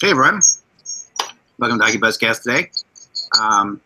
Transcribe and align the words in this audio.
Hey 0.00 0.10
everyone, 0.10 0.40
welcome 1.58 1.78
to 1.78 1.84
Hockey 1.84 1.98
Buzzcast 1.98 2.42
today. 2.42 2.70
Um, 3.40 3.80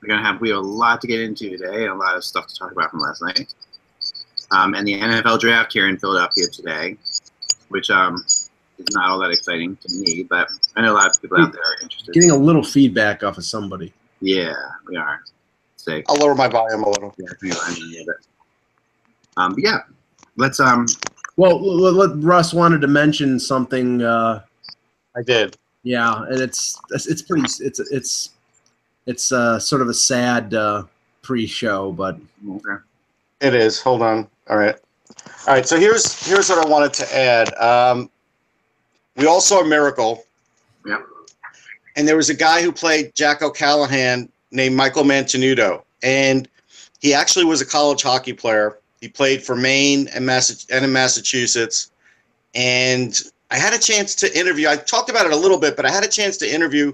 we're 0.00 0.08
gonna 0.08 0.22
have 0.22 0.40
we 0.40 0.48
have 0.48 0.58
a 0.58 0.60
lot 0.60 1.00
to 1.02 1.06
get 1.06 1.20
into 1.20 1.50
today 1.50 1.84
and 1.84 1.92
a 1.92 1.94
lot 1.94 2.16
of 2.16 2.24
stuff 2.24 2.46
to 2.46 2.54
talk 2.54 2.72
about 2.72 2.90
from 2.90 3.00
last 3.00 3.22
night. 3.22 3.52
Um, 4.50 4.74
and 4.74 4.86
the 4.86 4.94
NFL 4.98 5.40
draft 5.40 5.72
here 5.72 5.88
in 5.88 5.98
Philadelphia 5.98 6.46
today, 6.46 6.96
which 7.68 7.90
um, 7.90 8.24
is 8.78 8.94
not 8.94 9.10
all 9.10 9.18
that 9.20 9.30
exciting 9.30 9.76
to 9.76 9.94
me, 9.94 10.22
but 10.22 10.48
I 10.76 10.82
know 10.82 10.92
a 10.92 10.94
lot 10.94 11.08
of 11.08 11.20
people 11.20 11.38
out 11.40 11.52
there 11.52 11.60
are 11.62 11.82
interested. 11.82 12.12
Getting 12.14 12.30
a 12.30 12.36
little 12.36 12.64
feedback 12.64 13.22
off 13.22 13.36
of 13.38 13.44
somebody. 13.44 13.92
Yeah, 14.20 14.54
we 14.86 14.96
are. 14.96 15.20
Say, 15.76 16.02
I'll 16.08 16.16
lower 16.16 16.34
my 16.34 16.48
volume 16.48 16.82
a 16.84 16.88
little. 16.88 17.14
yeah, 17.18 17.26
we 17.42 17.50
are. 17.50 17.56
I 17.60 17.74
mean, 17.74 17.90
yeah, 17.90 18.02
but, 18.06 19.40
um, 19.42 19.54
but 19.54 19.64
yeah, 19.64 19.78
let's 20.36 20.60
um, 20.60 20.86
Well, 21.36 21.52
l- 21.58 21.86
l- 21.86 22.02
l- 22.02 22.16
Russ 22.16 22.54
wanted 22.54 22.80
to 22.82 22.86
mention 22.88 23.38
something. 23.38 24.02
Uh, 24.02 24.42
I 25.16 25.22
did. 25.22 25.56
yeah, 25.82 26.22
and 26.24 26.40
it's 26.40 26.80
it's 26.90 27.06
it's 27.06 27.22
pretty 27.22 27.42
it's 27.60 27.80
it's 27.80 28.30
it's 29.06 29.32
uh, 29.32 29.58
sort 29.58 29.82
of 29.82 29.88
a 29.88 29.94
sad 29.94 30.54
uh, 30.54 30.84
pre-show, 31.22 31.92
but 31.92 32.16
okay. 32.48 32.82
It 33.40 33.54
is. 33.54 33.80
Hold 33.80 34.02
on. 34.02 34.28
All 34.48 34.56
right. 34.56 34.76
All 35.46 35.54
right. 35.54 35.66
So 35.66 35.78
here's 35.78 36.24
here's 36.26 36.48
what 36.48 36.64
I 36.64 36.68
wanted 36.68 36.92
to 36.94 37.16
add. 37.16 37.54
Um, 37.56 38.08
we 39.16 39.26
all 39.26 39.40
saw 39.40 39.62
Miracle. 39.64 40.24
Yep. 40.86 41.00
And 41.96 42.08
there 42.08 42.16
was 42.16 42.30
a 42.30 42.34
guy 42.34 42.62
who 42.62 42.72
played 42.72 43.14
Jack 43.14 43.42
O'Callahan 43.42 44.28
named 44.52 44.76
Michael 44.76 45.02
Mantenuto, 45.04 45.82
and 46.02 46.48
he 47.00 47.12
actually 47.12 47.44
was 47.44 47.60
a 47.60 47.66
college 47.66 48.02
hockey 48.02 48.32
player. 48.32 48.78
He 49.00 49.08
played 49.08 49.42
for 49.42 49.56
Maine 49.56 50.08
and 50.14 50.24
Massa- 50.24 50.72
and 50.72 50.84
in 50.84 50.92
Massachusetts. 50.92 51.90
And 52.54 53.20
I 53.52 53.56
had 53.56 53.72
a 53.72 53.78
chance 53.78 54.16
to 54.16 54.38
interview. 54.38 54.68
I 54.68 54.76
talked 54.76 55.10
about 55.10 55.26
it 55.26 55.32
a 55.32 55.36
little 55.36 55.58
bit, 55.58 55.76
but 55.76 55.84
I 55.84 55.90
had 55.90 56.04
a 56.04 56.08
chance 56.08 56.36
to 56.38 56.52
interview 56.52 56.92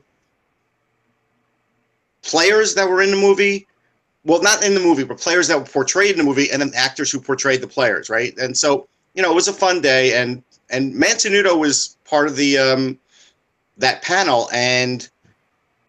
players 2.22 2.74
that 2.74 2.86
were 2.86 3.00
in 3.00 3.10
the 3.10 3.16
movie 3.16 3.66
well, 4.28 4.42
not 4.42 4.62
in 4.62 4.74
the 4.74 4.80
movie, 4.80 5.04
but 5.04 5.18
players 5.18 5.48
that 5.48 5.58
were 5.58 5.64
portrayed 5.64 6.12
in 6.12 6.18
the 6.18 6.24
movie, 6.24 6.50
and 6.50 6.60
then 6.60 6.70
actors 6.74 7.10
who 7.10 7.18
portrayed 7.18 7.62
the 7.62 7.66
players, 7.66 8.10
right? 8.10 8.36
And 8.36 8.56
so, 8.56 8.86
you 9.14 9.22
know, 9.22 9.30
it 9.30 9.34
was 9.34 9.48
a 9.48 9.52
fun 9.54 9.80
day, 9.80 10.20
and 10.20 10.42
and 10.70 10.92
Mantenuto 10.94 11.58
was 11.58 11.96
part 12.04 12.28
of 12.28 12.36
the 12.36 12.58
um, 12.58 12.98
that 13.78 14.02
panel, 14.02 14.50
and 14.52 15.08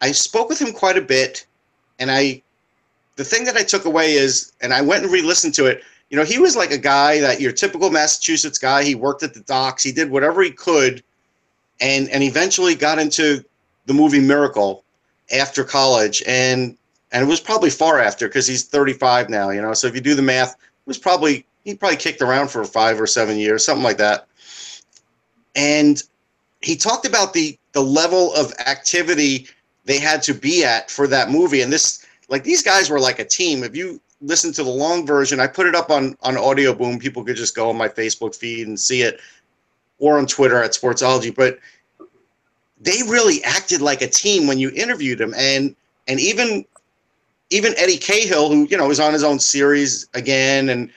I 0.00 0.12
spoke 0.12 0.48
with 0.48 0.60
him 0.60 0.72
quite 0.72 0.96
a 0.96 1.02
bit, 1.02 1.46
and 1.98 2.10
I, 2.10 2.42
the 3.16 3.24
thing 3.24 3.44
that 3.44 3.56
I 3.56 3.62
took 3.62 3.84
away 3.84 4.14
is, 4.14 4.52
and 4.62 4.72
I 4.72 4.80
went 4.80 5.02
and 5.02 5.12
re-listened 5.12 5.52
to 5.54 5.66
it. 5.66 5.82
You 6.10 6.16
know, 6.16 6.24
he 6.24 6.38
was 6.38 6.56
like 6.56 6.72
a 6.72 6.78
guy 6.78 7.20
that 7.20 7.40
your 7.40 7.52
typical 7.52 7.90
Massachusetts 7.90 8.58
guy. 8.58 8.82
He 8.82 8.94
worked 8.94 9.22
at 9.22 9.32
the 9.32 9.40
docks. 9.40 9.82
He 9.82 9.92
did 9.92 10.10
whatever 10.10 10.42
he 10.42 10.50
could, 10.50 11.02
and 11.80 12.08
and 12.10 12.22
eventually 12.22 12.74
got 12.74 12.98
into 12.98 13.44
the 13.86 13.94
movie 13.94 14.20
Miracle 14.20 14.84
after 15.32 15.62
college, 15.64 16.22
and 16.26 16.76
and 17.12 17.22
it 17.22 17.26
was 17.26 17.40
probably 17.40 17.70
far 17.70 18.00
after 18.00 18.28
because 18.28 18.46
he's 18.46 18.64
35 18.64 19.28
now 19.28 19.50
you 19.50 19.60
know 19.60 19.72
so 19.72 19.86
if 19.86 19.94
you 19.94 20.00
do 20.00 20.14
the 20.14 20.22
math 20.22 20.52
it 20.52 20.86
was 20.86 20.98
probably 20.98 21.44
he 21.64 21.74
probably 21.74 21.96
kicked 21.96 22.22
around 22.22 22.48
for 22.48 22.64
five 22.64 23.00
or 23.00 23.06
seven 23.06 23.36
years 23.38 23.64
something 23.64 23.84
like 23.84 23.98
that 23.98 24.26
and 25.56 26.02
he 26.60 26.76
talked 26.76 27.06
about 27.06 27.32
the 27.32 27.58
the 27.72 27.80
level 27.80 28.34
of 28.34 28.52
activity 28.66 29.46
they 29.84 29.98
had 29.98 30.22
to 30.22 30.34
be 30.34 30.64
at 30.64 30.90
for 30.90 31.06
that 31.06 31.30
movie 31.30 31.62
and 31.62 31.72
this 31.72 32.06
like 32.28 32.44
these 32.44 32.62
guys 32.62 32.90
were 32.90 33.00
like 33.00 33.18
a 33.18 33.24
team 33.24 33.64
if 33.64 33.74
you 33.74 34.00
listen 34.20 34.52
to 34.52 34.62
the 34.62 34.70
long 34.70 35.06
version 35.06 35.40
i 35.40 35.46
put 35.46 35.66
it 35.66 35.74
up 35.74 35.90
on 35.90 36.16
on 36.22 36.34
Audioboom 36.34 37.00
people 37.00 37.24
could 37.24 37.36
just 37.36 37.54
go 37.54 37.70
on 37.70 37.76
my 37.76 37.88
facebook 37.88 38.34
feed 38.34 38.66
and 38.66 38.78
see 38.78 39.02
it 39.02 39.20
or 39.98 40.18
on 40.18 40.26
twitter 40.26 40.62
at 40.62 40.72
sportsology 40.72 41.34
but 41.34 41.58
they 42.80 43.02
really 43.08 43.42
acted 43.44 43.80
like 43.80 44.02
a 44.02 44.08
team 44.08 44.46
when 44.46 44.58
you 44.58 44.70
interviewed 44.74 45.18
them 45.18 45.34
and 45.36 45.74
and 46.08 46.18
even 46.20 46.64
even 47.50 47.74
Eddie 47.76 47.98
Cahill, 47.98 48.48
who 48.48 48.66
you 48.68 48.76
know 48.76 48.88
was 48.88 49.00
on 49.00 49.12
his 49.12 49.24
own 49.24 49.38
series 49.38 50.08
again, 50.14 50.68
and 50.68 50.90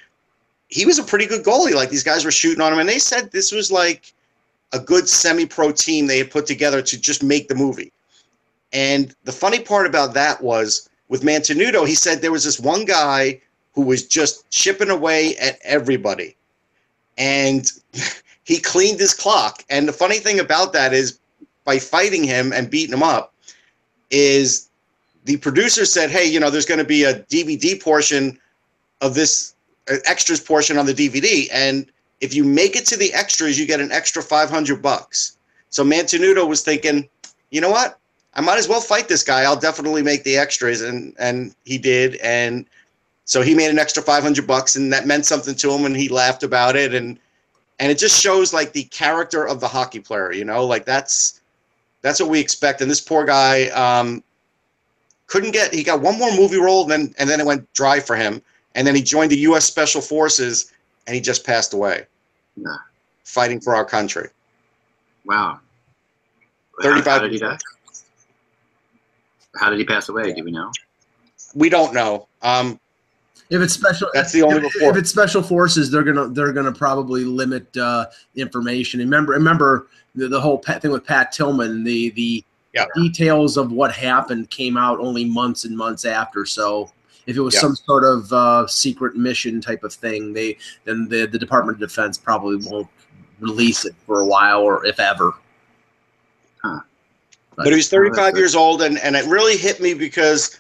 he 0.69 0.85
was 0.85 0.99
a 0.99 1.03
pretty 1.03 1.25
good 1.25 1.43
goalie. 1.43 1.73
Like 1.73 1.89
these 1.89 2.03
guys 2.03 2.23
were 2.23 2.31
shooting 2.31 2.61
on 2.61 2.71
him, 2.71 2.79
and 2.79 2.87
they 2.87 2.99
said 2.99 3.31
this 3.31 3.51
was 3.51 3.71
like 3.71 4.13
a 4.71 4.79
good 4.79 5.07
semi-pro 5.07 5.71
team 5.71 6.07
they 6.07 6.17
had 6.17 6.31
put 6.31 6.45
together 6.45 6.81
to 6.81 6.99
just 6.99 7.23
make 7.23 7.47
the 7.47 7.55
movie. 7.55 7.91
And 8.71 9.15
the 9.23 9.31
funny 9.31 9.59
part 9.59 9.85
about 9.85 10.15
that 10.15 10.41
was 10.41 10.89
with 11.13 11.21
Mantenuto, 11.21 11.87
he 11.87 11.93
said 11.93 12.23
there 12.23 12.31
was 12.31 12.43
this 12.43 12.59
one 12.59 12.85
guy 12.85 13.39
who 13.73 13.83
was 13.83 14.03
just 14.03 14.49
chipping 14.49 14.89
away 14.89 15.37
at 15.37 15.59
everybody, 15.63 16.35
and 17.19 17.71
he 18.45 18.57
cleaned 18.57 18.99
his 18.99 19.13
clock. 19.13 19.63
And 19.69 19.87
the 19.87 19.93
funny 19.93 20.17
thing 20.17 20.39
about 20.39 20.73
that 20.73 20.91
is, 20.91 21.19
by 21.65 21.77
fighting 21.77 22.23
him 22.23 22.51
and 22.51 22.67
beating 22.67 22.95
him 22.95 23.03
up, 23.03 23.31
is 24.09 24.69
the 25.25 25.37
producer 25.37 25.85
said, 25.85 26.09
"Hey, 26.09 26.25
you 26.25 26.39
know, 26.39 26.49
there's 26.49 26.65
going 26.65 26.79
to 26.79 26.83
be 26.97 27.03
a 27.03 27.19
DVD 27.25 27.79
portion 27.79 28.39
of 29.01 29.13
this 29.13 29.53
uh, 29.91 29.97
extras 30.05 30.39
portion 30.39 30.79
on 30.79 30.87
the 30.87 30.95
DVD, 30.95 31.47
and 31.53 31.85
if 32.21 32.33
you 32.33 32.43
make 32.43 32.75
it 32.75 32.87
to 32.87 32.97
the 32.97 33.13
extras, 33.13 33.59
you 33.59 33.67
get 33.67 33.79
an 33.79 33.91
extra 33.91 34.23
500 34.23 34.81
bucks." 34.81 35.37
So 35.69 35.83
Mantenuto 35.83 36.47
was 36.47 36.63
thinking, 36.63 37.07
"You 37.51 37.61
know 37.61 37.69
what? 37.69 37.99
I 38.35 38.41
might 38.41 38.57
as 38.57 38.67
well 38.67 38.81
fight 38.81 39.07
this 39.07 39.23
guy. 39.23 39.43
I'll 39.43 39.59
definitely 39.59 40.01
make 40.01 40.23
the 40.23 40.37
extras," 40.37 40.81
and 40.81 41.15
and 41.19 41.55
he 41.65 41.77
did, 41.77 42.15
and 42.15 42.65
so 43.25 43.41
he 43.41 43.53
made 43.55 43.69
an 43.69 43.79
extra 43.79 44.03
500 44.03 44.45
bucks, 44.47 44.75
and 44.75 44.91
that 44.91 45.05
meant 45.07 45.25
something 45.25 45.55
to 45.55 45.71
him, 45.71 45.85
and 45.85 45.95
he 45.95 46.09
laughed 46.09 46.43
about 46.43 46.75
it, 46.75 46.93
and 46.93 47.19
and 47.79 47.91
it 47.91 47.97
just 47.97 48.21
shows 48.21 48.53
like 48.53 48.73
the 48.73 48.83
character 48.85 49.47
of 49.47 49.59
the 49.59 49.67
hockey 49.67 49.99
player, 49.99 50.31
you 50.31 50.45
know, 50.45 50.65
like 50.65 50.85
that's 50.85 51.41
that's 52.01 52.19
what 52.19 52.29
we 52.29 52.39
expect. 52.39 52.81
And 52.81 52.89
this 52.89 53.01
poor 53.01 53.25
guy. 53.25 53.67
Um, 53.67 54.23
couldn't 55.27 55.51
get 55.51 55.73
he 55.73 55.83
got 55.83 55.99
one 56.01 56.17
more 56.19 56.31
movie 56.35 56.57
role 56.59 56.83
and 56.83 56.91
then 56.91 57.15
and 57.17 57.27
then 57.27 57.39
it 57.39 57.45
went 57.45 57.71
dry 57.73 57.99
for 57.99 58.15
him 58.15 58.39
and 58.75 58.85
then 58.85 58.93
he 58.93 59.01
joined 59.01 59.31
the 59.31 59.37
US 59.37 59.65
Special 59.65 59.99
Forces 60.01 60.71
and 61.07 61.15
he 61.15 61.21
just 61.21 61.43
passed 61.43 61.73
away 61.73 62.05
Nah. 62.55 62.77
fighting 63.23 63.59
for 63.59 63.73
our 63.75 63.83
country 63.85 64.29
Wow. 65.25 65.59
35 66.83 67.05
How, 67.05 67.27
how 69.55 69.69
did 69.69 69.79
he 69.79 69.85
die? 69.85 69.93
How 69.93 70.01
did 70.01 70.03
he 70.03 70.09
pass 70.09 70.09
away? 70.09 70.33
Do 70.33 70.43
we 70.43 70.51
know? 70.51 70.71
we 71.55 71.69
don't 71.69 71.93
know 71.93 72.27
um 72.41 72.79
if 73.49 73.61
it's 73.61 73.73
special, 73.73 74.09
That's 74.13 74.31
the 74.31 74.41
only 74.41 74.65
if, 74.65 74.75
if 74.81 74.95
it's 74.95 75.11
special 75.11 75.43
forces, 75.43 75.91
they're 75.91 76.03
gonna 76.03 76.27
they're 76.29 76.53
gonna 76.53 76.71
probably 76.71 77.23
limit 77.23 77.75
uh, 77.77 78.07
information. 78.35 78.99
Remember, 78.99 79.33
remember 79.33 79.87
the, 80.15 80.27
the 80.27 80.41
whole 80.41 80.57
Pat, 80.57 80.81
thing 80.81 80.91
with 80.91 81.05
Pat 81.05 81.31
Tillman. 81.31 81.83
The 81.83 82.09
the 82.11 82.43
Yeah. 82.73 82.85
details 82.95 83.57
of 83.57 83.71
what 83.71 83.91
happened 83.91 84.49
came 84.49 84.75
out 84.75 84.99
only 84.99 85.25
months 85.25 85.65
and 85.65 85.77
months 85.77 86.05
after. 86.05 86.45
So 86.45 86.91
if 87.27 87.35
it 87.37 87.41
was 87.41 87.53
Yeah. 87.53 87.59
some 87.59 87.75
sort 87.75 88.05
of 88.05 88.33
uh, 88.33 88.65
secret 88.65 89.15
mission 89.15 89.61
type 89.61 89.83
of 89.83 89.93
thing, 89.93 90.33
they 90.33 90.57
then 90.85 91.07
the 91.07 91.27
the 91.27 91.37
Department 91.37 91.75
of 91.75 91.87
Defense 91.87 92.17
probably 92.17 92.57
won't 92.67 92.87
release 93.39 93.85
it 93.85 93.93
for 94.07 94.21
a 94.21 94.25
while 94.25 94.61
or 94.61 94.83
if 94.85 94.99
ever. 94.99 95.33
But 97.55 97.67
he 97.67 97.75
was 97.75 97.87
Oh, 97.93 97.97
35 97.97 98.35
years 98.37 98.55
old 98.55 98.81
and 98.81 98.97
and 98.99 99.15
it 99.15 99.25
really 99.25 99.57
hit 99.57 99.79
me 99.79 99.93
because 99.93 100.59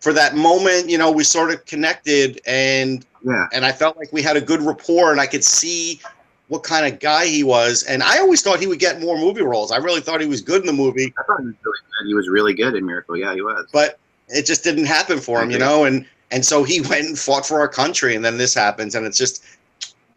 for 0.00 0.12
that 0.12 0.34
moment 0.34 0.88
you 0.88 0.98
know 0.98 1.10
we 1.10 1.24
sort 1.24 1.50
of 1.52 1.64
connected 1.66 2.40
and 2.46 3.04
Yeah. 3.24 3.46
and 3.52 3.64
I 3.64 3.72
felt 3.72 3.96
like 3.96 4.12
we 4.12 4.22
had 4.22 4.36
a 4.36 4.40
good 4.40 4.60
rapport 4.62 5.12
and 5.12 5.20
I 5.20 5.26
could 5.26 5.44
see 5.44 6.00
what 6.48 6.62
kind 6.64 6.92
of 6.92 6.98
guy 7.00 7.26
he 7.26 7.44
was 7.44 7.82
and 7.84 8.02
I 8.02 8.18
always 8.18 8.42
thought 8.42 8.58
he 8.60 8.66
would 8.66 8.80
get 8.80 9.00
more 9.00 9.16
movie 9.16 9.42
roles 9.42 9.70
I 9.72 9.76
really 9.78 10.00
thought 10.00 10.20
he 10.20 10.26
was 10.26 10.40
good 10.40 10.60
in 10.60 10.66
the 10.66 10.72
movie 10.72 11.12
I 11.18 11.22
thought 11.22 11.40
he 11.40 11.46
was 11.46 11.54
really 11.62 11.74
good. 11.98 12.06
He 12.08 12.14
was 12.14 12.28
really 12.28 12.54
good 12.54 12.74
in 12.74 12.84
Miracle. 12.86 13.16
Yeah, 13.16 13.34
he 13.34 13.42
was. 13.42 13.66
but 13.72 13.98
it 14.28 14.46
just 14.46 14.64
didn't 14.64 14.86
happen 14.86 15.18
for 15.18 15.42
him, 15.42 15.50
you 15.50 15.58
know. 15.58 15.84
And 15.84 16.06
and 16.30 16.44
so 16.44 16.64
he 16.64 16.80
went 16.90 17.06
and 17.06 17.18
fought 17.18 17.44
for 17.46 17.60
our 17.60 17.68
country, 17.68 18.14
and 18.16 18.24
then 18.24 18.38
this 18.38 18.54
happens, 18.54 18.94
and 18.94 19.04
it's 19.06 19.18
just, 19.18 19.44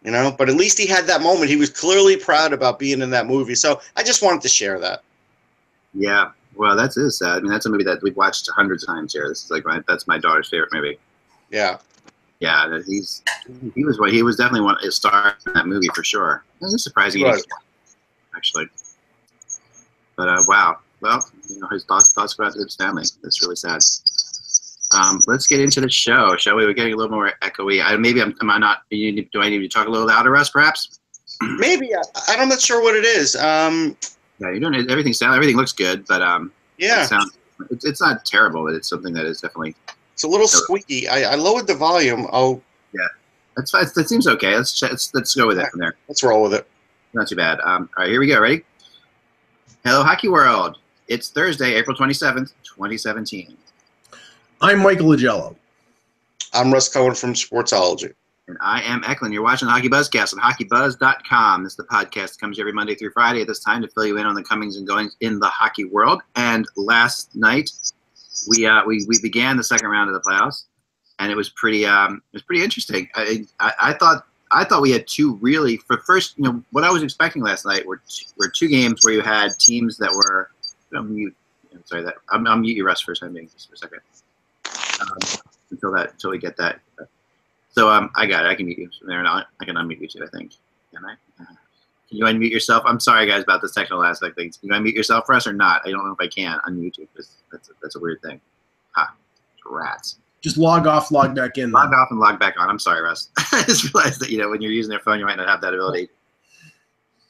you 0.03 0.11
know. 0.11 0.33
But 0.37 0.47
at 0.49 0.55
least 0.55 0.77
he 0.77 0.87
had 0.87 1.05
that 1.07 1.21
moment. 1.21 1.49
He 1.49 1.57
was 1.57 1.69
clearly 1.69 2.15
proud 2.15 2.53
about 2.53 2.79
being 2.79 3.01
in 3.01 3.09
that 3.11 3.27
movie. 3.27 3.55
So 3.55 3.81
I 3.97 4.03
just 4.03 4.23
wanted 4.23 4.41
to 4.43 4.47
share 4.47 4.79
that. 4.79 5.01
Yeah. 5.95 6.31
Well, 6.55 6.75
that's 6.75 6.95
is 6.97 7.17
sad. 7.17 7.37
I 7.37 7.39
mean, 7.41 7.49
that's 7.51 7.65
a 7.65 7.69
movie 7.69 7.83
that 7.83 8.01
we've 8.01 8.15
watched 8.15 8.49
hundreds 8.55 8.83
of 8.83 8.87
times 8.87 9.13
here. 9.13 9.27
This 9.27 9.43
is 9.43 9.51
like 9.51 9.65
my 9.65 9.81
that's 9.87 10.07
my 10.07 10.17
daughter's 10.17 10.49
favorite 10.49 10.71
movie. 10.73 10.97
Yeah, 11.51 11.77
Yeah, 12.39 12.79
he's 12.87 13.23
he 13.75 13.83
was 13.85 13.99
what 13.99 14.11
he 14.11 14.23
was 14.23 14.37
definitely 14.37 14.61
one 14.61 14.77
a 14.85 14.91
star 14.91 15.35
in 15.45 15.53
that 15.53 15.67
movie 15.67 15.89
for 15.93 16.03
sure. 16.03 16.43
It 16.61 16.65
was 16.65 16.83
surprising, 16.83 17.21
he 17.25 17.41
actually. 18.35 18.67
But 20.15 20.29
uh, 20.29 20.41
wow, 20.47 20.77
well, 21.01 21.25
you 21.49 21.59
know, 21.59 21.67
his 21.67 21.83
thoughts 21.83 22.13
thoughts 22.13 22.33
go 22.35 22.45
out 22.45 22.53
to 22.53 22.59
his 22.59 22.75
family. 22.75 23.03
That's 23.21 23.41
really 23.41 23.55
sad. 23.57 23.81
Um, 24.93 25.19
let's 25.27 25.47
get 25.47 25.59
into 25.59 25.81
the 25.81 25.89
show, 25.89 26.37
shall 26.37 26.55
we? 26.55 26.65
We're 26.65 26.73
getting 26.73 26.93
a 26.93 26.95
little 26.95 27.11
more 27.11 27.31
echoey. 27.41 27.83
I, 27.83 27.95
maybe 27.97 28.21
I'm, 28.21 28.33
am 28.41 28.49
I 28.49 28.57
not? 28.59 28.83
you 28.91 29.11
need- 29.11 29.29
Do 29.31 29.41
I 29.41 29.49
need 29.49 29.59
to 29.59 29.67
talk 29.67 29.87
a 29.87 29.89
little 29.89 30.07
louder, 30.07 30.31
Russ? 30.31 30.49
Perhaps. 30.51 30.99
maybe 31.41 31.93
I, 31.93 31.99
I'm 32.29 32.47
not 32.47 32.61
sure 32.61 32.81
what 32.81 32.95
it 32.95 33.03
is. 33.03 33.35
Um, 33.35 33.97
Yeah, 34.39 34.49
you're 34.51 34.59
doing. 34.59 34.89
Everything 34.89 35.13
sound 35.13 35.35
everything 35.35 35.55
looks 35.55 35.71
good, 35.71 36.05
but 36.07 36.21
um, 36.21 36.51
yeah, 36.77 37.03
it 37.03 37.07
sounds 37.07 37.37
it's, 37.69 37.85
it's 37.85 38.01
not 38.01 38.25
terrible, 38.25 38.63
but 38.65 38.73
it's 38.75 38.89
something 38.89 39.13
that 39.13 39.25
is 39.25 39.39
definitely 39.41 39.75
it's 40.13 40.23
a 40.23 40.27
little 40.27 40.47
squeaky. 40.47 41.07
I, 41.07 41.31
I 41.31 41.35
lowered 41.35 41.67
the 41.67 41.75
volume. 41.75 42.27
Oh, 42.31 42.61
Yeah, 42.93 43.07
that's 43.55 43.71
fine. 43.71 43.85
That 43.95 44.09
seems 44.09 44.27
okay. 44.27 44.55
Let's 44.55 44.77
ch- 44.77 44.83
let's 44.83 45.13
let's 45.13 45.35
go 45.35 45.47
with 45.47 45.57
it 45.59 45.69
from 45.69 45.79
there. 45.79 45.95
let's 46.07 46.23
roll 46.23 46.43
with 46.43 46.53
it. 46.53 46.67
Not 47.13 47.27
too 47.29 47.35
bad. 47.37 47.59
Um, 47.61 47.89
all 47.97 48.03
right, 48.03 48.09
here 48.11 48.19
we 48.19 48.27
go. 48.27 48.41
Ready? 48.41 48.63
Hello, 49.85 50.03
Hockey 50.03 50.27
World. 50.27 50.79
It's 51.07 51.29
Thursday, 51.29 51.75
April 51.75 51.95
27th, 51.95 52.51
2017. 52.63 53.55
I'm 54.61 54.79
Michael 54.79 55.07
Augello. 55.07 55.55
I'm 56.53 56.73
Russ 56.73 56.89
Cohen 56.89 57.13
from 57.13 57.33
Sportsology. 57.33 58.13
And 58.47 58.57
I 58.61 58.81
am 58.83 59.03
Eklund. 59.03 59.33
You're 59.33 59.41
watching 59.41 59.67
the 59.67 59.71
Hockey 59.71 59.89
Buzzcast 59.89 60.37
on 60.37 60.39
hockeybuzz.com. 60.39 61.63
This 61.63 61.73
is 61.73 61.77
the 61.77 61.83
podcast 61.85 62.33
that 62.33 62.39
comes 62.39 62.59
every 62.59 62.73
Monday 62.73 62.93
through 62.93 63.09
Friday 63.09 63.41
at 63.41 63.47
this 63.47 63.59
time 63.59 63.81
to 63.81 63.87
fill 63.87 64.05
you 64.05 64.17
in 64.17 64.25
on 64.27 64.35
the 64.35 64.43
comings 64.43 64.77
and 64.77 64.87
goings 64.87 65.15
in 65.21 65.39
the 65.39 65.47
hockey 65.47 65.85
world. 65.85 66.21
And 66.35 66.67
last 66.75 67.35
night, 67.35 67.71
we 68.47 68.67
uh, 68.67 68.83
we, 68.85 69.03
we 69.07 69.19
began 69.19 69.57
the 69.57 69.63
second 69.63 69.89
round 69.89 70.09
of 70.09 70.13
the 70.13 70.19
playoffs, 70.29 70.65
and 71.17 71.31
it 71.31 71.35
was 71.35 71.49
pretty 71.49 71.87
um, 71.87 72.21
it 72.31 72.35
was 72.35 72.43
pretty 72.43 72.63
interesting. 72.63 73.09
I, 73.15 73.45
I, 73.59 73.71
I 73.81 73.93
thought 73.93 74.27
I 74.51 74.63
thought 74.63 74.83
we 74.83 74.91
had 74.91 75.07
two 75.07 75.37
really 75.37 75.77
for 75.77 75.97
first. 75.97 76.37
You 76.37 76.43
know 76.43 76.63
what 76.71 76.83
I 76.83 76.91
was 76.91 77.01
expecting 77.01 77.41
last 77.41 77.65
night 77.65 77.83
were 77.83 77.99
were 78.37 78.49
two 78.49 78.67
games 78.67 78.99
where 79.03 79.15
you 79.15 79.21
had 79.21 79.57
teams 79.59 79.97
that 79.97 80.11
were. 80.11 80.51
I'm 80.95 81.15
mute. 81.15 81.35
I'm 81.73 81.83
sorry 81.85 82.03
that 82.03 82.13
I'm, 82.29 82.45
I'm 82.45 82.61
mute 82.61 82.77
you 82.77 82.85
Russ 82.85 83.01
for 83.01 83.13
a 83.13 83.15
second, 83.15 83.49
just 83.51 83.69
for 83.69 83.73
a 83.73 83.77
second. 83.77 83.99
Um, 85.01 85.41
until 85.71 85.91
that 85.93 86.11
until 86.11 86.29
we 86.29 86.37
get 86.37 86.57
that. 86.57 86.79
So 87.75 87.89
um, 87.89 88.09
I 88.15 88.25
got 88.25 88.45
it. 88.45 88.47
I 88.47 88.55
can 88.55 88.65
mute 88.67 88.79
you 88.79 88.89
from 88.97 89.09
there 89.09 89.19
on. 89.19 89.43
I 89.59 89.65
can 89.65 89.75
unmute 89.75 89.99
you 89.99 90.07
too. 90.07 90.23
I 90.23 90.27
think. 90.35 90.53
Can 90.93 91.03
I? 91.03 91.13
Uh, 91.41 91.55
can 92.07 92.17
you 92.17 92.23
unmute 92.23 92.51
yourself? 92.51 92.83
I'm 92.85 92.99
sorry, 92.99 93.27
guys, 93.27 93.43
about 93.43 93.61
this 93.61 93.73
technical 93.73 94.03
aspect 94.03 94.37
things. 94.37 94.57
Can 94.57 94.69
you 94.69 94.75
unmute 94.75 94.93
yourself 94.93 95.25
for 95.25 95.35
us 95.35 95.45
or 95.45 95.53
not? 95.53 95.81
I 95.85 95.91
don't 95.91 96.05
know 96.05 96.15
if 96.17 96.21
I 96.21 96.27
can 96.27 96.59
unmute 96.67 96.97
you 96.97 97.07
because 97.13 97.35
that's 97.51 97.69
a, 97.69 97.73
that's 97.81 97.95
a 97.95 97.99
weird 97.99 98.21
thing. 98.21 98.39
Ha, 98.91 99.13
rats. 99.65 100.19
Just 100.41 100.57
log 100.57 100.87
off, 100.87 101.11
log 101.11 101.35
back 101.35 101.57
in. 101.57 101.71
Log 101.71 101.93
off 101.93 102.09
and 102.11 102.19
log 102.19 102.39
back 102.39 102.55
on. 102.57 102.69
I'm 102.69 102.79
sorry, 102.79 103.01
Russ. 103.01 103.29
I 103.51 103.63
just 103.63 103.93
realized 103.93 104.21
that 104.21 104.29
you 104.29 104.37
know 104.37 104.49
when 104.49 104.61
you're 104.61 104.71
using 104.71 104.89
their 104.89 104.99
phone, 104.99 105.19
you 105.19 105.25
might 105.25 105.35
not 105.35 105.47
have 105.47 105.59
that 105.61 105.73
ability. 105.73 106.09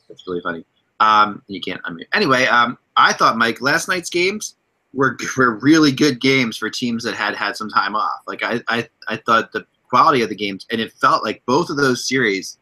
That's 0.07 0.27
really 0.27 0.41
funny. 0.41 0.65
Um, 0.99 1.41
you 1.47 1.59
can't 1.59 1.81
unmute. 1.83 2.07
Anyway, 2.13 2.45
um, 2.45 2.77
I 2.97 3.13
thought 3.13 3.37
Mike 3.37 3.61
last 3.61 3.87
night's 3.87 4.09
games 4.09 4.57
were 4.93 5.17
were 5.37 5.55
really 5.55 5.91
good 5.91 6.21
games 6.21 6.57
for 6.57 6.69
teams 6.69 7.03
that 7.05 7.15
had 7.15 7.35
had 7.35 7.55
some 7.55 7.69
time 7.69 7.95
off. 7.95 8.21
Like 8.27 8.43
I 8.43 8.61
I, 8.67 8.87
I 9.07 9.15
thought 9.15 9.51
the 9.51 9.65
quality 9.95 10.21
of 10.21 10.29
the 10.29 10.35
games, 10.35 10.65
and 10.71 10.81
it 10.81 10.91
felt 10.91 11.23
like 11.23 11.41
both 11.45 11.69
of 11.69 11.77
those 11.77 12.05
series 12.05 12.57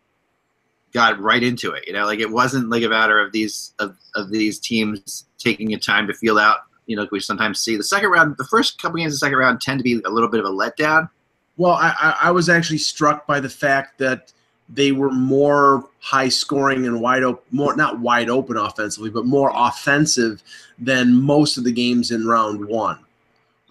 got 0.93 1.19
right 1.19 1.41
into 1.41 1.71
it. 1.71 1.83
You 1.87 1.93
know, 1.93 2.05
like 2.05 2.19
it 2.19 2.29
wasn't 2.29 2.69
like 2.69 2.83
a 2.83 2.89
matter 2.89 3.19
of 3.19 3.31
these 3.31 3.73
of, 3.79 3.97
of 4.13 4.29
these 4.29 4.59
teams 4.59 5.25
taking 5.39 5.73
a 5.73 5.79
time 5.79 6.05
to 6.07 6.13
feel 6.13 6.37
out. 6.37 6.57
You 6.85 6.95
know, 6.95 7.07
we 7.11 7.19
sometimes 7.19 7.59
see 7.59 7.75
the 7.75 7.83
second 7.83 8.09
round, 8.09 8.35
the 8.37 8.45
first 8.45 8.79
couple 8.79 8.97
games 8.97 9.13
of 9.13 9.19
the 9.19 9.25
second 9.25 9.37
round 9.39 9.61
tend 9.61 9.79
to 9.79 9.83
be 9.83 9.99
a 10.05 10.09
little 10.09 10.29
bit 10.29 10.41
of 10.41 10.45
a 10.45 10.49
letdown. 10.49 11.09
Well, 11.57 11.73
I, 11.73 11.95
I, 11.99 12.27
I 12.27 12.31
was 12.31 12.49
actually 12.49 12.77
struck 12.77 13.25
by 13.25 13.39
the 13.39 13.49
fact 13.49 13.97
that 13.97 14.31
they 14.69 14.91
were 14.91 15.11
more 15.11 15.89
high 16.01 16.29
scoring 16.29 16.85
and 16.85 17.01
wide 17.01 17.23
open, 17.23 17.43
more 17.51 17.75
not 17.75 17.99
wide 17.99 18.29
open 18.29 18.57
offensively, 18.57 19.09
but 19.09 19.25
more 19.25 19.51
offensive 19.55 20.43
than 20.77 21.19
most 21.19 21.57
of 21.57 21.63
the 21.63 21.71
games 21.71 22.11
in 22.11 22.27
round 22.27 22.63
one. 22.63 22.99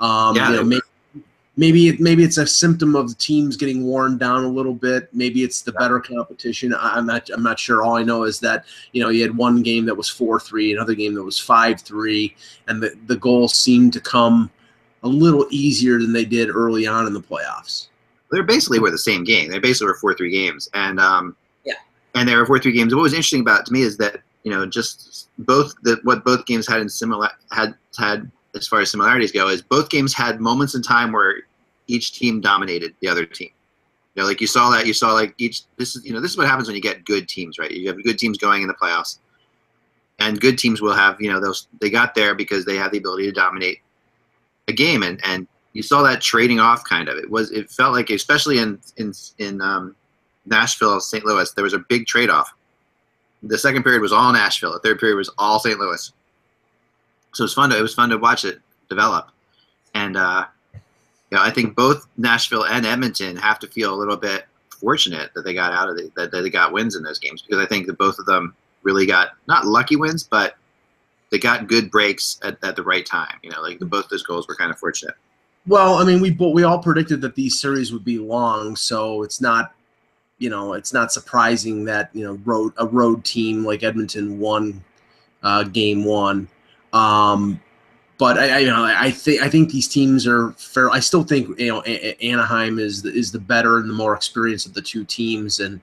Um, 0.00 0.34
Yeah, 0.34 0.50
you 0.50 0.56
know, 0.56 0.64
maybe, 0.64 0.82
maybe 1.62 1.86
it, 1.88 2.00
maybe 2.00 2.24
it's 2.24 2.38
a 2.38 2.46
symptom 2.46 2.96
of 2.96 3.08
the 3.08 3.14
teams 3.14 3.56
getting 3.56 3.84
worn 3.84 4.18
down 4.18 4.42
a 4.42 4.48
little 4.48 4.74
bit. 4.74 5.08
Maybe 5.12 5.44
it's 5.44 5.62
the 5.62 5.70
better 5.72 6.00
competition. 6.00 6.74
I- 6.74 6.94
I'm 6.96 7.06
not 7.06 7.30
I'm 7.32 7.42
not 7.44 7.58
sure. 7.60 7.82
All 7.82 7.94
I 7.96 8.02
know 8.02 8.24
is 8.24 8.40
that 8.40 8.64
you 8.90 9.00
know 9.00 9.10
you 9.10 9.22
had 9.22 9.36
one 9.36 9.62
game 9.62 9.84
that 9.86 9.94
was 9.94 10.08
four 10.08 10.40
three, 10.40 10.72
another 10.72 10.94
game 10.96 11.14
that 11.14 11.22
was 11.22 11.38
five 11.38 11.80
three, 11.80 12.34
and 12.66 12.82
the 12.82 12.90
the 13.06 13.16
goals 13.16 13.54
seemed 13.54 13.92
to 13.92 14.00
come 14.00 14.50
a 15.04 15.08
little 15.08 15.46
easier 15.50 15.98
than 16.00 16.12
they 16.12 16.24
did 16.24 16.48
early 16.50 16.84
on 16.86 17.06
in 17.06 17.12
the 17.12 17.20
playoffs. 17.22 17.86
They're 18.32 18.42
basically 18.42 18.80
were 18.80 18.90
the 18.90 18.98
same 18.98 19.22
game. 19.24 19.48
They 19.50 19.58
basically 19.60 19.86
were 19.86 19.94
four 20.02 20.14
three 20.14 20.30
games, 20.32 20.68
and 20.74 20.98
um, 20.98 21.36
Yeah. 21.64 21.74
and 22.16 22.28
they 22.28 22.34
were 22.34 22.44
four 22.46 22.58
three 22.58 22.72
games. 22.72 22.92
What 22.92 23.02
was 23.02 23.12
interesting 23.14 23.40
about 23.42 23.60
it 23.60 23.66
to 23.66 23.72
me 23.72 23.82
is 23.82 23.96
that 23.98 24.16
you 24.42 24.50
know 24.50 24.66
just 24.66 25.28
both 25.38 25.74
that 25.84 26.04
what 26.04 26.24
both 26.24 26.44
games 26.46 26.66
had 26.66 26.80
in 26.80 26.88
similar 26.88 27.30
had 27.52 27.74
had 27.96 28.28
as 28.56 28.66
far 28.66 28.80
as 28.80 28.90
similarities 28.90 29.30
go 29.32 29.48
is 29.48 29.62
both 29.62 29.88
games 29.90 30.12
had 30.12 30.40
moments 30.40 30.74
in 30.74 30.82
time 30.82 31.10
where 31.12 31.42
each 31.92 32.12
team 32.18 32.40
dominated 32.40 32.94
the 33.00 33.08
other 33.08 33.26
team. 33.26 33.50
You 34.14 34.22
know, 34.22 34.28
like 34.28 34.40
you 34.40 34.46
saw 34.46 34.70
that 34.70 34.86
you 34.86 34.94
saw 34.94 35.12
like 35.12 35.34
each 35.38 35.62
this 35.76 35.96
is 35.96 36.04
you 36.04 36.12
know 36.12 36.20
this 36.20 36.32
is 36.32 36.36
what 36.36 36.46
happens 36.46 36.68
when 36.68 36.76
you 36.76 36.82
get 36.82 37.04
good 37.04 37.28
teams, 37.28 37.58
right? 37.58 37.70
You 37.70 37.88
have 37.88 38.02
good 38.02 38.18
teams 38.18 38.38
going 38.38 38.62
in 38.62 38.68
the 38.68 38.74
playoffs, 38.74 39.18
and 40.18 40.40
good 40.40 40.58
teams 40.58 40.82
will 40.82 40.94
have 40.94 41.20
you 41.20 41.32
know 41.32 41.40
those 41.40 41.68
they 41.80 41.90
got 41.90 42.14
there 42.14 42.34
because 42.34 42.64
they 42.64 42.76
have 42.76 42.92
the 42.92 42.98
ability 42.98 43.24
to 43.24 43.32
dominate 43.32 43.78
a 44.68 44.72
game, 44.72 45.02
and 45.02 45.20
and 45.24 45.46
you 45.72 45.82
saw 45.82 46.02
that 46.02 46.20
trading 46.20 46.60
off 46.60 46.84
kind 46.84 47.08
of. 47.08 47.16
It 47.16 47.30
was 47.30 47.50
it 47.52 47.70
felt 47.70 47.92
like 47.92 48.10
especially 48.10 48.58
in 48.58 48.78
in 48.96 49.12
in 49.38 49.60
um, 49.60 49.96
Nashville, 50.44 51.00
St. 51.00 51.24
Louis, 51.24 51.50
there 51.52 51.64
was 51.64 51.74
a 51.74 51.84
big 51.88 52.06
trade 52.06 52.28
off. 52.28 52.52
The 53.42 53.58
second 53.58 53.82
period 53.82 54.02
was 54.02 54.12
all 54.12 54.32
Nashville. 54.32 54.72
The 54.72 54.78
third 54.80 55.00
period 55.00 55.16
was 55.16 55.30
all 55.38 55.58
St. 55.58 55.78
Louis. 55.78 56.12
So 57.32 57.42
it 57.42 57.46
was 57.46 57.54
fun 57.54 57.70
to 57.70 57.78
it 57.78 57.82
was 57.82 57.94
fun 57.94 58.10
to 58.10 58.18
watch 58.18 58.44
it 58.44 58.60
develop, 58.90 59.30
and 59.94 60.18
uh, 60.18 60.44
know 61.36 61.42
I 61.42 61.50
think 61.50 61.74
both 61.74 62.06
Nashville 62.16 62.64
and 62.64 62.86
Edmonton 62.86 63.36
have 63.36 63.58
to 63.60 63.66
feel 63.66 63.94
a 63.94 63.96
little 63.96 64.16
bit 64.16 64.44
fortunate 64.82 65.30
that 65.34 65.42
they 65.42 65.54
got 65.54 65.72
out 65.72 65.88
of 65.88 65.96
the, 65.96 66.10
that 66.16 66.32
they 66.32 66.50
got 66.50 66.72
wins 66.72 66.96
in 66.96 67.02
those 67.02 67.18
games 67.18 67.42
because 67.42 67.62
I 67.62 67.66
think 67.66 67.86
that 67.86 67.98
both 67.98 68.18
of 68.18 68.26
them 68.26 68.54
really 68.82 69.06
got 69.06 69.30
not 69.46 69.66
lucky 69.66 69.96
wins, 69.96 70.24
but 70.24 70.56
they 71.30 71.38
got 71.38 71.68
good 71.68 71.90
breaks 71.90 72.38
at, 72.42 72.58
at 72.62 72.76
the 72.76 72.82
right 72.82 73.06
time. 73.06 73.38
You 73.42 73.50
know, 73.50 73.62
like 73.62 73.78
the, 73.78 73.86
both 73.86 74.08
those 74.08 74.22
goals 74.22 74.46
were 74.48 74.56
kind 74.56 74.70
of 74.70 74.78
fortunate. 74.78 75.14
Well, 75.66 75.94
I 75.94 76.04
mean, 76.04 76.20
we 76.20 76.32
we 76.32 76.64
all 76.64 76.80
predicted 76.80 77.20
that 77.20 77.34
these 77.36 77.60
series 77.60 77.92
would 77.92 78.04
be 78.04 78.18
long, 78.18 78.74
so 78.74 79.22
it's 79.22 79.40
not, 79.40 79.72
you 80.38 80.50
know, 80.50 80.72
it's 80.72 80.92
not 80.92 81.12
surprising 81.12 81.84
that 81.84 82.10
you 82.12 82.24
know 82.24 82.38
road 82.44 82.72
a 82.76 82.86
road 82.86 83.24
team 83.24 83.64
like 83.64 83.82
Edmonton 83.84 84.40
won 84.40 84.82
uh, 85.42 85.62
game 85.62 86.04
one. 86.04 86.48
Um, 86.92 87.60
but 88.22 88.38
I, 88.38 88.50
I, 88.50 88.58
you 88.58 88.68
know, 88.68 88.84
I 88.84 89.10
think 89.10 89.42
I 89.42 89.48
think 89.48 89.72
these 89.72 89.88
teams 89.88 90.28
are 90.28 90.52
fair. 90.52 90.88
I 90.90 91.00
still 91.00 91.24
think 91.24 91.58
you 91.58 91.66
know 91.66 91.82
A- 91.84 92.22
A- 92.22 92.30
Anaheim 92.30 92.78
is 92.78 93.02
the, 93.02 93.12
is 93.12 93.32
the 93.32 93.40
better 93.40 93.78
and 93.78 93.90
the 93.90 93.94
more 93.94 94.14
experienced 94.14 94.64
of 94.64 94.74
the 94.74 94.80
two 94.80 95.04
teams, 95.04 95.58
and 95.58 95.80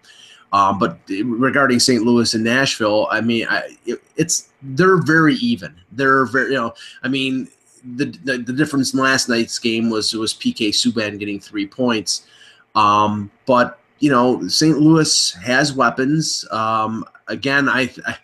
um, 0.54 0.80
but 0.80 0.98
regarding 1.10 1.80
St. 1.82 2.02
Louis 2.02 2.34
and 2.34 2.46
Nashville, 2.46 3.10
I 3.12 3.20
mean, 3.20 3.46
I, 3.50 3.76
it, 3.86 4.02
it's 4.16 4.48
they're 4.62 5.02
very 5.02 5.36
even. 5.36 5.76
They're 5.92 6.24
very, 6.28 6.52
you 6.52 6.58
know, 6.58 6.74
I 7.04 7.10
mean, 7.10 7.50
the, 7.98 8.06
the 8.06 8.38
the 8.38 8.54
difference 8.54 8.94
in 8.94 9.02
last 9.02 9.28
night's 9.28 9.60
game 9.60 9.90
was 9.90 10.14
was 10.14 10.34
PK 10.34 10.70
Subban 10.70 11.20
getting 11.20 11.42
three 11.42 11.68
points, 11.68 12.26
um, 12.74 13.30
but 13.48 13.80
you 14.00 14.10
know, 14.10 14.48
St. 14.48 14.80
Louis 14.80 15.32
has 15.44 15.74
weapons. 15.74 16.46
Um, 16.52 17.04
again, 17.28 17.68
I, 17.68 17.90
I 18.08 18.18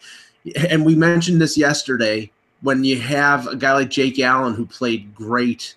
and 0.69 0.85
we 0.85 0.95
mentioned 0.95 1.41
this 1.41 1.57
yesterday 1.57 2.31
when 2.65 2.83
you 2.83 3.00
have 3.00 3.45
a 3.45 3.56
guy 3.56 3.73
like 3.73 3.91
Jake 3.91 4.19
Allen 4.19 4.56
who 4.56 4.65
played 4.65 5.13
great 5.13 5.75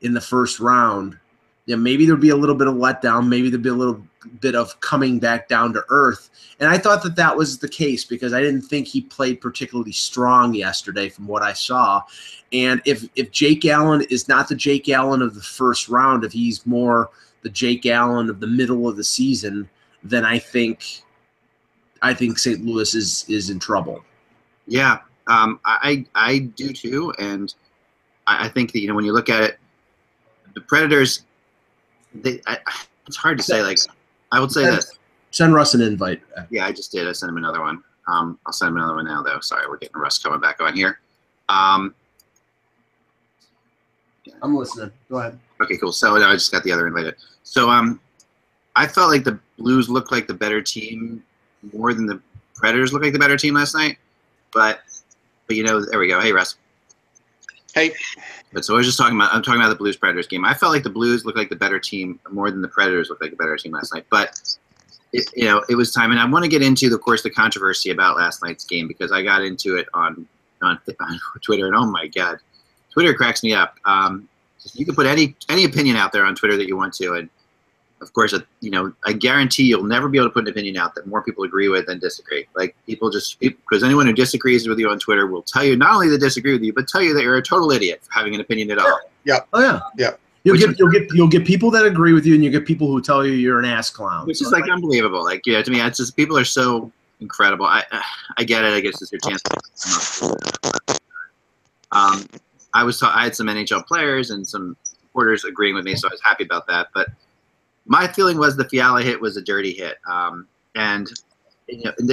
in 0.00 0.14
the 0.14 0.20
first 0.20 0.58
round. 0.58 1.16
Yeah, 1.66 1.76
maybe 1.76 2.06
there'd 2.06 2.20
be 2.20 2.30
a 2.30 2.36
little 2.36 2.56
bit 2.56 2.66
of 2.66 2.74
letdown. 2.74 3.28
Maybe 3.28 3.50
there'd 3.50 3.62
be 3.62 3.68
a 3.68 3.74
little 3.74 4.02
bit 4.40 4.56
of 4.56 4.80
coming 4.80 5.20
back 5.20 5.46
down 5.46 5.72
to 5.74 5.84
earth. 5.90 6.30
And 6.58 6.68
I 6.68 6.76
thought 6.76 7.04
that 7.04 7.14
that 7.14 7.36
was 7.36 7.58
the 7.58 7.68
case 7.68 8.04
because 8.04 8.32
I 8.32 8.40
didn't 8.40 8.62
think 8.62 8.88
he 8.88 9.02
played 9.02 9.40
particularly 9.40 9.92
strong 9.92 10.54
yesterday 10.54 11.08
from 11.08 11.28
what 11.28 11.42
I 11.42 11.52
saw. 11.52 12.02
And 12.52 12.82
if 12.84 13.08
if 13.14 13.30
Jake 13.30 13.64
Allen 13.64 14.04
is 14.10 14.26
not 14.26 14.48
the 14.48 14.56
Jake 14.56 14.88
Allen 14.88 15.22
of 15.22 15.36
the 15.36 15.40
first 15.40 15.88
round, 15.88 16.24
if 16.24 16.32
he's 16.32 16.66
more 16.66 17.10
the 17.42 17.48
Jake 17.48 17.86
Allen 17.86 18.28
of 18.28 18.40
the 18.40 18.48
middle 18.48 18.88
of 18.88 18.96
the 18.96 19.04
season, 19.04 19.70
then 20.02 20.24
I 20.24 20.40
think 20.40 21.02
I 22.02 22.12
think 22.12 22.40
St. 22.40 22.64
Louis 22.64 22.92
is 22.96 23.24
is 23.28 23.50
in 23.50 23.60
trouble. 23.60 24.04
Yeah, 24.66 24.98
um, 25.28 25.60
I 25.64 26.04
I 26.14 26.38
do 26.38 26.72
too, 26.72 27.12
and 27.18 27.54
I, 28.26 28.46
I 28.46 28.48
think 28.48 28.72
that 28.72 28.80
you 28.80 28.88
know 28.88 28.94
when 28.94 29.04
you 29.04 29.12
look 29.12 29.28
at 29.28 29.42
it, 29.42 29.58
the 30.54 30.60
Predators, 30.62 31.24
they 32.14 32.40
I, 32.46 32.58
it's 33.06 33.16
hard 33.16 33.38
to 33.38 33.44
say. 33.44 33.62
Like 33.62 33.78
I 34.32 34.40
would 34.40 34.50
say 34.50 34.64
this. 34.64 34.98
Send 35.30 35.54
Russ 35.54 35.74
an 35.74 35.82
invite. 35.82 36.22
Yeah, 36.50 36.66
I 36.66 36.72
just 36.72 36.90
did. 36.90 37.06
I 37.06 37.12
sent 37.12 37.28
him 37.28 37.36
another 37.36 37.60
one. 37.60 37.82
Um, 38.06 38.38
I'll 38.46 38.52
send 38.52 38.70
him 38.70 38.78
another 38.78 38.94
one 38.94 39.04
now, 39.04 39.22
though. 39.22 39.40
Sorry, 39.40 39.68
we're 39.68 39.76
getting 39.76 40.00
Russ 40.00 40.18
coming 40.18 40.40
back 40.40 40.60
on 40.60 40.74
here. 40.74 41.00
Um, 41.50 41.94
I'm 44.42 44.56
listening. 44.56 44.90
Go 45.10 45.18
ahead. 45.18 45.38
Okay, 45.60 45.76
cool. 45.76 45.92
So 45.92 46.16
now 46.16 46.30
I 46.30 46.34
just 46.34 46.50
got 46.50 46.62
the 46.62 46.72
other 46.72 46.86
invited. 46.86 47.16
So 47.42 47.68
um, 47.68 48.00
I 48.76 48.86
felt 48.86 49.10
like 49.10 49.24
the 49.24 49.38
Blues 49.58 49.90
looked 49.90 50.12
like 50.12 50.26
the 50.26 50.34
better 50.34 50.62
team 50.62 51.22
more 51.74 51.92
than 51.92 52.06
the 52.06 52.20
Predators 52.54 52.92
looked 52.92 53.04
like 53.04 53.12
the 53.12 53.18
better 53.18 53.36
team 53.36 53.54
last 53.54 53.74
night. 53.74 53.98
But 54.52 54.80
but 55.48 55.56
you 55.56 55.64
know, 55.64 55.84
there 55.84 55.98
we 55.98 56.06
go. 56.06 56.20
Hey, 56.20 56.32
Russ. 56.32 56.54
Hey. 57.74 57.92
But 58.52 58.64
so 58.64 58.74
I 58.74 58.76
was 58.78 58.86
just 58.86 58.96
talking 58.96 59.16
about 59.16 59.32
I'm 59.34 59.42
talking 59.42 59.60
about 59.60 59.70
the 59.70 59.76
Blues 59.76 59.96
Predators 59.96 60.26
game. 60.26 60.44
I 60.44 60.54
felt 60.54 60.72
like 60.72 60.84
the 60.84 60.90
Blues 60.90 61.24
looked 61.24 61.36
like 61.36 61.48
the 61.48 61.56
better 61.56 61.80
team 61.80 62.20
more 62.30 62.50
than 62.50 62.62
the 62.62 62.68
Predators 62.68 63.10
looked 63.10 63.20
like 63.20 63.32
the 63.32 63.36
better 63.36 63.56
team 63.56 63.72
last 63.72 63.92
night. 63.92 64.06
But 64.10 64.40
it, 65.12 65.28
you 65.34 65.44
know, 65.44 65.64
it 65.68 65.74
was 65.74 65.92
time, 65.92 66.10
and 66.10 66.20
I 66.20 66.24
want 66.24 66.44
to 66.44 66.50
get 66.50 66.62
into, 66.62 66.92
of 66.94 67.00
course, 67.00 67.22
the 67.22 67.30
controversy 67.30 67.90
about 67.90 68.16
last 68.16 68.42
night's 68.42 68.64
game 68.64 68.88
because 68.88 69.10
I 69.10 69.22
got 69.22 69.42
into 69.42 69.76
it 69.76 69.86
on 69.94 70.26
on, 70.62 70.78
on 71.00 71.20
Twitter, 71.42 71.66
and 71.66 71.74
oh 71.74 71.86
my 71.86 72.06
god, 72.06 72.38
Twitter 72.92 73.14
cracks 73.14 73.42
me 73.42 73.52
up. 73.52 73.76
Um, 73.84 74.28
you 74.74 74.84
can 74.84 74.94
put 74.94 75.06
any 75.06 75.34
any 75.48 75.64
opinion 75.64 75.96
out 75.96 76.12
there 76.12 76.24
on 76.24 76.34
Twitter 76.34 76.56
that 76.56 76.68
you 76.68 76.76
want 76.76 76.94
to, 76.94 77.14
and 77.14 77.28
of 78.00 78.12
course, 78.12 78.34
you 78.60 78.70
know, 78.70 78.92
I 79.04 79.12
guarantee 79.12 79.64
you'll 79.64 79.84
never 79.84 80.08
be 80.08 80.18
able 80.18 80.28
to 80.28 80.32
put 80.32 80.44
an 80.44 80.48
opinion 80.48 80.76
out 80.76 80.94
that 80.94 81.06
more 81.06 81.22
people 81.22 81.44
agree 81.44 81.68
with 81.68 81.86
than 81.86 81.98
disagree. 81.98 82.46
Like 82.54 82.76
people 82.86 83.10
just 83.10 83.38
because 83.40 83.82
anyone 83.82 84.06
who 84.06 84.12
disagrees 84.12 84.68
with 84.68 84.78
you 84.78 84.88
on 84.88 84.98
Twitter 84.98 85.26
will 85.26 85.42
tell 85.42 85.64
you 85.64 85.76
not 85.76 85.94
only 85.94 86.08
they 86.08 86.18
disagree 86.18 86.52
with 86.52 86.62
you, 86.62 86.72
but 86.72 86.88
tell 86.88 87.02
you 87.02 87.14
that 87.14 87.22
you're 87.22 87.36
a 87.36 87.42
total 87.42 87.70
idiot 87.72 88.00
for 88.04 88.12
having 88.12 88.34
an 88.34 88.40
opinion 88.40 88.70
at 88.70 88.78
all. 88.78 89.00
Yeah. 89.24 89.40
Oh 89.52 89.60
yeah. 89.60 89.80
Yeah. 89.96 90.10
You'll 90.44 90.54
Which 90.54 90.66
get 90.66 90.78
you'll 90.78 90.90
get 90.90 91.12
you'll 91.12 91.28
get 91.28 91.44
people 91.44 91.70
that 91.72 91.84
agree 91.84 92.12
with 92.12 92.24
you, 92.24 92.34
and 92.34 92.44
you 92.44 92.50
get 92.50 92.64
people 92.64 92.86
who 92.86 93.02
tell 93.02 93.26
you 93.26 93.32
you're 93.32 93.58
an 93.58 93.64
ass 93.64 93.90
clown. 93.90 94.26
Which 94.26 94.40
is 94.40 94.48
So, 94.48 94.56
like 94.56 94.70
unbelievable. 94.70 95.24
Like 95.24 95.42
yeah, 95.46 95.62
to 95.62 95.70
me, 95.70 95.80
it's 95.80 95.98
just 95.98 96.16
people 96.16 96.38
are 96.38 96.44
so 96.44 96.92
incredible. 97.20 97.66
I 97.66 97.84
I 98.36 98.44
get 98.44 98.64
it. 98.64 98.72
I 98.72 98.80
guess 98.80 99.02
it's 99.02 99.12
your 99.12 99.20
chance. 99.20 99.42
Um, 101.90 102.26
I 102.74 102.84
was 102.84 103.00
ta- 103.00 103.12
I 103.14 103.24
had 103.24 103.34
some 103.34 103.46
NHL 103.46 103.86
players 103.86 104.30
and 104.30 104.46
some 104.46 104.76
supporters 104.84 105.44
agreeing 105.44 105.74
with 105.74 105.84
me, 105.84 105.96
so 105.96 106.08
I 106.08 106.12
was 106.12 106.20
happy 106.22 106.44
about 106.44 106.66
that. 106.68 106.88
But 106.94 107.08
my 107.88 108.06
feeling 108.06 108.38
was 108.38 108.56
the 108.56 108.68
Fiala 108.68 109.02
hit 109.02 109.20
was 109.20 109.36
a 109.36 109.42
dirty 109.42 109.72
hit, 109.72 109.96
um, 110.08 110.46
and 110.74 111.08
you 111.66 111.84
know, 111.84 111.92
and, 111.98 112.12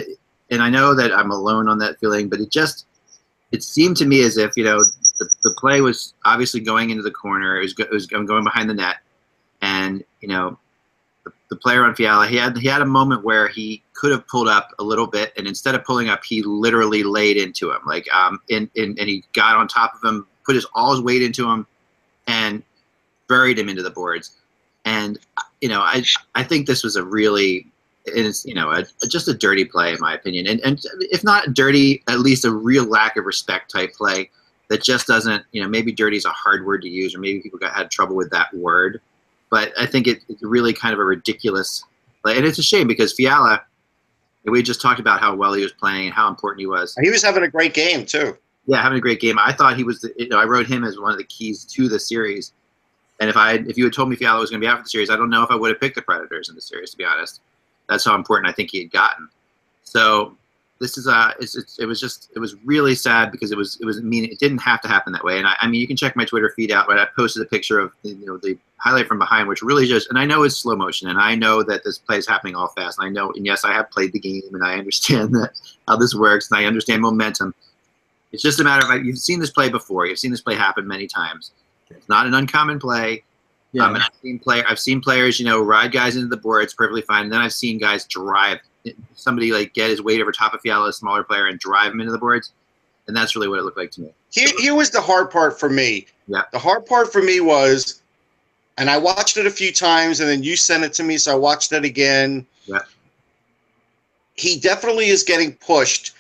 and 0.49 0.61
I 0.63 0.69
know 0.69 0.95
that 0.95 1.13
I'm 1.13 1.31
alone 1.31 1.67
on 1.67 1.77
that 1.79 1.99
feeling, 1.99 2.29
but 2.29 2.39
it 2.39 2.49
just 2.49 2.85
it 3.51 3.63
seemed 3.63 3.97
to 3.97 4.05
me 4.05 4.23
as 4.23 4.37
if 4.37 4.51
you 4.55 4.63
know 4.63 4.79
the, 4.79 5.29
the 5.43 5.55
play 5.57 5.81
was 5.81 6.13
obviously 6.25 6.61
going 6.61 6.89
into 6.89 7.03
the 7.03 7.11
corner. 7.11 7.57
It 7.57 7.63
was, 7.63 7.75
it 7.79 7.91
was 7.91 8.07
going 8.07 8.43
behind 8.43 8.69
the 8.69 8.73
net, 8.73 8.97
and 9.61 10.03
you 10.21 10.29
know 10.29 10.57
the, 11.25 11.31
the 11.49 11.55
player 11.57 11.83
on 11.83 11.93
Fiala 11.93 12.27
he 12.27 12.37
had 12.37 12.57
he 12.57 12.67
had 12.67 12.81
a 12.81 12.85
moment 12.85 13.23
where 13.23 13.47
he 13.47 13.83
could 13.93 14.11
have 14.11 14.27
pulled 14.27 14.47
up 14.47 14.69
a 14.79 14.83
little 14.83 15.07
bit, 15.07 15.33
and 15.37 15.47
instead 15.47 15.75
of 15.75 15.83
pulling 15.83 16.09
up, 16.09 16.23
he 16.23 16.41
literally 16.41 17.03
laid 17.03 17.37
into 17.37 17.71
him, 17.71 17.81
like 17.85 18.11
um, 18.13 18.39
in, 18.49 18.69
in 18.75 18.97
and 18.99 19.09
he 19.09 19.23
got 19.33 19.55
on 19.55 19.67
top 19.67 19.95
of 19.95 20.03
him, 20.03 20.25
put 20.45 20.55
his 20.55 20.65
all 20.73 20.91
his 20.91 21.01
weight 21.01 21.21
into 21.21 21.49
him, 21.49 21.67
and 22.27 22.63
buried 23.27 23.59
him 23.59 23.69
into 23.69 23.83
the 23.83 23.89
boards. 23.89 24.37
And 24.85 25.17
you 25.65 25.69
know, 25.69 25.81
I 25.81 26.03
I 26.35 26.43
think 26.43 26.67
this 26.67 26.83
was 26.83 26.95
a 26.95 27.03
really 27.03 27.65
it's 28.05 28.45
you 28.45 28.53
know 28.53 28.69
a, 28.69 28.85
just 29.07 29.27
a 29.27 29.33
dirty 29.33 29.65
play 29.65 29.93
in 29.93 29.99
my 29.99 30.13
opinion, 30.13 30.45
and 30.45 30.59
and 30.59 30.79
if 30.99 31.23
not 31.23 31.55
dirty, 31.55 32.03
at 32.07 32.19
least 32.19 32.45
a 32.45 32.51
real 32.51 32.85
lack 32.85 33.17
of 33.17 33.25
respect 33.25 33.71
type 33.71 33.91
play 33.93 34.29
that 34.69 34.83
just 34.83 35.07
doesn't 35.07 35.43
you 35.53 35.63
know 35.63 35.67
maybe 35.67 35.91
dirty 35.91 36.17
is 36.17 36.25
a 36.25 36.29
hard 36.29 36.67
word 36.67 36.83
to 36.83 36.87
use, 36.87 37.15
or 37.15 37.19
maybe 37.19 37.41
people 37.41 37.57
got 37.57 37.73
had 37.73 37.89
trouble 37.89 38.15
with 38.15 38.29
that 38.29 38.53
word, 38.53 39.01
but 39.49 39.73
I 39.75 39.87
think 39.87 40.05
it, 40.05 40.19
it's 40.29 40.43
really 40.43 40.71
kind 40.71 40.93
of 40.93 40.99
a 40.99 41.03
ridiculous 41.03 41.83
play, 42.21 42.37
and 42.37 42.45
it's 42.45 42.59
a 42.59 42.63
shame 42.63 42.87
because 42.87 43.11
Fiala. 43.11 43.63
We 44.47 44.61
just 44.61 44.79
talked 44.79 44.99
about 44.99 45.19
how 45.19 45.33
well 45.33 45.53
he 45.53 45.63
was 45.63 45.71
playing 45.71 46.05
and 46.05 46.13
how 46.13 46.29
important 46.29 46.59
he 46.59 46.67
was. 46.67 46.95
He 47.01 47.09
was 47.09 47.23
having 47.23 47.41
a 47.41 47.47
great 47.47 47.73
game 47.73 48.05
too. 48.05 48.37
Yeah, 48.67 48.79
having 48.79 48.99
a 48.99 49.01
great 49.01 49.19
game. 49.19 49.39
I 49.39 49.51
thought 49.51 49.75
he 49.75 49.83
was. 49.83 50.01
The, 50.01 50.13
you 50.15 50.29
know, 50.29 50.37
I 50.37 50.43
wrote 50.43 50.67
him 50.67 50.83
as 50.83 50.99
one 50.99 51.11
of 51.11 51.17
the 51.17 51.23
keys 51.23 51.65
to 51.65 51.89
the 51.89 51.97
series. 51.97 52.53
And 53.19 53.29
if 53.29 53.37
I 53.37 53.53
if 53.53 53.77
you 53.77 53.85
had 53.85 53.93
told 53.93 54.09
me 54.09 54.15
Fiala 54.15 54.39
was 54.39 54.49
going 54.49 54.61
to 54.61 54.65
be 54.65 54.69
out 54.69 54.77
for 54.77 54.83
the 54.83 54.89
series, 54.89 55.09
I 55.09 55.15
don't 55.15 55.29
know 55.29 55.43
if 55.43 55.51
I 55.51 55.55
would 55.55 55.69
have 55.69 55.79
picked 55.79 55.95
the 55.95 56.01
Predators 56.01 56.49
in 56.49 56.55
the 56.55 56.61
series. 56.61 56.91
To 56.91 56.97
be 56.97 57.05
honest, 57.05 57.41
that's 57.87 58.05
how 58.05 58.15
important 58.15 58.49
I 58.49 58.53
think 58.53 58.71
he 58.71 58.79
had 58.79 58.91
gotten. 58.91 59.29
So 59.83 60.35
this 60.79 60.97
is 60.97 61.07
uh, 61.07 61.31
it's, 61.39 61.55
it's, 61.55 61.79
it 61.79 61.85
was 61.85 61.99
just 61.99 62.31
it 62.35 62.39
was 62.39 62.55
really 62.65 62.95
sad 62.95 63.31
because 63.31 63.51
it 63.51 63.57
was 63.57 63.79
it 63.79 63.85
was 63.85 63.97
I 63.97 64.01
mean 64.01 64.25
it 64.25 64.39
didn't 64.39 64.57
have 64.59 64.81
to 64.81 64.87
happen 64.87 65.13
that 65.13 65.23
way. 65.23 65.37
And 65.37 65.47
I, 65.47 65.55
I 65.61 65.67
mean 65.67 65.79
you 65.79 65.87
can 65.87 65.95
check 65.95 66.15
my 66.15 66.25
Twitter 66.25 66.51
feed 66.55 66.71
out. 66.71 66.87
But 66.87 66.99
I 66.99 67.07
posted 67.15 67.41
a 67.41 67.45
picture 67.45 67.79
of 67.79 67.93
you 68.03 68.25
know 68.25 68.37
the 68.37 68.57
highlight 68.77 69.07
from 69.07 69.19
behind, 69.19 69.47
which 69.47 69.61
really 69.61 69.87
just 69.87 70.09
and 70.09 70.19
I 70.19 70.25
know 70.25 70.43
it's 70.43 70.57
slow 70.57 70.75
motion, 70.75 71.07
and 71.07 71.19
I 71.19 71.35
know 71.35 71.63
that 71.63 71.83
this 71.83 71.97
play 71.97 72.17
is 72.17 72.27
happening 72.27 72.55
all 72.55 72.67
fast. 72.67 72.99
And 72.99 73.07
I 73.07 73.09
know, 73.09 73.31
and 73.31 73.45
yes, 73.45 73.63
I 73.63 73.71
have 73.73 73.89
played 73.89 74.11
the 74.11 74.19
game, 74.19 74.43
and 74.51 74.63
I 74.63 74.77
understand 74.77 75.33
that 75.35 75.51
how 75.87 75.95
this 75.95 76.13
works, 76.13 76.51
and 76.51 76.59
I 76.59 76.65
understand 76.65 77.01
momentum. 77.01 77.53
It's 78.33 78.43
just 78.43 78.59
a 78.59 78.65
matter 78.65 78.91
of 78.91 79.05
you've 79.05 79.17
seen 79.17 79.39
this 79.39 79.51
play 79.51 79.69
before. 79.69 80.05
You've 80.05 80.19
seen 80.19 80.31
this 80.31 80.41
play 80.41 80.55
happen 80.55 80.85
many 80.85 81.07
times. 81.07 81.51
It's 81.89 82.09
not 82.09 82.27
an 82.27 82.33
uncommon 82.33 82.79
play. 82.79 83.23
yeah. 83.71 83.85
Um, 83.85 83.95
and 83.95 84.03
I've 84.03 84.15
seen 84.21 84.39
player, 84.39 84.63
I've 84.67 84.79
seen 84.79 85.01
players, 85.01 85.39
you 85.39 85.45
know, 85.45 85.61
ride 85.61 85.91
guys 85.91 86.15
into 86.15 86.27
the 86.27 86.37
board. 86.37 86.63
It's 86.63 86.73
perfectly 86.73 87.01
fine. 87.01 87.23
And 87.23 87.31
then 87.33 87.41
I've 87.41 87.53
seen 87.53 87.77
guys 87.77 88.05
drive 88.05 88.59
somebody 89.15 89.51
like 89.51 89.73
get 89.73 89.89
his 89.89 90.01
weight 90.01 90.21
over 90.21 90.31
top 90.31 90.53
of 90.53 90.61
Fiala, 90.61 90.89
a 90.89 90.93
smaller 90.93 91.23
player, 91.23 91.47
and 91.47 91.59
drive 91.59 91.91
him 91.91 91.99
into 91.99 92.11
the 92.11 92.17
boards. 92.17 92.53
And 93.07 93.15
that's 93.15 93.35
really 93.35 93.47
what 93.47 93.59
it 93.59 93.63
looked 93.63 93.77
like 93.77 93.91
to 93.91 94.01
me. 94.01 94.09
Here, 94.31 94.47
here 94.59 94.75
was 94.75 94.89
the 94.89 95.01
hard 95.01 95.29
part 95.29 95.59
for 95.59 95.69
me. 95.69 96.07
Yeah. 96.27 96.43
The 96.51 96.59
hard 96.59 96.85
part 96.85 97.11
for 97.11 97.21
me 97.21 97.39
was, 97.39 98.01
and 98.77 98.89
I 98.89 98.97
watched 98.97 99.37
it 99.37 99.45
a 99.45 99.51
few 99.51 99.71
times, 99.71 100.19
and 100.19 100.29
then 100.29 100.43
you 100.43 100.57
sent 100.57 100.83
it 100.83 100.93
to 100.93 101.03
me, 101.03 101.17
so 101.17 101.31
I 101.31 101.35
watched 101.35 101.71
it 101.71 101.85
again. 101.85 102.45
Yeah. 102.65 102.79
He 104.33 104.59
definitely 104.59 105.09
is 105.09 105.23
getting 105.23 105.53
pushed, 105.53 106.13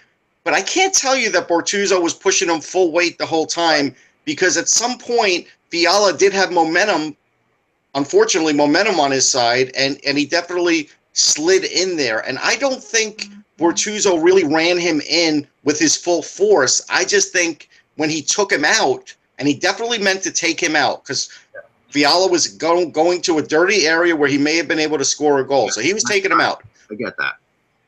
but 0.43 0.53
I 0.53 0.61
can't 0.61 0.93
tell 0.93 1.17
you 1.17 1.31
that 1.31 1.47
Bortuzzo 1.47 2.01
was 2.01 2.13
pushing 2.13 2.49
him 2.49 2.61
full 2.61 2.91
weight 2.91 3.17
the 3.17 3.25
whole 3.25 3.45
time 3.45 3.95
because 4.25 4.57
at 4.57 4.67
some 4.67 4.97
point 4.97 5.47
Fiala 5.69 6.17
did 6.17 6.33
have 6.33 6.51
momentum. 6.51 7.15
Unfortunately, 7.93 8.53
momentum 8.53 8.99
on 8.99 9.11
his 9.11 9.27
side, 9.27 9.71
and 9.77 9.99
and 10.05 10.17
he 10.17 10.25
definitely 10.25 10.89
slid 11.13 11.63
in 11.63 11.95
there. 11.95 12.19
And 12.27 12.37
I 12.39 12.57
don't 12.57 12.83
think 12.83 13.21
mm-hmm. 13.21 13.63
Bortuzzo 13.63 14.21
really 14.21 14.43
ran 14.43 14.77
him 14.77 15.01
in 15.01 15.47
with 15.63 15.79
his 15.79 15.95
full 15.95 16.21
force. 16.21 16.85
I 16.89 17.05
just 17.05 17.31
think 17.31 17.69
when 17.95 18.09
he 18.09 18.21
took 18.21 18.51
him 18.51 18.65
out, 18.65 19.15
and 19.39 19.47
he 19.47 19.53
definitely 19.53 19.99
meant 19.99 20.23
to 20.23 20.31
take 20.31 20.59
him 20.59 20.75
out 20.75 21.03
because 21.03 21.29
Fiala 21.89 22.29
was 22.29 22.47
going 22.47 22.91
going 22.91 23.21
to 23.21 23.37
a 23.37 23.41
dirty 23.41 23.87
area 23.87 24.15
where 24.15 24.27
he 24.27 24.37
may 24.37 24.57
have 24.57 24.67
been 24.67 24.79
able 24.79 24.97
to 24.97 25.05
score 25.05 25.39
a 25.39 25.47
goal. 25.47 25.69
So 25.69 25.79
he 25.81 25.93
was 25.93 26.03
taking 26.03 26.31
him 26.31 26.41
out. 26.41 26.63
I 26.91 26.95
get 26.95 27.15
that. 27.17 27.35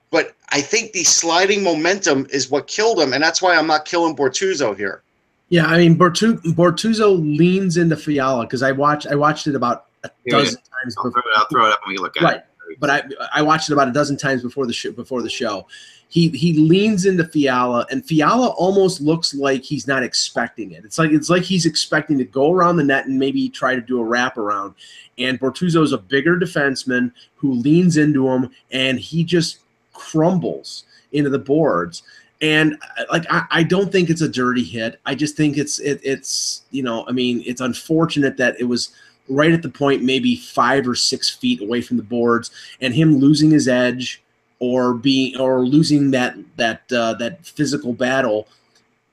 But 0.10 0.36
I 0.50 0.62
think 0.62 0.94
the 0.94 1.04
sliding 1.04 1.64
momentum 1.64 2.28
is 2.32 2.50
what 2.50 2.68
killed 2.68 3.00
him, 3.00 3.12
and 3.12 3.22
that's 3.22 3.42
why 3.42 3.58
I'm 3.58 3.68
not 3.68 3.84
killing 3.84 4.16
Bortuzzo 4.16 4.76
here. 4.76 5.02
Yeah, 5.50 5.66
I 5.66 5.78
mean 5.78 5.98
Bortu- 5.98 6.42
Bortuzzo 6.56 7.18
leans 7.38 7.78
into 7.78 7.96
Fiala 7.96 8.44
because 8.46 8.64
I 8.64 8.72
watched 8.72 9.08
I 9.08 9.16
watched 9.16 9.48
it 9.48 9.56
about 9.56 9.86
a 10.04 10.10
Here 10.26 10.34
dozen 10.40 10.56
times 10.84 10.96
I'll 10.98 11.06
before. 11.06 11.22
throw, 11.22 11.32
it, 11.32 11.38
I'll 11.38 11.48
throw 11.48 11.66
it 11.68 11.72
up 11.72 11.80
when 11.86 11.94
we 11.96 11.98
look 12.00 12.18
at 12.18 12.24
Right. 12.24 12.36
it. 12.38 12.80
but 12.80 12.90
I 12.90 13.04
I 13.34 13.42
watched 13.42 13.70
it 13.70 13.74
about 13.74 13.88
a 13.88 13.94
dozen 13.94 14.18
times 14.18 14.44
before 14.44 14.68
the 14.68 14.74
show 14.74 14.92
before 14.92 15.22
the 15.22 15.30
show. 15.30 15.66
He 16.10 16.30
he 16.30 16.54
leans 16.54 17.06
into 17.06 17.24
Fiala 17.26 17.86
and 17.92 18.06
Fiala 18.06 18.48
almost 18.50 19.02
looks 19.02 19.34
like 19.34 19.62
he's 19.64 19.88
not 19.88 20.04
expecting 20.04 20.72
it. 20.72 20.84
It's 20.86 20.98
like 20.98 21.12
it's 21.12 21.30
like 21.30 21.44
he's 21.44 21.66
expecting 21.66 22.18
to 22.18 22.24
go 22.26 22.52
around 22.52 22.76
the 22.78 22.84
net 22.84 23.08
and 23.08 23.18
maybe 23.18 23.48
try 23.50 23.74
to 23.76 23.82
do 23.82 24.02
a 24.02 24.06
wraparound. 24.06 24.74
And 25.18 25.40
Bortuzzo 25.40 25.82
is 25.84 25.94
a 25.94 25.98
bigger 25.98 26.38
defenseman 26.38 27.12
who 27.36 27.54
leans 27.54 27.96
into 27.98 28.28
him 28.30 28.50
and 28.72 29.00
he 29.00 29.24
just 29.24 29.60
crumbles 29.94 30.84
into 31.12 31.30
the 31.30 31.40
boards. 31.40 32.04
And 32.42 32.78
uh, 32.98 33.04
like 33.12 33.26
I, 33.30 33.46
I 33.50 33.64
don't 33.64 33.92
think 33.92 34.10
it's 34.10 34.22
a 34.22 34.30
dirty 34.30 34.64
hit. 34.64 35.00
I 35.06 35.16
just 35.16 35.36
think 35.36 35.58
it's 35.58 35.80
it, 35.80 36.00
it's 36.04 36.64
you 36.72 36.84
know 36.84 37.06
I 37.08 37.12
mean 37.12 37.44
it's 37.46 37.62
unfortunate 37.62 38.38
that 38.38 38.60
it 38.60 38.66
was 38.66 38.92
right 39.30 39.52
at 39.52 39.62
the 39.62 39.70
point, 39.70 40.04
maybe 40.04 40.36
five 40.36 40.88
or 40.88 40.96
six 40.96 41.30
feet 41.30 41.62
away 41.62 41.82
from 41.82 41.98
the 41.98 42.04
boards, 42.04 42.52
and 42.82 42.94
him 42.94 43.18
losing 43.18 43.52
his 43.52 43.68
edge 43.68 44.22
or 44.60 44.94
being 44.94 45.40
or 45.40 45.66
losing 45.66 46.12
that 46.12 46.36
that 46.58 46.82
uh, 46.92 47.14
that 47.16 47.46
physical 47.46 47.94
battle 47.94 48.48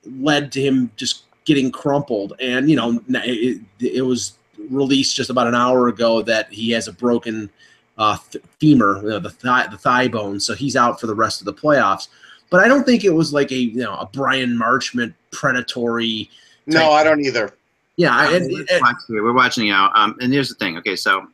led 0.05 0.51
to 0.51 0.61
him 0.61 0.91
just 0.95 1.23
getting 1.45 1.71
crumpled. 1.71 2.33
And 2.39 2.69
you 2.69 2.75
know, 2.75 3.01
it, 3.09 3.61
it 3.79 4.05
was 4.05 4.37
released 4.69 5.15
just 5.15 5.29
about 5.29 5.47
an 5.47 5.55
hour 5.55 5.87
ago 5.87 6.21
that 6.23 6.51
he 6.51 6.71
has 6.71 6.87
a 6.87 6.93
broken 6.93 7.49
uh, 7.97 8.17
femur, 8.59 9.01
you 9.01 9.09
know, 9.09 9.19
the 9.19 9.29
thigh 9.29 9.67
the 9.67 9.77
thigh 9.77 10.07
bone, 10.07 10.39
so 10.39 10.53
he's 10.53 10.75
out 10.75 10.99
for 10.99 11.07
the 11.07 11.15
rest 11.15 11.41
of 11.41 11.45
the 11.45 11.53
playoffs. 11.53 12.07
But 12.49 12.63
I 12.63 12.67
don't 12.67 12.85
think 12.85 13.03
it 13.03 13.09
was 13.09 13.33
like 13.33 13.51
a 13.51 13.55
you 13.55 13.77
know 13.81 13.95
a 13.95 14.05
Bryan 14.05 14.57
Marchment 14.57 15.13
predatory. 15.31 16.29
No, 16.67 16.91
I 16.91 17.03
don't 17.03 17.23
either. 17.23 17.53
Yeah, 17.97 18.15
Um, 18.17 18.33
and- 18.33 18.51
let's 18.53 18.71
and- 18.71 18.81
watch 18.81 18.97
here. 19.07 19.23
We're 19.23 19.33
watching 19.33 19.67
now. 19.69 19.91
Um, 19.95 20.15
and 20.19 20.31
here's 20.33 20.49
the 20.49 20.55
thing. 20.55 20.77
Okay, 20.77 20.95
so 20.95 21.27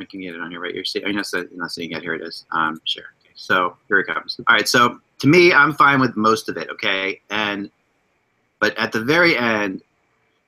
I 0.00 0.04
can 0.04 0.20
get 0.20 0.34
it 0.34 0.40
on 0.40 0.50
here, 0.50 0.60
right? 0.60 0.74
You're 0.74 0.84
seeing. 0.84 1.04
You're 1.04 1.14
not, 1.14 1.32
you're 1.32 1.48
not 1.54 1.70
seeing 1.70 1.92
it. 1.92 2.02
Here 2.02 2.14
it 2.14 2.22
is. 2.22 2.44
Um, 2.50 2.80
share. 2.84 3.12
Okay, 3.22 3.32
so 3.36 3.76
here 3.88 3.98
it 4.00 4.06
comes. 4.06 4.38
All 4.48 4.54
right. 4.54 4.68
So 4.68 4.98
to 5.20 5.26
me, 5.28 5.52
I'm 5.52 5.72
fine 5.72 6.00
with 6.00 6.16
most 6.16 6.48
of 6.48 6.56
it. 6.56 6.68
Okay, 6.70 7.20
and 7.30 7.70
but 8.60 8.76
at 8.78 8.92
the 8.92 9.00
very 9.02 9.36
end, 9.36 9.82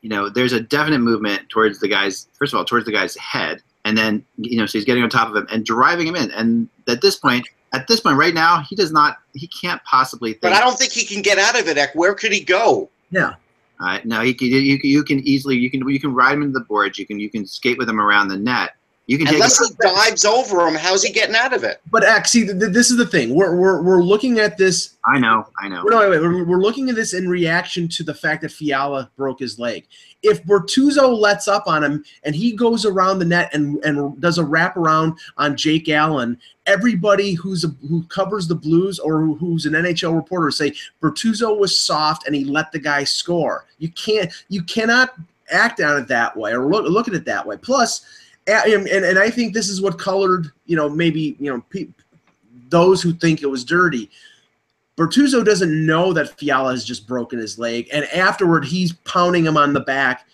you 0.03 0.09
know, 0.09 0.29
there's 0.29 0.53
a 0.53 0.61
definite 0.61 0.99
movement 1.00 1.49
towards 1.49 1.79
the 1.79 1.88
guy's. 1.88 2.29
First 2.38 2.53
of 2.53 2.59
all, 2.59 2.65
towards 2.65 2.87
the 2.87 2.93
guy's 2.93 3.17
head, 3.17 3.62
and 3.85 3.97
then 3.97 4.25
you 4.38 4.59
know, 4.59 4.67
so 4.67 4.79
he's 4.79 4.85
getting 4.85 5.03
on 5.05 5.11
top 5.11 5.29
of 5.29 5.37
him 5.37 5.47
and 5.50 5.65
driving 5.65 6.07
him 6.09 6.17
in. 6.17 6.31
And 6.33 6.69
at 6.88 7.00
this 7.03 7.17
point, 7.17 7.47
at 7.73 7.87
this 7.87 8.00
point, 8.00 8.16
right 8.16 8.35
now, 8.35 8.62
he 8.68 8.76
does 8.76 8.92
not. 8.92 9.18
He 9.35 9.46
can't 9.49 9.82
possibly. 9.85 10.32
Think, 10.32 10.42
But 10.42 10.52
I 10.52 10.61
don't 10.61 10.78
think 10.78 10.92
he 10.92 11.04
can 11.04 11.23
get 11.23 11.38
out 11.38 11.58
of 11.58 11.68
it. 11.68 11.76
Eck. 11.76 11.94
Where 11.94 12.14
could 12.14 12.32
he 12.32 12.40
go? 12.40 12.88
yeah, 13.11 13.35
All 13.80 13.87
right. 13.87 14.04
No, 14.04 14.18
uh, 14.18 14.23
you 14.23 14.35
can 14.35 14.49
you 14.49 14.78
can 14.78 14.90
you 14.90 15.04
can 15.04 15.20
easily 15.20 15.56
you 15.56 15.70
can 15.70 15.87
you 15.88 16.00
can 16.00 16.14
ride 16.14 16.35
him 16.35 16.42
into 16.42 16.58
the 16.58 16.64
boards. 16.64 16.99
You 16.99 17.06
can 17.06 17.18
you 17.18 17.30
can 17.30 17.46
skate 17.46 17.78
with 17.78 17.88
him 17.88 18.00
around 18.00 18.28
the 18.28 18.37
net. 18.37 18.76
You 19.06 19.18
can 19.18 19.28
Unless 19.28 19.61
him, 19.61 19.76
he 19.80 19.88
dives 19.88 20.25
over 20.25 20.66
him, 20.66 20.75
how's 20.75 21.04
he 21.04 21.12
getting 21.12 21.37
out 21.37 21.52
of 21.52 21.62
it? 21.62 21.80
but 21.92 22.02
X, 22.02 22.32
see, 22.32 22.44
th- 22.44 22.58
th- 22.58 22.73
this 22.73 22.90
is 22.90 22.96
the 22.96 23.06
thing. 23.06 23.37
We're, 23.37 23.54
we're, 23.54 23.80
we're 23.80 24.02
looking 24.02 24.40
at 24.40 24.58
this 24.58 24.96
I 25.04 25.20
know, 25.20 25.46
I 25.61 25.68
know. 25.68 25.85
Well, 25.85 26.00
no, 26.00 26.11
wait, 26.11 26.11
wait. 26.11 26.20
We're, 26.20 26.44
we're 26.44 26.61
looking 26.61 26.88
at 26.88 26.96
this 26.96 27.14
in 27.14 27.28
reaction 27.28 27.87
to 27.87 28.02
the 28.02 28.12
fact 28.12 28.42
that 28.42 28.50
Fiala 28.50 29.08
broke 29.16 29.38
his 29.38 29.61
leg. 29.61 29.87
If 30.25 30.42
Bortuzzo 30.42 31.16
lets 31.16 31.46
up 31.46 31.68
on 31.68 31.85
him 31.85 32.04
and 32.25 32.35
he 32.35 32.50
goes 32.50 32.85
around 32.85 33.20
the 33.20 33.25
net 33.26 33.54
and, 33.54 33.78
and 33.85 34.20
does 34.20 34.38
a 34.38 34.42
wraparound 34.42 35.16
on 35.37 35.56
Jake 35.56 35.88
Allen, 35.88 36.37
everybody 36.66 37.32
who's 37.32 37.64
a, 37.64 37.68
who 37.88 38.02
covers 38.04 38.49
the 38.49 38.54
Blues 38.54 38.99
or 38.99 39.20
who- 39.20 39.37
who's 39.37 39.66
an 39.66 39.75
NHL 39.75 40.14
reporter 40.14 40.50
say 40.50 40.73
Bortuzzo 41.02 41.56
was 41.58 41.78
soft 41.78 42.26
and 42.26 42.35
he 42.35 42.44
let 42.44 42.73
the 42.73 42.78
guy 42.78 43.04
score. 43.04 43.66
You 43.78 43.88
can't, 43.90 44.32
you 44.49 44.62
cannot 44.62 45.14
act 45.50 45.80
on 45.80 45.96
it 46.02 46.08
that 46.08 46.37
way 46.37 46.52
or 46.52 46.66
look, 46.68 46.87
look 46.88 47.08
at 47.08 47.14
it 47.14 47.25
that 47.26 47.46
way. 47.46 47.56
Plus, 47.56 48.04
and, 48.49 48.87
and, 48.87 49.04
and 49.04 49.18
I 49.18 49.30
think 49.30 49.54
this 49.54 49.68
is 49.68 49.80
what 49.80 49.99
colored, 49.99 50.50
you 50.66 50.76
know, 50.76 50.88
maybe 50.88 51.37
you 51.40 51.52
know 51.52 51.62
pe- 51.70 51.88
those 52.68 53.02
who 53.02 53.12
think 53.12 53.42
it 53.42 53.46
was 53.46 53.64
dirty. 53.64 54.11
Bortuzzo 54.96 55.44
doesn't 55.44 55.85
know 55.87 56.12
that 56.12 56.38
Fiala 56.38 56.70
has 56.70 56.85
just 56.85 57.06
broken 57.06 57.38
his 57.38 57.58
leg, 57.58 57.88
and 57.92 58.04
afterward 58.06 58.64
he's 58.64 58.92
pounding 59.04 59.44
him 59.44 59.56
on 59.56 59.73
the 59.73 59.80
back, 59.80 60.26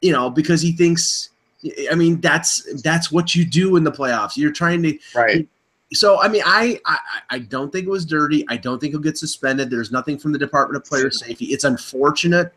you 0.00 0.12
know, 0.12 0.30
because 0.30 0.60
he 0.62 0.72
thinks. 0.72 1.28
I 1.92 1.94
mean, 1.94 2.18
that's 2.22 2.80
that's 2.82 3.12
what 3.12 3.34
you 3.34 3.44
do 3.44 3.76
in 3.76 3.84
the 3.84 3.92
playoffs. 3.92 4.34
You're 4.36 4.50
trying 4.52 4.82
to 4.84 4.98
Right. 5.14 5.46
So 5.92 6.20
I 6.20 6.28
mean, 6.28 6.42
I, 6.44 6.80
I 6.86 6.98
I 7.30 7.38
don't 7.40 7.72
think 7.72 7.86
it 7.86 7.90
was 7.90 8.04
dirty. 8.04 8.44
I 8.48 8.56
don't 8.56 8.78
think 8.78 8.92
he'll 8.92 9.00
get 9.00 9.18
suspended. 9.18 9.70
There's 9.70 9.90
nothing 9.90 10.18
from 10.18 10.32
the 10.32 10.38
Department 10.38 10.82
of 10.82 10.88
Player 10.88 11.10
Safety. 11.10 11.46
It's 11.46 11.64
unfortunate, 11.64 12.52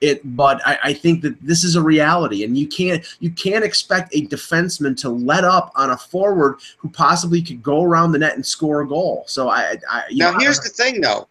it, 0.00 0.20
but 0.36 0.60
I, 0.66 0.78
I 0.84 0.92
think 0.92 1.22
that 1.22 1.40
this 1.40 1.64
is 1.64 1.74
a 1.74 1.82
reality, 1.82 2.44
and 2.44 2.56
you 2.56 2.68
can't 2.68 3.04
you 3.20 3.30
can't 3.30 3.64
expect 3.64 4.14
a 4.14 4.26
defenseman 4.26 4.96
to 4.98 5.08
let 5.08 5.42
up 5.42 5.72
on 5.74 5.90
a 5.90 5.96
forward 5.96 6.58
who 6.76 6.88
possibly 6.90 7.40
could 7.40 7.62
go 7.62 7.82
around 7.82 8.12
the 8.12 8.18
net 8.18 8.34
and 8.34 8.44
score 8.44 8.82
a 8.82 8.88
goal. 8.88 9.24
So 9.26 9.48
I, 9.48 9.76
I 9.90 10.04
Now 10.12 10.32
know, 10.32 10.38
here's 10.38 10.60
the 10.60 10.68
thing, 10.68 11.00
though. 11.00 11.26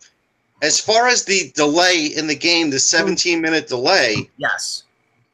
As 0.62 0.80
far 0.80 1.08
as 1.08 1.26
the 1.26 1.52
delay 1.54 2.12
in 2.16 2.28
the 2.28 2.36
game, 2.36 2.70
the 2.70 2.80
17 2.80 3.40
minute 3.40 3.68
delay, 3.68 4.30
yes. 4.38 4.84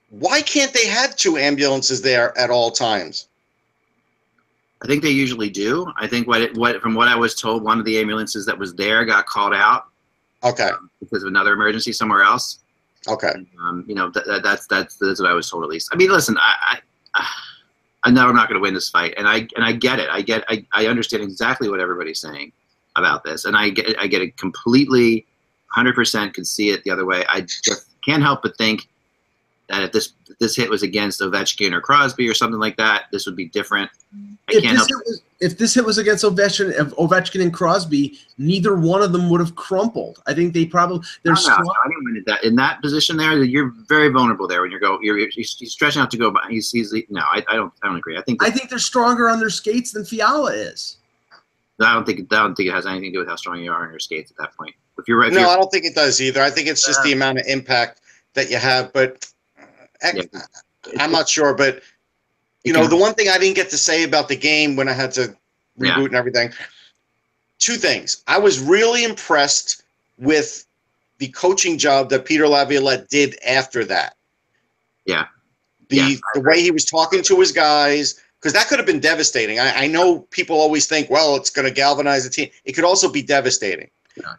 why 0.10 0.42
can't 0.42 0.74
they 0.74 0.88
have 0.88 1.16
two 1.16 1.38
ambulances 1.38 2.02
there 2.02 2.38
at 2.38 2.50
all 2.50 2.70
times? 2.70 3.28
I 4.84 4.88
think 4.88 5.04
they 5.04 5.10
usually 5.12 5.50
do. 5.50 5.92
I 5.98 6.08
think 6.08 6.28
what 6.28 6.42
it, 6.42 6.58
what 6.58 6.82
from 6.82 6.96
what 6.96 7.08
I 7.08 7.16
was 7.16 7.36
told, 7.36 7.64
one 7.64 7.80
of 7.80 7.86
the 7.86 8.00
ambulances 8.00 8.46
that 8.48 8.58
was 8.58 8.74
there 8.74 9.06
got 9.06 9.26
called 9.28 9.54
out 9.54 9.86
Okay. 10.44 10.70
because 11.00 11.24
of 11.24 11.28
another 11.28 11.54
emergency 11.54 11.92
somewhere 11.92 12.24
else. 12.24 12.60
Okay. 13.08 13.34
Um, 13.62 13.86
you 13.88 13.96
know, 13.96 14.10
that, 14.12 14.42
that's 14.44 14.68
that's 14.68 14.96
that's 14.98 15.20
what 15.20 15.30
I 15.30 15.34
was 15.34 15.50
told 15.50 15.64
at 15.64 15.70
least. 15.70 15.90
I 15.92 15.96
mean, 15.96 16.12
listen, 16.12 16.38
I 16.40 16.80
I, 17.16 17.28
I 18.04 18.12
know 18.12 18.28
I'm 18.28 18.36
not 18.36 18.48
going 18.48 18.60
to 18.60 18.62
win 18.62 18.74
this 18.74 18.90
fight, 18.90 19.14
and 19.18 19.28
I 19.28 19.48
and 19.56 19.64
I 19.64 19.72
get 19.74 20.00
it. 20.00 20.10
I 20.10 20.22
get 20.22 20.44
I, 20.50 20.66
I 20.72 20.88
understand 20.88 21.24
exactly 21.24 21.70
what 21.70 21.80
everybody's 21.80 22.20
saying 22.20 22.52
about 22.96 23.24
this, 23.24 23.46
and 23.46 23.56
I 23.56 23.70
get 23.70 24.00
I 24.00 24.08
get 24.08 24.22
it 24.22 24.38
completely, 24.38 25.26
hundred 25.68 25.96
percent. 25.96 26.34
Can 26.34 26.46
see 26.46 26.70
it 26.70 26.84
the 26.84 26.92
other 26.92 27.06
way. 27.06 27.24
I 27.28 27.42
just 27.42 27.88
can't 28.04 28.22
help 28.22 28.44
but 28.44 28.58
think 28.58 28.88
that 29.70 29.84
if 29.84 29.92
this 29.92 30.14
this 30.42 30.56
hit 30.56 30.70
was 30.70 30.82
against 30.84 31.22
Ovechkin 31.22 31.72
or 31.72 31.80
Crosby 31.80 32.28
or 32.28 32.34
something 32.34 32.60
like 32.60 32.76
that, 32.78 33.04
this 33.12 33.26
would 33.28 33.36
be 33.36 33.46
different. 33.46 33.90
I 34.50 34.54
If 34.56 34.64
can't 34.64 34.78
this, 34.78 34.80
help. 34.80 34.90
hit 34.90 34.98
was, 35.06 35.22
if 35.40 35.58
this 35.60 35.74
hit 35.76 35.86
was 35.86 35.98
against 36.00 36.24
Ovechkin, 36.26 36.72
if 36.72 36.88
Ovechkin 36.96 37.42
and 37.44 37.54
Crosby, 37.54 38.18
neither 38.40 38.76
one 38.76 39.04
of 39.04 39.14
them 39.14 39.30
would 39.30 39.40
have 39.40 39.56
crumpled. 39.56 40.22
I 40.26 40.34
think 40.34 40.54
they 40.54 40.66
probably 40.66 41.08
they're 41.24 41.34
No, 41.34 41.40
no, 41.40 41.42
strong. 41.42 41.74
I 41.86 41.88
didn't 41.90 42.04
mean 42.06 42.18
it 42.18 42.26
that 42.26 42.44
in 42.44 42.56
that 42.56 42.82
position 42.82 43.18
there. 43.18 43.42
You're 43.44 43.72
very 43.88 44.10
vulnerable 44.10 44.48
there 44.48 44.62
when 44.64 44.72
you 44.72 44.80
go. 44.80 44.98
You're, 45.02 45.20
you're 45.20 45.30
he's, 45.30 45.56
he's 45.58 45.72
stretching 45.72 46.02
out 46.02 46.10
to 46.12 46.18
go. 46.18 46.32
But 46.32 46.44
he's, 46.50 46.72
he's 46.72 46.92
no. 47.10 47.22
I, 47.22 47.44
I 47.48 47.56
don't. 47.56 47.72
I 47.84 47.88
don't 47.88 47.98
agree. 47.98 48.18
I 48.18 48.22
think. 48.24 48.44
I 48.44 48.50
think 48.50 48.70
they're 48.70 48.80
stronger 48.80 49.30
on 49.30 49.40
their 49.40 49.52
skates 49.52 49.92
than 49.92 50.04
Fiala 50.04 50.52
is. 50.54 50.98
I 51.80 51.94
don't 51.94 52.06
think. 52.06 52.20
I 52.34 52.38
don't 52.42 52.56
think 52.56 52.70
it 52.70 52.74
has 52.74 52.86
anything 52.88 53.12
to 53.12 53.18
do 53.18 53.20
with 53.20 53.28
how 53.30 53.36
strong 53.36 53.60
you 53.60 53.72
are 53.72 53.84
on 53.86 53.92
your 53.92 54.00
skates 54.00 54.32
at 54.32 54.38
that 54.38 54.58
point. 54.58 54.74
If 54.98 55.08
you're 55.08 55.24
if 55.24 55.34
No, 55.34 55.42
you're, 55.42 55.50
I 55.50 55.56
don't 55.56 55.72
think 55.72 55.86
it 55.86 55.96
does 55.96 56.20
either. 56.20 56.42
I 56.42 56.50
think 56.50 56.68
it's 56.68 56.86
just 56.86 57.02
the 57.04 57.14
amount 57.14 57.38
of 57.40 57.46
impact 57.48 58.02
that 58.34 58.50
you 58.50 58.58
have. 58.58 58.92
But 58.94 59.04
uh, 59.04 59.16
heck, 59.16 59.22
Yeah. 59.22 59.31
I'm 61.00 61.12
not 61.12 61.30
sure. 61.30 61.54
But 61.54 61.82
you 62.64 62.74
know, 62.74 62.88
the 62.88 62.96
one 62.96 63.14
thing 63.14 63.30
I 63.30 63.38
didn't 63.38 63.56
get 63.56 63.70
to 63.72 63.78
say 63.78 64.04
about 64.04 64.28
the 64.28 64.36
game 64.36 64.76
when 64.76 64.88
I 64.88 64.94
had 64.94 65.12
to 65.14 65.36
reboot 65.80 65.98
Yeah. 65.98 66.06
and 66.06 66.16
everything. 66.16 66.54
Two 67.60 67.76
things. 67.76 68.24
I 68.28 68.38
was 68.40 68.60
really 68.60 69.04
impressed 69.04 69.84
with 70.18 70.66
the 71.20 71.28
coaching 71.30 71.78
job 71.78 72.10
that 72.10 72.26
Peter 72.26 72.48
Laviolette 72.48 73.10
did 73.10 73.38
after 73.46 73.86
that. 73.86 74.16
Yeah. 75.06 75.26
The 75.90 75.98
Yeah, 75.98 76.16
the 76.34 76.42
way 76.42 76.62
he 76.62 76.72
was 76.72 76.86
talking 76.86 77.22
to 77.24 77.40
his 77.40 77.52
guys, 77.52 78.20
because 78.40 78.54
that 78.54 78.68
could 78.68 78.80
have 78.80 78.86
been 78.88 79.00
devastating. 79.00 79.60
I, 79.60 79.84
I 79.84 79.88
know 79.88 80.22
people 80.32 80.60
always 80.60 80.88
think, 80.88 81.10
well, 81.10 81.36
it's 81.36 81.50
going 81.52 81.68
to 81.68 81.74
galvanize 81.74 82.24
the 82.24 82.30
team. 82.30 82.50
It 82.66 82.74
could 82.74 82.84
also 82.86 83.10
be 83.12 83.22
devastating. 83.22 83.90
Yeah. 84.16 84.34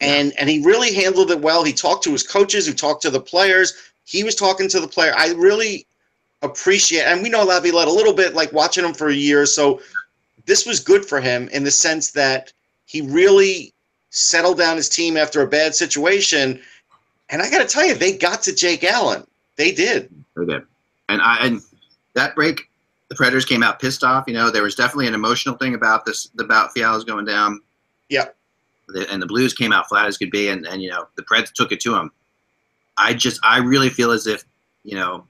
And 0.00 0.32
and 0.38 0.48
he 0.48 0.60
really 0.64 0.92
handled 0.94 1.30
it 1.30 1.40
well. 1.40 1.62
He 1.64 1.72
talked 1.72 2.02
to 2.04 2.12
his 2.12 2.24
coaches, 2.24 2.66
he 2.66 2.74
talked 2.74 3.02
to 3.02 3.10
the 3.10 3.20
players. 3.20 3.74
He 4.04 4.24
was 4.24 4.34
talking 4.34 4.68
to 4.68 4.80
the 4.80 4.88
player. 4.88 5.12
I 5.16 5.32
really 5.32 5.86
appreciate, 6.42 7.02
and 7.02 7.22
we 7.22 7.28
know 7.28 7.44
Laviolette 7.44 7.88
a 7.88 7.92
little 7.92 8.12
bit, 8.12 8.34
like 8.34 8.52
watching 8.52 8.84
him 8.84 8.94
for 8.94 9.08
a 9.08 9.14
year. 9.14 9.46
So 9.46 9.80
this 10.46 10.66
was 10.66 10.80
good 10.80 11.04
for 11.04 11.20
him 11.20 11.48
in 11.48 11.64
the 11.64 11.70
sense 11.70 12.10
that 12.12 12.52
he 12.86 13.00
really 13.00 13.72
settled 14.10 14.58
down 14.58 14.76
his 14.76 14.88
team 14.88 15.16
after 15.16 15.40
a 15.40 15.46
bad 15.46 15.74
situation. 15.74 16.60
And 17.30 17.40
I 17.40 17.50
got 17.50 17.58
to 17.58 17.66
tell 17.66 17.86
you, 17.86 17.94
they 17.94 18.16
got 18.16 18.42
to 18.42 18.54
Jake 18.54 18.84
Allen. 18.84 19.26
They 19.56 19.72
did. 19.72 20.10
Very 20.34 20.46
good. 20.46 20.66
And 21.08 21.20
I 21.22 21.46
and 21.46 21.62
that 22.14 22.34
break, 22.34 22.68
the 23.08 23.14
Predators 23.14 23.44
came 23.44 23.62
out 23.62 23.80
pissed 23.80 24.04
off. 24.04 24.24
You 24.26 24.34
know, 24.34 24.50
there 24.50 24.62
was 24.62 24.74
definitely 24.74 25.06
an 25.06 25.14
emotional 25.14 25.56
thing 25.56 25.74
about 25.74 26.04
this 26.04 26.28
about 26.38 26.72
Fiala's 26.72 27.04
going 27.04 27.24
down. 27.24 27.60
Yeah. 28.08 28.26
And 29.10 29.22
the 29.22 29.26
Blues 29.26 29.54
came 29.54 29.72
out 29.72 29.88
flat 29.88 30.06
as 30.06 30.18
could 30.18 30.30
be, 30.30 30.48
and, 30.48 30.66
and 30.66 30.82
you 30.82 30.90
know 30.90 31.06
the 31.16 31.22
Preds 31.22 31.52
took 31.52 31.72
it 31.72 31.80
to 31.80 31.94
him. 31.96 32.10
I 32.98 33.14
just 33.14 33.40
I 33.42 33.58
really 33.58 33.88
feel 33.88 34.10
as 34.10 34.26
if 34.26 34.44
you 34.84 34.96
know 34.96 35.26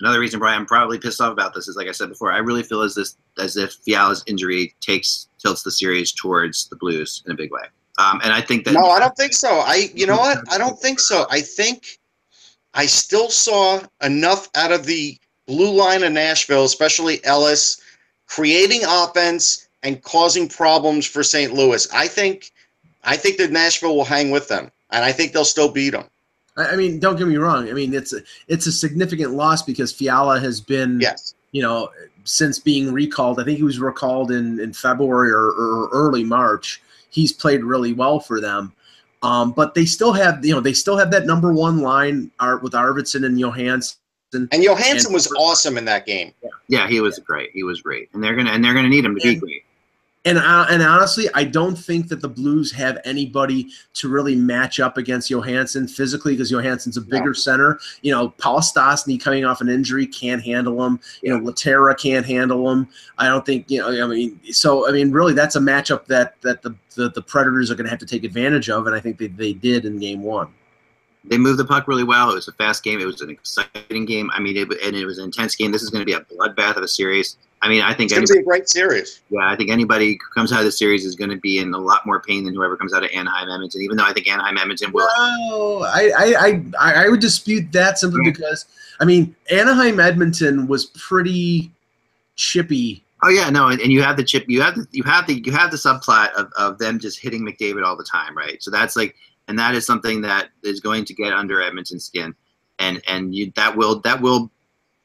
another 0.00 0.20
reason 0.20 0.40
why 0.40 0.54
I'm 0.54 0.66
probably 0.66 0.98
pissed 0.98 1.20
off 1.20 1.32
about 1.32 1.54
this 1.54 1.68
is 1.68 1.76
like 1.76 1.88
I 1.88 1.92
said 1.92 2.08
before. 2.08 2.32
I 2.32 2.38
really 2.38 2.62
feel 2.62 2.82
as 2.82 2.94
this 2.94 3.16
as 3.38 3.56
if 3.56 3.72
Fiala's 3.74 4.22
injury 4.26 4.74
takes 4.80 5.28
tilts 5.38 5.62
the 5.62 5.70
series 5.70 6.12
towards 6.12 6.68
the 6.68 6.76
Blues 6.76 7.22
in 7.26 7.32
a 7.32 7.36
big 7.36 7.50
way. 7.50 7.62
Um, 7.98 8.20
and 8.24 8.32
I 8.32 8.40
think 8.40 8.64
that 8.64 8.72
No, 8.72 8.86
I 8.86 8.98
don't 8.98 9.16
think 9.16 9.32
so. 9.32 9.60
I, 9.60 9.90
you 9.94 10.06
know 10.06 10.16
what? 10.16 10.38
I 10.50 10.58
don't 10.58 10.78
think 10.78 10.98
so. 10.98 11.26
I 11.30 11.40
think 11.40 11.98
I 12.74 12.86
still 12.86 13.28
saw 13.28 13.80
enough 14.02 14.48
out 14.54 14.72
of 14.72 14.86
the 14.86 15.18
blue 15.46 15.72
line 15.72 16.02
of 16.02 16.12
Nashville, 16.12 16.64
especially 16.64 17.24
Ellis, 17.24 17.80
creating 18.26 18.80
offense 18.86 19.68
and 19.82 20.02
causing 20.02 20.48
problems 20.48 21.06
for 21.06 21.22
St. 21.22 21.52
Louis. 21.52 21.86
I 21.92 22.08
think, 22.08 22.52
I 23.04 23.16
think 23.16 23.36
that 23.38 23.50
Nashville 23.50 23.96
will 23.96 24.04
hang 24.04 24.30
with 24.30 24.48
them, 24.48 24.70
and 24.90 25.04
I 25.04 25.12
think 25.12 25.32
they'll 25.32 25.44
still 25.44 25.70
beat 25.70 25.90
them. 25.90 26.04
I 26.56 26.68
I 26.70 26.76
mean, 26.76 26.98
don't 26.98 27.16
get 27.16 27.26
me 27.26 27.36
wrong. 27.36 27.68
I 27.68 27.72
mean, 27.72 27.94
it's 27.94 28.12
a, 28.12 28.20
it's 28.48 28.66
a 28.66 28.72
significant 28.72 29.32
loss 29.32 29.62
because 29.62 29.92
Fiala 29.92 30.38
has 30.40 30.60
been, 30.60 31.00
Yes. 31.00 31.34
you 31.52 31.62
know, 31.62 31.90
since 32.24 32.58
being 32.58 32.92
recalled. 32.92 33.40
I 33.40 33.44
think 33.44 33.58
he 33.58 33.64
was 33.64 33.78
recalled 33.80 34.30
in, 34.30 34.60
in 34.60 34.72
February 34.72 35.30
or, 35.30 35.46
or 35.50 35.88
early 35.92 36.24
March. 36.24 36.82
He's 37.10 37.32
played 37.32 37.64
really 37.64 37.92
well 37.92 38.20
for 38.20 38.40
them. 38.40 38.72
Um, 39.22 39.52
but 39.52 39.74
they 39.74 39.84
still 39.84 40.12
have, 40.12 40.44
you 40.44 40.52
know, 40.52 40.60
they 40.60 40.72
still 40.72 40.96
have 40.96 41.10
that 41.12 41.26
number 41.26 41.52
one 41.52 41.78
line 41.80 42.30
art 42.40 42.62
with 42.62 42.72
Arvidsson 42.72 43.24
and 43.24 43.38
Johansen. 43.38 43.96
And 44.32 44.48
Johansen 44.64 45.06
And- 45.06 45.14
was 45.14 45.30
awesome 45.32 45.76
in 45.78 45.84
that 45.84 46.06
game. 46.06 46.32
yeah, 46.68 46.88
he 46.88 47.00
was 47.00 47.18
great. 47.18 47.50
He 47.52 47.62
was 47.64 47.82
great, 47.82 48.08
and 48.14 48.24
they're 48.24 48.34
gonna 48.34 48.50
and 48.50 48.64
they're 48.64 48.72
gonna 48.74 48.88
need 48.88 49.04
him 49.04 49.14
to 49.14 49.20
be 49.20 49.34
great. 49.36 49.62
And 50.24 50.38
uh, 50.38 50.66
and 50.70 50.82
honestly, 50.82 51.28
I 51.34 51.42
don't 51.42 51.74
think 51.74 52.06
that 52.08 52.20
the 52.20 52.28
Blues 52.28 52.70
have 52.72 52.98
anybody 53.04 53.70
to 53.94 54.08
really 54.08 54.36
match 54.36 54.78
up 54.78 54.96
against 54.96 55.28
Johansen 55.28 55.90
physically 55.90 56.34
because 56.34 56.48
Johansen's 56.48 56.96
a 56.96 57.00
bigger 57.00 57.34
center. 57.34 57.80
You 58.02 58.12
know, 58.12 58.28
Paul 58.28 58.60
Stastny 58.60 59.20
coming 59.20 59.44
off 59.44 59.60
an 59.60 59.68
injury 59.68 60.06
can't 60.06 60.40
handle 60.40 60.84
him. 60.84 61.00
You 61.22 61.30
know, 61.30 61.40
Lehtera 61.40 61.98
can't 61.98 62.24
handle 62.24 62.70
him. 62.70 62.86
I 63.18 63.26
don't 63.26 63.44
think 63.44 63.68
you 63.68 63.80
know. 63.80 64.04
I 64.04 64.06
mean, 64.06 64.38
so 64.52 64.88
I 64.88 64.92
mean, 64.92 65.10
really, 65.10 65.34
that's 65.34 65.56
a 65.56 65.60
matchup 65.60 66.06
that 66.06 66.40
that 66.42 66.62
the 66.62 66.72
the, 66.94 67.10
the 67.10 67.22
Predators 67.22 67.72
are 67.72 67.74
going 67.74 67.86
to 67.86 67.90
have 67.90 67.98
to 67.98 68.06
take 68.06 68.22
advantage 68.22 68.70
of, 68.70 68.86
and 68.86 68.94
I 68.94 69.00
think 69.00 69.18
they, 69.18 69.26
they 69.26 69.54
did 69.54 69.84
in 69.86 69.98
Game 69.98 70.22
One. 70.22 70.48
They 71.24 71.38
moved 71.38 71.58
the 71.58 71.64
puck 71.64 71.86
really 71.88 72.04
well. 72.04 72.30
It 72.30 72.34
was 72.34 72.48
a 72.48 72.52
fast 72.52 72.82
game. 72.82 73.00
It 73.00 73.04
was 73.06 73.20
an 73.20 73.30
exciting 73.30 74.04
game. 74.04 74.30
I 74.32 74.40
mean, 74.40 74.56
it, 74.56 74.68
and 74.82 74.96
it 74.96 75.06
was 75.06 75.18
an 75.18 75.24
intense 75.24 75.54
game. 75.54 75.70
This 75.72 75.82
is 75.82 75.90
going 75.90 76.00
to 76.00 76.06
be 76.06 76.12
a 76.14 76.20
bloodbath 76.20 76.76
of 76.76 76.82
a 76.82 76.88
series. 76.88 77.36
I 77.64 77.68
mean, 77.68 77.80
I 77.80 77.94
think 77.94 78.10
It's 78.10 78.14
going 78.14 78.26
to 78.26 78.32
be 78.32 78.40
a 78.40 78.42
great 78.42 78.68
series. 78.68 79.20
yeah, 79.30 79.48
I 79.48 79.54
think 79.54 79.70
anybody 79.70 80.14
who 80.14 80.34
comes 80.34 80.52
out 80.52 80.58
of 80.58 80.64
the 80.64 80.72
series 80.72 81.04
is 81.04 81.14
going 81.14 81.30
to 81.30 81.36
be 81.36 81.58
in 81.58 81.72
a 81.74 81.78
lot 81.78 82.04
more 82.04 82.20
pain 82.20 82.44
than 82.44 82.54
whoever 82.54 82.76
comes 82.76 82.92
out 82.92 83.04
of 83.04 83.10
Anaheim 83.14 83.48
Edmonton. 83.48 83.82
Even 83.82 83.96
though 83.96 84.04
I 84.04 84.12
think 84.12 84.26
Anaheim 84.26 84.58
Edmonton 84.58 84.90
will. 84.90 85.06
No, 85.16 85.82
I, 85.84 86.10
I, 86.18 86.62
I, 86.80 87.04
I 87.04 87.08
would 87.08 87.20
dispute 87.20 87.70
that 87.70 87.98
simply 87.98 88.20
Yeah. 88.24 88.32
because 88.32 88.66
I 88.98 89.04
mean 89.04 89.36
Anaheim 89.52 90.00
Edmonton 90.00 90.66
was 90.66 90.86
pretty 90.86 91.70
chippy. 92.34 93.04
Oh 93.22 93.28
yeah, 93.28 93.48
no, 93.50 93.68
and, 93.68 93.80
and 93.80 93.92
you 93.92 94.02
have 94.02 94.16
the 94.16 94.24
chip. 94.24 94.44
You 94.48 94.60
have 94.62 94.74
the 94.74 94.86
you 94.90 95.04
have 95.04 95.28
the 95.28 95.34
you 95.44 95.52
have 95.52 95.70
the 95.70 95.76
subplot 95.76 96.32
of, 96.32 96.50
of 96.58 96.78
them 96.78 96.98
just 96.98 97.20
hitting 97.20 97.46
McDavid 97.46 97.84
all 97.84 97.96
the 97.96 98.02
time, 98.04 98.36
right? 98.36 98.60
So 98.60 98.70
that's 98.72 98.96
like, 98.96 99.14
and 99.48 99.58
that 99.58 99.74
is 99.74 99.86
something 99.86 100.20
that 100.22 100.50
is 100.62 100.80
going 100.80 101.04
to 101.04 101.14
get 101.14 101.32
under 101.32 101.60
Edmonton's 101.60 102.04
skin, 102.04 102.34
and 102.78 103.02
and 103.08 103.34
you 103.34 103.52
that 103.56 103.76
will 103.76 104.00
that 104.00 104.20
will 104.20 104.50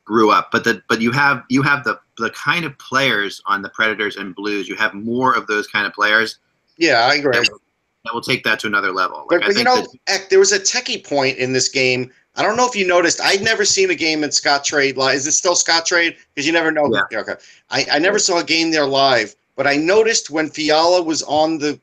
brew 0.06 0.32
up. 0.32 0.50
But 0.52 0.64
the 0.64 0.82
but 0.88 1.02
you 1.02 1.12
have 1.12 1.44
you 1.50 1.62
have 1.62 1.84
the 1.84 2.00
the 2.18 2.30
kind 2.32 2.66
of 2.66 2.78
players 2.80 3.42
on 3.46 3.62
the 3.62 3.70
Predators 3.70 4.16
and 4.16 4.34
Blues. 4.34 4.68
You 4.68 4.76
have 4.76 4.94
more 4.94 5.36
of 5.36 5.48
those 5.48 5.68
kind 5.68 5.86
of 5.86 5.94
players 5.94 6.40
Yeah, 6.78 7.02
I 7.02 7.16
agree. 7.16 7.34
that 7.34 7.48
will, 7.52 7.60
that 8.06 8.14
will 8.14 8.22
take 8.22 8.44
that 8.44 8.60
to 8.62 8.68
another 8.68 8.92
level. 8.92 9.26
But, 9.30 9.42
Like 9.42 9.44
I 9.44 9.48
but 9.50 9.58
you 9.58 9.64
know, 9.64 9.88
that, 10.08 10.30
there 10.30 10.40
was 10.40 10.52
a 10.52 10.60
techie 10.60 11.06
point 11.08 11.38
in 11.38 11.54
this 11.54 11.70
game. 11.70 12.12
I 12.36 12.44
don't 12.44 12.56
know 12.56 12.68
if 12.68 12.76
you 12.76 12.86
noticed. 12.88 13.20
I'd 13.22 13.42
never 13.42 13.66
seen 13.66 13.90
a 13.90 13.96
game 13.96 14.24
in 14.24 14.30
Scottrade 14.30 14.96
live. 14.96 15.16
Is 15.16 15.28
it 15.28 15.32
still 15.32 15.56
Scottrade? 15.56 16.18
Because 16.34 16.46
you 16.46 16.54
never 16.54 16.72
know. 16.72 16.90
Yeah. 17.12 17.20
Okay. 17.20 17.34
I, 17.70 17.86
I 17.92 18.00
never 18.00 18.20
saw 18.20 18.40
a 18.40 18.44
game 18.44 18.72
there 18.72 18.86
live, 18.86 19.36
but 19.56 19.66
I 19.66 19.76
noticed 19.76 20.30
when 20.30 20.50
Fiala 20.50 21.02
was 21.02 21.24
on 21.24 21.58
the 21.58 21.80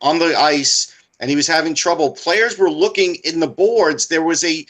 on 0.00 0.18
the 0.18 0.36
ice 0.36 0.92
and 1.22 1.30
he 1.30 1.36
was 1.36 1.46
having 1.46 1.72
trouble, 1.74 2.10
players 2.10 2.58
were 2.58 2.68
looking 2.70 3.14
in 3.24 3.40
the 3.40 3.46
boards. 3.46 4.08
There 4.08 4.22
was 4.24 4.44
a 4.44 4.66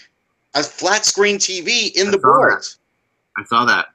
a 0.54 0.62
flat 0.62 1.04
screen 1.06 1.38
TV 1.38 1.92
in 1.96 2.08
I 2.08 2.10
the 2.12 2.18
saw 2.20 2.20
that. 2.20 2.22
boards. 2.22 2.78
I 3.38 3.44
saw 3.44 3.64
that. 3.64 3.86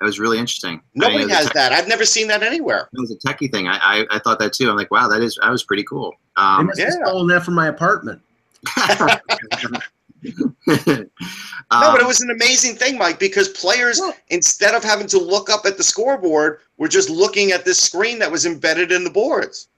That 0.00 0.06
was 0.06 0.18
really 0.18 0.38
interesting. 0.38 0.70
I 0.70 0.72
mean, 0.74 0.82
Nobody 0.94 1.18
it 1.18 1.26
was 1.26 1.32
a 1.32 1.36
has 1.36 1.44
tech- 1.46 1.54
that. 1.54 1.72
I've 1.72 1.88
never 1.88 2.04
seen 2.06 2.26
that 2.28 2.42
anywhere. 2.42 2.88
It 2.92 3.00
was 3.00 3.10
a 3.10 3.16
techie 3.16 3.50
thing. 3.52 3.68
I, 3.68 3.76
I, 4.00 4.06
I 4.12 4.18
thought 4.20 4.38
that 4.38 4.52
too. 4.54 4.70
I'm 4.70 4.76
like, 4.76 4.90
wow, 4.90 5.08
that 5.08 5.20
is 5.20 5.38
that 5.42 5.50
was 5.50 5.64
pretty 5.64 5.82
cool. 5.84 6.12
They 6.36 6.42
Um, 6.42 6.66
must 6.66 6.80
have 6.80 6.88
yeah. 6.98 7.04
stolen 7.06 7.26
that 7.28 7.44
from 7.44 7.54
my 7.54 7.66
apartment. 7.68 8.22
no, 10.66 11.04
Um, 11.70 11.92
but 11.92 12.00
it 12.00 12.06
was 12.06 12.22
an 12.22 12.30
amazing 12.30 12.74
thing, 12.76 12.96
Mike, 12.96 13.18
because 13.18 13.48
players, 13.50 13.98
Well- 14.00 14.14
instead 14.30 14.74
of 14.74 14.82
having 14.82 15.06
to 15.08 15.18
look 15.18 15.50
up 15.50 15.66
at 15.66 15.76
the 15.76 15.82
scoreboard, 15.82 16.60
were 16.78 16.88
just 16.88 17.10
looking 17.10 17.52
at 17.52 17.64
this 17.66 17.78
screen 17.78 18.18
that 18.20 18.30
was 18.30 18.46
embedded 18.46 18.90
in 18.92 19.04
the 19.04 19.10
boards. 19.10 19.68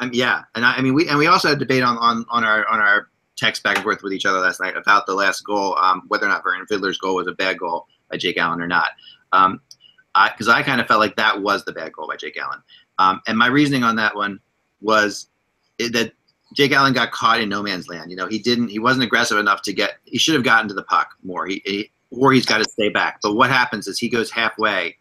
Um, 0.00 0.10
yeah, 0.12 0.42
and 0.54 0.64
I, 0.64 0.74
I 0.76 0.82
mean, 0.82 0.94
we 0.94 1.08
and 1.08 1.18
we 1.18 1.26
also 1.26 1.48
had 1.48 1.56
a 1.58 1.60
debate 1.60 1.82
on, 1.82 1.96
on 1.98 2.24
on 2.30 2.44
our 2.44 2.66
on 2.68 2.80
our 2.80 3.08
text 3.36 3.62
back 3.62 3.76
and 3.76 3.84
forth 3.84 4.02
with 4.02 4.12
each 4.12 4.26
other 4.26 4.40
last 4.40 4.60
night 4.60 4.76
about 4.76 5.06
the 5.06 5.14
last 5.14 5.42
goal, 5.42 5.76
um, 5.78 6.02
whether 6.08 6.26
or 6.26 6.28
not 6.28 6.42
Vernon 6.42 6.66
Fiddler's 6.66 6.98
goal 6.98 7.16
was 7.16 7.26
a 7.26 7.32
bad 7.32 7.58
goal 7.58 7.86
by 8.10 8.16
Jake 8.16 8.38
Allen 8.38 8.60
or 8.60 8.66
not. 8.66 8.90
Um, 9.32 9.60
because 10.26 10.48
I, 10.48 10.64
kind 10.64 10.80
of 10.80 10.88
felt 10.88 10.98
like 10.98 11.14
that 11.16 11.40
was 11.40 11.64
the 11.64 11.72
bad 11.72 11.92
goal 11.92 12.08
by 12.08 12.16
Jake 12.16 12.36
Allen, 12.36 12.60
um, 12.98 13.20
and 13.26 13.38
my 13.38 13.46
reasoning 13.46 13.84
on 13.84 13.96
that 13.96 14.16
one 14.16 14.40
was 14.80 15.28
that 15.78 16.12
Jake 16.54 16.72
Allen 16.72 16.92
got 16.92 17.12
caught 17.12 17.40
in 17.40 17.48
no 17.48 17.62
man's 17.62 17.88
land. 17.88 18.10
You 18.10 18.16
know, 18.16 18.26
he 18.26 18.38
didn't, 18.38 18.68
he 18.68 18.78
wasn't 18.78 19.04
aggressive 19.04 19.38
enough 19.38 19.62
to 19.62 19.72
get. 19.72 19.98
He 20.04 20.18
should 20.18 20.34
have 20.34 20.44
gotten 20.44 20.68
to 20.68 20.74
the 20.74 20.82
puck 20.82 21.14
more. 21.22 21.46
He, 21.46 21.62
he 21.64 21.90
or 22.10 22.32
he's 22.32 22.46
got 22.46 22.58
to 22.58 22.64
stay 22.64 22.88
back. 22.88 23.20
But 23.22 23.34
what 23.34 23.50
happens 23.50 23.86
is 23.86 23.98
he 23.98 24.08
goes 24.08 24.30
halfway. 24.30 24.96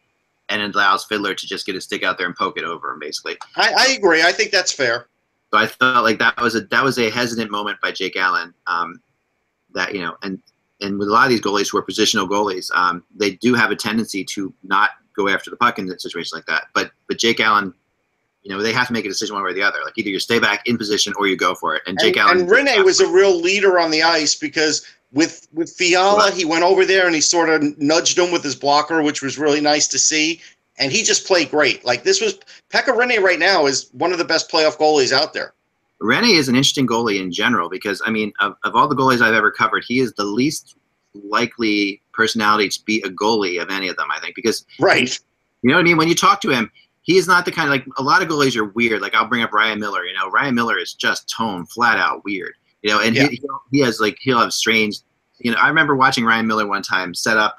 And 0.49 0.61
it 0.61 0.75
allows 0.75 1.05
Fiddler 1.05 1.35
to 1.35 1.47
just 1.47 1.65
get 1.65 1.75
his 1.75 1.83
stick 1.83 2.03
out 2.03 2.17
there 2.17 2.27
and 2.27 2.35
poke 2.35 2.57
it 2.57 2.63
over 2.63 2.91
him, 2.91 2.99
basically. 2.99 3.37
I, 3.55 3.73
I 3.77 3.87
agree. 3.93 4.23
I 4.23 4.31
think 4.31 4.51
that's 4.51 4.71
fair. 4.71 5.07
So 5.51 5.59
I 5.59 5.67
felt 5.67 6.03
like 6.03 6.19
that 6.19 6.39
was 6.39 6.55
a 6.55 6.61
that 6.61 6.83
was 6.83 6.99
a 6.99 7.09
hesitant 7.09 7.49
moment 7.49 7.79
by 7.81 7.91
Jake 7.91 8.15
Allen. 8.15 8.53
Um, 8.67 9.01
that 9.73 9.93
you 9.93 10.01
know, 10.01 10.15
and 10.21 10.41
and 10.81 10.97
with 10.97 11.07
a 11.07 11.11
lot 11.11 11.25
of 11.25 11.29
these 11.29 11.41
goalies 11.41 11.71
who 11.71 11.77
are 11.77 11.85
positional 11.85 12.27
goalies, 12.27 12.73
um, 12.75 13.03
they 13.15 13.31
do 13.31 13.53
have 13.53 13.71
a 13.71 13.75
tendency 13.75 14.23
to 14.25 14.53
not 14.63 14.91
go 15.15 15.27
after 15.27 15.49
the 15.49 15.57
puck 15.57 15.79
in 15.79 15.89
a 15.89 15.99
situation 15.99 16.37
like 16.37 16.45
that. 16.45 16.65
But 16.73 16.91
but 17.07 17.17
Jake 17.17 17.39
Allen, 17.39 17.73
you 18.43 18.55
know, 18.55 18.61
they 18.61 18.73
have 18.73 18.87
to 18.87 18.93
make 18.93 19.05
a 19.05 19.09
decision 19.09 19.35
one 19.35 19.43
way 19.43 19.51
or 19.51 19.53
the 19.53 19.63
other. 19.63 19.79
Like 19.83 19.97
either 19.97 20.09
you 20.09 20.19
stay 20.19 20.39
back 20.39 20.67
in 20.67 20.77
position 20.77 21.13
or 21.17 21.27
you 21.27 21.35
go 21.35 21.55
for 21.55 21.75
it. 21.75 21.83
And 21.87 21.97
Jake 21.99 22.17
and, 22.17 22.29
Allen 22.29 22.39
and 22.41 22.49
Rinne 22.49 22.85
was 22.85 22.99
a 22.99 23.07
real 23.07 23.35
leader 23.35 23.79
on 23.79 23.91
the 23.91 24.03
ice 24.03 24.35
because 24.35 24.85
with 25.11 25.47
with 25.53 25.71
Fiala, 25.71 26.31
he 26.31 26.45
went 26.45 26.63
over 26.63 26.85
there 26.85 27.05
and 27.05 27.15
he 27.15 27.21
sort 27.21 27.49
of 27.49 27.77
nudged 27.77 28.17
him 28.17 28.31
with 28.31 28.43
his 28.43 28.55
blocker, 28.55 29.01
which 29.01 29.21
was 29.21 29.37
really 29.37 29.61
nice 29.61 29.87
to 29.87 29.99
see. 29.99 30.41
And 30.77 30.91
he 30.91 31.03
just 31.03 31.27
played 31.27 31.51
great. 31.51 31.83
Like 31.83 32.03
this 32.03 32.21
was 32.21 32.39
Pekka 32.69 32.95
Rinne 32.95 33.21
right 33.21 33.39
now 33.39 33.65
is 33.65 33.89
one 33.93 34.11
of 34.11 34.17
the 34.17 34.25
best 34.25 34.49
playoff 34.49 34.77
goalies 34.77 35.11
out 35.11 35.33
there. 35.33 35.53
Rinne 36.01 36.33
is 36.33 36.47
an 36.47 36.55
interesting 36.55 36.87
goalie 36.87 37.19
in 37.19 37.31
general 37.31 37.69
because 37.69 38.01
I 38.05 38.11
mean, 38.11 38.31
of, 38.39 38.55
of 38.63 38.75
all 38.75 38.87
the 38.87 38.95
goalies 38.95 39.21
I've 39.21 39.33
ever 39.33 39.51
covered, 39.51 39.83
he 39.85 39.99
is 39.99 40.13
the 40.13 40.23
least 40.23 40.75
likely 41.13 42.01
personality 42.13 42.69
to 42.69 42.85
be 42.85 43.01
a 43.01 43.09
goalie 43.09 43.61
of 43.61 43.69
any 43.69 43.89
of 43.89 43.97
them. 43.97 44.09
I 44.11 44.19
think 44.19 44.35
because 44.35 44.65
Right. 44.79 45.17
You 45.61 45.69
know 45.69 45.75
what 45.75 45.81
I 45.81 45.83
mean? 45.83 45.97
When 45.97 46.07
you 46.07 46.15
talk 46.15 46.39
to 46.41 46.49
him, 46.51 46.71
he 47.01 47.17
is 47.17 47.27
not 47.27 47.43
the 47.43 47.51
kind 47.51 47.67
of 47.67 47.71
like 47.71 47.85
a 47.97 48.03
lot 48.03 48.21
of 48.21 48.29
goalies 48.29 48.55
are 48.55 48.65
weird. 48.65 49.01
Like 49.01 49.15
I'll 49.15 49.27
bring 49.27 49.41
up 49.41 49.51
Ryan 49.51 49.79
Miller. 49.79 50.05
You 50.05 50.13
know, 50.13 50.29
Ryan 50.29 50.55
Miller 50.55 50.77
is 50.77 50.93
just 50.93 51.29
tone 51.29 51.65
flat 51.65 51.97
out 51.97 52.23
weird. 52.23 52.53
You 52.81 52.91
know, 52.91 52.99
and 53.01 53.15
Yeah. 53.15 53.27
he 53.27 53.41
he 53.71 53.79
has 53.81 53.99
like 53.99 54.17
he'll 54.21 54.39
have 54.39 54.53
strange. 54.53 54.97
You 55.39 55.51
know, 55.51 55.57
I 55.57 55.67
remember 55.67 55.95
watching 55.95 56.25
Ryan 56.25 56.47
Miller 56.47 56.67
one 56.67 56.81
time 56.81 57.13
set 57.13 57.37
up 57.37 57.57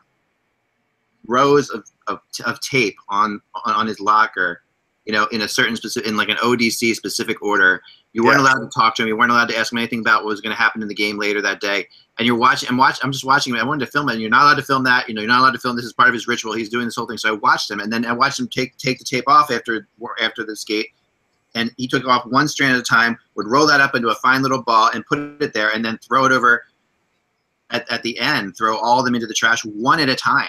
rows 1.27 1.71
of 1.71 1.85
of, 2.07 2.21
of 2.47 2.61
tape 2.61 2.97
on 3.09 3.41
on 3.65 3.87
his 3.87 4.01
locker. 4.01 4.63
You 5.07 5.15
know, 5.15 5.27
in 5.27 5.41
a 5.41 5.49
certain 5.49 5.75
specific 5.77 6.09
in 6.09 6.17
like 6.17 6.29
an 6.29 6.37
ODC 6.37 6.95
specific 6.95 7.43
order. 7.43 7.83
You 8.13 8.25
weren't 8.25 8.41
Yeah. 8.41 8.53
allowed 8.55 8.61
to 8.61 8.69
talk 8.75 8.95
to 8.97 9.03
him. 9.03 9.09
You 9.09 9.17
weren't 9.17 9.31
allowed 9.31 9.49
to 9.49 9.57
ask 9.57 9.73
him 9.73 9.79
anything 9.79 10.01
about 10.01 10.25
what 10.25 10.31
was 10.31 10.41
going 10.41 10.55
to 10.55 10.61
happen 10.61 10.83
in 10.83 10.89
the 10.89 10.95
game 10.95 11.17
later 11.19 11.41
that 11.43 11.61
day. 11.61 11.89
And 12.19 12.27
you're 12.27 12.37
watching. 12.37 12.69
I'm 12.69 12.77
watching. 12.77 13.01
I'm 13.05 13.13
just 13.13 13.25
watching 13.25 13.55
him. 13.55 13.61
I 13.61 13.65
wanted 13.65 13.87
to 13.87 13.91
film 13.93 14.09
it. 14.09 14.13
And 14.13 14.21
you're 14.21 14.31
not 14.31 14.43
allowed 14.43 14.57
to 14.57 14.63
film 14.63 14.83
that. 14.85 15.09
You 15.09 15.15
know, 15.15 15.21
you're 15.23 15.29
not 15.29 15.41
allowed 15.41 15.53
to 15.53 15.59
film. 15.59 15.75
This 15.77 15.85
is 15.85 15.93
part 15.93 16.09
of 16.09 16.15
his 16.15 16.27
ritual. 16.29 16.53
He's 16.53 16.69
doing 16.69 16.85
this 16.85 16.97
whole 16.97 17.07
thing. 17.07 17.19
So 17.19 17.29
I 17.31 17.33
watched 17.33 17.71
him, 17.71 17.81
and 17.81 17.93
then 17.93 18.05
I 18.05 18.13
watched 18.13 18.39
him 18.39 18.47
take 18.49 18.77
take 18.77 18.99
the 18.99 19.05
tape 19.05 19.25
off 19.27 19.51
after 19.51 19.87
after 20.21 20.45
the 20.45 20.55
skate. 20.57 20.89
And 21.55 21.73
he 21.77 21.89
took 21.89 22.07
off 22.07 22.27
one 22.27 22.47
strand 22.49 22.75
at 22.75 22.81
a 22.81 22.85
time. 22.85 23.19
Would 23.35 23.47
roll 23.47 23.67
that 23.67 23.81
up 23.81 23.95
into 23.95 24.09
a 24.09 24.15
fine 24.17 24.43
little 24.43 24.63
ball 24.63 24.91
and 24.95 25.05
put 25.05 25.19
it 25.43 25.53
there, 25.53 25.71
and 25.71 25.85
then 25.85 25.99
throw 25.99 26.25
it 26.25 26.33
over. 26.33 26.65
At, 27.73 27.91
at 27.91 28.03
the 28.03 28.19
end, 28.19 28.57
throw 28.57 28.77
all 28.77 28.99
of 28.99 29.05
them 29.05 29.15
into 29.15 29.29
the 29.29 29.35
trash 29.35 29.65
one 29.65 30.01
at 30.01 30.09
a 30.09 30.17
time. 30.17 30.47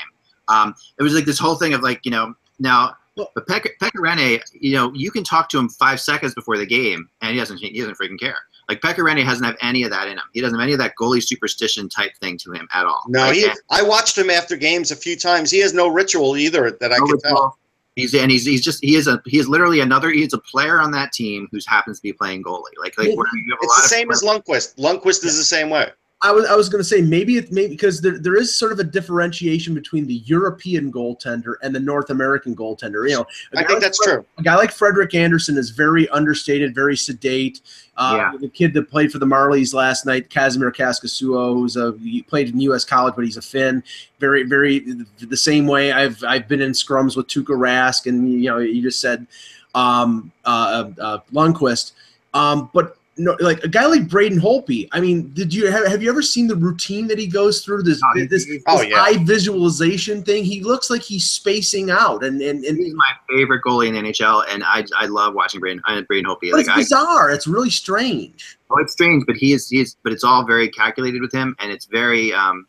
Um, 0.48 0.74
it 1.00 1.04
was 1.04 1.14
like 1.14 1.26
this 1.26 1.38
whole 1.38 1.56
thing 1.56 1.74
of 1.74 1.82
like 1.82 2.04
you 2.04 2.12
know 2.12 2.34
now. 2.60 2.96
But 3.18 3.46
Pekka, 3.48 3.68
Pekka 3.82 3.98
Rinne, 4.00 4.42
you 4.54 4.74
know, 4.74 4.92
you 4.96 5.12
can 5.12 5.24
talk 5.24 5.50
to 5.50 5.60
him 5.60 5.68
five 5.68 6.00
seconds 6.00 6.34
before 6.34 6.58
the 6.58 6.66
game, 6.66 7.10
and 7.22 7.32
he 7.34 7.38
doesn't 7.38 7.58
he 7.58 7.78
doesn't 7.80 7.98
freaking 7.98 8.20
care. 8.20 8.38
Like 8.70 8.80
Pekka 8.80 9.00
Rinne 9.00 9.26
doesn't 9.26 9.44
have 9.44 9.58
any 9.62 9.84
of 9.84 9.92
that 9.92 10.08
in 10.08 10.14
him. 10.14 10.24
He 10.34 10.40
doesn't 10.40 10.58
have 10.58 10.64
any 10.64 10.74
of 10.74 10.80
that 10.80 10.94
goalie 11.00 11.22
superstition 11.22 11.90
type 11.90 12.16
thing 12.22 12.38
to 12.40 12.54
him 12.54 12.68
at 12.74 12.86
all. 12.86 13.04
No, 13.10 13.20
Like, 13.20 13.36
he. 13.36 13.46
and- 13.46 13.60
I 13.70 13.84
watched 13.84 14.18
him 14.18 14.30
after 14.30 14.56
games 14.56 14.92
a 14.92 14.96
few 14.96 15.18
times. 15.18 15.52
He 15.52 15.60
has 15.60 15.74
no 15.74 15.90
ritual 15.90 16.38
either 16.38 16.72
that 16.72 16.94
I 16.94 16.98
no 16.98 17.06
can 17.06 17.20
tell. 17.20 17.58
He's 17.96 18.14
and 18.14 18.32
he's 18.32 18.46
he's 18.46 18.64
just 18.64 18.84
he 18.84 18.96
is 18.96 19.08
a 19.08 19.22
he 19.26 19.38
is 19.38 19.50
literally 19.50 19.82
another 19.82 20.10
he's 20.12 20.34
a 20.34 20.38
player 20.38 20.80
on 20.80 20.92
that 20.92 21.12
team 21.12 21.50
who 21.52 21.60
happens 21.68 21.98
to 22.00 22.04
be 22.04 22.14
playing 22.14 22.44
goalie. 22.44 22.62
Like 22.80 22.98
like 22.98 23.16
where 23.18 23.28
you 23.34 23.46
have 23.52 23.60
a 23.60 23.64
It's 23.64 23.68
lot 23.68 23.78
the 23.78 23.84
of 23.84 23.90
same 23.90 24.12
as 24.12 24.22
Lundqvist. 24.22 24.76
Lundqvist 24.78 25.26
is 25.26 25.38
the 25.38 25.44
same 25.44 25.70
way. 25.70 25.90
I 26.24 26.32
was 26.32 26.46
I 26.46 26.56
was 26.56 26.70
going 26.70 26.80
to 26.80 26.88
say 26.88 27.02
maybe 27.02 27.38
it 27.38 27.52
maybe 27.52 27.70
because 27.70 28.00
there, 28.00 28.20
there 28.20 28.36
is 28.36 28.56
sort 28.56 28.72
of 28.72 28.80
a 28.80 28.84
differentiation 28.84 29.74
between 29.74 30.06
the 30.06 30.16
European 30.26 30.92
goaltender 30.92 31.56
and 31.64 31.74
the 31.74 31.80
North 31.80 32.12
American 32.12 32.56
goaltender. 32.56 33.10
You 33.10 33.16
know, 33.16 33.26
I 33.54 33.58
think 33.58 33.70
like 33.70 33.80
that's 33.80 33.98
Fred- 34.04 34.14
true. 34.14 34.26
A 34.38 34.44
guy 34.44 34.56
like 34.56 34.72
Frederik 34.72 35.16
Andersen 35.16 35.58
is 35.58 35.72
very 35.72 36.08
understated, 36.10 36.76
very 36.76 36.96
sedate. 36.96 37.62
Uh, 37.98 38.14
Yeah. 38.18 38.32
The 38.40 38.50
kid 38.50 38.74
that 38.76 38.90
played 38.90 39.12
for 39.12 39.18
the 39.18 39.26
Marlies 39.26 39.74
last 39.74 40.06
night, 40.06 40.30
Kasimir 40.30 40.72
Kaskisuo, 40.76 41.54
who's 41.54 41.76
a 41.76 41.98
he 42.00 42.22
played 42.22 42.50
in 42.50 42.60
U.S. 42.62 42.86
college, 42.86 43.16
but 43.16 43.26
he's 43.26 43.38
a 43.38 43.42
Finn. 43.42 43.84
Very, 44.20 44.44
very 44.44 44.80
the 45.20 45.38
same 45.38 45.66
way. 45.66 45.92
I've 45.92 46.24
I've 46.24 46.48
been 46.48 46.62
in 46.62 46.72
scrums 46.74 47.18
with 47.18 47.28
Tuukka 47.28 47.58
Rask, 47.58 48.06
and 48.06 48.32
you 48.32 48.50
know, 48.50 48.60
you 48.60 48.82
just 48.84 49.00
said 49.02 49.26
um, 49.74 50.32
uh, 50.46 50.92
uh, 51.00 51.18
Lundqvist. 51.34 51.94
Um, 52.34 52.70
but 52.74 52.98
no, 53.18 53.36
like 53.42 53.64
a 53.64 53.68
guy 53.68 53.86
like 53.86 54.08
Braden 54.08 54.40
Holtby. 54.40 54.88
I 54.94 55.02
mean, 55.02 55.34
did 55.34 55.54
you 55.54 55.70
have, 55.70 55.86
have 55.88 56.02
you 56.02 56.10
ever 56.10 56.22
seen 56.22 56.48
the 56.48 56.56
routine 56.56 57.08
that 57.08 57.20
he 57.20 57.28
goes 57.28 57.64
through? 57.64 57.84
This 57.84 58.02
Oh, 58.04 58.26
this, 58.30 58.50
Oh, 58.68 58.82
yeah. 58.82 59.02
eye 59.02 59.18
visualization 59.24 60.24
thing. 60.24 60.44
He 60.46 60.62
looks 60.62 60.90
like 60.90 61.02
he's 61.02 61.30
spacing 61.30 61.90
out, 61.92 62.24
and 62.24 62.42
and, 62.42 62.64
and 62.64 62.78
He's 62.78 62.94
my 62.94 63.12
favorite 63.30 63.64
goalie 63.64 63.88
in 63.90 63.94
the 63.96 64.02
NHL, 64.12 64.46
and 64.50 64.64
I, 64.64 64.86
I 64.98 65.08
love 65.08 65.34
watching 65.34 65.60
Braden 65.60 65.82
I, 65.86 66.02
Braden 66.02 66.30
Holtby. 66.30 66.52
but 66.52 66.54
Like 66.54 66.60
it's 66.62 66.70
I, 66.70 66.76
bizarre. 66.78 67.32
It's 67.32 67.48
really 67.48 67.70
strange. 67.70 68.58
Oh, 68.70 68.78
it's 68.80 68.94
strange, 68.94 69.26
but 69.28 69.36
he 69.36 69.52
is 69.54 69.70
he 69.70 69.82
is, 69.82 69.98
but 70.04 70.14
it's 70.14 70.24
all 70.24 70.46
very 70.46 70.70
calculated 70.70 71.22
with 71.22 71.34
him, 71.34 71.56
and 71.60 71.72
it's 71.72 71.86
very 71.86 72.34
um, 72.34 72.66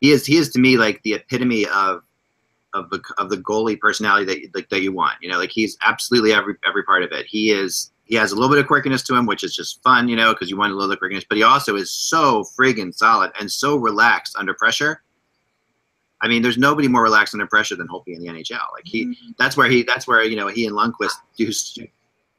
he 0.00 0.10
is 0.12 0.24
he 0.24 0.36
is 0.36 0.50
to 0.50 0.60
me 0.60 0.76
like 0.76 1.02
the 1.02 1.14
epitome 1.14 1.66
of 1.66 2.02
of 2.74 2.88
the 2.90 3.02
of 3.18 3.28
the 3.28 3.36
goalie 3.38 3.78
personality 3.78 4.24
that 4.24 4.54
like 4.54 4.68
that 4.70 4.82
you 4.82 4.92
want. 4.92 5.14
You 5.20 5.28
know, 5.30 5.38
like 5.38 5.50
he's 5.50 5.76
absolutely 5.82 6.32
every 6.32 6.54
every 6.66 6.84
part 6.84 7.02
of 7.02 7.10
it. 7.12 7.26
He 7.26 7.50
is 7.50 7.90
he 8.04 8.14
has 8.16 8.32
a 8.32 8.34
little 8.34 8.50
bit 8.50 8.58
of 8.58 8.66
quirkiness 8.66 9.04
to 9.06 9.14
him, 9.14 9.26
which 9.26 9.44
is 9.44 9.54
just 9.54 9.82
fun, 9.82 10.08
you 10.08 10.16
know, 10.16 10.32
because 10.32 10.50
you 10.50 10.56
want 10.56 10.72
a 10.72 10.76
little 10.76 10.94
bit 10.94 11.02
of 11.02 11.10
quirkiness. 11.10 11.26
But 11.28 11.38
he 11.38 11.44
also 11.44 11.76
is 11.76 11.90
so 11.90 12.44
friggin' 12.58 12.94
solid 12.94 13.32
and 13.38 13.50
so 13.50 13.76
relaxed 13.76 14.36
under 14.36 14.54
pressure. 14.54 15.02
I 16.20 16.28
mean, 16.28 16.42
there's 16.42 16.58
nobody 16.58 16.88
more 16.88 17.02
relaxed 17.02 17.34
under 17.34 17.46
pressure 17.46 17.74
than 17.74 17.88
Holtby 17.88 18.14
in 18.14 18.22
the 18.22 18.28
NHL. 18.28 18.72
Like 18.72 18.84
he, 18.84 19.06
mm-hmm. 19.06 19.30
that's 19.38 19.56
where 19.56 19.68
he, 19.68 19.82
that's 19.82 20.06
where 20.06 20.22
you 20.22 20.36
know 20.36 20.48
he 20.48 20.66
and 20.66 20.76
Lundqvist 20.76 21.14
do. 21.36 21.86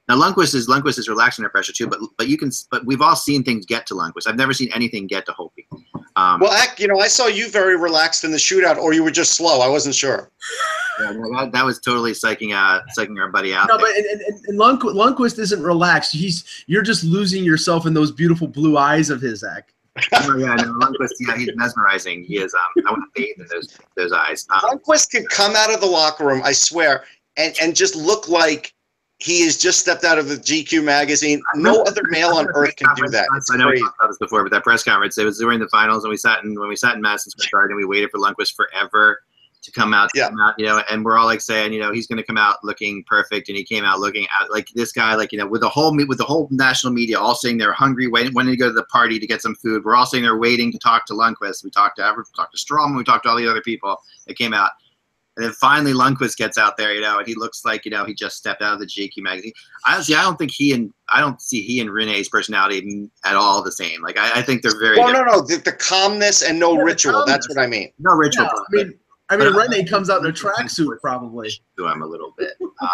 Now 0.10 0.20
Lundqvist 0.20 0.54
is 0.54 0.68
Lundqvist 0.68 1.00
is 1.00 1.08
relaxed 1.08 1.40
under 1.40 1.50
pressure 1.50 1.72
too, 1.72 1.88
but 1.88 2.00
but 2.18 2.28
you 2.28 2.38
can, 2.38 2.52
but 2.70 2.86
we've 2.86 3.02
all 3.02 3.16
seen 3.16 3.44
things 3.44 3.66
get 3.66 3.86
to 3.88 3.94
Lundqvist. 3.94 4.28
I've 4.28 4.36
never 4.36 4.54
seen 4.54 4.70
anything 4.74 5.08
get 5.08 5.26
to 5.28 5.32
Holtby. 5.32 5.66
Um, 6.16 6.42
Well, 6.42 6.52
Eck, 6.52 6.80
you 6.80 6.88
know, 6.88 7.00
I 7.00 7.08
saw 7.08 7.28
you 7.28 7.50
very 7.50 7.78
relaxed 7.78 8.24
in 8.24 8.32
the 8.32 8.38
shootout, 8.38 8.78
or 8.78 8.94
you 8.94 9.04
were 9.04 9.12
just 9.12 9.34
slow. 9.34 9.62
I 9.62 9.70
wasn't 9.70 9.96
sure. 9.96 10.30
yeah, 11.02 11.12
no, 11.12 11.40
that, 11.40 11.52
that 11.54 11.66
was 11.66 11.80
totally 11.80 12.12
psyching 12.12 12.54
uh 12.54 12.82
psyching 12.98 13.20
our 13.20 13.30
buddy 13.30 13.54
out. 13.54 13.70
No, 13.70 13.78
there. 13.78 13.88
but 13.88 13.96
and, 13.96 14.22
and, 14.22 14.46
and 14.48 14.60
Lundqvist, 14.60 14.94
Lundqvist 14.96 15.40
isn't 15.40 15.64
relaxed. 15.64 16.14
He's 16.14 16.66
you're 16.68 16.84
just 16.84 17.06
losing 17.06 17.44
yourself 17.44 17.86
in 17.86 17.94
those 17.94 18.12
beautiful 18.12 18.48
blue 18.48 18.78
eyes 18.78 19.10
of 19.10 19.22
his, 19.22 19.40
Zach. 19.40 19.74
oh, 20.14 20.38
yeah, 20.38 20.56
no, 20.56 20.74
Lundqvist, 20.74 21.12
yeah, 21.20 21.38
he's 21.38 21.52
mesmerizing. 21.56 22.24
He 22.24 22.40
is. 22.40 22.54
Um, 22.54 22.84
I 22.88 22.92
want 22.92 23.04
to 23.04 23.22
bathe 23.22 23.36
in 23.40 23.48
those 23.52 23.78
those 23.96 24.12
eyes. 24.12 24.46
Um, 24.50 24.80
Lundqvist 24.80 25.12
could 25.12 25.30
come 25.30 25.56
out 25.56 25.74
of 25.74 25.80
the 25.80 25.88
locker 25.88 26.26
room, 26.26 26.42
I 26.44 26.52
swear, 26.52 27.06
and, 27.38 27.56
and 27.62 27.76
just 27.76 27.96
look 27.96 28.28
like 28.28 28.74
he 29.24 29.46
has 29.46 29.56
just 29.58 29.80
stepped 29.80 30.04
out 30.04 30.20
of 30.20 30.28
the 30.28 30.36
GQ 30.36 30.84
magazine. 30.84 31.42
No 31.56 31.82
other 31.84 32.02
male 32.10 32.32
on 32.32 32.46
earth 32.56 32.76
can 32.76 32.94
do 32.96 33.08
that. 33.08 33.26
It's 33.38 33.50
I 33.50 33.56
know 33.56 33.68
we 33.68 33.72
crazy. 33.72 33.84
talked 33.86 33.96
about 34.00 34.08
this 34.10 34.18
before, 34.18 34.44
but 34.44 34.52
that 34.52 34.64
press 34.64 34.84
conference, 34.84 35.18
it 35.18 35.24
was 35.24 35.38
during 35.40 35.60
the 35.60 35.70
finals, 35.70 36.04
and 36.04 36.12
we 36.12 36.18
sat 36.18 36.44
in 36.44 36.60
when 36.60 36.68
we 36.68 36.76
sat 36.76 36.96
in 36.96 37.02
Madison 37.02 37.32
Square 37.32 37.48
Garden, 37.52 37.72
and 37.76 37.78
we 37.78 37.86
waited 37.86 38.12
for 38.12 38.20
Lundqvist 38.20 38.54
forever 38.54 39.22
to 39.62 39.72
come 39.72 39.94
out, 39.94 40.10
to 40.10 40.20
Yeah. 40.20 40.28
come 40.28 40.42
out, 40.42 40.56
you 40.58 40.66
know, 40.66 40.84
and 40.92 41.06
we're 41.06 41.18
all 41.18 41.26
like 41.26 41.40
saying, 41.40 41.72
you 41.72 41.80
know, 41.80 41.94
he's 41.94 42.06
going 42.06 42.18
to 42.18 42.24
come 42.24 42.36
out 42.38 42.58
looking 42.66 43.02
perfect, 43.08 43.48
and 43.48 43.58
he 43.58 43.64
came 43.64 43.86
out 43.86 44.02
looking 44.02 44.28
out 44.38 44.52
like 44.52 44.68
this 44.76 44.92
guy, 44.92 45.16
like 45.16 45.32
you 45.32 45.38
know, 45.38 45.48
with 45.48 45.62
the 45.62 45.70
whole 45.70 45.96
with 46.06 46.18
the 46.18 46.26
whole 46.26 46.50
national 46.52 46.92
media 46.92 47.18
all 47.18 47.34
saying 47.34 47.58
they're 47.60 47.72
hungry, 47.72 48.08
waiting, 48.08 48.34
wanting 48.34 48.52
to 48.52 48.58
go 48.58 48.68
to 48.68 48.74
the 48.74 48.84
party 48.86 49.20
to 49.20 49.26
get 49.26 49.42
some 49.42 49.56
food. 49.56 49.86
We're 49.86 49.96
all 49.96 50.06
sitting 50.06 50.26
they're 50.26 50.36
waiting 50.38 50.70
to 50.74 50.78
talk 50.80 51.06
to 51.06 51.14
Lundqvist. 51.14 51.64
We 51.64 51.70
talked 51.70 51.96
to 51.96 52.06
Everett, 52.06 52.28
we 52.28 52.36
talked 52.36 52.52
to 52.52 52.58
Strom, 52.58 52.94
we 52.94 53.06
talked 53.06 53.24
to 53.24 53.30
all 53.30 53.38
the 53.38 53.50
other 53.50 53.62
people 53.62 53.96
that 54.28 54.36
came 54.38 54.54
out. 54.54 54.72
And 55.36 55.46
then 55.46 55.52
finally, 55.54 55.94
Lundqvist 55.94 56.38
gets 56.38 56.60
out 56.60 56.78
there, 56.78 56.94
you 56.94 57.02
know, 57.02 57.18
and 57.18 57.28
he 57.28 57.34
looks 57.34 57.66
like, 57.66 57.86
you 57.86 57.92
know, 57.92 58.06
he 58.06 58.14
just 58.14 58.38
stepped 58.38 58.62
out 58.62 58.74
of 58.74 58.80
the 58.80 58.86
GQ 58.86 59.14
magazine. 59.18 59.52
Honestly, 59.88 60.14
I 60.14 60.22
don't 60.22 60.38
think 60.38 60.52
he 60.52 60.74
and 60.74 60.94
I 61.12 61.20
don't 61.22 61.42
see 61.42 61.62
he 61.64 61.80
and 61.80 61.90
Rinne's 61.90 62.30
personality 62.30 63.10
at 63.26 63.36
all 63.36 63.64
the 63.64 63.72
same. 63.72 64.02
Like, 64.04 64.18
I, 64.20 64.40
I 64.40 64.42
think 64.44 64.62
they're 64.62 64.80
very 64.80 64.98
Well, 65.00 65.08
different. 65.08 65.28
no, 65.28 65.38
no, 65.38 65.42
the, 65.42 65.58
the 65.58 65.72
calmness 65.72 66.44
and 66.44 66.60
no 66.60 66.74
Yeah, 66.76 66.82
ritual. 66.84 67.24
That's 67.26 67.50
what 67.50 67.58
I 67.58 67.66
mean. 67.66 67.92
no 68.00 68.14
ritual. 68.14 68.46
Yeah, 68.46 68.52
I 68.52 68.84
mean, 68.84 69.00
I 69.30 69.38
mean, 69.38 69.54
But- 69.54 69.70
Rinne 69.72 69.90
comes 69.90 70.12
out 70.12 70.22
in 70.24 70.28
a 70.30 70.34
tracksuit 70.34 71.00
probably. 71.02 71.50
to 71.80 71.88
him 71.88 72.02
a 72.04 72.06
little 72.06 72.36
bit. 72.38 72.54
Um, 72.82 72.90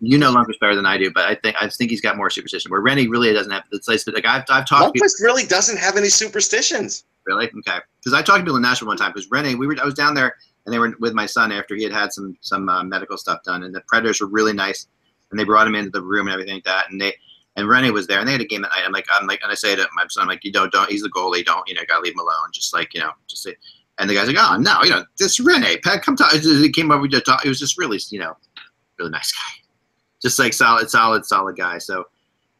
you 0.00 0.18
know 0.18 0.34
Lundqvist 0.34 0.58
better 0.60 0.74
than 0.74 0.86
I 0.86 0.98
do, 0.98 1.10
but 1.14 1.24
I 1.26 1.36
think 1.36 1.56
I 1.60 1.68
think 1.68 1.90
he's 1.90 2.00
got 2.00 2.16
more 2.16 2.28
superstition. 2.28 2.70
Where 2.72 2.82
Rinne 2.82 3.08
really 3.08 3.32
doesn't 3.32 3.52
have. 3.52 3.62
It's 3.72 3.86
like, 3.88 4.00
like 4.12 4.26
I've 4.26 4.42
I've 4.50 4.66
talked 4.66 4.86
to 4.86 4.92
people, 4.92 5.06
Lundqvist 5.08 5.22
really 5.22 5.46
doesn't 5.46 5.78
have 5.78 5.96
any 5.96 6.08
superstitions. 6.08 7.04
really 7.26 7.46
okay 7.46 7.78
because 8.00 8.12
I 8.12 8.20
talked 8.20 8.40
to 8.40 8.42
people 8.44 8.56
in 8.56 8.62
Nashville 8.62 8.88
one 8.88 8.96
time 8.98 9.12
because 9.12 9.28
Rinne 9.30 9.56
we 9.56 9.66
were 9.68 9.76
I 9.80 9.84
was 9.84 9.94
down 9.94 10.12
there 10.14 10.36
and 10.64 10.72
they 10.72 10.78
were 10.78 10.94
with 11.00 11.14
my 11.14 11.26
son 11.26 11.52
after 11.52 11.74
he 11.74 11.82
had 11.82 11.92
had 11.92 12.12
some 12.12 12.36
some 12.40 12.68
uh, 12.68 12.82
medical 12.82 13.16
stuff 13.16 13.42
done 13.42 13.64
and 13.64 13.74
the 13.74 13.82
Predators 13.86 14.20
were 14.20 14.26
really 14.26 14.52
nice 14.52 14.86
and 15.30 15.38
they 15.38 15.44
brought 15.44 15.66
him 15.66 15.74
into 15.74 15.90
the 15.90 16.02
room 16.02 16.26
and 16.26 16.34
everything 16.34 16.54
like 16.54 16.64
that 16.64 16.90
and 16.90 17.00
they 17.00 17.14
and 17.56 17.68
Rinne 17.68 17.92
was 17.92 18.06
there 18.06 18.18
and 18.18 18.26
they 18.26 18.32
had 18.32 18.40
a 18.40 18.46
game 18.46 18.64
at 18.64 18.70
night. 18.70 18.82
I'm 18.84 18.92
like 18.92 19.06
I'm 19.12 19.26
like 19.26 19.40
and 19.42 19.52
I 19.52 19.54
say 19.54 19.76
to 19.76 19.86
my 19.94 20.04
son 20.08 20.22
I'm 20.22 20.28
like 20.28 20.44
you 20.44 20.52
don't 20.52 20.72
don't 20.72 20.90
he's 20.90 21.02
the 21.02 21.10
goalie 21.10 21.44
don't 21.44 21.68
you 21.68 21.74
know 21.74 21.82
gotta 21.88 22.02
leave 22.02 22.14
him 22.14 22.20
alone 22.20 22.50
just 22.52 22.74
like 22.74 22.94
you 22.94 23.00
know 23.00 23.10
just 23.28 23.42
say 23.42 23.54
and 23.98 24.10
the 24.10 24.14
guy's 24.14 24.26
like 24.26 24.36
oh 24.38 24.56
no 24.56 24.82
you 24.82 24.90
know 24.90 25.04
this 25.18 25.40
Rinne 25.40 25.82
Pat 25.82 26.02
come 26.02 26.16
talk 26.16 26.32
he 26.32 26.70
came 26.70 26.90
over 26.90 27.06
to 27.08 27.20
talk 27.20 27.44
it 27.44 27.48
was 27.48 27.58
just 27.58 27.78
really 27.78 28.00
you 28.10 28.18
know 28.18 28.36
really 28.98 29.10
nice 29.10 29.32
guy 29.32 29.64
just 30.24 30.38
like 30.38 30.54
solid, 30.54 30.90
solid, 30.90 31.26
solid 31.26 31.54
guy. 31.54 31.78
So 31.78 32.04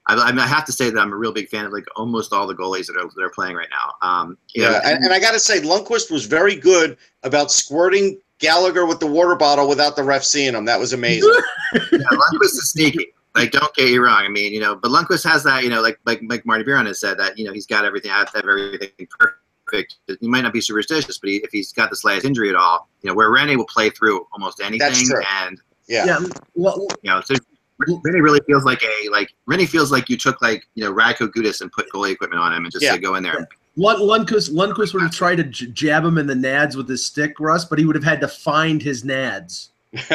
I, 0.06 0.14
I, 0.16 0.30
mean, 0.32 0.40
I 0.40 0.46
have 0.46 0.64
to 0.66 0.72
say 0.72 0.90
that 0.90 1.00
I'm 1.00 1.12
a 1.12 1.16
real 1.16 1.32
big 1.32 1.48
fan 1.48 1.64
of 1.64 1.72
like 1.72 1.86
almost 1.96 2.32
all 2.32 2.46
the 2.46 2.54
goalies 2.54 2.86
that 2.86 2.96
are 2.96 3.08
that 3.08 3.22
are 3.22 3.30
playing 3.30 3.56
right 3.56 3.68
now. 3.70 4.06
Um, 4.06 4.36
Yeah, 4.54 4.70
know, 4.70 4.80
and, 4.84 5.04
and 5.04 5.12
I 5.12 5.18
got 5.18 5.32
to 5.32 5.40
say, 5.40 5.60
Lundqvist 5.60 6.10
was 6.10 6.26
very 6.26 6.56
good 6.56 6.96
about 7.22 7.50
squirting 7.50 8.20
Gallagher 8.38 8.84
with 8.84 9.00
the 9.00 9.06
water 9.06 9.34
bottle 9.34 9.68
without 9.68 9.96
the 9.96 10.02
ref 10.02 10.24
seeing 10.24 10.54
him. 10.54 10.64
That 10.66 10.78
was 10.78 10.92
amazing. 10.92 11.32
yeah, 11.74 11.80
Lundqvist 11.90 12.54
is 12.54 12.70
sneaky. 12.70 13.14
Like, 13.34 13.50
don't 13.50 13.74
get 13.74 13.88
you 13.88 14.04
wrong. 14.04 14.24
I 14.24 14.28
mean, 14.28 14.52
you 14.52 14.60
know, 14.60 14.76
but 14.76 14.90
Lundqvist 14.90 15.24
has 15.28 15.42
that. 15.44 15.64
You 15.64 15.70
know, 15.70 15.80
like 15.80 15.98
like 16.04 16.20
like 16.28 16.44
Marty 16.44 16.64
Biron 16.64 16.86
has 16.86 17.00
said 17.00 17.18
that 17.18 17.38
you 17.38 17.44
know 17.44 17.52
he's 17.52 17.66
got 17.66 17.84
everything. 17.84 18.10
I 18.10 18.18
have 18.18 18.30
to 18.32 18.38
have 18.38 18.48
everything 18.48 19.08
perfect. 19.18 19.96
He 20.20 20.28
might 20.28 20.42
not 20.42 20.52
be 20.52 20.60
superstitious, 20.60 21.18
but 21.18 21.30
he, 21.30 21.36
if 21.36 21.50
he's 21.50 21.72
got 21.72 21.88
the 21.88 21.96
slightest 21.96 22.26
injury 22.26 22.50
at 22.50 22.54
all, 22.54 22.88
you 23.02 23.08
know, 23.08 23.14
where 23.14 23.30
Rinne 23.30 23.56
will 23.56 23.64
play 23.66 23.90
through 23.90 24.26
almost 24.32 24.60
anything, 24.60 24.78
That's 24.78 25.08
true. 25.08 25.22
and 25.40 25.60
Yeah. 25.88 26.04
Yeah. 26.04 26.20
Well, 26.54 26.86
you 27.02 27.10
know, 27.10 27.22
so 27.22 27.34
Rinne 27.82 28.22
really 28.22 28.40
feels 28.46 28.64
like 28.64 28.82
a 28.82 29.08
like 29.10 29.32
Rinne 29.48 29.68
feels 29.68 29.90
like 29.90 30.08
you 30.08 30.16
took 30.16 30.40
like 30.42 30.64
you 30.74 30.84
know 30.84 30.92
Radko 30.92 31.28
Gudas 31.28 31.60
and 31.60 31.70
put 31.72 31.90
goalie 31.92 32.12
equipment 32.12 32.40
on 32.40 32.52
him 32.52 32.64
and 32.64 32.72
just 32.72 32.84
Yeah. 32.84 32.92
say 32.92 32.98
go 32.98 33.14
in 33.16 33.22
there. 33.22 33.48
Lund- 33.76 34.00
Lundqvist, 34.28 34.52
Lundqvist 34.52 34.92
would 34.94 35.02
have 35.02 35.10
tried 35.10 35.36
to 35.36 35.44
j- 35.44 35.66
jab 35.66 36.04
him 36.04 36.16
in 36.16 36.28
the 36.28 36.34
nads 36.34 36.76
with 36.76 36.88
his 36.88 37.04
stick, 37.04 37.40
Russ, 37.40 37.64
but 37.64 37.76
he 37.78 37.84
would 37.84 37.96
have 37.96 38.04
had 38.04 38.20
to 38.20 38.28
find 38.28 38.80
his 38.80 39.02
nads. 39.02 39.70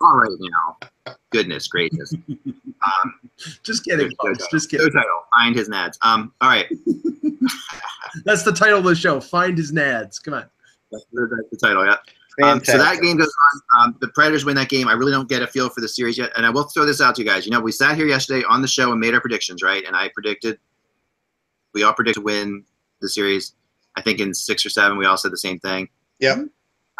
All 0.00 0.16
right 0.16 0.30
now, 0.38 1.14
goodness 1.30 1.66
gracious. 1.68 2.14
Um, 2.84 3.14
Just 3.62 3.84
kidding, 3.84 4.08
Good 4.08 4.16
folks. 4.20 4.38
title. 4.38 4.48
Just 4.58 4.68
Good 4.70 4.78
kidding. 4.78 4.92
title. 4.92 5.20
Find 5.36 5.54
his 5.54 5.68
nads. 5.68 5.96
Um, 6.02 6.32
all 6.40 6.48
right, 6.48 6.66
That's 8.24 8.42
the 8.42 8.50
title 8.52 8.78
of 8.80 8.84
the 8.84 8.96
show. 8.96 9.20
Find 9.20 9.56
his 9.56 9.70
nads. 9.70 10.20
Come 10.20 10.34
on. 10.34 10.46
that's 10.90 11.04
the 11.12 11.58
title. 11.62 11.84
Yeah. 11.86 11.94
Um, 12.42 12.64
so 12.64 12.78
that 12.78 13.00
game 13.00 13.16
goes 13.16 13.32
on. 13.74 13.80
Um, 13.80 13.96
the 14.00 14.08
Predators 14.08 14.44
win 14.44 14.56
that 14.56 14.68
game. 14.68 14.88
I 14.88 14.92
really 14.92 15.12
don't 15.12 15.28
get 15.28 15.42
a 15.42 15.46
feel 15.46 15.68
for 15.68 15.80
the 15.80 15.88
series 15.88 16.18
yet, 16.18 16.30
and 16.36 16.44
I 16.46 16.50
will 16.50 16.64
throw 16.64 16.84
this 16.84 17.00
out 17.00 17.14
to 17.16 17.22
you 17.22 17.28
guys. 17.28 17.44
You 17.46 17.52
know, 17.52 17.60
we 17.60 17.72
sat 17.72 17.96
here 17.96 18.06
yesterday 18.06 18.44
on 18.48 18.62
the 18.62 18.68
show 18.68 18.90
and 18.90 19.00
made 19.00 19.14
our 19.14 19.20
predictions, 19.20 19.62
right? 19.62 19.84
And 19.86 19.96
I 19.96 20.08
predicted, 20.08 20.58
we 21.72 21.82
all 21.82 21.92
predicted 21.92 22.22
to 22.22 22.24
win 22.24 22.64
the 23.00 23.08
series. 23.08 23.54
I 23.96 24.02
think 24.02 24.20
in 24.20 24.32
six 24.34 24.64
or 24.64 24.70
seven, 24.70 24.96
we 24.98 25.06
all 25.06 25.16
said 25.16 25.32
the 25.32 25.38
same 25.38 25.58
thing. 25.58 25.88
Yep. 26.20 26.46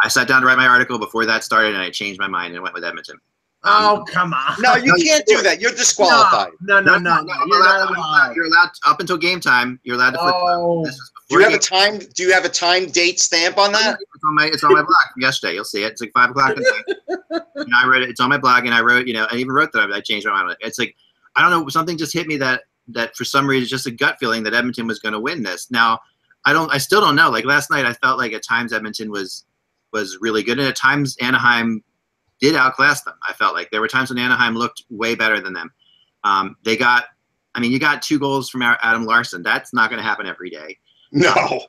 I 0.03 0.09
sat 0.09 0.29
down 0.29 0.43
to 0.43 0.47
write 0.47 0.59
my 0.59 0.67
article 0.67 0.99
before 0.99 1.27
that 1.27 1.45
started, 1.45 1.75
and 1.75 1.83
I 1.83 1.91
changed 1.91 2.21
my 2.21 2.29
mind 2.29 2.55
and 2.55 2.63
went 2.63 2.75
with 2.75 2.85
Edmonton. 2.85 3.19
Oh, 3.65 4.05
come 4.09 4.35
on. 4.35 4.57
No, 4.61 4.75
you 4.75 4.93
can't 4.95 5.25
do 5.27 5.41
that. 5.43 5.61
You're 5.61 5.71
disqualified. 5.73 6.53
No, 6.63 6.81
no, 6.81 6.99
no, 6.99 7.23
no. 7.23 7.35
you're, 7.35 7.47
You're 7.49 7.61
allowed, 7.61 7.91
not 7.91 7.97
allowed. 7.97 8.37
you're 8.37 8.45
allowed 8.47 8.71
up 8.87 8.99
until 8.99 9.17
game 9.17 9.39
time. 9.39 9.79
You're 9.85 9.95
allowed 9.97 10.13
to 10.13 10.19
flip. 10.19 10.35
Oh. 10.37 10.85
This 10.85 11.11
Do 11.29 11.39
you 11.39 11.45
have 11.45 11.55
a 11.55 11.59
time? 11.59 11.99
Do 11.99 12.23
you 12.25 12.33
have 12.33 12.45
a 12.45 12.49
time 12.49 12.87
date 12.87 13.21
stamp 13.21 13.59
on 13.59 13.71
that? 13.73 13.99
It's 14.01 14.25
on 14.25 14.35
my 14.35 14.47
it's 14.47 14.65
on 14.65 14.73
my 14.73 14.83
blog 14.83 14.97
yesterday. 15.17 15.55
You'll 15.55 15.65
see 15.65 15.85
it. 15.85 15.93
It's 15.93 16.01
like 16.01 16.13
five 16.13 16.31
o'clock. 16.31 16.57
And 17.55 17.75
I 17.75 17.87
wrote 17.87 18.03
it. 18.03 18.11
It's 18.11 18.21
on 18.21 18.29
my 18.29 18.39
blog, 18.39 18.67
and 18.67 18.75
I 18.75 18.81
wrote. 18.81 19.07
You 19.07 19.15
know, 19.15 19.27
I 19.31 19.37
even 19.37 19.53
wrote 19.53 19.73
that 19.73 19.93
I 19.93 20.01
changed 20.01 20.27
my 20.27 20.33
mind. 20.33 20.57
It's 20.61 20.79
like 20.79 20.97
I 21.37 21.43
don't 21.43 21.51
know. 21.51 21.69
Something 21.69 21.97
just 21.97 22.13
hit 22.13 22.27
me 22.27 22.37
that 22.39 22.63
that 22.89 23.17
for 23.17 23.25
some 23.25 23.47
reason, 23.47 23.69
just 23.69 23.87
a 23.87 23.91
gut 23.91 24.17
feeling 24.19 24.43
that 24.43 24.55
Edmonton 24.55 24.87
was 24.87 24.99
going 24.99 25.13
to 25.13 25.21
win 25.21 25.43
this. 25.43 25.71
Now, 25.71 26.01
I 26.45 26.53
don't. 26.53 26.73
I 26.73 26.79
still 26.79 27.01
don't 27.01 27.15
know. 27.17 27.31
Like 27.31 27.45
last 27.45 27.71
night, 27.71 27.87
I 27.87 27.93
felt 27.95 28.19
like 28.19 28.33
at 28.33 28.43
times 28.43 28.73
Edmonton 28.73 29.11
was 29.11 29.45
was 29.93 30.19
really 30.21 30.43
good, 30.43 30.59
and 30.59 30.67
at 30.69 30.77
times 30.77 31.17
Anaheim 31.21 31.83
did 32.43 32.57
outclass 32.57 33.03
them. 33.05 33.15
I 33.27 33.33
felt 33.33 33.55
like 33.55 33.71
there 33.71 33.81
were 33.81 33.89
times 33.89 34.11
when 34.11 34.19
Anaheim 34.19 34.55
looked 34.55 34.83
way 34.91 35.15
better 35.15 35.41
than 35.41 35.55
them. 35.55 35.73
Um, 36.25 36.57
they 36.65 36.77
got. 36.77 37.05
I 37.55 37.61
mean, 37.61 37.71
you 37.71 37.79
got 37.79 38.03
two 38.03 38.19
goals 38.19 38.51
from 38.51 38.63
Adam 38.63 39.05
Larsson. 39.05 39.43
That's 39.43 39.73
not 39.73 39.91
going 39.91 40.01
to 40.03 40.09
happen 40.09 40.27
every 40.27 40.49
day 40.49 40.79
No. 41.13 41.61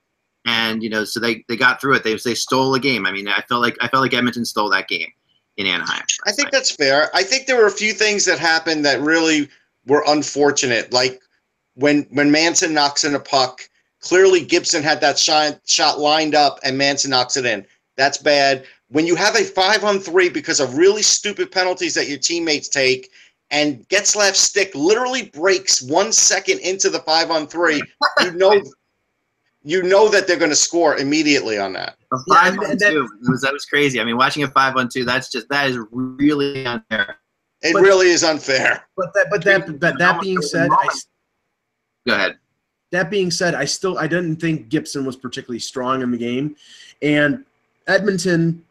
and 0.45 0.81
you 0.81 0.89
know, 0.89 1.03
so 1.03 1.19
they, 1.19 1.43
they 1.49 1.57
got 1.57 1.79
through 1.81 1.95
it. 1.95 2.03
They 2.03 2.15
they 2.15 2.33
stole 2.35 2.73
a 2.73 2.79
game. 2.79 3.05
I 3.05 3.11
mean, 3.11 3.27
I 3.27 3.41
felt 3.47 3.61
like 3.61 3.77
I 3.81 3.87
felt 3.87 4.01
like 4.01 4.13
Edmonton 4.13 4.45
stole 4.45 4.69
that 4.71 4.87
game 4.87 5.09
in 5.57 5.67
Anaheim. 5.67 6.03
I 6.25 6.31
think 6.31 6.51
that's 6.51 6.71
fair. 6.71 7.09
I 7.13 7.23
think 7.23 7.45
there 7.45 7.57
were 7.57 7.67
a 7.67 7.71
few 7.71 7.93
things 7.93 8.25
that 8.25 8.39
happened 8.39 8.85
that 8.85 8.99
really 9.01 9.49
were 9.85 10.03
unfortunate, 10.07 10.91
like 10.93 11.21
when 11.75 12.03
when 12.11 12.31
Manson 12.31 12.73
knocks 12.73 13.03
in 13.03 13.15
a 13.15 13.19
puck. 13.19 13.61
Clearly, 13.99 14.43
Gibson 14.43 14.83
had 14.83 14.99
that 15.01 15.17
shot 15.17 15.59
shot 15.65 15.99
lined 15.99 16.35
up, 16.35 16.59
and 16.63 16.77
Manson 16.77 17.11
knocks 17.11 17.37
it 17.37 17.45
in. 17.45 17.65
That's 17.95 18.17
bad. 18.17 18.65
When 18.89 19.07
you 19.07 19.15
have 19.15 19.35
a 19.35 19.43
five 19.43 19.83
on 19.83 19.99
three 19.99 20.29
because 20.29 20.59
of 20.59 20.77
really 20.77 21.01
stupid 21.01 21.51
penalties 21.51 21.93
that 21.95 22.07
your 22.07 22.19
teammates 22.19 22.67
take, 22.69 23.09
and 23.49 23.87
Getzlaf's 23.89 24.39
stick 24.39 24.73
literally 24.75 25.23
breaks 25.33 25.81
one 25.81 26.11
second 26.11 26.59
into 26.59 26.89
the 26.89 26.99
five 26.99 27.31
on 27.31 27.47
three, 27.47 27.81
you 28.21 28.31
know, 28.35 28.61
you 29.63 29.81
know 29.83 30.09
that 30.09 30.27
they're 30.27 30.37
going 30.37 30.49
to 30.51 30.55
score 30.55 30.97
immediately 30.97 31.57
on 31.57 31.73
that. 31.73 31.95
A 32.11 32.17
five 32.29 32.53
and 32.53 32.63
on 32.63 32.77
that- 32.77 32.91
two 32.91 33.07
it 33.23 33.29
was 33.29 33.41
that 33.41 33.53
was 33.53 33.65
crazy. 33.65 33.99
I 33.99 34.03
mean, 34.03 34.17
watching 34.17 34.43
a 34.43 34.47
five 34.47 34.75
on 34.75 34.89
two, 34.89 35.05
that's 35.05 35.31
just 35.31 35.47
that 35.49 35.69
is 35.69 35.77
really 35.91 36.65
unfair. 36.65 37.17
It 37.61 37.73
But- 37.73 37.81
really 37.81 38.07
is 38.09 38.23
unfair. 38.23 38.85
But 38.97 39.13
that, 39.13 39.27
but 39.31 39.43
that, 39.45 39.79
that, 39.79 39.97
that 39.97 40.21
being 40.21 40.41
said, 40.41 40.69
I, 40.71 40.87
Go 42.05 42.13
ahead. 42.15 42.37
that 42.91 43.09
being 43.09 43.31
said, 43.31 43.55
I 43.55 43.65
still 43.65 43.97
I 43.97 44.05
didn't 44.07 44.35
think 44.37 44.69
Gibson 44.69 45.05
was 45.05 45.15
particularly 45.15 45.59
strong 45.59 46.01
in 46.01 46.11
the 46.11 46.17
game, 46.17 46.55
and 47.01 47.43
Edmonton. 47.87 48.63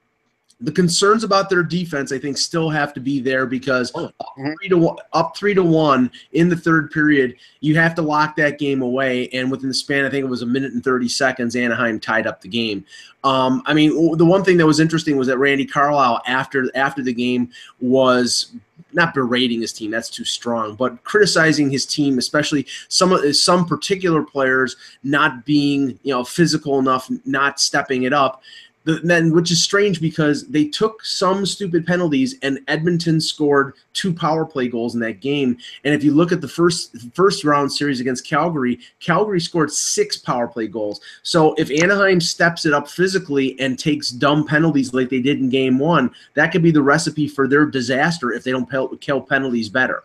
The 0.62 0.72
concerns 0.72 1.24
about 1.24 1.50
their 1.50 1.62
defense, 1.62 2.12
I 2.12 2.18
think, 2.18 2.38
still 2.38 2.70
have 2.70 2.94
to 2.94 3.00
be 3.00 3.20
there 3.20 3.46
because 3.46 3.92
up 3.94 4.14
Mhm. 4.38 4.54
three 4.58 4.68
to 4.68 4.78
one, 4.78 4.96
up 5.12 5.36
three 5.36 5.54
to 5.54 5.62
one 5.62 6.10
in 6.32 6.48
the 6.48 6.56
third 6.56 6.90
period, 6.90 7.34
you 7.60 7.74
have 7.76 7.94
to 7.96 8.02
lock 8.02 8.36
that 8.36 8.58
game 8.58 8.80
away. 8.80 9.28
And 9.32 9.50
within 9.50 9.68
the 9.68 9.74
span, 9.74 10.04
I 10.04 10.10
think 10.10 10.24
it 10.24 10.28
was 10.28 10.42
a 10.42 10.46
minute 10.46 10.72
and 10.72 10.82
thirty 10.82 11.08
seconds, 11.08 11.56
Anaheim 11.56 11.98
tied 11.98 12.26
up 12.26 12.40
the 12.40 12.48
game. 12.48 12.84
Um, 13.24 13.62
I 13.66 13.74
mean, 13.74 14.16
the 14.16 14.24
one 14.24 14.44
thing 14.44 14.56
that 14.58 14.66
was 14.66 14.80
interesting 14.80 15.16
was 15.16 15.26
that 15.26 15.38
Randy 15.38 15.66
Carlyle 15.66 16.22
after 16.26 16.70
after 16.74 17.02
the 17.02 17.12
game 17.12 17.50
was 17.80 18.52
not 18.94 19.14
berating 19.14 19.60
his 19.60 19.72
team 19.72 19.90
that's 19.90 20.10
too 20.10 20.24
strong 20.24 20.74
but 20.74 21.02
criticizing 21.02 21.70
his 21.70 21.86
team 21.86 22.18
especially 22.18 22.66
some 22.88 23.32
some 23.32 23.64
particular 23.64 24.22
players 24.22 24.76
not 25.02 25.46
being 25.46 25.98
you 26.02 26.12
know 26.12 26.22
physical 26.22 26.78
enough 26.78 27.08
not 27.24 27.58
stepping 27.58 28.02
it 28.02 28.12
up 28.12 28.42
the, 28.84 29.00
then 29.04 29.32
which 29.32 29.50
is 29.50 29.62
strange 29.62 30.00
because 30.00 30.46
they 30.48 30.64
took 30.64 31.04
some 31.04 31.46
stupid 31.46 31.86
penalties 31.86 32.36
and 32.42 32.58
Edmonton 32.68 33.20
scored 33.20 33.74
two 33.92 34.12
power 34.12 34.44
play 34.44 34.68
goals 34.68 34.94
in 34.94 35.00
that 35.00 35.20
game 35.20 35.56
and 35.84 35.94
if 35.94 36.02
you 36.02 36.12
look 36.12 36.32
at 36.32 36.40
the 36.40 36.48
first 36.48 36.96
first 37.14 37.44
round 37.44 37.72
series 37.72 38.00
against 38.00 38.26
Calgary 38.26 38.80
Calgary 39.00 39.40
scored 39.40 39.70
six 39.70 40.16
power 40.16 40.48
play 40.48 40.66
goals 40.66 41.00
so 41.22 41.54
if 41.54 41.70
Anaheim 41.82 42.20
steps 42.20 42.66
it 42.66 42.72
up 42.72 42.88
physically 42.88 43.58
and 43.60 43.78
takes 43.78 44.10
dumb 44.10 44.46
penalties 44.46 44.92
like 44.92 45.08
they 45.08 45.20
did 45.20 45.38
in 45.38 45.48
game 45.48 45.78
1 45.78 46.10
that 46.34 46.52
could 46.52 46.62
be 46.62 46.70
the 46.70 46.82
recipe 46.82 47.28
for 47.28 47.46
their 47.46 47.66
disaster 47.66 48.32
if 48.32 48.42
they 48.44 48.50
don't 48.50 48.68
pel- 48.68 48.96
kill 48.96 49.20
penalties 49.20 49.68
better 49.68 50.02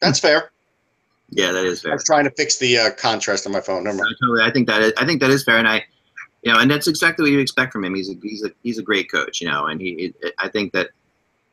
That's 0.00 0.20
fair. 0.20 0.50
Yeah, 1.30 1.52
that 1.52 1.64
is 1.66 1.82
fair. 1.82 1.90
I 1.90 1.92
fair. 1.92 1.96
was 1.96 2.04
trying 2.04 2.24
to 2.24 2.30
fix 2.30 2.56
the 2.56 2.78
uh, 2.78 2.90
contrast 2.92 3.46
on 3.46 3.52
my 3.52 3.60
phone. 3.60 3.84
Never 3.84 3.98
I 3.98 4.00
mind. 4.00 4.16
totally. 4.22 4.42
I 4.42 4.50
think 4.50 4.66
that 4.68 4.80
is. 4.80 4.92
I 4.96 5.04
think 5.04 5.20
that 5.20 5.28
is 5.30 5.44
fair, 5.44 5.58
and 5.58 5.68
I, 5.68 5.84
you 6.42 6.52
know, 6.52 6.60
and 6.60 6.70
that's 6.70 6.86
exactly 6.86 7.24
what 7.24 7.32
you 7.32 7.38
expect 7.40 7.72
from 7.72 7.84
him. 7.84 7.94
He's 7.94 8.10
a 8.10 8.14
he's 8.22 8.44
a 8.44 8.50
he's 8.62 8.78
a 8.78 8.82
great 8.82 9.10
coach, 9.10 9.40
you 9.40 9.48
know, 9.48 9.66
and 9.66 9.80
he. 9.80 10.14
I 10.38 10.48
think 10.48 10.72
that. 10.72 10.88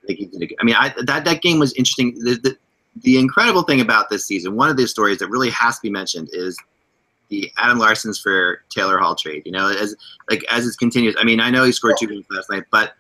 I 0.04 0.08
think 0.08 0.19
he 0.19 0.26
did. 0.26 0.52
a- 0.52 0.56
I 0.62 0.63
mean, 0.63 0.76
I, 0.76 0.93
that 1.04 1.26
that 1.26 1.41
game 1.41 1.60
was 1.60 1.74
interesting. 1.74 2.13
The, 2.19 2.36
the 2.36 2.58
the 3.02 3.17
incredible 3.17 3.63
thing 3.63 3.82
about 3.82 4.10
this 4.10 4.26
season, 4.26 4.56
one 4.56 4.69
of 4.69 4.78
the 4.78 4.88
stories 4.88 5.19
that 5.19 5.28
really 5.30 5.50
has 5.50 5.76
to 5.78 5.82
be 5.82 5.89
mentioned 5.89 6.30
is 6.32 6.58
the 7.30 7.52
Adam 7.58 7.80
Larsson's 7.80 8.19
for 8.19 8.63
Taylor 8.69 8.98
Hall 8.98 9.15
trade. 9.15 9.41
You 9.45 9.52
know, 9.52 9.69
as 9.69 9.95
like 10.30 10.43
as 10.52 10.67
it 10.67 10.78
continues. 10.78 11.15
I 11.19 11.24
mean, 11.24 11.39
I 11.39 11.50
know 11.50 11.63
he 11.63 11.71
scored 11.71 11.95
two 12.00 12.08
goals 12.08 12.26
last 12.30 12.50
night, 12.52 12.63
but 12.71 12.93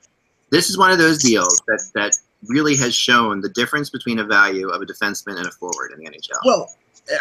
this 0.49 0.69
is 0.69 0.77
one 0.77 0.91
of 0.91 0.97
those 0.97 1.19
deals 1.19 1.61
that 1.67 1.83
that 1.93 2.17
really 2.47 2.75
has 2.75 2.95
shown 2.95 3.41
the 3.41 3.49
difference 3.49 3.89
between 3.89 4.19
a 4.19 4.23
value 4.23 4.69
of 4.69 4.81
a 4.81 4.85
defenseman 4.85 5.37
and 5.37 5.47
a 5.47 5.51
forward 5.51 5.91
in 5.91 5.99
the 5.99 6.09
NHL. 6.09 6.39
Well, 6.45 6.69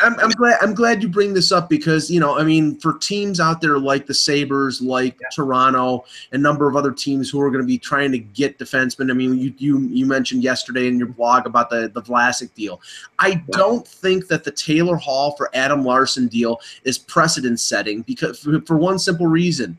I'm, 0.02 0.18
I'm 0.18 0.30
glad 0.30 0.58
I'm 0.62 0.74
glad 0.74 1.02
you 1.02 1.08
bring 1.08 1.34
this 1.34 1.52
up 1.52 1.68
because 1.68 2.10
you 2.10 2.18
know 2.18 2.38
I 2.38 2.44
mean 2.44 2.76
for 2.76 2.96
teams 2.98 3.38
out 3.38 3.60
there 3.60 3.78
like 3.78 4.06
the 4.06 4.14
Sabres, 4.14 4.80
like 4.80 5.18
Toronto, 5.34 6.04
and 6.32 6.40
a 6.40 6.42
number 6.42 6.68
of 6.68 6.74
other 6.74 6.90
teams 6.90 7.28
who 7.28 7.40
are 7.40 7.50
going 7.50 7.62
to 7.62 7.66
be 7.66 7.78
trying 7.78 8.10
to 8.12 8.18
get 8.18 8.58
defensemen. 8.58 9.10
I 9.10 9.14
mean 9.14 9.38
you 9.38 9.52
you 9.58 9.80
you 9.80 10.06
mentioned 10.06 10.42
yesterday 10.42 10.88
in 10.88 10.98
your 10.98 11.08
blog 11.08 11.46
about 11.46 11.68
the 11.68 11.90
the 11.92 12.00
Vlasic 12.00 12.54
deal. 12.54 12.80
I 13.18 13.42
don't 13.50 13.86
think 13.86 14.28
that 14.28 14.44
the 14.44 14.52
Taylor 14.52 14.96
Hall 14.96 15.32
for 15.36 15.50
Adam 15.54 15.84
Larsson 15.84 16.28
deal 16.28 16.60
is 16.84 16.96
precedent 16.96 17.60
setting 17.60 18.02
because 18.02 18.38
for, 18.40 18.60
for 18.62 18.76
one 18.76 18.98
simple 18.98 19.26
reason. 19.26 19.78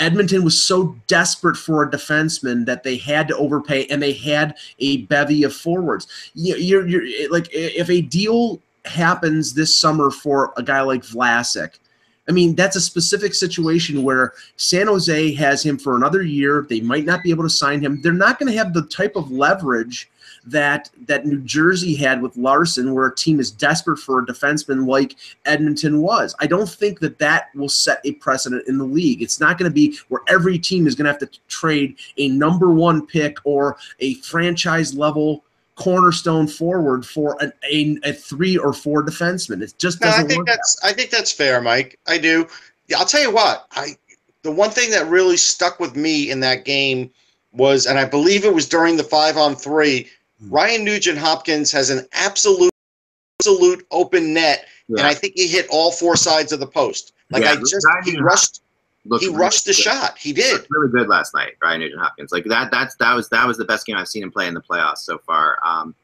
Edmonton 0.00 0.42
was 0.42 0.60
so 0.60 0.96
desperate 1.08 1.58
for 1.58 1.82
a 1.82 1.90
defenseman 1.90 2.64
that 2.64 2.82
they 2.82 2.96
had 2.96 3.28
to 3.28 3.36
overpay, 3.36 3.84
and 3.88 4.02
they 4.02 4.14
had 4.14 4.56
a 4.78 5.02
bevy 5.02 5.42
of 5.42 5.54
forwards. 5.54 6.06
You, 6.32 6.56
you're, 6.56 6.88
you're 6.88 7.30
like 7.30 7.48
if 7.52 7.90
a 7.90 8.00
deal 8.00 8.62
happens 8.84 9.54
this 9.54 9.76
summer 9.76 10.10
for 10.10 10.52
a 10.56 10.62
guy 10.62 10.80
like 10.80 11.02
Vlasic. 11.02 11.78
I 12.28 12.32
mean, 12.32 12.54
that's 12.54 12.76
a 12.76 12.80
specific 12.80 13.34
situation 13.34 14.02
where 14.02 14.34
San 14.56 14.86
Jose 14.86 15.34
has 15.34 15.64
him 15.64 15.78
for 15.78 15.96
another 15.96 16.22
year. 16.22 16.66
They 16.68 16.80
might 16.80 17.04
not 17.04 17.22
be 17.22 17.30
able 17.30 17.42
to 17.42 17.50
sign 17.50 17.80
him. 17.80 18.00
They're 18.02 18.12
not 18.12 18.38
going 18.38 18.52
to 18.52 18.56
have 18.56 18.72
the 18.72 18.86
type 18.86 19.16
of 19.16 19.32
leverage 19.32 20.08
that 20.46 20.90
that 21.06 21.26
New 21.26 21.40
Jersey 21.40 21.94
had 21.94 22.22
with 22.22 22.36
Larsson, 22.36 22.94
where 22.94 23.08
a 23.08 23.14
team 23.14 23.40
is 23.40 23.50
desperate 23.50 23.98
for 23.98 24.20
a 24.20 24.26
defenseman 24.26 24.86
like 24.86 25.16
Edmonton 25.44 26.00
was. 26.00 26.34
I 26.38 26.46
don't 26.46 26.68
think 26.68 27.00
that 27.00 27.18
that 27.18 27.48
will 27.54 27.68
set 27.68 28.00
a 28.04 28.12
precedent 28.12 28.66
in 28.68 28.78
the 28.78 28.84
league. 28.84 29.22
It's 29.22 29.40
not 29.40 29.58
going 29.58 29.70
to 29.70 29.74
be 29.74 29.98
where 30.08 30.22
every 30.28 30.58
team 30.58 30.86
is 30.86 30.94
going 30.94 31.06
to 31.06 31.12
have 31.12 31.20
to 31.20 31.40
trade 31.48 31.96
a 32.16 32.28
number 32.28 32.70
one 32.70 33.06
pick 33.06 33.38
or 33.44 33.76
a 33.98 34.14
franchise 34.14 34.94
level 34.94 35.44
cornerstone 35.80 36.46
forward 36.46 37.06
for 37.06 37.36
an, 37.40 37.52
a, 37.68 37.98
a 38.04 38.12
three 38.12 38.56
or 38.56 38.72
four 38.72 39.02
defenseman. 39.02 39.62
It 39.62 39.74
just 39.78 39.98
doesn't 40.00 40.26
no, 40.26 40.26
I 40.26 40.28
think 40.28 40.46
that's 40.46 40.80
I 40.84 40.92
think 40.92 41.10
that's 41.10 41.32
fair, 41.32 41.60
Mike. 41.60 41.98
I 42.06 42.18
do. 42.18 42.46
Yeah, 42.86 42.98
I'll 42.98 43.06
tell 43.06 43.22
you 43.22 43.32
what. 43.32 43.66
I 43.72 43.96
the 44.42 44.50
one 44.50 44.70
thing 44.70 44.90
that 44.90 45.06
really 45.08 45.36
stuck 45.36 45.80
with 45.80 45.96
me 45.96 46.30
in 46.30 46.40
that 46.40 46.64
game 46.64 47.10
was, 47.52 47.86
and 47.86 47.98
I 47.98 48.04
believe 48.04 48.44
it 48.44 48.54
was 48.54 48.68
during 48.68 48.96
the 48.96 49.02
five 49.02 49.36
on 49.36 49.56
three. 49.56 50.08
Hmm. 50.40 50.50
Ryan 50.50 50.84
Nugent 50.84 51.18
Hopkins 51.18 51.72
has 51.72 51.90
an 51.90 52.06
absolute 52.12 52.70
absolute 53.40 53.86
open 53.90 54.34
net, 54.34 54.66
yeah. 54.88 54.98
and 54.98 55.06
I 55.06 55.14
think 55.14 55.32
he 55.34 55.48
hit 55.48 55.66
all 55.70 55.92
four 55.92 56.14
sides 56.14 56.52
of 56.52 56.60
the 56.60 56.66
post. 56.66 57.14
Like 57.30 57.42
yeah, 57.42 57.52
I 57.52 57.56
just 57.56 57.86
he 58.04 58.20
rushed 58.20 58.60
he 59.04 59.26
really 59.26 59.36
rushed 59.36 59.64
the 59.64 59.70
good. 59.72 59.76
shot. 59.76 60.18
He 60.18 60.32
did 60.32 60.66
really 60.70 60.90
good 60.90 61.08
last 61.08 61.34
night, 61.34 61.54
Ryan 61.62 61.80
Nugent 61.80 62.00
Hopkins. 62.00 62.32
Like 62.32 62.44
that. 62.44 62.70
That's 62.70 62.94
that 62.96 63.14
was 63.14 63.28
that 63.30 63.46
was 63.46 63.56
the 63.56 63.64
best 63.64 63.86
game 63.86 63.96
I've 63.96 64.08
seen 64.08 64.22
him 64.22 64.30
play 64.30 64.46
in 64.46 64.54
the 64.54 64.60
playoffs 64.60 64.98
so 64.98 65.18
far. 65.18 65.58
Um, 65.64 65.94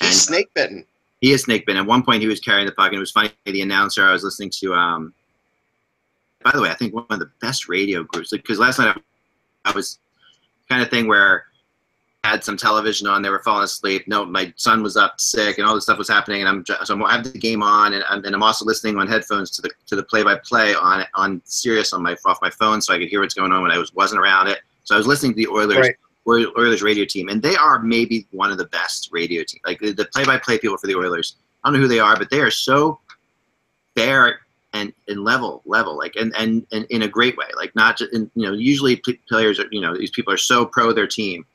He's 0.00 0.08
and, 0.08 0.16
snake 0.16 0.54
bitten. 0.54 0.84
He 1.20 1.32
is 1.32 1.42
snake 1.42 1.66
bitten. 1.66 1.80
At 1.80 1.86
one 1.86 2.02
point, 2.02 2.22
he 2.22 2.28
was 2.28 2.40
carrying 2.40 2.66
the 2.66 2.72
puck, 2.72 2.88
and 2.88 2.96
it 2.96 3.00
was 3.00 3.10
funny. 3.10 3.30
The 3.44 3.62
announcer 3.62 4.04
I 4.04 4.12
was 4.12 4.24
listening 4.24 4.50
to. 4.60 4.74
Um, 4.74 5.14
by 6.42 6.52
the 6.52 6.62
way, 6.62 6.70
I 6.70 6.74
think 6.74 6.94
one 6.94 7.06
of 7.10 7.18
the 7.18 7.30
best 7.40 7.68
radio 7.68 8.04
groups 8.04 8.30
because 8.30 8.58
last 8.58 8.78
night 8.78 8.96
I, 9.64 9.70
I 9.70 9.72
was 9.72 9.98
kind 10.68 10.82
of 10.82 10.88
thing 10.88 11.08
where 11.08 11.44
had 12.26 12.44
some 12.44 12.56
television 12.56 13.06
on. 13.06 13.22
They 13.22 13.30
were 13.30 13.42
falling 13.42 13.64
asleep. 13.64 14.06
No, 14.06 14.24
my 14.24 14.52
son 14.56 14.82
was 14.82 14.96
up 14.96 15.20
sick, 15.20 15.58
and 15.58 15.66
all 15.66 15.74
this 15.74 15.84
stuff 15.84 15.98
was 15.98 16.08
happening. 16.08 16.40
And 16.42 16.48
I'm 16.48 16.64
so 16.84 16.94
I'm, 16.94 17.02
I 17.04 17.12
have 17.16 17.32
the 17.32 17.38
game 17.38 17.62
on, 17.62 17.94
and 17.94 18.04
I'm, 18.08 18.24
and 18.24 18.34
I'm 18.34 18.42
also 18.42 18.64
listening 18.64 18.98
on 18.98 19.08
headphones 19.08 19.50
to 19.52 19.62
the 19.62 19.70
to 19.86 19.96
the 19.96 20.02
play 20.02 20.22
by 20.22 20.36
play 20.36 20.74
on 20.74 21.04
on 21.14 21.40
Sirius 21.44 21.92
on 21.92 22.02
my 22.02 22.16
off 22.24 22.38
my 22.42 22.50
phone, 22.50 22.80
so 22.80 22.94
I 22.94 22.98
could 22.98 23.08
hear 23.08 23.20
what's 23.20 23.34
going 23.34 23.52
on 23.52 23.62
when 23.62 23.70
I 23.70 23.78
was 23.78 23.94
wasn't 23.94 24.20
around 24.20 24.48
it. 24.48 24.60
So 24.84 24.94
I 24.94 24.98
was 24.98 25.06
listening 25.06 25.32
to 25.32 25.36
the 25.36 25.48
Oilers. 25.48 25.78
Right. 25.78 25.96
Oilers 26.28 26.82
radio 26.82 27.04
team, 27.04 27.28
and 27.28 27.40
they 27.40 27.54
are 27.54 27.78
maybe 27.78 28.26
one 28.32 28.50
of 28.50 28.58
the 28.58 28.64
best 28.64 29.10
radio 29.12 29.44
team. 29.44 29.60
Like 29.64 29.78
the 29.78 30.08
play-by-play 30.12 30.58
people 30.58 30.76
for 30.76 30.88
the 30.88 30.96
Oilers, 30.96 31.36
I 31.62 31.68
don't 31.68 31.74
know 31.74 31.82
who 31.82 31.86
they 31.86 32.00
are, 32.00 32.16
but 32.16 32.30
they 32.30 32.40
are 32.40 32.50
so 32.50 32.98
fair 33.94 34.40
and, 34.72 34.92
and 35.06 35.22
level, 35.22 35.62
level, 35.66 35.96
like 35.96 36.16
and, 36.16 36.34
and 36.36 36.66
and 36.72 36.84
in 36.90 37.02
a 37.02 37.08
great 37.08 37.36
way. 37.36 37.46
Like 37.54 37.76
not 37.76 37.96
just, 37.96 38.12
in, 38.12 38.28
you 38.34 38.44
know, 38.44 38.54
usually 38.54 39.00
players 39.28 39.60
are, 39.60 39.68
you 39.70 39.80
know, 39.80 39.96
these 39.96 40.10
people 40.10 40.32
are 40.32 40.36
so 40.36 40.66
pro 40.66 40.92
their 40.92 41.06
team, 41.06 41.46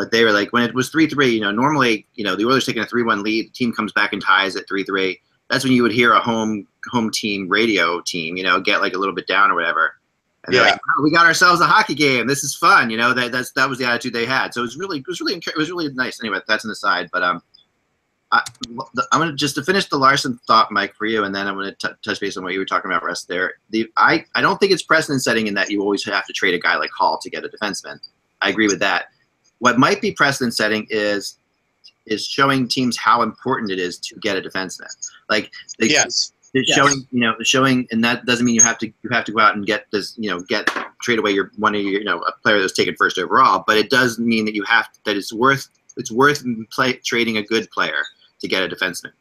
but 0.00 0.10
they 0.10 0.24
were 0.24 0.32
like, 0.32 0.50
when 0.54 0.62
it 0.62 0.74
was 0.74 0.88
3 0.88 1.06
3, 1.08 1.28
you 1.28 1.42
know, 1.42 1.50
normally, 1.50 2.06
you 2.14 2.24
know, 2.24 2.34
the 2.34 2.46
Oilers 2.46 2.64
taking 2.64 2.80
a 2.80 2.86
3 2.86 3.02
1 3.02 3.22
lead, 3.22 3.48
the 3.48 3.50
team 3.50 3.70
comes 3.70 3.92
back 3.92 4.14
and 4.14 4.22
ties 4.22 4.56
at 4.56 4.66
3 4.66 4.82
3. 4.82 5.20
That's 5.50 5.62
when 5.62 5.74
you 5.74 5.82
would 5.82 5.92
hear 5.92 6.14
a 6.14 6.20
home 6.20 6.66
home 6.90 7.10
team 7.10 7.50
radio 7.50 8.00
team, 8.00 8.38
you 8.38 8.42
know, 8.42 8.60
get 8.60 8.80
like 8.80 8.94
a 8.94 8.98
little 8.98 9.14
bit 9.14 9.26
down 9.26 9.50
or 9.50 9.54
whatever. 9.54 9.96
And 10.46 10.54
yeah. 10.54 10.62
Like, 10.62 10.80
oh, 10.96 11.02
we 11.02 11.10
got 11.10 11.26
ourselves 11.26 11.60
a 11.60 11.66
hockey 11.66 11.94
game. 11.94 12.26
This 12.26 12.42
is 12.42 12.54
fun. 12.54 12.88
You 12.88 12.96
know, 12.96 13.12
that 13.12 13.30
that's 13.30 13.52
that 13.52 13.68
was 13.68 13.78
the 13.78 13.84
attitude 13.84 14.14
they 14.14 14.24
had. 14.24 14.54
So 14.54 14.62
it 14.62 14.62
was 14.62 14.78
really 14.78 15.00
it 15.00 15.06
was 15.06 15.20
really 15.20 15.34
it 15.34 15.56
was 15.58 15.68
really 15.68 15.92
nice. 15.92 16.18
Anyway, 16.22 16.40
that's 16.48 16.64
an 16.64 16.70
aside. 16.70 17.10
But 17.12 17.22
um, 17.22 17.42
I, 18.32 18.42
am 18.72 19.20
gonna 19.20 19.34
just 19.34 19.56
to 19.56 19.62
finish 19.62 19.86
the 19.86 19.98
Larsson 19.98 20.40
thought, 20.46 20.72
Mike, 20.72 20.94
for 20.94 21.04
you, 21.04 21.24
and 21.24 21.34
then 21.34 21.46
I'm 21.46 21.56
gonna 21.56 21.74
t- 21.74 21.88
touch 22.02 22.20
base 22.20 22.38
on 22.38 22.42
what 22.44 22.54
you 22.54 22.58
were 22.58 22.64
talking 22.64 22.90
about, 22.90 23.04
rest 23.04 23.28
there. 23.28 23.56
The 23.68 23.86
I 23.98 24.24
I 24.34 24.40
don't 24.40 24.58
think 24.58 24.72
it's 24.72 24.82
precedent 24.82 25.22
setting 25.22 25.46
in 25.46 25.52
that 25.54 25.70
you 25.70 25.82
always 25.82 26.02
have 26.06 26.26
to 26.26 26.32
trade 26.32 26.54
a 26.54 26.58
guy 26.58 26.76
like 26.76 26.90
Hall 26.90 27.18
to 27.18 27.28
get 27.28 27.44
a 27.44 27.50
defenseman. 27.50 27.98
I 28.40 28.48
agree 28.48 28.66
with 28.66 28.78
that. 28.80 29.08
What 29.60 29.78
might 29.78 30.00
be 30.00 30.12
precedent 30.12 30.54
setting 30.54 30.86
is 30.90 31.36
is 32.06 32.26
showing 32.26 32.68
teams 32.68 32.96
how 32.96 33.22
important 33.22 33.70
it 33.70 33.78
is 33.78 33.98
to 33.98 34.16
get 34.16 34.36
a 34.36 34.40
defenseman. 34.40 34.88
Like 35.28 35.50
they, 35.78 35.86
yes. 35.86 36.32
Yes. 36.52 36.76
showing 36.76 37.06
you 37.12 37.20
know 37.20 37.36
showing 37.44 37.86
and 37.92 38.02
that 38.02 38.26
doesn't 38.26 38.44
mean 38.44 38.56
you 38.56 38.62
have 38.62 38.76
to 38.78 38.86
you 38.86 39.10
have 39.12 39.24
to 39.26 39.32
go 39.32 39.38
out 39.38 39.54
and 39.54 39.64
get 39.64 39.86
this 39.92 40.14
you 40.18 40.28
know 40.28 40.40
get 40.40 40.68
trade 41.00 41.20
away 41.20 41.30
your 41.30 41.52
one 41.58 41.76
of 41.76 41.80
your 41.80 42.00
you 42.00 42.04
know 42.04 42.18
a 42.22 42.32
player 42.42 42.60
that's 42.60 42.72
taken 42.72 42.96
first 42.96 43.18
overall 43.18 43.62
but 43.68 43.76
it 43.76 43.88
does 43.88 44.18
mean 44.18 44.44
that 44.46 44.54
you 44.54 44.64
have 44.64 44.90
to, 44.90 44.98
that 45.04 45.16
it's 45.16 45.32
worth 45.32 45.68
it's 45.96 46.10
worth 46.10 46.44
play, 46.72 46.94
trading 46.94 47.36
a 47.36 47.42
good 47.44 47.70
player 47.70 48.02
to 48.40 48.48
get 48.48 48.64
a 48.64 48.74
defenseman 48.74 49.12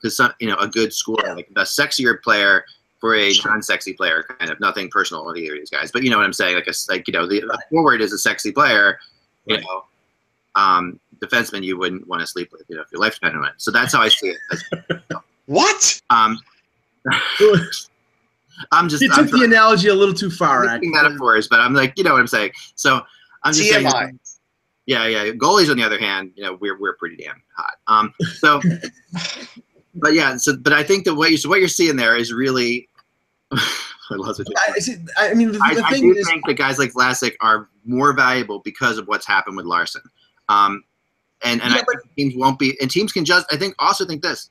because 0.00 0.18
um, 0.18 0.32
you 0.40 0.48
know 0.48 0.56
a 0.56 0.66
good 0.66 0.94
scorer 0.94 1.34
like 1.34 1.46
a 1.56 1.60
sexier 1.60 2.22
player 2.22 2.64
for 3.00 3.14
a 3.14 3.30
non-sexy 3.44 3.92
player 3.92 4.24
kind 4.38 4.50
of 4.50 4.58
nothing 4.58 4.88
personal 4.88 5.26
with 5.26 5.36
either 5.36 5.52
of 5.52 5.60
these 5.60 5.68
guys 5.68 5.92
but 5.92 6.02
you 6.02 6.08
know 6.08 6.16
what 6.16 6.24
I'm 6.24 6.32
saying 6.32 6.54
like 6.54 6.68
a 6.68 6.72
like 6.88 7.06
you 7.06 7.12
know 7.12 7.26
the, 7.26 7.42
right. 7.42 7.58
forward 7.68 8.00
is 8.00 8.14
a 8.14 8.18
sexy 8.18 8.50
player 8.50 8.98
you 9.46 9.60
know, 9.60 9.84
um, 10.54 11.00
defenseman 11.18 11.62
you 11.62 11.78
wouldn't 11.78 12.06
want 12.06 12.20
to 12.20 12.26
sleep 12.26 12.50
with, 12.52 12.64
you 12.68 12.76
know, 12.76 12.82
if 12.82 12.92
your 12.92 13.00
life 13.00 13.14
depended 13.14 13.40
on 13.40 13.48
it. 13.48 13.54
So 13.58 13.70
that's 13.70 13.92
how 13.92 14.00
I 14.00 14.08
see 14.08 14.34
it. 14.34 15.02
what? 15.46 16.00
Um, 16.10 16.38
I'm 18.72 18.88
just. 18.88 19.02
You 19.02 19.08
took 19.10 19.18
I'm 19.18 19.38
the 19.38 19.44
analogy 19.44 19.88
a 19.88 19.94
little 19.94 20.14
too 20.14 20.30
far. 20.30 20.66
I'm 20.66 20.80
metaphors, 20.82 21.48
but 21.48 21.60
I'm 21.60 21.74
like, 21.74 21.92
you 21.96 22.04
know 22.04 22.12
what 22.12 22.20
I'm 22.20 22.26
saying. 22.26 22.52
So 22.74 23.02
I'm 23.42 23.52
just 23.52 23.70
TMI. 23.70 23.90
saying. 23.90 24.20
Yeah, 24.86 25.06
yeah. 25.06 25.32
Goalies, 25.32 25.70
on 25.70 25.76
the 25.76 25.84
other 25.84 25.98
hand, 25.98 26.32
you 26.36 26.44
know, 26.44 26.54
we're 26.54 26.78
we're 26.78 26.94
pretty 26.94 27.16
damn 27.16 27.42
hot. 27.56 27.74
Um, 27.86 28.14
so, 28.36 28.60
but 29.94 30.14
yeah, 30.14 30.36
so 30.36 30.56
but 30.56 30.72
I 30.72 30.82
think 30.82 31.04
that 31.04 31.14
what 31.14 31.30
you 31.30 31.36
so 31.36 31.48
what 31.48 31.58
you're 31.58 31.68
seeing 31.68 31.96
there 31.96 32.16
is 32.16 32.32
really 32.32 32.88
I. 34.10 34.80
I, 35.18 35.30
I 35.30 35.34
mean, 35.34 35.52
the, 35.52 35.58
the 35.58 35.64
I, 35.64 35.90
thing 35.90 36.10
I 36.10 36.14
do 36.14 36.16
is, 36.16 36.28
think 36.28 36.46
that 36.46 36.54
guys 36.54 36.78
like 36.78 36.92
Vlasic 36.92 37.34
are 37.40 37.68
more 37.84 38.12
valuable 38.12 38.60
because 38.60 38.98
of 38.98 39.08
what's 39.08 39.26
happened 39.26 39.56
with 39.56 39.66
Larsson. 39.66 40.02
Um, 40.48 40.84
and 41.42 41.60
and 41.62 41.72
yeah, 41.72 41.80
I 41.80 41.82
but, 41.86 42.02
think 42.02 42.14
teams 42.16 42.34
won't 42.36 42.58
be, 42.58 42.80
and 42.80 42.90
teams 42.90 43.12
can 43.12 43.24
just. 43.24 43.52
I 43.52 43.56
think 43.56 43.74
also 43.78 44.06
think 44.06 44.22
this: 44.22 44.50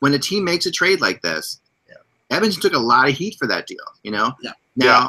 when 0.00 0.14
a 0.14 0.18
team 0.18 0.44
makes 0.44 0.66
a 0.66 0.70
trade 0.70 1.00
like 1.00 1.22
this, 1.22 1.60
yeah. 1.88 1.94
Edmonton 2.30 2.60
took 2.60 2.74
a 2.74 2.78
lot 2.78 3.08
of 3.08 3.14
heat 3.14 3.36
for 3.38 3.46
that 3.48 3.66
deal. 3.66 3.78
You 4.02 4.12
know. 4.12 4.32
Yeah. 4.42 4.52
Now. 4.76 4.86
Yeah. 4.86 5.08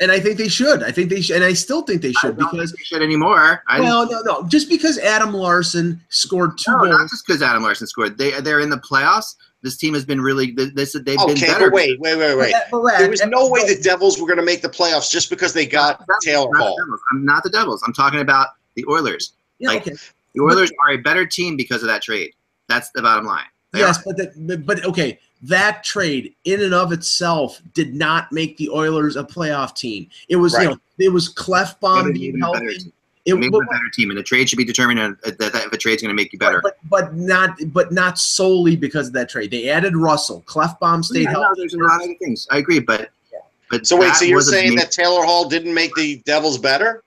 And 0.00 0.10
I 0.10 0.18
think 0.18 0.38
they 0.38 0.48
should. 0.48 0.82
I 0.82 0.90
think 0.90 1.08
they 1.08 1.20
should, 1.20 1.36
and 1.36 1.44
I 1.44 1.52
still 1.52 1.82
think 1.82 2.02
they 2.02 2.12
should 2.14 2.36
because 2.36 2.72
they 2.72 2.82
should 2.82 3.00
anymore. 3.00 3.62
I 3.68 3.78
well, 3.78 4.10
no, 4.10 4.22
no, 4.22 4.48
just 4.48 4.68
because 4.68 4.98
Adam 4.98 5.32
Larsson 5.32 6.02
scored 6.08 6.58
two 6.58 6.72
no, 6.72 6.78
goals. 6.78 6.90
not 6.90 7.10
just 7.10 7.24
because 7.24 7.42
Adam 7.42 7.62
Larsson 7.62 7.86
scored. 7.86 8.18
They 8.18 8.40
they're 8.40 8.58
in 8.58 8.70
the 8.70 8.78
playoffs. 8.78 9.36
This 9.64 9.78
team 9.78 9.94
has 9.94 10.04
been 10.04 10.20
really 10.20 10.50
this. 10.50 10.92
They've 10.92 11.18
okay, 11.18 11.32
been 11.32 11.40
better. 11.40 11.70
But 11.70 11.74
wait, 11.74 11.98
wait, 11.98 12.18
wait, 12.18 12.36
wait. 12.36 12.54
But, 12.70 12.82
but, 12.82 12.98
there 12.98 13.08
was 13.08 13.24
no 13.24 13.48
way 13.48 13.66
the 13.66 13.80
Devils 13.82 14.20
were 14.20 14.26
going 14.26 14.38
to 14.38 14.44
make 14.44 14.60
the 14.60 14.68
playoffs 14.68 15.10
just 15.10 15.30
because 15.30 15.54
they 15.54 15.64
got 15.64 16.00
not 16.06 16.18
Taylor 16.22 16.54
Hall. 16.54 16.76
The 16.76 16.98
I'm 17.12 17.24
not 17.24 17.42
the 17.42 17.48
Devils. 17.48 17.82
I'm 17.86 17.94
talking 17.94 18.20
about 18.20 18.48
the 18.74 18.84
Oilers. 18.90 19.32
Yeah, 19.58 19.70
like, 19.70 19.88
okay. 19.88 19.96
The 20.34 20.42
Oilers 20.42 20.70
but, 20.70 20.76
are 20.84 20.92
a 20.92 20.98
better 20.98 21.24
team 21.24 21.56
because 21.56 21.82
of 21.82 21.88
that 21.88 22.02
trade. 22.02 22.32
That's 22.68 22.90
the 22.90 23.00
bottom 23.00 23.24
line. 23.24 23.46
They 23.72 23.78
yes, 23.78 24.00
are. 24.00 24.12
but 24.12 24.16
the, 24.18 24.58
but 24.58 24.84
okay, 24.84 25.18
that 25.40 25.82
trade 25.82 26.34
in 26.44 26.62
and 26.62 26.74
of 26.74 26.92
itself 26.92 27.62
did 27.72 27.94
not 27.94 28.30
make 28.32 28.58
the 28.58 28.68
Oilers 28.68 29.16
a 29.16 29.24
playoff 29.24 29.74
team. 29.74 30.10
It 30.28 30.36
was 30.36 30.52
right. 30.52 30.64
you 30.64 30.68
know 30.68 30.78
it 30.98 31.10
was 31.10 31.32
Klefbom 31.32 32.12
being 32.12 32.38
healthy. 32.38 32.92
It 33.26 33.38
makes 33.38 33.56
a 33.56 33.60
better 33.70 33.88
team, 33.90 34.10
and 34.10 34.18
the 34.18 34.22
trade 34.22 34.50
should 34.50 34.58
be 34.58 34.64
determined 34.64 35.00
uh, 35.00 35.14
that, 35.24 35.38
that 35.38 35.54
if 35.54 35.72
a 35.72 35.78
trade's 35.78 36.02
going 36.02 36.14
to 36.14 36.14
make 36.14 36.32
you 36.32 36.38
better. 36.38 36.60
But, 36.60 36.76
but, 36.90 37.14
not 37.14 37.56
but 37.68 37.90
not 37.90 38.18
solely 38.18 38.76
because 38.76 39.08
of 39.08 39.12
that 39.14 39.30
trade. 39.30 39.50
They 39.50 39.70
added 39.70 39.96
Russell. 39.96 40.42
Klefbom 40.46 41.02
stayed 41.02 41.22
yeah, 41.22 41.30
healthy. 41.30 41.48
No, 41.48 41.54
there's 41.56 41.74
a 41.74 41.78
lot 41.78 42.02
of 42.02 42.18
things. 42.18 42.46
I 42.50 42.58
agree, 42.58 42.80
but 42.80 43.10
yeah. 43.32 43.38
but 43.70 43.86
so 43.86 43.96
wait. 43.96 44.14
So 44.14 44.26
you're 44.26 44.42
saying 44.42 44.76
that 44.76 44.90
Taylor 44.90 45.24
Hall 45.24 45.48
didn't 45.48 45.72
make 45.72 45.94
the 45.94 46.18
Devils 46.26 46.58
better? 46.58 47.02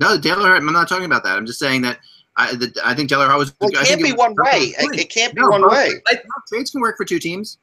No, 0.00 0.18
Taylor. 0.18 0.56
I'm 0.56 0.66
not 0.66 0.88
talking 0.88 1.04
about 1.04 1.22
that. 1.22 1.36
I'm 1.36 1.46
just 1.46 1.60
saying 1.60 1.82
that 1.82 2.00
I, 2.36 2.54
the, 2.54 2.74
I 2.84 2.94
think 2.94 3.08
Taylor 3.08 3.28
Hall 3.28 3.38
was. 3.38 3.54
Well, 3.60 3.70
it 3.70 3.86
can't 3.86 4.02
be 4.02 4.12
one 4.12 4.34
way. 4.34 4.74
It, 4.78 5.10
can't 5.10 5.34
be 5.34 5.42
no, 5.42 5.48
one 5.48 5.68
way. 5.68 5.90
I, 6.08 6.16
trades 6.48 6.70
can 6.70 6.80
work 6.80 6.96
for 6.96 7.04
two 7.04 7.18
teams. 7.18 7.58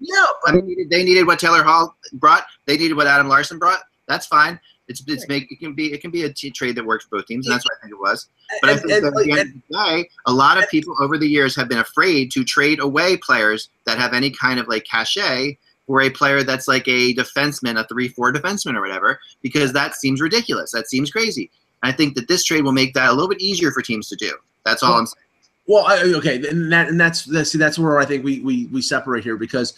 Yeah, 0.00 0.24
I 0.46 0.52
mean, 0.52 0.88
they 0.88 1.04
needed 1.04 1.26
what 1.26 1.38
Taylor 1.38 1.62
Hall 1.62 1.96
brought. 2.14 2.46
They 2.66 2.76
needed 2.76 2.96
what 2.96 3.06
Adam 3.06 3.28
Larsson 3.28 3.58
brought. 3.58 3.80
That's 4.08 4.26
fine. 4.26 4.58
It's 4.88 5.02
it's 5.06 5.26
make 5.28 5.50
it 5.50 5.58
can 5.58 5.74
be 5.74 5.92
it 5.92 6.00
can 6.00 6.10
be 6.10 6.24
a 6.24 6.32
t- 6.32 6.50
trade 6.50 6.76
that 6.76 6.84
works 6.84 7.04
for 7.04 7.18
both 7.18 7.26
teams, 7.26 7.46
and 7.46 7.54
that's 7.54 7.64
what 7.64 7.76
I 7.76 7.80
think 7.82 7.92
it 7.92 8.00
was. 8.00 8.28
But 8.60 8.70
and, 8.70 8.78
I 8.78 8.82
think 8.82 8.92
and, 8.92 9.06
at 9.06 9.14
the 9.14 9.30
end 9.32 9.40
of 9.40 9.46
the 9.54 10.02
day, 10.02 10.08
a 10.26 10.32
lot 10.32 10.62
of 10.62 10.68
people 10.68 10.94
over 11.00 11.18
the 11.18 11.26
years 11.26 11.56
have 11.56 11.68
been 11.68 11.78
afraid 11.78 12.30
to 12.32 12.44
trade 12.44 12.78
away 12.80 13.16
players 13.16 13.68
that 13.84 13.98
have 13.98 14.14
any 14.14 14.30
kind 14.30 14.60
of 14.60 14.68
like 14.68 14.84
cachet 14.84 15.58
for 15.86 16.02
a 16.02 16.10
player 16.10 16.42
that's 16.42 16.68
like 16.68 16.86
a 16.88 17.14
defenseman, 17.14 17.78
a 17.78 17.86
three-four 17.86 18.32
defenseman 18.32 18.74
or 18.74 18.80
whatever, 18.80 19.20
because 19.42 19.72
that 19.72 19.94
seems 19.94 20.20
ridiculous. 20.20 20.72
That 20.72 20.88
seems 20.88 21.10
crazy. 21.10 21.50
I 21.82 21.92
think 21.92 22.14
that 22.14 22.28
this 22.28 22.44
trade 22.44 22.62
will 22.62 22.72
make 22.72 22.94
that 22.94 23.08
a 23.08 23.12
little 23.12 23.28
bit 23.28 23.40
easier 23.40 23.70
for 23.70 23.82
teams 23.82 24.08
to 24.08 24.16
do. 24.16 24.32
That's 24.64 24.82
all 24.82 24.90
well, 24.90 25.00
I'm 25.00 25.06
saying. 25.06 25.22
Well, 25.68 25.84
I, 25.86 25.98
okay, 26.18 26.36
and 26.48 26.72
that 26.72 26.88
and 26.88 27.00
that's, 27.00 27.24
that's 27.24 27.50
see 27.50 27.58
that's 27.58 27.78
where 27.78 27.98
I 27.98 28.04
think 28.04 28.24
we 28.24 28.40
we 28.40 28.66
we 28.66 28.80
separate 28.82 29.24
here 29.24 29.36
because 29.36 29.74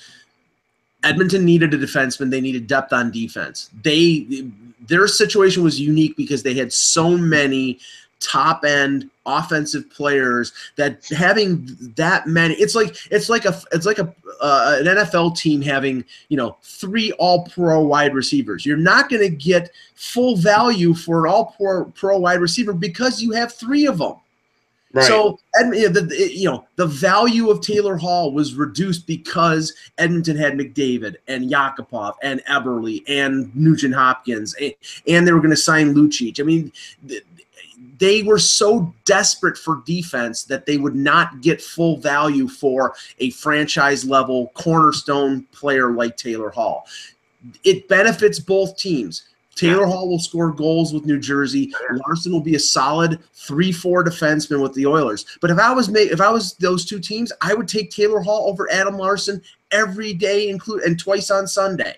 Edmonton 1.02 1.44
needed 1.44 1.72
a 1.72 1.78
defenseman. 1.78 2.30
They 2.30 2.40
needed 2.40 2.66
depth 2.66 2.92
on 2.92 3.10
defense. 3.10 3.70
They 3.82 4.50
their 4.88 5.06
situation 5.06 5.62
was 5.62 5.80
unique 5.80 6.16
because 6.16 6.42
they 6.42 6.54
had 6.54 6.72
so 6.72 7.16
many 7.16 7.78
top 8.20 8.64
end 8.64 9.08
offensive 9.26 9.88
players 9.90 10.52
that 10.76 11.06
having 11.16 11.68
that 11.94 12.26
many 12.26 12.54
it's 12.54 12.74
like 12.74 12.96
it's 13.12 13.28
like 13.28 13.44
a 13.44 13.60
it's 13.72 13.86
like 13.86 13.98
a 13.98 14.12
uh, 14.40 14.76
an 14.80 14.86
NFL 14.86 15.36
team 15.36 15.60
having 15.60 16.04
you 16.28 16.36
know 16.36 16.56
three 16.62 17.12
all 17.12 17.44
pro 17.46 17.80
wide 17.80 18.14
receivers. 18.14 18.64
You're 18.64 18.76
not 18.76 19.08
going 19.08 19.22
to 19.22 19.30
get 19.30 19.70
full 19.94 20.36
value 20.36 20.94
for 20.94 21.26
an 21.26 21.32
all 21.32 21.54
pro 21.56 21.84
pro 21.86 22.18
wide 22.18 22.40
receiver 22.40 22.72
because 22.72 23.20
you 23.20 23.32
have 23.32 23.52
three 23.52 23.86
of 23.86 23.98
them 23.98 24.14
Right. 24.94 25.04
so 25.04 25.38
you 25.70 26.46
know 26.46 26.66
the 26.76 26.86
value 26.86 27.50
of 27.50 27.60
Taylor 27.60 27.96
Hall 27.96 28.32
was 28.32 28.54
reduced 28.54 29.06
because 29.06 29.74
Edmonton 29.98 30.36
had 30.36 30.54
McDavid 30.54 31.16
and 31.26 31.50
Yakupov 31.50 32.14
and 32.22 32.42
Eberle 32.46 33.02
and 33.06 33.54
Nugent 33.54 33.94
Hopkins 33.94 34.54
and, 35.06 35.26
they 35.26 35.32
were 35.32 35.40
going 35.40 35.50
to 35.50 35.56
sign 35.56 35.94
Lucic. 35.94 36.40
I 36.40 36.42
mean, 36.42 36.72
th- 37.06 37.22
they 37.98 38.22
were 38.22 38.38
so 38.38 38.94
desperate 39.04 39.58
for 39.58 39.82
defense 39.84 40.44
that 40.44 40.66
they 40.66 40.78
would 40.78 40.94
not 40.94 41.40
get 41.40 41.60
full 41.60 41.98
value 41.98 42.48
for 42.48 42.94
a 43.18 43.30
franchise 43.30 44.04
level 44.04 44.50
cornerstone 44.54 45.42
player 45.52 45.92
like 45.92 46.16
Taylor 46.16 46.50
Hall. 46.50 46.86
It 47.64 47.88
benefits 47.88 48.38
both 48.38 48.76
teams. 48.76 49.24
Taylor 49.58 49.86
Hall 49.86 50.08
will 50.08 50.20
score 50.20 50.52
goals 50.52 50.92
with 50.92 51.04
New 51.04 51.18
Jersey. 51.18 51.72
Larsson 52.06 52.32
will 52.32 52.40
be 52.40 52.54
a 52.54 52.60
solid 52.60 53.18
three-four 53.34 54.04
defenseman 54.04 54.62
with 54.62 54.72
the 54.74 54.86
Oilers. 54.86 55.26
But 55.40 55.50
if 55.50 55.58
I 55.58 55.72
was 55.72 55.88
ma- 55.88 55.98
if 55.98 56.20
I 56.20 56.30
was 56.30 56.54
those 56.54 56.84
two 56.84 57.00
teams, 57.00 57.32
I 57.40 57.54
would 57.54 57.66
take 57.66 57.90
Taylor 57.90 58.20
Hall 58.20 58.48
over 58.48 58.70
Adam 58.70 58.96
Larsson 58.96 59.42
every 59.72 60.14
day, 60.14 60.48
include 60.48 60.82
and 60.84 60.98
twice 60.98 61.30
on 61.30 61.46
Sunday. 61.48 61.96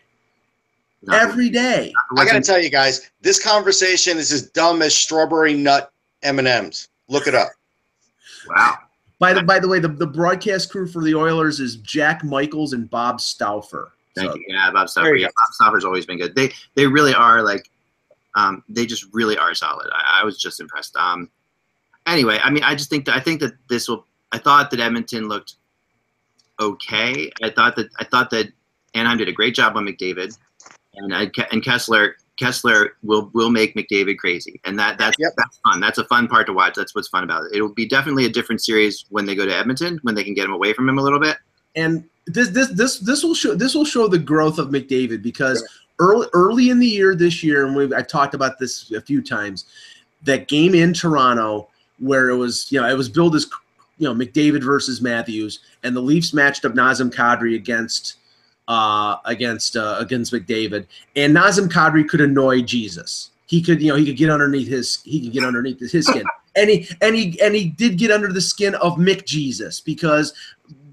Not- 1.03 1.23
Every 1.23 1.49
day. 1.51 1.93
I 2.17 2.25
got 2.25 2.33
to 2.33 2.41
tell 2.41 2.61
you 2.61 2.71
guys, 2.71 3.11
this 3.23 3.43
conversation 3.43 4.19
is 4.19 4.33
as 4.33 4.43
dumb 4.51 4.83
as 4.83 4.95
strawberry 4.95 5.55
nut 5.55 5.93
M 6.23 6.39
and 6.39 6.49
M's. 6.49 6.89
Look 7.09 7.27
it 7.27 7.35
up. 7.35 7.49
Wow. 8.49 8.75
By 9.19 9.35
the 9.35 9.43
by 9.43 9.59
the 9.59 9.69
way, 9.69 9.81
the, 9.81 9.89
the 9.89 10.07
broadcast 10.07 10.71
crew 10.71 10.87
for 10.89 11.03
the 11.03 11.15
Oilers 11.15 11.61
is 11.61 11.77
Jack 11.77 12.25
Michaels 12.25 12.73
and 12.73 12.89
Bob 12.89 13.21
Stauffer. 13.21 13.93
Thank 14.17 14.31
So- 14.33 14.37
you. 14.37 14.45
Yeah, 14.49 14.71
Bob 14.73 14.89
you 14.97 15.15
Yeah, 15.17 15.27
Bob 15.29 15.53
Stauffer's 15.55 15.85
always 15.85 16.07
been 16.07 16.19
good. 16.19 16.35
They 16.35 16.53
they 16.75 16.87
really 16.87 17.15
are 17.15 17.43
like, 17.43 17.71
um, 18.35 18.63
they 18.69 18.87
just 18.87 19.07
really 19.13 19.37
are 19.39 19.55
solid. 19.55 19.89
I, 19.95 20.21
I 20.23 20.25
was 20.25 20.39
just 20.39 20.61
impressed. 20.61 20.97
Um, 20.97 21.29
anyway, 22.07 22.39
I 22.43 22.51
mean, 22.51 22.65
I 22.65 22.75
just 22.75 22.91
think 22.91 23.05
that 23.07 23.17
I 23.17 23.21
think 23.21 23.41
that 23.41 23.55
this 23.69 23.89
will. 23.89 24.07
I 24.33 24.39
thought 24.39 24.71
that 24.71 24.81
Edmonton 24.81 25.29
looked 25.29 25.55
okay. 26.61 27.31
I 27.43 27.51
thought 27.51 27.77
that 27.77 27.89
I 27.99 28.05
thought 28.05 28.31
that 28.31 28.49
Anaheim 28.95 29.19
did 29.19 29.29
a 29.29 29.33
great 29.33 29.55
job 29.55 29.77
on 29.77 29.85
McDavid, 29.87 30.37
and 30.95 31.15
I, 31.15 31.23
and 31.53 31.63
Kesler 31.63 32.13
Kesler 32.41 32.91
will 33.03 33.31
will 33.35 33.51
make 33.51 33.75
McDavid 33.75 34.19
crazy, 34.19 34.61
and 34.65 34.79
that 34.79 34.99
that's 34.99 35.17
Yep. 35.19 35.33
that's 35.37 35.59
fun. 35.65 35.81
That's 35.81 35.99
a 35.99 36.05
fun 36.05 36.29
part 36.29 36.47
to 36.47 36.53
watch. 36.53 36.75
That's 36.75 36.95
what's 36.95 37.09
fun 37.09 37.25
about 37.25 37.45
it. 37.47 37.53
It 37.55 37.63
will 37.63 37.75
be 37.75 37.87
definitely 37.87 38.25
a 38.25 38.31
different 38.31 38.63
series 38.63 39.05
when 39.11 39.27
they 39.27 39.35
go 39.35 39.45
to 39.47 39.55
Edmonton 39.55 39.99
when 40.03 40.15
they 40.15 40.25
can 40.25 40.35
get 40.35 40.45
him 40.45 40.53
away 40.53 40.73
from 40.73 40.89
him 40.89 40.99
a 40.99 41.03
little 41.03 41.21
bit. 41.21 41.37
And 41.77 42.05
this 42.27 42.49
this 42.51 42.68
this 42.68 42.99
this 42.99 43.23
will 43.23 43.35
show 43.35 43.55
this 43.55 43.75
will 43.75 43.85
show 43.85 44.09
the 44.09 44.18
growth 44.18 44.59
of 44.59 44.68
McDavid 44.68 45.23
because 45.23 45.62
early 45.99 46.27
early 46.33 46.71
in 46.71 46.79
the 46.79 46.87
year 46.87 47.14
this 47.14 47.43
year, 47.43 47.66
and 47.66 47.77
we've 47.77 47.93
I 47.93 48.03
talked 48.03 48.35
about 48.35 48.59
this 48.59 48.91
a 48.93 49.01
few 49.01 49.23
times, 49.23 49.66
that 50.25 50.49
game 50.49 50.75
in 50.75 50.93
Toronto 50.93 51.68
where 51.99 52.31
it 52.31 52.37
was 52.37 52.71
you 52.73 52.81
know 52.81 52.89
it 52.89 52.97
was 52.97 53.09
billed 53.09 53.37
as 53.37 53.47
you 53.99 54.09
know 54.09 54.14
McDavid 54.14 54.64
versus 54.64 55.01
Matthews, 55.01 55.61
and 55.83 55.95
the 55.95 56.01
Leafs 56.01 56.33
matched 56.33 56.64
up 56.64 56.73
Nazem 56.73 57.12
Kadri 57.12 57.55
against 57.55 58.16
uh 58.68 59.16
against 59.25 59.77
uh, 59.77 59.97
against 59.99 60.33
McDavid, 60.33 60.87
and 61.16 61.37
Nazem 61.37 61.68
Kadri 61.68 62.09
could 62.09 62.21
annoy 62.21 62.62
Jesus. 62.62 63.31
He 63.47 63.61
could 63.62 63.83
you 63.83 63.89
know 63.91 63.97
he 63.97 64.07
could 64.07 64.16
get 64.16 64.31
underneath 64.31 64.68
his 64.68 65.03
he 65.05 65.21
could 65.21 65.33
get 65.33 65.45
underneath 65.45 65.79
his 65.79 66.07
skin. 66.07 66.25
And 66.57 66.68
he 66.68 66.89
and 67.01 67.14
he 67.14 67.41
and 67.41 67.55
he 67.55 67.66
did 67.66 67.97
get 67.97 68.11
under 68.11 68.33
the 68.33 68.41
skin 68.41 68.75
of 68.75 68.97
Mick 68.97 69.25
Jesus 69.25 69.79
because 69.79 70.35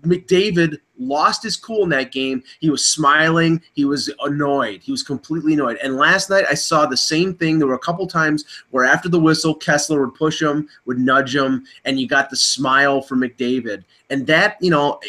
McDavid 0.02 0.78
lost 1.00 1.44
his 1.44 1.56
cool 1.56 1.84
in 1.84 1.90
that 1.90 2.12
game. 2.12 2.44
He 2.60 2.70
was 2.70 2.86
smiling. 2.86 3.62
He 3.74 3.86
was 3.86 4.12
annoyed. 4.22 4.82
He 4.82 4.92
was 4.92 5.04
completely 5.04 5.54
annoyed. 5.54 5.78
And 5.84 5.96
last 5.96 6.30
night 6.30 6.46
I 6.50 6.56
saw 6.56 6.86
the 6.86 6.98
same 6.98 7.34
thing. 7.34 7.60
There 7.60 7.68
were 7.68 7.76
a 7.76 7.80
couple 7.80 8.08
times 8.08 8.46
where 8.72 8.86
after 8.86 9.10
the 9.10 9.20
whistle, 9.20 9.58
Kesler 9.58 10.00
would 10.00 10.16
push 10.16 10.42
him, 10.42 10.68
would 10.86 11.00
nudge 11.00 11.36
him, 11.36 11.66
and 11.86 12.00
you 12.00 12.08
got 12.08 12.30
the 12.30 12.36
smile 12.36 13.02
from 13.02 13.22
McDavid. 13.22 13.84
And 14.10 14.26
that, 14.28 14.58
you 14.62 14.72
know, 14.72 15.00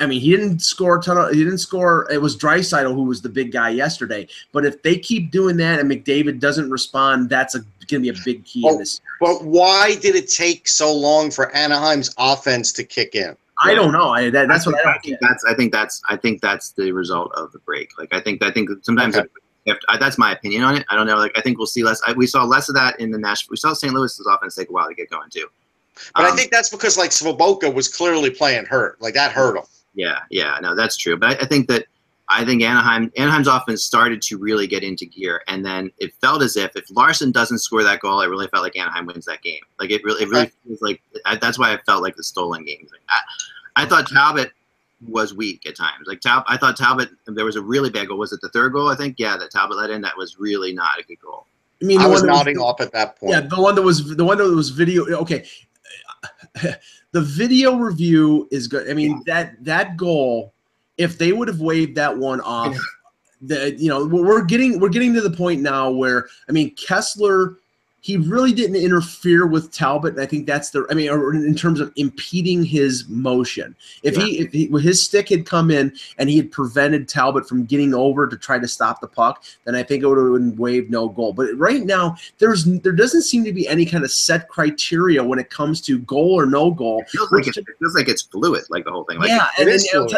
I 0.00 0.06
mean, 0.06 0.20
he 0.20 0.30
didn't 0.30 0.60
score 0.60 0.98
a 0.98 1.02
ton 1.02 1.16
of. 1.16 1.30
He 1.30 1.44
didn't 1.44 1.58
score. 1.58 2.10
It 2.10 2.20
was 2.20 2.36
Draisaitl 2.36 2.94
who 2.94 3.04
was 3.04 3.22
the 3.22 3.28
big 3.28 3.52
guy 3.52 3.68
yesterday. 3.70 4.26
But 4.52 4.66
if 4.66 4.82
they 4.82 4.98
keep 4.98 5.30
doing 5.30 5.56
that 5.58 5.78
and 5.78 5.88
McDavid 5.88 6.40
doesn't 6.40 6.68
respond, 6.68 7.30
that's 7.30 7.54
going 7.54 7.66
to 7.86 8.00
be 8.00 8.08
a 8.08 8.22
big 8.24 8.44
key 8.44 8.66
in 8.66 8.78
this. 8.78 9.00
But 9.20 9.44
why 9.44 9.94
did 9.94 10.16
it 10.16 10.28
take 10.28 10.66
so 10.66 10.92
long 10.92 11.30
for 11.30 11.54
Anaheim's 11.54 12.12
offense 12.18 12.72
to 12.72 12.84
kick 12.84 13.14
in? 13.14 13.36
I 13.64 13.74
don't 13.74 13.92
know. 13.92 14.10
I, 14.10 14.30
that, 14.30 14.48
that's 14.48 14.66
what 14.66 14.74
I 14.86 14.90
I 14.94 14.98
think 14.98 15.18
get. 15.18 15.20
that's 15.20 15.44
I 15.44 15.54
think 15.54 15.72
that's 15.72 16.02
I 16.08 16.16
think 16.16 16.40
that's 16.40 16.72
the 16.72 16.92
result 16.92 17.32
of 17.34 17.52
the 17.52 17.58
break. 17.60 17.96
Like 17.98 18.12
I 18.12 18.20
think 18.20 18.42
I 18.42 18.50
think 18.50 18.70
sometimes 18.82 19.16
Okay. 19.16 19.28
if, 19.66 19.78
I, 19.88 19.96
that's 19.98 20.18
my 20.18 20.32
opinion 20.32 20.62
on 20.62 20.76
it. 20.76 20.84
I 20.88 20.96
don't 20.96 21.06
know. 21.06 21.16
Like 21.16 21.32
I 21.36 21.40
think 21.40 21.58
we'll 21.58 21.66
see 21.66 21.82
less. 21.82 22.00
I, 22.06 22.12
we 22.12 22.26
saw 22.26 22.44
less 22.44 22.68
of 22.68 22.74
that 22.76 22.98
in 23.00 23.10
the 23.10 23.18
Nashville. 23.18 23.52
We 23.52 23.56
saw 23.56 23.72
St. 23.72 23.92
Louis's 23.92 24.26
offense 24.26 24.54
take 24.54 24.68
a 24.68 24.72
while 24.72 24.88
to 24.88 24.94
get 24.94 25.10
going 25.10 25.30
too. 25.30 25.46
But 26.14 26.24
I 26.24 26.30
Um, 26.30 26.36
think 26.36 26.50
that's 26.50 26.70
because 26.70 26.96
like 26.98 27.10
Svoboka 27.10 27.72
was 27.72 27.88
clearly 27.88 28.30
playing 28.30 28.66
hurt. 28.66 29.00
Like 29.00 29.14
that 29.14 29.32
hurt 29.32 29.56
him. 29.56 29.64
Yeah, 29.94 30.18
yeah, 30.30 30.58
no, 30.60 30.74
that's 30.74 30.96
true. 30.96 31.16
But 31.16 31.40
I, 31.40 31.44
I 31.44 31.46
think 31.46 31.68
that 31.68 31.86
I 32.28 32.44
think 32.44 32.62
Anaheim 32.62 33.12
Anaheim's 33.16 33.46
offense 33.46 33.84
started 33.84 34.20
to 34.22 34.38
really 34.38 34.66
get 34.66 34.82
into 34.82 35.06
gear, 35.06 35.42
and 35.46 35.64
then 35.64 35.92
it 35.98 36.12
felt 36.20 36.42
as 36.42 36.56
if 36.56 36.74
if 36.74 36.84
Larsson 36.90 37.30
doesn't 37.30 37.58
score 37.58 37.82
that 37.84 38.00
goal, 38.00 38.20
I 38.20 38.24
really 38.24 38.48
felt 38.48 38.64
like 38.64 38.76
Anaheim 38.76 39.06
wins 39.06 39.26
that 39.26 39.42
game. 39.42 39.60
Like 39.78 39.90
it 39.90 40.02
really, 40.02 40.22
it 40.24 40.30
really 40.30 40.50
feels 40.66 40.80
like 40.82 41.00
I, 41.26 41.36
that's 41.36 41.58
why 41.58 41.72
I 41.72 41.78
felt 41.86 42.02
like 42.02 42.16
the 42.16 42.24
stolen 42.24 42.64
game. 42.64 42.88
Like, 42.90 43.02
I, 43.08 43.20
I 43.76 43.86
thought 43.86 44.08
Talbot 44.08 44.52
was 45.06 45.34
weak 45.34 45.66
at 45.66 45.76
times. 45.76 46.06
Like 46.06 46.20
Tal, 46.20 46.44
I 46.46 46.56
thought 46.56 46.76
Talbot 46.76 47.10
there 47.26 47.44
was 47.44 47.56
a 47.56 47.62
really 47.62 47.90
bad 47.90 48.08
goal. 48.08 48.18
Was 48.18 48.32
it 48.32 48.40
the 48.40 48.48
third 48.50 48.72
goal? 48.72 48.88
I 48.88 48.96
think 48.96 49.16
yeah, 49.18 49.36
that 49.36 49.50
Talbot 49.50 49.76
let 49.76 49.90
in. 49.90 50.00
That 50.00 50.16
was 50.16 50.38
really 50.38 50.72
not 50.72 50.98
a 50.98 51.02
good 51.02 51.20
goal. 51.20 51.46
I 51.82 51.86
mean, 51.86 52.00
I 52.00 52.06
was 52.06 52.20
one 52.20 52.28
that 52.28 52.32
nodding 52.34 52.58
off 52.58 52.80
at 52.80 52.92
that 52.92 53.16
point. 53.16 53.32
Yeah, 53.32 53.40
the 53.40 53.60
one 53.60 53.74
that 53.74 53.82
was 53.82 54.16
the 54.16 54.24
one 54.24 54.38
that 54.38 54.44
was 54.44 54.70
video. 54.70 55.06
Okay, 55.06 55.46
the 57.12 57.20
video 57.20 57.76
review 57.76 58.48
is 58.50 58.68
good. 58.68 58.88
I 58.90 58.94
mean 58.94 59.22
that 59.26 59.62
that 59.64 59.96
goal, 59.96 60.52
if 60.96 61.18
they 61.18 61.32
would 61.32 61.48
have 61.48 61.60
waved 61.60 61.96
that 61.96 62.16
one 62.16 62.40
off, 62.40 62.76
the 63.42 63.74
you 63.76 63.88
know 63.88 64.06
we're 64.06 64.24
we're 64.24 64.44
getting 64.44 64.80
we're 64.80 64.88
getting 64.88 65.12
to 65.14 65.20
the 65.20 65.30
point 65.30 65.60
now 65.60 65.90
where 65.90 66.28
I 66.48 66.52
mean 66.52 66.74
Kesler. 66.76 67.56
He 68.04 68.18
really 68.18 68.52
didn't 68.52 68.76
interfere 68.76 69.46
with 69.46 69.72
Talbot, 69.72 70.12
and 70.12 70.20
I 70.20 70.26
think 70.26 70.46
that's 70.46 70.68
the. 70.68 70.86
I 70.90 70.94
mean, 70.94 71.08
or 71.08 71.32
in 71.32 71.54
terms 71.54 71.80
of 71.80 71.90
impeding 71.96 72.62
his 72.62 73.08
motion. 73.08 73.74
If 74.02 74.14
he, 74.14 74.40
if 74.40 74.52
he, 74.52 74.66
his 74.66 75.02
stick 75.02 75.30
had 75.30 75.46
come 75.46 75.70
in 75.70 75.90
and 76.18 76.28
he 76.28 76.36
had 76.36 76.52
prevented 76.52 77.08
Talbot 77.08 77.48
from 77.48 77.64
getting 77.64 77.94
over 77.94 78.26
to 78.26 78.36
try 78.36 78.58
to 78.58 78.68
stop 78.68 79.00
the 79.00 79.08
puck, 79.08 79.42
then 79.64 79.74
I 79.74 79.82
think 79.82 80.02
it 80.02 80.06
would 80.06 80.18
have 80.18 80.34
been 80.34 80.54
waved 80.54 80.90
no 80.90 81.08
goal. 81.08 81.32
But 81.32 81.54
right 81.56 81.82
now, 81.82 82.16
there's 82.36 82.66
there 82.66 82.92
doesn't 82.92 83.22
seem 83.22 83.42
to 83.44 83.54
be 83.54 83.66
any 83.66 83.86
kind 83.86 84.04
of 84.04 84.10
set 84.10 84.50
criteria 84.50 85.24
when 85.24 85.38
it 85.38 85.48
comes 85.48 85.80
to 85.86 85.98
goal 86.00 86.38
or 86.38 86.44
no 86.44 86.72
goal. 86.72 87.00
It 87.00 87.08
feels 87.08 87.32
like 87.32 87.46
it, 87.46 87.56
it 87.56 87.66
feels 87.78 87.94
like 87.94 88.10
it's 88.10 88.20
fluid, 88.20 88.64
like 88.68 88.84
the 88.84 88.90
whole 88.90 89.04
thing. 89.04 89.18
Like, 89.18 89.30
yeah, 89.30 89.46
it 89.58 89.62
and, 89.62 89.70
is 89.70 89.90
and, 89.94 90.14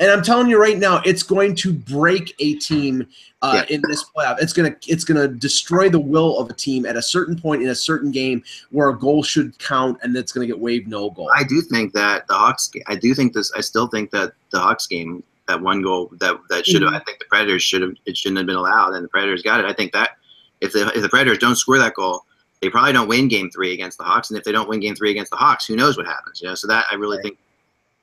and 0.00 0.10
I'm 0.10 0.22
telling 0.22 0.48
you 0.48 0.58
right 0.60 0.78
now, 0.78 1.02
it's 1.04 1.22
going 1.22 1.54
to 1.56 1.72
break 1.72 2.34
a 2.38 2.54
team 2.54 3.06
uh, 3.42 3.64
in 3.68 3.82
this 3.86 4.04
playoff. 4.04 4.36
It's 4.40 4.52
gonna 4.52 4.74
it's 4.88 5.04
gonna 5.04 5.28
destroy 5.28 5.88
the 5.88 6.00
will 6.00 6.38
of 6.38 6.50
a 6.50 6.54
team 6.54 6.86
at 6.86 6.96
a 6.96 7.02
certain 7.02 7.38
point 7.38 7.62
in 7.62 7.68
a 7.68 7.74
certain 7.74 8.10
game 8.10 8.42
where 8.70 8.88
a 8.88 8.98
goal 8.98 9.22
should 9.22 9.58
count, 9.58 9.98
and 10.02 10.16
it's 10.16 10.32
gonna 10.32 10.46
get 10.46 10.58
waved 10.58 10.88
no 10.88 11.10
goal. 11.10 11.30
I 11.34 11.44
do 11.44 11.60
think 11.60 11.92
that 11.92 12.26
the 12.26 12.34
Hawks. 12.34 12.70
I 12.86 12.96
do 12.96 13.14
think 13.14 13.34
this. 13.34 13.52
I 13.54 13.60
still 13.60 13.86
think 13.88 14.10
that 14.10 14.32
the 14.50 14.58
Hawks 14.58 14.86
game, 14.86 15.22
that 15.48 15.60
one 15.60 15.82
goal 15.82 16.10
that 16.18 16.36
that 16.48 16.66
should 16.66 16.82
have. 16.82 16.92
Mhm. 16.92 16.96
I 16.96 17.04
think 17.04 17.18
the 17.18 17.26
Predators 17.26 17.62
should 17.62 17.82
have. 17.82 17.92
It 18.06 18.16
shouldn't 18.16 18.38
have 18.38 18.46
been 18.46 18.56
allowed, 18.56 18.94
and 18.94 19.04
the 19.04 19.08
Predators 19.08 19.42
got 19.42 19.60
it. 19.60 19.66
I 19.66 19.72
think 19.72 19.92
that 19.92 20.16
if 20.60 20.72
the 20.72 20.88
if 20.94 21.02
the 21.02 21.08
Predators 21.08 21.38
don't 21.38 21.56
score 21.56 21.78
that 21.78 21.94
goal, 21.94 22.24
they 22.60 22.70
probably 22.70 22.92
don't 22.92 23.08
win 23.08 23.28
Game 23.28 23.50
Three 23.50 23.72
against 23.74 23.98
the 23.98 24.04
Hawks. 24.04 24.30
And 24.30 24.38
if 24.38 24.44
they 24.44 24.52
don't 24.52 24.68
win 24.68 24.80
Game 24.80 24.94
Three 24.94 25.10
against 25.10 25.30
the 25.30 25.36
Hawks, 25.36 25.66
who 25.66 25.76
knows 25.76 25.96
what 25.96 26.06
happens? 26.06 26.40
You 26.40 26.48
know. 26.48 26.54
So 26.54 26.66
that 26.68 26.86
I 26.90 26.94
really 26.94 27.20
think. 27.22 27.38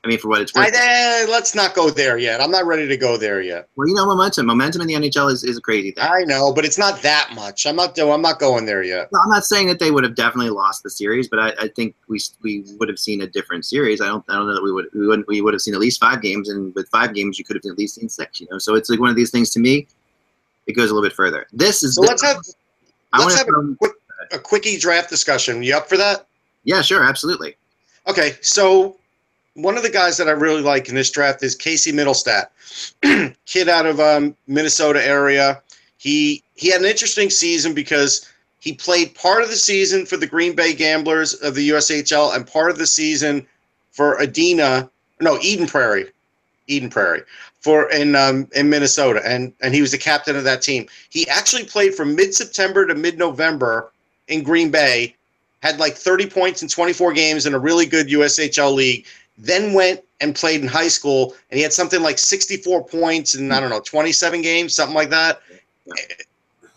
I 0.08 0.10
mean, 0.10 0.20
for 0.20 0.30
what 0.30 0.40
it's 0.40 0.56
I, 0.56 0.68
worth. 0.68 0.74
eh, 0.74 1.26
let's 1.30 1.54
not 1.54 1.76
go 1.76 1.90
there 1.90 2.18
yet. 2.18 2.40
I'm 2.40 2.50
not 2.50 2.66
ready 2.66 2.88
to 2.88 2.96
go 2.96 3.18
there 3.18 3.42
yet. 3.42 3.68
well, 3.76 3.90
you 3.90 3.94
know, 3.94 4.06
momentum. 4.06 4.46
Momentum 4.46 4.82
in 4.82 4.88
the 4.88 4.94
NHL 4.94 5.30
is, 5.30 5.44
is 5.44 5.58
a 5.58 5.62
crazy 5.62 5.92
thing. 5.92 6.06
I 6.06 6.24
know, 6.24 6.54
but 6.54 6.64
it's 6.64 6.78
not 6.78 7.02
that 7.02 7.32
much. 7.36 7.66
I'm 7.66 7.76
not. 7.76 8.00
I'm 8.00 8.22
not 8.22 8.40
going 8.40 8.66
there 8.66 8.84
yet. 8.84 9.10
No, 9.12 9.20
I'm 9.20 9.30
not 9.30 9.44
saying 9.44 9.68
that 9.68 9.80
they 9.80 9.92
would 9.92 10.06
have 10.06 10.16
definitely 10.16 10.52
lost 10.52 10.84
the 10.84 10.90
series, 10.90 11.28
but 11.28 11.40
I, 11.40 11.50
I 11.60 11.68
think 11.68 11.94
we 12.08 12.22
we 12.42 12.64
would 12.80 12.88
have 12.88 13.00
seen 13.00 13.20
a 13.22 13.28
different 13.28 13.66
series. 13.66 14.00
I 14.00 14.08
don't 14.08 14.24
I 14.30 14.36
don't 14.36 14.48
know 14.48 14.56
that 14.56 14.64
we 14.64 14.72
would 14.72 14.86
we 14.94 15.08
wouldn't. 15.08 15.28
we 15.28 15.42
would 15.42 15.54
have 15.54 15.62
seen 15.62 15.74
at 15.74 15.82
least 15.82 16.00
five 16.00 16.22
games, 16.22 16.48
and 16.48 16.74
with 16.74 16.88
five 16.88 17.14
games, 17.14 17.38
you 17.38 17.44
could 17.44 17.58
have 17.58 17.70
at 17.70 17.78
least 17.78 17.96
seen 17.96 18.08
six. 18.08 18.40
You 18.40 18.48
know, 18.50 18.60
so 18.60 18.76
it's 18.76 18.90
like 18.90 19.02
one 19.02 19.10
of 19.10 19.18
these 19.18 19.30
things. 19.30 19.50
To 19.50 19.60
me, 19.60 19.88
it 20.68 20.72
goes 20.72 20.90
a 20.90 20.94
little 20.94 21.08
bit 21.08 21.16
further. 21.16 21.48
This 21.52 21.84
is 21.84 21.96
So 21.96 22.02
let's 22.04 22.24
have 22.24 22.38
I 23.12 23.22
let's 23.22 23.38
have 23.38 23.50
a 23.50 23.76
quick 23.76 23.92
a 24.32 24.40
quickie 24.40 24.78
draft 24.78 25.10
discussion. 25.10 25.62
You 25.64 25.76
up 25.76 25.90
for 25.90 25.98
that? 25.98 26.28
yeah, 26.64 26.82
sure, 26.82 27.04
absolutely. 27.04 27.58
Okay, 28.08 28.38
so 28.42 28.98
one 29.58 29.76
of 29.76 29.84
the 29.84 29.90
guys 29.90 30.18
that 30.18 30.28
I 30.28 30.32
really 30.32 30.62
like 30.62 30.88
in 30.88 30.96
this 30.96 31.10
draft 31.10 31.42
is 31.42 31.56
Casey 31.56 31.92
Mittelstadt, 31.92 32.48
kid 33.46 33.68
out 33.68 33.88
of 33.88 34.00
um, 34.00 34.36
Minnesota 34.48 35.04
area. 35.06 35.62
He 35.98 36.44
he 36.56 36.70
had 36.70 36.82
an 36.82 36.88
interesting 36.88 37.30
season 37.30 37.74
because 37.74 38.30
he 38.60 38.74
played 38.74 39.16
part 39.16 39.42
of 39.42 39.50
the 39.50 39.56
season 39.56 40.06
for 40.06 40.16
the 40.16 40.28
Green 40.28 40.56
Bay 40.56 40.74
Gamblers 40.74 41.34
of 41.34 41.56
the 41.56 41.70
USHL 41.70 42.36
and 42.36 42.46
part 42.46 42.70
of 42.70 42.78
the 42.78 42.86
season 42.86 43.48
for 43.92 44.18
Adena, 44.20 44.90
no 45.20 45.40
Eden 45.42 45.66
Prairie, 45.66 46.12
Eden 46.68 46.90
Prairie 46.90 47.24
for 47.60 47.90
in 47.92 48.16
um, 48.16 48.48
in 48.56 48.70
Minnesota, 48.70 49.22
and 49.26 49.52
and 49.62 49.74
he 49.74 49.82
was 49.82 49.92
the 49.92 49.98
captain 49.98 50.36
of 50.36 50.44
that 50.44 50.62
team. 50.62 50.88
He 51.10 51.28
actually 51.30 51.66
played 51.66 51.96
from 51.96 52.16
mid 52.16 52.36
September 52.36 52.86
to 52.86 52.94
mid 52.94 53.18
November 53.18 53.92
in 54.28 54.44
Green 54.44 54.70
Bay, 54.70 55.16
had 55.64 55.80
like 55.80 55.96
30 55.96 56.30
points 56.30 56.62
in 56.62 56.68
24 56.68 57.14
games 57.14 57.48
in 57.48 57.56
a 57.56 57.60
really 57.60 57.88
good 57.88 58.08
USHL 58.08 58.76
league. 58.76 59.08
Then 59.38 59.74
went 59.74 60.04
and 60.20 60.34
played 60.34 60.62
in 60.62 60.68
high 60.68 60.88
school, 60.88 61.36
and 61.52 61.58
he 61.58 61.64
had 61.64 61.74
something 61.74 62.02
like 62.02 62.18
64 62.18 62.86
points 62.86 63.36
in 63.36 63.52
I 63.52 63.60
don't 63.60 63.70
know 63.70 63.82
27 63.82 64.42
games, 64.42 64.74
something 64.74 64.96
like 64.96 65.10
that. 65.10 65.42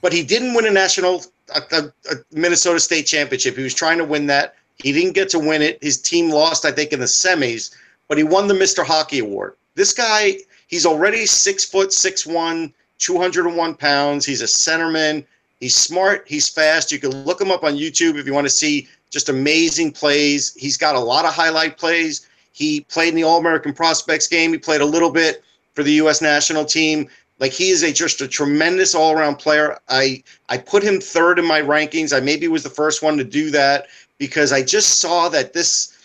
But 0.02 0.12
he 0.12 0.22
didn't 0.22 0.54
win 0.54 0.66
a 0.66 0.70
national 0.70 1.24
a, 1.54 1.62
a, 1.72 2.12
a 2.12 2.16
Minnesota 2.32 2.80
State 2.80 3.06
championship. 3.06 3.56
He 3.56 3.62
was 3.62 3.74
trying 3.74 3.98
to 3.98 4.04
win 4.04 4.26
that. 4.26 4.54
He 4.76 4.92
didn't 4.92 5.14
get 5.14 5.28
to 5.30 5.38
win 5.38 5.62
it. 5.62 5.82
His 5.82 6.00
team 6.00 6.30
lost, 6.30 6.64
I 6.64 6.72
think, 6.72 6.92
in 6.92 7.00
the 7.00 7.06
semis, 7.06 7.74
but 8.08 8.16
he 8.16 8.24
won 8.24 8.48
the 8.48 8.54
Mr. 8.54 8.84
Hockey 8.84 9.18
Award. 9.18 9.54
This 9.74 9.92
guy, 9.92 10.38
he's 10.68 10.86
already 10.86 11.26
six 11.26 11.64
foot 11.64 11.92
six 11.92 12.26
one, 12.26 12.72
201 12.98 13.74
pounds. 13.74 14.24
He's 14.24 14.42
a 14.42 14.46
centerman. 14.46 15.24
He's 15.60 15.76
smart. 15.76 16.24
He's 16.26 16.48
fast. 16.48 16.90
You 16.90 16.98
can 16.98 17.10
look 17.24 17.40
him 17.40 17.50
up 17.50 17.64
on 17.64 17.74
YouTube 17.74 18.18
if 18.18 18.26
you 18.26 18.32
want 18.32 18.46
to 18.46 18.52
see 18.52 18.88
just 19.10 19.28
amazing 19.28 19.92
plays. 19.92 20.54
He's 20.54 20.76
got 20.76 20.94
a 20.94 21.00
lot 21.00 21.24
of 21.24 21.34
highlight 21.34 21.76
plays. 21.76 22.28
He 22.52 22.80
played 22.82 23.10
in 23.10 23.14
the 23.14 23.22
All 23.22 23.38
American 23.38 23.72
Prospects 23.72 24.26
game. 24.26 24.52
He 24.52 24.58
played 24.58 24.80
a 24.80 24.86
little 24.86 25.10
bit 25.10 25.44
for 25.74 25.82
the 25.82 25.92
U.S. 25.92 26.20
national 26.20 26.64
team. 26.64 27.08
Like 27.38 27.52
he 27.52 27.70
is 27.70 27.82
a 27.82 27.92
just 27.92 28.20
a 28.20 28.28
tremendous 28.28 28.94
all 28.94 29.12
around 29.12 29.36
player. 29.36 29.78
I 29.88 30.22
I 30.48 30.58
put 30.58 30.82
him 30.82 31.00
third 31.00 31.38
in 31.38 31.46
my 31.46 31.62
rankings. 31.62 32.14
I 32.14 32.20
maybe 32.20 32.48
was 32.48 32.62
the 32.62 32.70
first 32.70 33.02
one 33.02 33.16
to 33.16 33.24
do 33.24 33.50
that 33.50 33.86
because 34.18 34.52
I 34.52 34.62
just 34.62 35.00
saw 35.00 35.28
that 35.30 35.54
this 35.54 35.96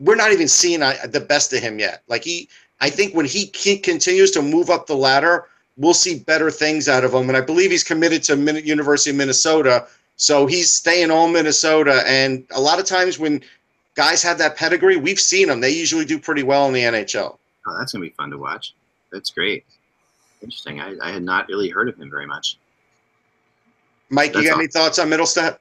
we're 0.00 0.16
not 0.16 0.32
even 0.32 0.48
seeing 0.48 0.82
uh, 0.82 0.94
the 1.08 1.20
best 1.20 1.52
of 1.52 1.60
him 1.60 1.78
yet. 1.78 2.02
Like 2.08 2.24
he, 2.24 2.48
I 2.80 2.90
think 2.90 3.14
when 3.14 3.26
he 3.26 3.46
continues 3.46 4.30
to 4.32 4.42
move 4.42 4.70
up 4.70 4.86
the 4.86 4.96
ladder, 4.96 5.46
we'll 5.76 5.94
see 5.94 6.18
better 6.20 6.50
things 6.50 6.88
out 6.88 7.04
of 7.04 7.14
him. 7.14 7.28
And 7.28 7.36
I 7.36 7.40
believe 7.40 7.70
he's 7.70 7.84
committed 7.84 8.22
to 8.24 8.36
University 8.62 9.10
of 9.10 9.16
Minnesota, 9.16 9.86
so 10.16 10.46
he's 10.46 10.72
staying 10.72 11.10
all 11.10 11.28
Minnesota. 11.28 12.02
And 12.06 12.44
a 12.50 12.60
lot 12.60 12.78
of 12.78 12.84
times 12.84 13.18
when 13.18 13.40
guys 13.98 14.22
have 14.22 14.38
that 14.38 14.56
pedigree, 14.56 14.96
we've 14.96 15.18
seen 15.18 15.48
them. 15.48 15.60
They 15.60 15.70
usually 15.70 16.04
do 16.04 16.20
pretty 16.20 16.44
well 16.44 16.68
in 16.68 16.72
the 16.72 16.82
NHL. 16.82 17.36
Oh, 17.66 17.78
that's 17.78 17.92
gonna 17.92 18.04
be 18.04 18.10
fun 18.10 18.30
to 18.30 18.38
watch. 18.38 18.74
That's 19.10 19.30
great. 19.30 19.66
Interesting. 20.40 20.80
I, 20.80 20.94
I 21.02 21.10
had 21.10 21.24
not 21.24 21.48
really 21.48 21.68
heard 21.68 21.88
of 21.88 21.96
him 21.96 22.08
very 22.08 22.26
much. 22.26 22.58
Mike, 24.08 24.32
That's 24.32 24.44
you 24.44 24.50
got 24.50 24.54
all. 24.54 24.60
any 24.60 24.68
thoughts 24.68 25.00
on 25.00 25.08
Mittelstadt? 25.10 25.58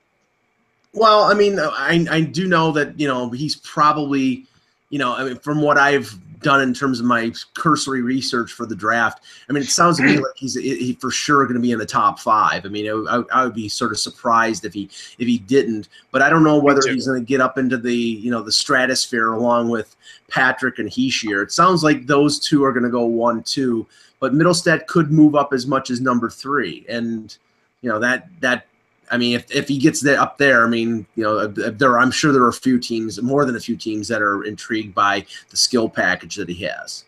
Well, 0.94 1.24
I 1.24 1.34
mean, 1.34 1.60
I 1.60 2.06
I 2.12 2.22
do 2.22 2.48
know 2.48 2.72
that 2.74 3.00
you 3.00 3.08
know 3.08 3.32
he's 3.32 3.56
probably, 3.56 4.46
you 4.92 5.00
know, 5.00 5.16
I 5.16 5.24
mean, 5.24 5.40
from 5.40 5.64
what 5.64 5.80
I've 5.80 6.16
done 6.40 6.62
in 6.62 6.74
terms 6.74 7.00
of 7.00 7.06
my 7.06 7.32
cursory 7.54 8.02
research 8.02 8.52
for 8.52 8.66
the 8.66 8.76
draft, 8.76 9.24
I 9.50 9.54
mean, 9.54 9.64
it 9.64 9.70
sounds 9.70 9.98
to 9.98 10.04
me 10.04 10.18
like 10.18 10.36
he's 10.36 10.56
he 10.56 10.94
for 10.94 11.12
sure 11.12 11.44
going 11.46 11.56
to 11.56 11.62
be 11.62 11.72
in 11.72 11.80
the 11.80 11.86
top 11.86 12.20
five. 12.20 12.66
I 12.66 12.70
mean, 12.70 12.88
I, 13.08 13.24
I 13.34 13.44
would 13.44 13.54
be 13.54 13.70
sort 13.70 13.92
of 13.92 14.00
surprised 14.00 14.66
if 14.66 14.74
he 14.74 14.90
if 15.18 15.28
he 15.28 15.38
didn't, 15.40 15.90
but 16.12 16.22
I 16.22 16.30
don't 16.30 16.44
know 16.44 16.60
whether 16.60 16.82
he's 16.88 17.08
going 17.08 17.20
to 17.20 17.26
get 17.26 17.42
up 17.42 17.58
into 17.58 17.78
the 17.78 17.96
you 17.96 18.32
know 18.32 18.42
the 18.42 18.52
stratosphere 18.52 19.34
along 19.34 19.70
with 19.70 19.96
Patrick 20.30 20.80
and 20.80 20.90
Hischier. 20.90 21.44
It 21.44 21.52
sounds 21.52 21.84
like 21.84 22.08
those 22.08 22.40
two 22.40 22.64
are 22.64 22.74
going 22.74 22.84
to 22.84 22.90
go 22.90 23.06
one 23.06 23.44
two, 23.44 23.86
but 24.20 24.34
Mittelstadt 24.34 24.88
could 24.88 25.12
move 25.12 25.36
up 25.36 25.54
as 25.54 25.66
much 25.66 25.90
as 25.90 26.02
number 26.02 26.30
three, 26.30 26.86
and 26.88 27.36
you 27.82 27.90
know 27.90 28.00
that 28.00 28.28
that 28.42 28.68
I 29.12 29.18
mean, 29.18 29.36
if, 29.36 29.49
if 29.51 29.68
he 29.68 29.78
gets 29.78 30.01
there 30.01 30.20
up 30.20 30.38
there, 30.38 30.66
I 30.66 30.70
mean, 30.70 31.05
you 31.16 31.24
know, 31.24 31.47
there 31.47 31.97
I'm 31.99 32.12
sure 32.12 32.32
there 32.32 32.43
are 32.43 32.49
a 32.49 32.53
few 32.53 32.80
teams, 32.80 33.22
more 33.22 33.45
than 33.45 33.55
a 33.55 33.60
few 33.60 33.76
teams, 33.78 34.08
that 34.10 34.22
are 34.22 34.43
intrigued 34.43 34.93
by 34.93 35.26
the 35.49 35.58
skill 35.58 35.88
package 35.89 36.36
that 36.36 36.49
he 36.49 36.66
has. 36.66 37.05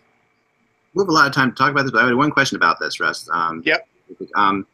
We'll 0.93 1.05
have 1.05 1.09
a 1.09 1.13
lot 1.13 1.27
of 1.27 1.33
time 1.33 1.51
to 1.51 1.55
talk 1.55 1.71
about 1.71 1.83
this, 1.83 1.91
but 1.91 2.03
I 2.03 2.07
had 2.07 2.15
one 2.15 2.31
question 2.31 2.55
about 2.55 2.79
this, 2.79 2.99
Russ. 2.99 3.29
Um, 3.31 3.61
Yep. 3.65 3.87
Um, 4.35 4.65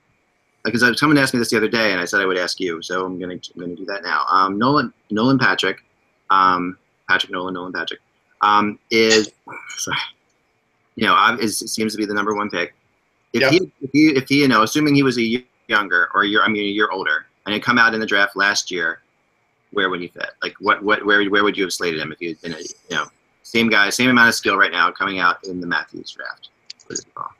because 0.63 0.82
I- 0.82 0.93
someone 0.93 1.17
asked 1.17 1.34
me 1.34 1.39
this 1.39 1.49
the 1.49 1.57
other 1.57 1.67
day, 1.67 1.91
and 1.91 1.99
I 2.01 2.05
said 2.05 2.21
I 2.21 2.26
would 2.26 2.38
ask 2.38 2.59
you, 2.59 2.82
so 2.82 3.05
I'm 3.05 3.19
gonna 3.19 3.34
I'm 3.34 3.59
gonna 3.61 3.76
do 3.76 3.86
that 3.86 4.03
now. 4.03 4.26
Um, 4.32 4.57
Nolan 4.57 4.93
Nolan 5.11 5.38
Patrick, 5.38 5.84
um, 6.30 6.78
Patrick 7.09 7.32
Nolan 7.32 7.53
Nolan 7.53 7.71
Patrick, 7.73 7.99
um, 8.41 8.80
is 8.89 9.30
sorry, 9.78 9.97
you 10.95 11.05
know, 11.05 11.38
is 11.39 11.59
seems 11.59 11.91
to 11.93 11.97
be 11.97 12.05
the 12.05 12.13
number 12.13 12.34
one 12.34 12.49
pick. 12.49 12.73
If 13.34 13.41
Yep. 13.41 13.51
he 13.51 13.71
if 13.82 13.89
he 13.91 14.07
if 14.15 14.30
he 14.30 14.41
you 14.41 14.47
know, 14.47 14.63
assuming 14.63 14.95
he 14.95 15.03
was 15.03 15.17
a 15.17 15.21
year 15.21 15.43
younger 15.68 16.09
or 16.13 16.24
you're 16.24 16.43
I 16.43 16.47
mean 16.47 16.63
a 16.63 16.68
year 16.68 16.89
older, 16.91 17.26
and 17.45 17.53
had 17.53 17.63
come 17.63 17.78
out 17.78 17.93
in 17.93 17.99
the 17.99 18.05
draft 18.05 18.36
last 18.36 18.72
year, 18.72 19.01
where 19.72 19.89
would 19.89 20.01
he 20.01 20.07
fit? 20.07 20.32
Like 20.41 20.55
what 20.59 20.84
what 20.84 21.05
where 21.05 21.24
where 21.30 21.43
would 21.43 21.57
you 21.57 21.63
have 21.63 21.74
slated 21.74 21.99
him 21.99 22.11
if 22.11 22.22
you 22.22 22.30
had 22.30 22.41
been 22.41 22.53
a 22.53 22.59
you 22.59 22.95
know 22.95 23.05
same 23.43 23.70
guy, 23.70 23.89
same 23.89 24.09
amount 24.09 24.30
of 24.30 24.36
skill 24.36 24.57
right 24.57 24.72
now 24.72 24.91
coming 24.91 25.20
out 25.20 25.43
in 25.45 25.61
the 25.61 25.68
Matthews 25.68 26.11
draft? 26.11 26.49
What 26.86 26.93
is 26.93 26.99
it 26.99 27.13
called? 27.13 27.32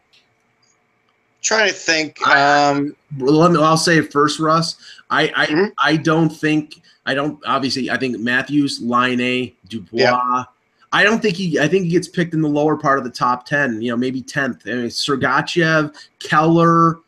Trying 1.41 1.67
to 1.69 1.73
think. 1.76 2.26
Um, 2.28 2.95
Well, 3.19 3.34
Let 3.34 3.51
me, 3.51 3.61
I'll 3.61 3.78
say 3.78 4.01
first, 4.01 4.39
Russ. 4.39 4.78
I 5.09 5.32
I, 5.36 5.45
Mhm. 5.47 5.71
I 5.80 5.97
don't 5.97 6.30
think 6.30 6.82
I 7.05 7.13
don't 7.13 7.39
obviously 7.45 7.89
I 7.91 7.97
think 7.97 8.19
Matthews, 8.19 8.82
Laine, 8.82 9.21
A, 9.21 9.53
Dubois. 9.69 9.99
Yeah. 9.99 10.43
I 10.91 11.03
don't 11.03 11.21
think 11.21 11.36
he. 11.36 11.59
I 11.59 11.67
think 11.67 11.86
he 11.86 11.91
gets 11.91 12.07
picked 12.07 12.34
in 12.34 12.41
the 12.41 12.47
lower 12.47 12.78
part 12.78 12.97
of 12.97 13.03
the 13.03 13.09
top 13.09 13.45
ten. 13.45 13.82
You 13.82 13.91
know, 13.91 13.97
maybe 13.97 14.21
tenth. 14.21 14.61
I 14.65 14.69
mean, 14.76 14.86
Sergachev, 14.86 15.93
Keller. 16.19 16.99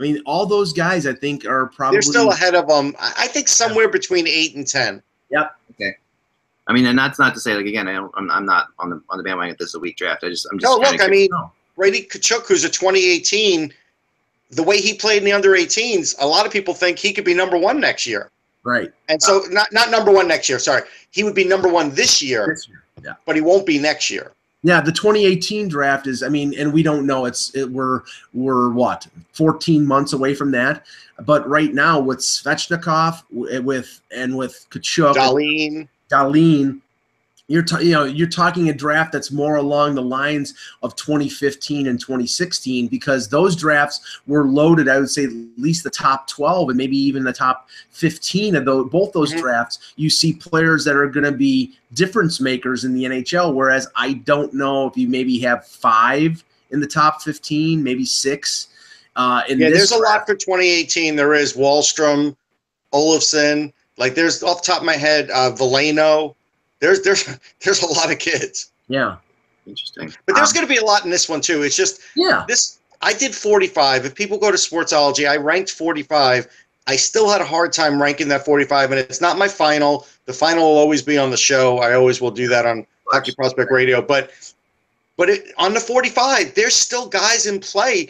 I 0.00 0.02
mean, 0.02 0.22
all 0.24 0.46
those 0.46 0.72
guys 0.72 1.06
I 1.06 1.12
think 1.12 1.44
are 1.44 1.66
probably. 1.66 1.96
they're 1.96 2.02
still 2.02 2.30
ahead 2.30 2.54
of 2.54 2.66
them. 2.66 2.96
I 2.98 3.12
I 3.18 3.26
think 3.26 3.48
somewhere 3.48 3.88
between 3.88 4.26
eight 4.26 4.56
and 4.56 4.66
ten. 4.66 5.02
Yep. 5.30 5.54
Okay. 5.72 5.92
I 6.66 6.72
mean, 6.72 6.86
and 6.86 6.98
that's 6.98 7.18
not 7.18 7.34
to 7.34 7.40
say 7.40 7.54
like 7.54 7.66
again, 7.66 7.86
I 7.86 7.92
don't, 7.92 8.12
I'm, 8.16 8.30
I'm 8.30 8.46
not 8.46 8.68
on 8.78 8.88
the 8.90 9.02
on 9.10 9.18
the 9.18 9.24
bandwagon. 9.24 9.52
At 9.52 9.58
this 9.58 9.68
is 9.68 9.74
a 9.74 9.78
weak 9.78 9.96
draft. 9.98 10.24
I 10.24 10.28
just 10.30 10.46
I'm 10.50 10.58
just. 10.58 10.64
No, 10.70 10.76
kinda 10.78 10.92
look, 10.92 11.00
I 11.02 11.04
curious. 11.04 11.30
mean, 11.30 11.50
Brady 11.76 12.02
Tkachuk, 12.06 12.46
who's 12.46 12.64
a 12.64 12.68
2018, 12.70 13.72
the 14.52 14.62
way 14.62 14.80
he 14.80 14.94
played 14.94 15.18
in 15.18 15.24
the 15.24 15.32
under 15.32 15.50
18s, 15.52 16.14
a 16.20 16.26
lot 16.26 16.46
of 16.46 16.52
people 16.52 16.72
think 16.74 16.98
he 16.98 17.12
could 17.12 17.24
be 17.24 17.34
number 17.34 17.58
one 17.58 17.78
next 17.80 18.06
year. 18.06 18.30
right. 18.64 18.92
And 19.10 19.22
so, 19.22 19.42
not 19.50 19.70
not 19.72 19.90
number 19.90 20.10
one 20.10 20.26
next 20.28 20.48
year. 20.48 20.58
Sorry, 20.58 20.82
he 21.10 21.24
would 21.24 21.34
be 21.34 21.44
number 21.44 21.68
one 21.68 21.90
this 21.94 22.22
year, 22.22 22.46
This 22.48 22.68
year. 22.68 22.82
Yeah. 23.04 23.12
but 23.26 23.36
he 23.36 23.42
won't 23.42 23.66
be 23.66 23.78
next 23.78 24.10
year. 24.10 24.32
Yeah, 24.62 24.82
the 24.82 24.92
2018 24.92 25.68
draft 25.68 26.06
is. 26.06 26.22
I 26.22 26.28
mean, 26.28 26.54
and 26.58 26.72
we 26.72 26.82
don't 26.82 27.06
know. 27.06 27.24
It's 27.24 27.54
it, 27.54 27.70
we're 27.70 28.02
we're 28.34 28.70
what 28.70 29.06
14 29.32 29.86
months 29.86 30.12
away 30.12 30.34
from 30.34 30.50
that. 30.50 30.84
But 31.20 31.48
right 31.48 31.72
now, 31.72 31.98
with 31.98 32.18
Svechnikov, 32.18 33.22
with 33.30 34.00
and 34.14 34.36
with 34.36 34.66
Tkachuk, 34.70 35.14
Dahlin, 35.14 35.88
Dahlin, 36.10 36.80
you're 37.50 37.64
ta- 37.64 37.80
you 37.80 37.90
know 37.90 38.04
you're 38.04 38.28
talking 38.28 38.68
a 38.68 38.72
draft 38.72 39.10
that's 39.10 39.32
more 39.32 39.56
along 39.56 39.96
the 39.96 40.02
lines 40.02 40.54
of 40.84 40.94
2015 40.94 41.88
and 41.88 41.98
2016 41.98 42.86
because 42.86 43.28
those 43.28 43.56
drafts 43.56 44.20
were 44.28 44.44
loaded. 44.44 44.88
I 44.88 45.00
would 45.00 45.10
say 45.10 45.24
at 45.24 45.32
least 45.58 45.82
the 45.82 45.90
top 45.90 46.28
12 46.28 46.68
and 46.68 46.78
maybe 46.78 46.96
even 46.96 47.24
the 47.24 47.32
top 47.32 47.68
15 47.90 48.54
of 48.54 48.64
those 48.64 48.88
both 48.88 49.12
those 49.12 49.32
Mhm. 49.32 49.40
drafts. 49.40 49.80
You 49.96 50.08
see 50.10 50.32
players 50.32 50.84
that 50.84 50.94
are 50.94 51.08
going 51.08 51.24
to 51.24 51.32
be 51.32 51.72
difference 51.94 52.40
makers 52.40 52.84
in 52.84 52.94
the 52.94 53.04
NHL. 53.04 53.52
Whereas 53.52 53.88
I 53.96 54.12
don't 54.12 54.54
know 54.54 54.86
if 54.86 54.96
you 54.96 55.08
maybe 55.08 55.40
have 55.40 55.66
five 55.66 56.44
in 56.70 56.78
the 56.78 56.86
top 56.86 57.20
15, 57.22 57.82
maybe 57.82 58.04
six. 58.04 58.68
Uh, 59.16 59.42
in 59.48 59.58
yeah, 59.58 59.70
there's 59.70 59.90
a 59.90 59.98
lot 59.98 60.24
for 60.24 60.36
2018. 60.36 61.16
There 61.16 61.34
is 61.34 61.54
Wahlstrom, 61.54 62.36
Olafson. 62.92 63.72
Like, 63.98 64.14
there's 64.14 64.40
off 64.44 64.62
the 64.62 64.70
top 64.70 64.82
of 64.82 64.86
my 64.86 64.96
head, 64.96 65.30
uh, 65.32 65.50
Veleno. 65.50 66.36
There's 66.80 67.02
there's 67.02 67.24
there's 67.64 67.82
a 67.82 67.86
lot 67.86 68.10
of 68.10 68.18
kids, 68.18 68.70
Yeah, 68.88 69.16
interesting. 69.66 70.12
but 70.26 70.34
there's 70.34 70.50
Um, 70.50 70.54
going 70.54 70.66
to 70.66 70.72
be 70.72 70.78
a 70.78 70.84
lot 70.84 71.04
in 71.04 71.10
this 71.10 71.28
one 71.28 71.40
too. 71.40 71.62
It's 71.62 71.76
just 71.76 72.00
yeah, 72.16 72.44
this 72.48 72.78
I 73.02 73.12
did 73.12 73.34
45. 73.34 74.04
If 74.06 74.14
people 74.14 74.36
go 74.38 74.50
to 74.50 74.56
Sportsology, 74.58 75.28
I 75.28 75.36
ranked 75.36 75.70
45. 75.70 76.48
I 76.86 76.96
still 76.96 77.30
had 77.30 77.40
a 77.40 77.44
hard 77.44 77.72
time 77.72 78.00
ranking 78.02 78.28
that 78.28 78.44
45, 78.44 78.90
and 78.90 78.98
it's 79.00 79.20
not 79.20 79.38
my 79.38 79.46
final. 79.48 80.06
The 80.26 80.32
final 80.32 80.64
will 80.64 80.78
always 80.78 81.02
be 81.02 81.16
on 81.18 81.30
the 81.30 81.36
show. 81.36 81.78
I 81.78 81.94
always 81.94 82.20
will 82.20 82.30
do 82.30 82.48
that 82.48 82.66
on 82.66 82.86
Hockey 83.10 83.32
Prospect 83.34 83.70
Radio. 83.70 84.02
But 84.02 84.30
but 85.16 85.28
it, 85.28 85.52
on 85.58 85.74
the 85.74 85.80
45, 85.80 86.54
there's 86.54 86.74
still 86.74 87.06
guys 87.06 87.46
in 87.46 87.60
play. 87.60 88.08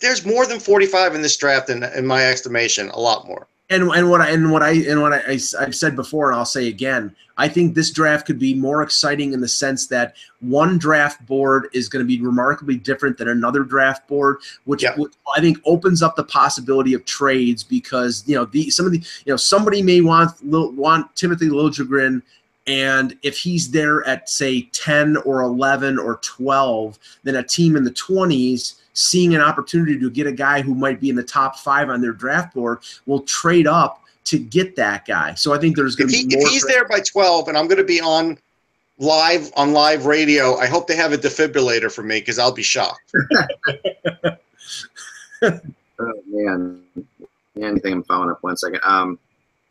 There's 0.00 0.24
more 0.26 0.46
than 0.46 0.58
45 0.60 1.14
in 1.14 1.22
this 1.22 1.36
draft, 1.36 1.70
in, 1.70 1.82
in 1.84 2.04
my 2.06 2.24
estimation, 2.24 2.88
a 2.90 2.98
lot 2.98 3.26
more. 3.28 3.46
And 3.70 3.90
and 3.90 4.10
what 4.10 4.20
I 4.20 4.30
and 4.30 4.50
what 4.50 4.62
I 4.62 4.70
and 4.70 5.00
what 5.02 5.12
I, 5.12 5.18
I 5.58 5.64
have 5.64 5.74
said 5.74 5.94
before, 5.94 6.30
and 6.30 6.38
I'll 6.38 6.44
say 6.46 6.68
again, 6.68 7.14
I 7.36 7.48
think 7.48 7.74
this 7.74 7.90
draft 7.90 8.26
could 8.26 8.38
be 8.38 8.54
more 8.54 8.82
exciting 8.82 9.32
in 9.32 9.40
the 9.40 9.48
sense 9.48 9.86
that 9.88 10.16
one 10.40 10.78
draft 10.78 11.24
board 11.26 11.68
is 11.72 11.88
going 11.88 12.02
to 12.02 12.06
be 12.06 12.20
remarkably 12.20 12.76
different 12.76 13.18
than 13.18 13.28
another 13.28 13.60
draft 13.64 14.08
board, 14.08 14.38
which 14.64 14.82
Yeah. 14.82 14.94
would- 14.96 15.12
I 15.36 15.40
think 15.40 15.58
opens 15.66 16.02
up 16.02 16.16
the 16.16 16.24
possibility 16.24 16.94
of 16.94 17.04
trades 17.04 17.62
because 17.62 18.24
you 18.26 18.34
know 18.34 18.46
the 18.46 18.70
some 18.70 18.86
of 18.86 18.92
the 18.92 18.98
you 18.98 19.32
know 19.32 19.36
somebody 19.36 19.82
may 19.82 20.00
want 20.00 20.32
want 20.42 21.14
Timothy 21.14 21.48
Liljegren 21.48 22.22
And 22.68 23.16
if 23.22 23.38
he's 23.38 23.70
there 23.70 24.06
at, 24.06 24.28
say, 24.28 24.62
10 24.72 25.16
or 25.18 25.40
11 25.40 25.98
or 25.98 26.16
12, 26.16 26.98
then 27.24 27.36
a 27.36 27.42
team 27.42 27.76
in 27.76 27.82
the 27.82 27.90
20s 27.90 28.74
seeing 28.92 29.34
an 29.34 29.40
opportunity 29.40 29.98
to 29.98 30.10
get 30.10 30.26
a 30.26 30.32
guy 30.32 30.60
who 30.60 30.74
might 30.74 31.00
be 31.00 31.08
in 31.08 31.16
the 31.16 31.22
top 31.22 31.58
five 31.58 31.88
on 31.88 32.02
their 32.02 32.12
draft 32.12 32.54
board 32.54 32.80
will 33.06 33.20
trade 33.20 33.66
up 33.66 34.02
to 34.24 34.38
get 34.38 34.76
that 34.76 35.06
guy. 35.06 35.32
So 35.34 35.54
I 35.54 35.58
think 35.58 35.76
there's 35.76 35.96
going 35.96 36.10
to 36.10 36.12
be 36.12 36.36
more. 36.36 36.46
If 36.46 36.50
he's 36.50 36.66
there 36.66 36.86
by 36.86 37.00
12 37.00 37.48
and 37.48 37.56
I'm 37.56 37.66
going 37.68 37.78
to 37.78 37.84
be 37.84 38.00
on 38.00 38.36
live 38.98 39.50
on 39.56 39.72
live 39.72 40.04
radio, 40.04 40.56
I 40.56 40.66
hope 40.66 40.86
they 40.88 40.96
have 40.96 41.12
a 41.12 41.16
defibrillator 41.16 41.90
for 41.90 42.02
me 42.02 42.18
because 42.20 42.38
I'll 42.38 42.52
be 42.52 42.62
shocked. 42.62 43.14
oh, 45.42 45.60
man. 46.26 46.82
Anything 47.56 47.92
I'm 47.94 48.02
following 48.04 48.30
up 48.30 48.42
one 48.42 48.56
second. 48.56 48.80
Um, 48.84 49.18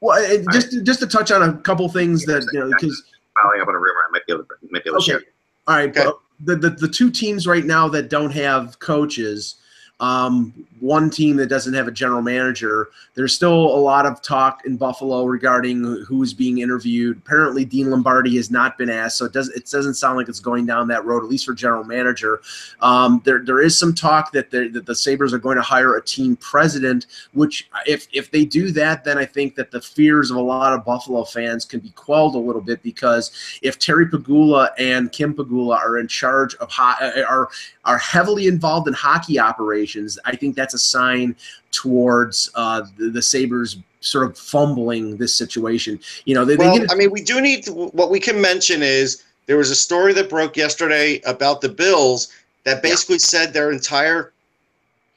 well, 0.02 0.43
just 0.52 0.74
right. 0.74 0.84
just 0.84 1.00
to 1.00 1.08
touch 1.08 1.32
on 1.32 1.41
a 1.41 1.58
couple 1.58 1.88
things 1.89 2.26
that 2.26 2.48
you 2.54 2.60
know 2.60 2.70
because 2.70 3.04
following 3.41 3.62
up 3.62 3.68
on 3.68 3.76
a 3.76 3.80
rumor, 3.80 4.02
I 4.08 4.12
might 4.12 4.26
be 4.28 4.34
able 4.34 4.43
to 4.43 4.56
might 4.70 4.84
be 4.84 4.89
able 4.89 5.02
to 5.02 5.12
okay. 5.14 5.24
share. 5.24 5.32
All 5.68 5.76
right, 5.76 5.89
okay. 5.89 6.10
the, 6.41 6.56
the 6.56 6.70
the 6.72 6.88
two 6.88 7.10
teams 7.10 7.48
right 7.48 7.66
now 7.66 7.88
that 7.89 8.10
don't 8.10 8.32
have 8.32 8.80
coaches 8.80 9.56
um, 10.00 10.54
one 10.80 11.10
team 11.10 11.38
that 11.38 11.48
doesn't 11.48 11.74
have 11.74 11.88
a 11.88 11.91
general 11.91 12.22
manager. 12.22 12.89
There's 13.16 13.34
still 13.34 13.54
a 13.54 13.80
lot 13.80 14.06
of 14.06 14.22
talk 14.22 14.62
in 14.66 14.78
Buffalo 14.78 15.26
regarding 15.26 16.06
who's 16.08 16.34
being 16.34 16.60
interviewed. 16.60 17.18
Apparently, 17.18 17.66
Dean 17.66 17.89
Lombardi 17.89 18.36
has 18.36 18.52
not 18.52 18.78
been 18.78 18.89
asked, 18.89 19.18
so 19.18 19.26
it 19.26 19.34
does 19.34 19.50
it 19.50 19.68
doesn't 19.70 19.95
sound 19.95 20.18
like 20.18 20.30
it's 20.30 20.39
going 20.39 20.68
down 20.68 20.88
that 20.89 21.04
road, 21.06 21.24
at 21.24 21.30
least 21.30 21.45
for 21.45 21.54
general 21.54 21.84
manager. 21.84 22.41
Um, 22.82 23.22
there 23.26 23.43
there 23.43 23.60
is 23.60 23.78
some 23.78 23.93
talk 23.93 24.32
that, 24.34 24.52
that 24.52 24.86
the 24.86 24.95
Sabres 24.95 25.34
are 25.34 25.39
going 25.39 25.58
to 25.58 25.64
hire 25.64 25.95
a 25.95 26.04
team 26.04 26.36
president, 26.36 27.08
which 27.34 27.68
if 27.88 28.08
if 28.14 28.30
they 28.30 28.45
do 28.45 28.72
that, 28.72 29.04
then 29.04 29.18
I 29.18 29.26
think 29.26 29.56
that 29.56 29.72
the 29.72 29.82
fears 29.82 30.30
of 30.30 30.38
a 30.38 30.41
lot 30.41 30.74
of 30.74 30.86
Buffalo 30.86 31.24
fans 31.24 31.66
can 31.66 31.80
be 31.80 31.89
quelled 31.89 32.36
a 32.36 32.39
little 32.39 32.62
bit 32.62 32.84
because 32.84 33.32
if 33.64 33.80
Terry 33.80 34.06
Pegula 34.06 34.70
and 34.78 35.12
Kim 35.12 35.34
Pegula 35.34 35.78
are 35.78 35.98
in 35.98 36.08
charge 36.08 36.54
of 36.56 36.70
ho- 36.72 37.24
are 37.28 37.50
are 37.84 37.98
heavily 37.98 38.48
involved 38.48 38.88
in 38.88 38.93
hockey 38.93 39.39
operations, 39.39 39.87
I 40.26 40.36
think 40.36 40.56
that's 40.56 40.74
a 40.74 40.80
sign 40.80 41.36
towards 41.72 42.52
uh, 42.56 42.84
the, 42.98 43.10
the 43.10 43.22
Sabres 43.22 43.78
sort 44.02 44.26
of 44.26 44.38
fumbling 44.38 45.18
this 45.18 45.36
situation. 45.36 46.00
You 46.26 46.36
know, 46.36 46.46
they, 46.46 46.56
well, 46.56 46.80
they 46.80 46.86
I 46.90 46.96
mean, 46.96 47.12
we 47.12 47.22
do 47.22 47.42
need 47.42 47.64
to, 47.64 47.74
what 47.74 48.10
we 48.10 48.20
can 48.20 48.40
mention 48.40 48.82
is 48.82 49.24
there 49.46 49.58
was 49.58 49.72
a 49.72 49.76
story 49.76 50.14
that 50.14 50.30
broke 50.30 50.56
yesterday 50.56 51.22
about 51.26 51.62
the 51.62 51.70
Bills 51.70 52.34
that 52.64 52.84
basically 52.84 53.16
yeah. 53.16 53.20
said 53.20 53.54
their 53.54 53.72
entire 53.72 54.34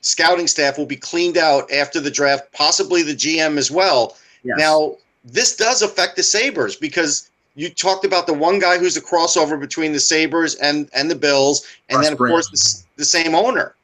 scouting 0.03 0.47
staff 0.47 0.79
will 0.79 0.87
be 0.87 0.97
cleaned 0.97 1.37
out 1.37 1.71
after 1.73 2.01
the 2.01 2.11
draft, 2.11 2.51
possibly 2.53 3.03
the 3.03 3.15
GM 3.15 3.59
as 3.59 3.71
well. 3.71 4.17
Yes. 4.43 4.57
Now, 4.59 4.97
this 5.25 5.57
does 5.57 5.83
affect 5.83 6.17
the 6.17 6.23
Sabres 6.23 6.77
because 6.77 7.31
you 7.55 7.69
talked 7.69 8.05
about 8.05 8.27
the 8.27 8.33
one 8.33 8.59
guy 8.59 8.79
who's 8.79 8.97
a 8.97 9.03
crossover 9.03 9.61
between 9.61 9.93
the 9.93 10.01
Sabres 10.01 10.55
and 10.57 10.89
and 10.95 11.11
the 11.11 11.15
Bills, 11.15 11.67
and 11.89 11.97
Russ 11.97 12.07
then 12.07 12.13
of 12.13 12.19
Brand. 12.19 12.33
course 12.33 12.85
the, 12.97 13.01
the 13.01 13.05
same 13.05 13.35
owner. 13.35 13.75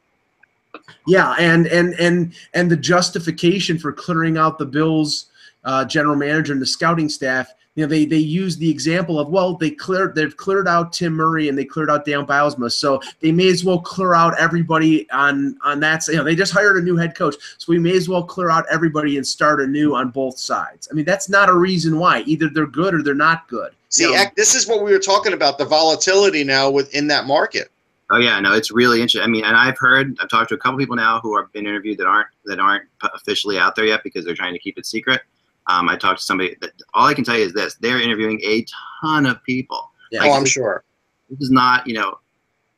Yeah, 1.07 1.35
and 1.39 1.67
and 1.67 1.95
and 1.95 2.35
and 2.55 2.71
the 2.71 2.77
justification 2.77 3.79
for 3.79 3.93
clearing 3.93 4.39
out 4.39 4.59
the 4.59 4.67
Bills 4.67 5.27
uh, 5.65 5.85
general 5.85 6.17
manager 6.17 6.53
and 6.53 6.63
the 6.63 6.67
scouting 6.67 7.09
staff 7.09 7.53
you 7.77 7.85
know, 7.85 7.89
they 7.89 8.07
they 8.07 8.17
use 8.17 8.57
the 8.57 8.71
example 8.71 9.21
of 9.21 9.29
well, 9.29 9.55
they 9.55 9.71
cleared 9.71 10.15
they've 10.15 10.37
cleared 10.37 10.67
out 10.67 10.95
Tim 10.95 11.13
Murray 11.13 11.51
and 11.51 11.57
they 11.57 11.65
cleared 11.65 11.91
out 11.91 12.07
Dan 12.07 12.27
Bylsma, 12.27 12.73
so 12.73 13.01
they 13.21 13.31
may 13.31 13.49
as 13.49 13.65
well 13.65 13.79
clear 13.79 14.15
out 14.15 14.35
everybody 14.39 15.09
on 15.11 15.59
on 15.63 15.79
that. 15.81 16.09
You 16.09 16.17
know, 16.17 16.25
they 16.25 16.35
just 16.35 16.55
hired 16.55 16.79
a 16.79 16.83
new 16.83 16.97
head 16.97 17.15
coach, 17.15 17.35
so 17.59 17.71
we 17.71 17.79
may 17.79 17.95
as 17.95 18.09
well 18.09 18.23
clear 18.23 18.49
out 18.49 18.65
everybody 18.71 19.19
and 19.19 19.27
start 19.27 19.61
anew 19.61 19.95
on 19.95 20.09
both 20.09 20.39
sides. 20.39 20.89
I 20.91 20.95
mean, 20.95 21.05
that's 21.05 21.29
not 21.29 21.51
a 21.51 21.55
reason 21.55 21.99
why. 21.99 22.21
Either 22.21 22.49
they're 22.49 22.67
good 22.67 22.95
or 22.95 23.03
they're 23.03 23.15
not 23.15 23.47
good. 23.47 23.73
See, 23.91 24.05
you 24.05 24.13
know? 24.13 24.25
this 24.37 24.55
is 24.55 24.67
what 24.67 24.83
we 24.83 24.91
were 24.91 24.99
talking 24.99 25.35
about 25.35 25.59
the 25.59 25.67
volatility 25.67 26.45
now 26.45 26.71
within 26.71 27.07
that 27.09 27.27
market. 27.27 27.71
Oh 28.11 28.19
yeah, 28.19 28.39
no, 28.39 28.53
it's 28.53 28.71
really 28.71 29.01
interesting. 29.01 29.23
I 29.23 29.27
mean, 29.27 29.45
and 29.45 29.57
I've 29.57 29.79
heard, 29.79 30.17
I've 30.21 30.29
talked 30.29 30.51
to 30.51 30.55
a 30.55 30.59
couple 30.59 30.79
people 30.79 30.95
now 30.95 31.21
who 31.21 31.37
have 31.37 31.53
been 31.53 31.67
interviewed 31.67 31.99
that 31.99 32.07
aren't 32.07 32.29
that 32.45 32.61
aren't 32.61 32.85
officially 33.15 33.59
out 33.59 33.75
there 33.75 33.85
yet 33.85 34.03
because 34.05 34.25
they're 34.25 34.35
trying 34.35 34.53
to 34.53 34.61
keep 34.61 34.79
it 34.79 34.87
secret. 34.87 35.23
Um, 35.67 35.89
I 35.89 35.97
talked 35.97 36.21
to 36.21 36.25
somebody 36.25 36.57
that 36.61 36.71
all 36.95 37.07
I 37.07 37.15
can 37.15 37.25
tell 37.25 37.37
you 37.37 37.45
is 37.45 37.53
this: 37.53 37.75
they're 37.77 38.01
interviewing 38.01 38.41
a 38.45 38.65
ton 39.03 39.27
of 39.27 39.43
people. 39.43 39.91
Yeah. 40.13 40.21
Like, 40.21 40.31
oh, 40.31 40.35
I'm 40.35 40.43
this, 40.43 40.53
sure. 40.53 40.85
This 41.29 41.41
is 41.41 41.51
not, 41.51 41.87
you 41.87 41.95
know, 41.95 42.19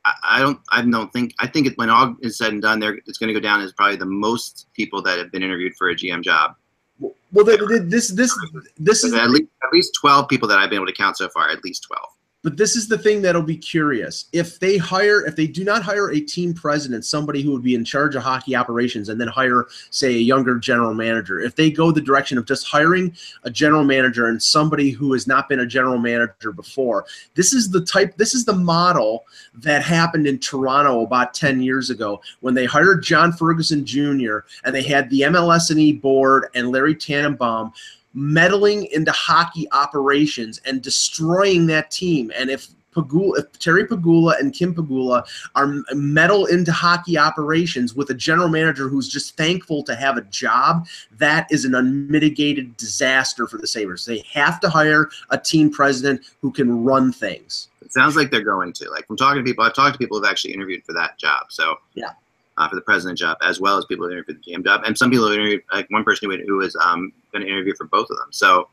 I, 0.05 0.13
I, 0.23 0.39
don't, 0.39 0.59
I 0.71 0.81
don't 0.81 1.13
think, 1.13 1.35
I 1.39 1.45
think 1.45 1.67
it, 1.67 1.77
when 1.77 1.89
all 1.89 2.15
is 2.21 2.37
said 2.37 2.51
and 2.51 2.61
done, 2.61 2.79
there 2.79 2.99
it's 3.05 3.19
going 3.19 3.27
to 3.27 3.33
go 3.33 3.39
down 3.39 3.61
as 3.61 3.71
probably 3.73 3.97
the 3.97 4.05
most 4.07 4.67
people 4.73 5.01
that 5.03 5.19
have 5.19 5.31
been 5.31 5.43
interviewed 5.43 5.75
for 5.75 5.89
a 5.89 5.95
GM 5.95 6.23
job. 6.23 6.55
Well, 6.99 7.45
this, 7.45 8.09
this, 8.09 8.35
this 8.77 9.03
is 9.03 9.13
at 9.13 9.29
least 9.29 9.49
at 9.63 9.71
least 9.71 9.93
twelve 9.93 10.27
people 10.27 10.47
that 10.47 10.57
I've 10.57 10.69
been 10.69 10.77
able 10.77 10.87
to 10.87 10.93
count 10.93 11.15
so 11.15 11.29
far. 11.29 11.49
At 11.49 11.63
least 11.63 11.83
twelve. 11.83 12.09
But 12.41 12.55
this 12.55 12.77
is 12.77 12.87
the 12.87 12.97
thing 12.97 13.21
that'll 13.21 13.41
be 13.41 13.57
curious. 13.57 14.25
If 14.31 14.59
they 14.59 14.77
hire, 14.77 15.25
if 15.25 15.35
they 15.35 15.45
do 15.45 15.65
not 15.65 15.83
hire 15.83 16.11
a 16.11 16.21
team 16.21 16.53
president, 16.53 17.03
somebody 17.05 17.41
who 17.41 17.51
would 17.51 17.63
be 17.63 17.75
in 17.75 17.83
charge 17.83 18.15
of 18.15 18.23
hockey 18.23 18.55
operations, 18.55 19.09
and 19.09 19.19
then 19.19 19.27
hire, 19.27 19.67
say, 19.89 20.15
a 20.15 20.19
younger 20.19 20.57
general 20.57 20.93
manager, 20.93 21.41
if 21.41 21.55
they 21.57 21.69
go 21.69 21.91
the 21.91 21.99
direction 21.99 22.37
of 22.37 22.45
just 22.45 22.65
hiring 22.65 23.13
a 23.43 23.49
general 23.49 23.83
manager 23.83 24.27
and 24.27 24.41
somebody 24.41 24.89
who 24.89 25.11
has 25.11 25.27
not 25.27 25.49
been 25.49 25.59
a 25.59 25.65
general 25.65 25.97
manager 25.97 26.53
before, 26.53 27.05
this 27.35 27.51
is 27.51 27.69
the 27.69 27.81
type, 27.81 28.15
this 28.15 28.33
is 28.33 28.45
the 28.45 28.53
model 28.55 29.25
that 29.53 29.83
happened 29.83 30.25
in 30.25 30.39
Toronto 30.39 31.01
about 31.01 31.33
10 31.33 31.61
years 31.61 31.89
ago 31.89 32.21
when 32.39 32.53
they 32.53 32.65
hired 32.65 33.03
John 33.03 33.33
Ferguson 33.33 33.85
Jr. 33.85 34.39
and 34.63 34.73
they 34.73 34.83
had 34.83 35.09
the 35.09 35.21
MLSE 35.21 35.99
board 35.99 36.47
and 36.55 36.69
Larry 36.71 36.95
Tannenbaum 36.95 37.73
meddling 38.19 38.85
into 38.91 39.11
hockey 39.11 39.67
operations 39.71 40.59
and 40.65 40.81
destroying 40.81 41.67
that 41.67 41.89
team. 41.89 42.31
And 42.35 42.49
if 42.49 42.67
Pegula, 42.93 43.39
if 43.39 43.59
Terry 43.59 43.85
Pegula 43.85 44.39
and 44.39 44.53
Kim 44.53 44.73
Pegula 44.73 45.23
are 45.55 45.75
meddle 45.93 46.47
into 46.47 46.71
hockey 46.71 47.17
operations 47.17 47.93
with 47.93 48.09
a 48.09 48.13
general 48.13 48.49
manager 48.49 48.89
who's 48.89 49.07
just 49.07 49.37
thankful 49.37 49.83
to 49.83 49.95
have 49.95 50.17
a 50.17 50.21
job, 50.23 50.87
that 51.17 51.47
is 51.51 51.65
an 51.65 51.75
unmitigated 51.75 52.75
disaster 52.77 53.47
for 53.47 53.57
the 53.57 53.67
Sabres. 53.67 54.05
They 54.05 54.23
have 54.31 54.59
to 54.61 54.69
hire 54.69 55.09
a 55.29 55.37
team 55.37 55.71
president 55.71 56.21
who 56.41 56.51
can 56.51 56.83
run 56.83 57.11
things. 57.13 57.67
It 57.81 57.93
sounds 57.93 58.15
like 58.15 58.31
they're 58.31 58.43
going 58.43 58.73
to. 58.73 58.89
Like 58.89 59.07
from 59.07 59.17
talking 59.17 59.43
to 59.43 59.49
people, 59.49 59.63
I've 59.63 59.75
talked 59.75 59.93
to 59.93 59.99
people 59.99 60.17
who've 60.17 60.29
actually 60.29 60.53
interviewed 60.53 60.83
for 60.83 60.93
that 60.93 61.17
job. 61.17 61.45
So 61.49 61.75
yeah, 61.93 62.11
uh, 62.59 62.69
for 62.69 62.75
the 62.75 62.81
president 62.81 63.17
job, 63.17 63.37
as 63.41 63.59
well 63.59 63.77
as 63.77 63.85
people 63.85 64.05
who 64.05 64.11
interviewed 64.11 64.37
for 64.43 64.51
the 64.51 64.57
GM 64.57 64.63
job, 64.63 64.81
and 64.85 64.97
some 64.97 65.09
people 65.09 65.27
who 65.27 65.33
interviewed, 65.33 65.63
like 65.73 65.89
one 65.89 66.03
person 66.03 66.29
who, 66.29 66.37
who 66.45 66.57
was 66.57 66.75
um, 66.75 67.11
going 67.31 67.43
to 67.43 67.49
interview 67.49 67.73
for 67.75 67.85
both 67.85 68.07
of 68.11 68.17
them. 68.17 68.27
So, 68.31 68.67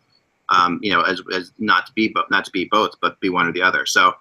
um, 0.48 0.80
you 0.82 0.92
know, 0.92 1.02
as, 1.02 1.22
as 1.32 1.52
not 1.58 1.86
to 1.86 1.92
be 1.92 2.08
but 2.08 2.30
not 2.30 2.44
to 2.44 2.50
be 2.50 2.66
both, 2.70 2.92
but 3.00 3.18
be 3.20 3.30
one 3.30 3.46
or 3.46 3.52
the 3.52 3.62
other. 3.62 3.86
So 3.86 4.12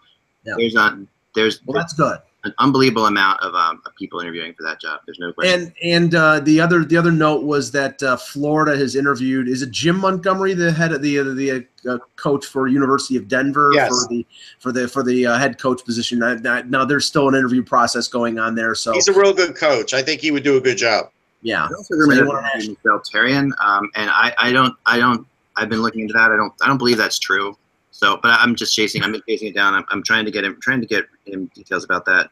yeah. 0.45 0.53
there's 0.57 0.73
not 0.73 0.97
there's 1.33 1.65
well, 1.65 1.77
that's 1.77 1.93
good 1.93 2.19
an 2.45 2.53
unbelievable 2.59 3.07
amount 3.07 3.41
of, 3.41 3.53
um, 3.55 3.81
of 3.85 3.95
people 3.95 4.19
interviewing 4.19 4.53
for 4.53 4.63
that 4.63 4.79
job. 4.79 5.01
There's 5.05 5.19
no 5.19 5.33
question. 5.33 5.61
And 5.61 5.73
and 5.83 6.15
uh, 6.15 6.39
the 6.39 6.61
other 6.61 6.85
the 6.85 6.95
other 6.95 7.11
note 7.11 7.43
was 7.43 7.71
that 7.71 8.01
uh, 8.01 8.15
Florida 8.17 8.77
has 8.77 8.95
interviewed. 8.95 9.47
Is 9.47 9.61
it 9.63 9.71
Jim 9.71 9.97
Montgomery, 9.97 10.53
the 10.53 10.71
head 10.71 10.93
of 10.93 11.01
the 11.01 11.17
the 11.33 11.67
uh, 11.89 11.97
coach 12.15 12.45
for 12.45 12.67
University 12.67 13.17
of 13.17 13.27
Denver 13.27 13.71
yes. 13.73 13.89
for 13.89 14.07
the 14.07 14.25
for 14.59 14.71
the 14.71 14.87
for 14.87 15.03
the 15.03 15.25
uh, 15.25 15.37
head 15.37 15.59
coach 15.59 15.83
position? 15.83 16.19
Now, 16.19 16.61
now, 16.61 16.85
there's 16.85 17.05
still 17.05 17.27
an 17.27 17.35
interview 17.35 17.63
process 17.63 18.07
going 18.07 18.39
on 18.39 18.55
there. 18.55 18.75
So 18.75 18.93
he's 18.93 19.07
a 19.07 19.13
real 19.13 19.33
good 19.33 19.55
coach. 19.55 19.93
I 19.93 20.01
think 20.01 20.21
he 20.21 20.31
would 20.31 20.43
do 20.43 20.55
a 20.57 20.61
good 20.61 20.77
job. 20.77 21.09
Yeah. 21.41 21.67
Also 21.75 21.95
so 21.95 22.07
Michel 22.07 23.01
Therrien, 23.13 23.51
um, 23.63 23.89
and 23.95 24.09
I, 24.09 24.33
I 24.37 24.51
don't 24.51 24.75
I 24.85 24.97
don't 24.97 25.27
I've 25.55 25.69
been 25.69 25.81
looking 25.81 26.01
into 26.01 26.13
that. 26.13 26.31
I 26.31 26.35
don't 26.35 26.53
I 26.61 26.67
don't 26.67 26.77
believe 26.77 26.97
that's 26.97 27.19
true. 27.19 27.57
So, 27.95 28.19
but 28.21 28.31
I'm 28.41 28.55
just 28.55 28.75
chasing. 28.75 29.03
I'm 29.03 29.15
chasing 29.27 29.47
it 29.47 29.55
down. 29.55 29.73
I'm, 29.73 29.85
I'm 29.87 30.03
trying 30.03 30.25
to 30.25 30.31
get 30.31 30.43
him, 30.43 30.59
trying 30.61 30.81
to 30.81 30.85
get 30.85 31.05
him 31.25 31.49
details 31.55 31.85
about 31.85 32.03
that 32.05 32.29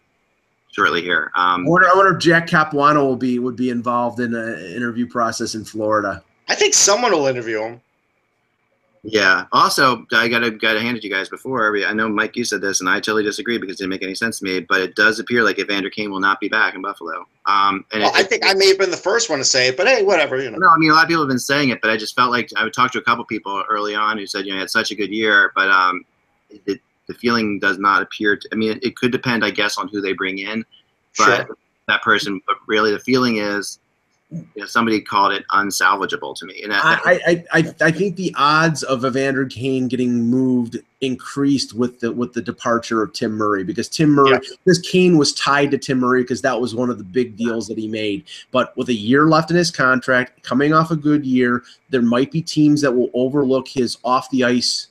shortly 0.74 1.02
here. 1.02 1.32
Um, 1.36 1.66
I, 1.66 1.70
wonder, 1.70 1.88
I 1.88 1.94
wonder 1.96 2.18
if 2.18 2.22
Jack 2.22 2.48
Capuano 2.48 3.06
will 3.06 3.16
be 3.16 3.40
would 3.40 3.56
be 3.56 3.70
involved 3.70 4.20
in 4.20 4.36
an 4.36 4.60
interview 4.76 5.08
process 5.08 5.56
in 5.56 5.64
Florida. 5.64 6.22
I 6.50 6.56
think 6.56 6.74
someone 6.74 7.14
will 7.14 7.28
interview 7.28 7.62
him. 7.62 7.82
Yeah. 9.06 9.46
Also, 9.52 10.06
I 10.14 10.30
gotta 10.30 10.50
gotta 10.50 10.80
hand 10.80 10.96
it 10.96 11.02
to 11.02 11.08
you 11.08 11.14
guys 11.14 11.28
before. 11.28 11.76
I 11.86 11.92
know 11.92 12.08
Mike, 12.08 12.38
you 12.38 12.46
said 12.46 12.62
this, 12.62 12.80
and 12.80 12.90
I 12.90 12.96
totally 12.96 13.24
disagree 13.24 13.58
because 13.58 13.76
it 13.76 13.80
didn't 13.80 13.90
make 13.90 14.02
any 14.02 14.16
sense 14.16 14.40
to 14.40 14.46
me. 14.46 14.62
But 14.62 14.80
it 14.80 14.96
does 14.96 15.20
appear 15.20 15.44
like 15.44 15.60
Evander 15.60 15.90
Kane 15.90 16.10
will 16.10 16.22
not 16.22 16.40
be 16.40 16.48
back 16.48 16.74
in 16.74 16.82
Buffalo. 16.82 17.26
Um, 17.46 17.86
and 17.92 18.04
well, 18.04 18.16
it, 18.16 18.18
I 18.18 18.24
think 18.24 18.44
I 18.46 18.54
may 18.54 18.68
have 18.70 18.78
been 18.78 18.92
the 18.92 18.98
first 18.98 19.30
one 19.30 19.40
to 19.40 19.46
say 19.46 19.68
it, 19.68 19.78
but 19.78 19.88
hey, 19.88 20.04
whatever. 20.04 20.42
You 20.42 20.52
know. 20.52 20.58
No, 20.58 20.70
I 20.70 20.78
mean 20.78 20.90
a 20.90 20.94
lot 20.94 21.04
of 21.04 21.10
people 21.10 21.24
have 21.24 21.30
been 21.30 21.38
saying 21.38 21.70
it, 21.70 21.82
but 21.82 21.92
I 21.92 21.98
just 21.98 22.16
felt 22.16 22.32
like 22.32 22.50
I 22.56 22.64
would 22.64 22.74
talk 22.74 22.94
to 22.94 22.98
a 22.98 23.04
couple 23.04 23.26
people 23.26 23.62
early 23.70 23.94
on 23.94 24.18
who 24.18 24.26
said 24.26 24.46
you 24.46 24.52
know 24.52 24.56
he 24.56 24.62
had 24.62 24.70
such 24.70 24.92
a 24.92 24.96
good 24.96 25.12
year, 25.12 25.52
but 25.54 25.70
um, 25.70 26.06
it, 26.66 26.80
the 27.08 27.14
feeling 27.14 27.60
does 27.60 27.78
not 27.78 28.02
appear 28.02 28.38
to. 28.38 28.50
I 28.54 28.56
mean, 28.56 28.72
it, 28.72 28.84
it 28.86 28.96
could 28.96 29.12
depend, 29.12 29.44
I 29.44 29.52
guess, 29.52 29.78
on 29.78 29.90
who 29.90 30.00
they 30.00 30.14
bring 30.14 30.38
in 30.38 30.66
but 31.18 31.48
sure. 31.48 31.58
that 31.88 32.02
person. 32.02 32.42
But 32.48 32.58
really, 32.68 32.92
the 32.92 33.00
feeling 33.00 33.38
is, 33.38 33.80
you 34.34 34.62
know, 34.62 34.66
somebody 34.66 35.00
called 35.00 35.32
it 35.32 35.46
unsalvageable 35.52 36.36
to 36.36 36.46
me. 36.46 36.62
And 36.64 36.72
that, 36.72 36.84
I, 36.84 37.14
I, 37.28 37.60
I, 37.60 37.76
I 37.82 37.92
think 37.92 38.16
the 38.16 38.34
odds 38.38 38.84
of 38.84 39.06
Evander 39.06 39.46
Kane 39.46 39.88
getting 39.88 40.30
moved 40.30 40.78
increased 41.02 41.74
with 41.74 42.00
the 42.00 42.12
with 42.12 42.34
the 42.34 42.42
departure 42.42 43.04
of 43.04 43.14
Tim 43.14 43.34
Murray 43.34 43.64
because 43.64 43.90
Tim 43.90 44.10
Murray 44.10 44.32
yeah. 44.32 44.56
because 44.64 44.80
Kane 44.80 45.18
was 45.18 45.34
tied 45.34 45.72
to 45.72 45.78
Tim 45.78 46.00
Murray 46.00 46.24
because 46.24 46.42
that 46.42 46.60
was 46.60 46.74
one 46.74 46.90
of 46.90 46.98
the 46.98 47.04
big 47.04 47.36
deals 47.36 47.68
that 47.68 47.78
he 47.78 47.88
made. 47.88 48.26
But 48.52 48.76
with 48.78 48.90
a 48.90 48.94
year 48.94 49.28
left 49.28 49.52
in 49.52 49.58
his 49.58 49.72
contract, 49.72 50.44
coming 50.44 50.74
off 50.74 50.92
a 50.92 50.96
good 50.96 51.26
year, 51.26 51.64
there 51.90 52.02
might 52.02 52.32
be 52.32 52.42
teams 52.42 52.82
that 52.82 52.92
will 52.92 53.10
overlook 53.14 53.68
his 53.68 53.98
off 54.04 54.30
the 54.30 54.44
ice 54.44 54.88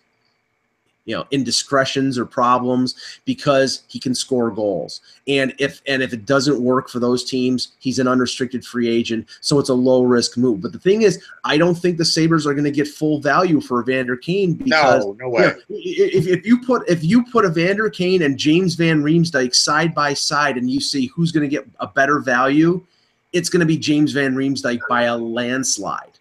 you 1.05 1.17
know 1.17 1.27
indiscretions 1.31 2.19
or 2.19 2.25
problems 2.25 3.21
because 3.25 3.83
he 3.89 3.99
can 3.99 4.15
score 4.15 4.51
goals. 4.51 5.01
And 5.27 5.55
if 5.59 5.83
and 5.87 6.03
if 6.03 6.13
it 6.13 6.27
doesn't 6.27 6.63
work 6.63 6.89
for 6.89 6.99
those 6.99 7.25
teams 7.25 7.69
he's 7.79 7.99
an 7.99 8.09
unrestricted 8.09 8.65
free 8.65 8.89
agent 8.89 9.29
so 9.41 9.59
it's 9.59 9.69
a 9.69 9.75
low 9.75 10.03
risk 10.03 10.37
move. 10.37 10.61
But 10.61 10.73
the 10.73 10.79
thing 10.79 11.03
is 11.03 11.23
i 11.45 11.57
don't 11.57 11.75
think 11.75 11.99
the 11.99 12.05
sabres 12.05 12.47
are 12.47 12.55
going 12.55 12.65
to 12.65 12.71
get 12.71 12.89
full 12.89 13.21
value 13.21 13.61
for 13.61 13.81
evander 13.81 14.17
kane 14.17 14.55
because 14.55 15.05
no, 15.05 15.17
no 15.19 15.29
way. 15.29 15.43
You 15.43 15.49
know, 15.49 15.57
if, 15.69 16.27
if 16.27 16.47
you 16.47 16.61
put 16.61 16.89
if 16.89 17.03
you 17.03 17.25
put 17.25 17.45
evander 17.45 17.91
kane 17.91 18.23
and 18.23 18.39
james 18.39 18.75
van 18.75 19.03
riemsdyk 19.03 19.55
side 19.55 19.95
by 19.95 20.15
side 20.15 20.57
and 20.57 20.71
you 20.71 20.81
see 20.81 21.07
who's 21.07 21.33
going 21.33 21.49
to 21.49 21.49
get 21.49 21.69
a 21.81 21.87
better 21.87 22.21
value 22.21 22.85
it's 23.33 23.49
going 23.49 23.61
to 23.61 23.67
be 23.67 23.77
james 23.77 24.13
van 24.13 24.35
riemsdyk 24.35 24.81
by 24.89 25.05
a 25.05 25.17
landslide. 25.17 26.19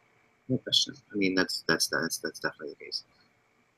No 0.50 0.58
question. 0.58 0.96
I 1.14 1.16
mean 1.18 1.36
that's 1.36 1.64
that's 1.68 1.88
that's 1.88 2.18
that's 2.18 2.40
definitely 2.40 2.76
the 2.80 2.86
case 2.86 3.04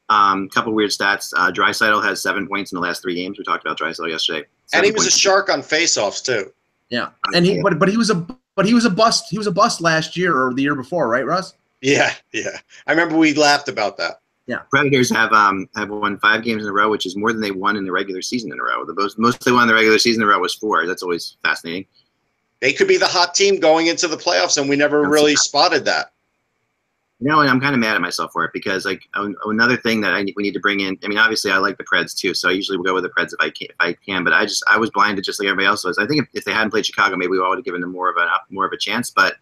um, 0.09 0.49
couple 0.49 0.73
weird 0.73 0.91
stats. 0.91 1.33
Uh, 1.35 1.51
Draisaitl 1.51 2.03
has 2.03 2.21
seven 2.21 2.47
points 2.47 2.71
in 2.71 2.75
the 2.75 2.81
last 2.81 3.01
three 3.01 3.15
games. 3.15 3.37
We 3.37 3.43
talked 3.43 3.65
about 3.65 3.79
Draisaitl 3.79 4.09
yesterday. 4.09 4.45
and 4.73 4.85
he 4.85 4.91
was 4.91 5.07
a 5.07 5.11
shark 5.11 5.49
on 5.49 5.61
faceoffs 5.61 6.23
too. 6.23 6.51
Yeah, 6.89 7.09
and 7.33 7.45
he 7.45 7.61
but 7.61 7.79
but 7.79 7.89
he 7.89 7.97
was 7.97 8.09
a 8.09 8.15
but 8.55 8.65
he 8.65 8.73
was 8.73 8.85
a 8.85 8.89
bust. 8.89 9.25
He 9.29 9.37
was 9.37 9.47
a 9.47 9.51
bust 9.51 9.81
last 9.81 10.15
year 10.15 10.35
or 10.39 10.53
the 10.53 10.61
year 10.61 10.75
before, 10.75 11.07
right, 11.07 11.25
Russ? 11.25 11.55
Yeah, 11.81 12.13
yeah. 12.31 12.57
I 12.87 12.91
remember 12.91 13.17
we 13.17 13.33
laughed 13.33 13.67
about 13.67 13.97
that. 13.97 14.19
Yeah. 14.45 14.59
Predators 14.69 15.09
have 15.09 15.31
um 15.31 15.67
have 15.75 15.89
won 15.89 16.19
five 16.19 16.43
games 16.43 16.63
in 16.63 16.69
a 16.69 16.73
row, 16.73 16.89
which 16.89 17.05
is 17.05 17.15
more 17.15 17.31
than 17.31 17.41
they 17.41 17.51
won 17.51 17.77
in 17.77 17.85
the 17.85 17.91
regular 17.91 18.21
season 18.21 18.51
in 18.51 18.59
a 18.59 18.63
row. 18.63 18.85
The 18.85 18.93
most 18.93 19.17
most 19.17 19.43
they 19.43 19.51
won 19.51 19.63
in 19.63 19.67
the 19.69 19.73
regular 19.73 19.97
season 19.97 20.21
in 20.21 20.27
a 20.27 20.31
row 20.31 20.39
was 20.39 20.53
four. 20.53 20.85
That's 20.85 21.01
always 21.01 21.37
fascinating. 21.43 21.85
They 22.59 22.73
could 22.73 22.87
be 22.87 22.97
the 22.97 23.07
hot 23.07 23.33
team 23.35 23.59
going 23.59 23.87
into 23.87 24.07
the 24.07 24.15
playoffs, 24.17 24.57
and 24.57 24.69
we 24.69 24.75
never 24.75 25.01
That's 25.01 25.11
really 25.11 25.33
not- 25.33 25.39
spotted 25.43 25.85
that. 25.85 26.11
Know, 27.23 27.39
and 27.39 27.49
I'm 27.49 27.61
kind 27.61 27.73
of 27.73 27.79
mad 27.79 27.95
at 27.95 28.01
myself 28.01 28.33
for 28.33 28.43
it 28.43 28.51
because 28.53 28.83
like 28.83 29.07
another 29.45 29.77
thing 29.77 30.01
that 30.01 30.13
I 30.13 30.25
we 30.35 30.43
need 30.43 30.53
to 30.55 30.59
bring 30.59 30.81
in. 30.81 30.99
I 31.03 31.07
mean, 31.07 31.17
obviously 31.17 31.51
I 31.51 31.57
like 31.57 31.77
the 31.77 31.85
Preds 31.85 32.17
too, 32.17 32.33
so 32.33 32.49
I 32.49 32.51
usually 32.51 32.77
will 32.77 32.83
go 32.83 32.93
with 32.93 33.03
the 33.03 33.09
Preds 33.11 33.31
if 33.31 33.39
I 33.39 33.49
can. 33.49 33.67
If 33.69 33.75
I 33.79 33.93
can, 33.93 34.25
but 34.25 34.33
I 34.33 34.45
just 34.45 34.61
I 34.67 34.77
was 34.77 34.91
blinded 34.91 35.23
just 35.23 35.39
like 35.39 35.47
everybody 35.47 35.67
else 35.67 35.85
was. 35.85 35.97
I 35.97 36.05
think 36.05 36.23
if, 36.23 36.27
if 36.33 36.43
they 36.43 36.51
hadn't 36.51 36.71
played 36.71 36.85
Chicago, 36.85 37.15
maybe 37.15 37.29
we 37.29 37.39
all 37.39 37.49
would 37.49 37.59
have 37.59 37.65
given 37.65 37.79
them 37.79 37.93
more 37.93 38.09
of 38.09 38.17
a 38.17 38.27
more 38.49 38.65
of 38.65 38.73
a 38.73 38.77
chance. 38.77 39.09
But 39.09 39.35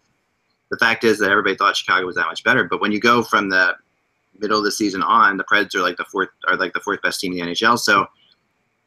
the 0.70 0.78
fact 0.78 1.02
is 1.02 1.18
that 1.18 1.30
everybody 1.30 1.56
thought 1.56 1.76
Chicago 1.76 2.06
was 2.06 2.14
that 2.14 2.26
much 2.26 2.44
better. 2.44 2.64
But 2.64 2.80
when 2.80 2.92
you 2.92 3.00
go 3.00 3.20
from 3.20 3.48
the 3.48 3.74
middle 4.38 4.58
of 4.58 4.64
the 4.64 4.70
season 4.70 5.02
on, 5.02 5.36
the 5.36 5.44
Preds 5.44 5.74
are 5.74 5.82
like 5.82 5.96
the 5.96 6.04
fourth 6.04 6.28
are 6.46 6.56
like 6.56 6.74
the 6.74 6.80
fourth 6.80 7.02
best 7.02 7.18
team 7.18 7.32
in 7.32 7.46
the 7.46 7.52
NHL. 7.52 7.80
So 7.80 8.06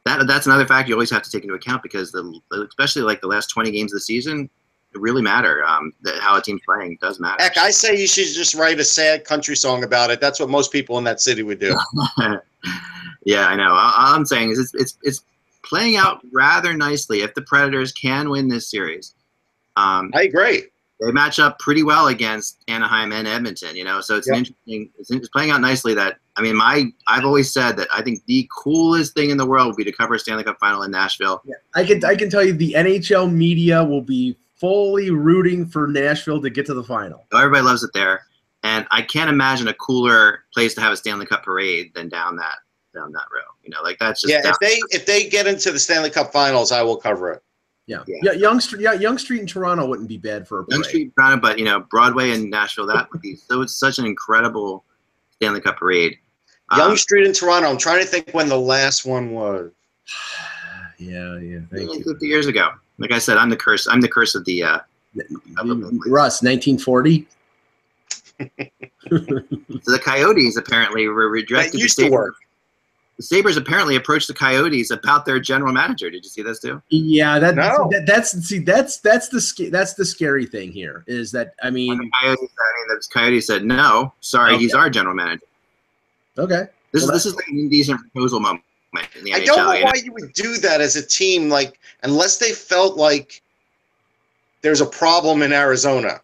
that 0.06 0.26
that's 0.26 0.46
another 0.46 0.66
fact 0.66 0.88
you 0.88 0.96
always 0.96 1.12
have 1.12 1.24
to 1.24 1.32
take 1.32 1.44
into 1.44 1.56
account 1.56 1.84
because 1.84 2.14
the 2.14 2.40
especially 2.70 3.02
like 3.02 3.20
the 3.20 3.28
last 3.28 3.48
20 3.48 3.72
games 3.72 3.92
of 3.92 3.98
the 3.98 4.02
season. 4.02 4.50
It 4.96 5.02
really 5.02 5.22
matter. 5.22 5.64
Um, 5.66 5.92
that 6.04 6.20
how 6.20 6.38
a 6.38 6.42
team's 6.42 6.62
playing 6.66 6.98
does 7.02 7.20
matter. 7.20 7.44
Heck, 7.44 7.58
I 7.58 7.70
say 7.70 8.00
you 8.00 8.08
should 8.08 8.28
just 8.34 8.56
write 8.56 8.80
a 8.80 8.84
sad 8.84 9.26
country 9.26 9.56
song 9.58 9.84
about 9.84 10.10
it. 10.10 10.22
That's 10.22 10.40
what 10.40 10.50
most 10.50 10.72
people 10.72 10.98
in 10.98 11.04
that 11.04 11.20
city 11.22 11.44
would 11.44 11.60
do. 11.60 11.76
yeah, 13.26 13.48
I 13.48 13.56
know. 13.56 13.70
All 13.70 13.94
all 13.98 14.16
I'm 14.16 14.26
saying 14.26 14.52
is 14.52 14.60
it's, 14.60 14.74
it's 14.74 14.98
it's 15.04 15.22
playing 15.64 15.98
out 15.98 16.22
rather 16.32 16.74
nicely. 16.74 17.22
If 17.22 17.34
the 17.34 17.42
Predators 17.42 17.92
can 17.92 18.30
win 18.30 18.48
this 18.48 18.70
series, 18.70 19.14
um, 19.76 20.12
I 20.16 20.24
agree. 20.24 20.64
they 21.02 21.12
match 21.12 21.40
up 21.40 21.60
pretty 21.60 21.84
well 21.84 22.08
against 22.08 22.58
Anaheim 22.68 23.12
and 23.12 23.28
Edmonton. 23.28 23.76
You 23.76 23.84
know, 23.84 24.00
so 24.02 24.16
it's 24.16 24.28
an 24.28 24.36
Yep. 24.36 24.40
interesting. 24.40 24.90
It's, 25.00 25.12
it's 25.12 25.30
playing 25.30 25.52
out 25.52 25.62
nicely. 25.62 25.94
That 25.94 26.18
I 26.38 26.42
mean, 26.42 26.56
my 26.56 26.86
I've 27.08 27.26
always 27.26 27.52
said 27.52 27.78
that 27.78 27.88
I 27.94 28.02
think 28.02 28.24
the 28.28 28.48
coolest 28.56 29.14
thing 29.14 29.30
in 29.30 29.38
the 29.38 29.46
world 29.46 29.68
would 29.68 29.78
be 29.78 29.84
to 29.84 29.92
cover 29.92 30.14
a 30.16 30.20
Stanley 30.20 30.44
Cup 30.44 30.58
final 30.60 30.84
in 30.84 30.92
Nashville. 30.92 31.42
Yeah, 31.46 31.56
I 31.76 31.84
can 31.84 32.04
I 32.06 32.16
can 32.16 32.30
tell 32.30 32.44
you 32.44 32.54
the 32.54 32.74
NHL 32.78 33.32
media 33.32 33.84
will 33.84 34.02
be 34.02 34.38
fully 34.60 35.12
rooting 35.12 35.66
for 35.66 35.88
Nashville 35.88 36.42
to 36.42 36.50
get 36.50 36.66
to 36.68 36.74
the 36.74 36.84
final. 36.84 37.26
Everybody 37.34 37.64
loves 37.64 37.84
it 37.84 37.92
there, 37.94 38.22
and 38.64 38.88
I 38.92 39.02
can't 39.02 39.30
imagine 39.30 39.68
a 39.68 39.74
cooler 39.74 40.44
place 40.54 40.74
to 40.76 40.82
have 40.82 40.94
a 40.94 40.98
Stanley 40.98 41.26
Cup 41.26 41.44
parade 41.44 41.92
than 41.94 42.10
down 42.10 42.36
that 42.38 42.56
down 42.94 43.12
that 43.12 43.26
row. 43.34 43.42
You 43.64 43.72
know, 43.72 43.82
like 43.84 43.98
that's 44.00 44.22
just 44.22 44.32
Yeah, 44.32 44.42
down- 44.42 44.54
if 44.54 44.60
they 44.60 44.80
if 44.96 45.06
they 45.06 45.28
get 45.28 45.48
into 45.48 45.72
the 45.72 45.80
Stanley 45.80 46.10
Cup 46.10 46.32
Finals, 46.32 46.72
I 46.72 46.82
will 46.82 46.98
cover 46.98 47.32
it. 47.32 47.44
Yeah, 47.88 48.04
Yeah. 48.08 48.18
yeah. 48.24 48.32
Yonge 48.32 48.64
Street, 48.64 48.82
yeah, 48.82 48.94
Yonge 48.94 49.20
Street 49.22 49.42
in 49.42 49.46
Toronto 49.48 49.86
wouldn't 49.86 50.08
be 50.10 50.18
bad 50.18 50.48
for 50.48 50.62
a 50.62 50.64
Yonge 50.70 50.84
parade. 50.84 50.86
Street, 50.86 51.12
Toronto, 51.16 51.42
but 51.42 51.60
you 51.60 51.66
know 51.66 51.82
Broadway 51.82 52.32
and 52.32 52.50
Nashville. 52.50 52.88
That 52.88 53.12
would 53.12 53.22
be 53.22 53.36
so. 53.36 53.62
It's 53.62 53.76
such 53.76 54.00
an 54.00 54.06
incredible 54.06 54.84
Stanley 55.32 55.62
Cup 55.62 55.78
parade. 55.78 56.18
Yonge 56.76 56.92
Um, 56.92 56.98
Street 56.98 57.28
in 57.28 57.34
Toronto. 57.34 57.70
I'm 57.70 57.78
trying 57.78 58.00
to 58.02 58.08
think 58.08 58.32
when 58.32 58.50
the 58.50 58.58
last 58.58 59.06
one 59.06 59.32
was. 59.32 59.72
yeah, 60.98 61.38
yeah. 61.38 61.60
Thank 61.70 61.72
maybe 61.72 61.94
you, 61.98 62.04
50 62.04 62.26
years 62.26 62.48
ago. 62.48 62.70
Like 62.98 63.12
I 63.12 63.20
said, 63.20 63.38
I'm 63.38 63.50
the 63.50 63.58
curse. 63.58 63.88
I'm 63.88 64.02
the 64.02 64.08
curse 64.10 64.36
of 64.36 64.46
the. 64.46 64.64
Uh, 64.64 64.80
Russ. 66.08 66.42
1940. 66.44 67.26
so 68.38 68.46
the 69.10 70.00
Coyotes 70.04 70.58
apparently 70.58 71.08
were 71.08 71.26
That 71.26 71.32
redirected. 71.32 71.74
the 71.74 71.80
used 71.80 71.96
to 71.98 72.04
Sabres- 72.04 72.12
work. 72.12 72.36
The 73.18 73.24
Sabres 73.24 73.56
apparently 73.56 73.96
approached 73.96 74.28
the 74.28 74.34
Coyotes 74.34 74.92
about 74.92 75.26
their 75.26 75.40
general 75.40 75.72
manager. 75.72 76.10
Did 76.10 76.26
you 76.26 76.30
see 76.30 76.42
this 76.42 76.60
too? 76.60 76.82
Yeah, 76.90 77.40
that, 77.40 77.56
No. 77.56 77.88
that 77.92 78.06
that's 78.06 78.32
see 78.46 78.60
that's 78.60 78.98
that's 78.98 79.30
the 79.30 79.70
that's 79.70 79.94
the 79.94 80.04
scary 80.04 80.46
thing 80.46 80.74
here 80.74 81.06
is 81.08 81.32
that 81.32 81.54
I 81.64 81.70
mean 81.70 81.98
the 81.98 82.10
Coyotes, 82.22 82.40
I 82.60 82.90
mean, 82.90 82.98
the 83.00 83.08
Coyotes 83.14 83.48
said 83.48 83.64
no. 83.64 84.14
Sorry, 84.20 84.58
he's 84.58 84.74
our 84.74 84.90
general 84.90 85.16
manager. 85.16 85.46
okay 86.38 86.64
This 86.92 87.04
Well, 87.06 87.16
is 87.16 87.24
this 87.24 87.26
is 87.28 87.36
like 87.38 87.48
an 87.48 87.58
indecent 87.58 88.02
proposal 88.02 88.42
moment 88.42 88.66
in 89.16 89.24
the 89.24 89.34
I 89.34 89.40
NHL. 89.40 89.46
don't 89.46 89.66
know 89.66 89.74
you 89.74 89.80
know? 89.80 89.86
why 89.86 90.02
you 90.04 90.14
would 90.14 90.34
do 90.34 90.58
that 90.58 90.82
as 90.82 90.96
a 90.96 91.06
team, 91.06 91.50
like 91.50 91.80
unless 92.04 92.38
they 92.38 92.52
felt 92.52 92.98
like 92.98 93.42
there's 94.62 94.82
a 94.82 94.86
problem 94.86 95.42
in 95.42 95.54
Arizona. 95.54 96.22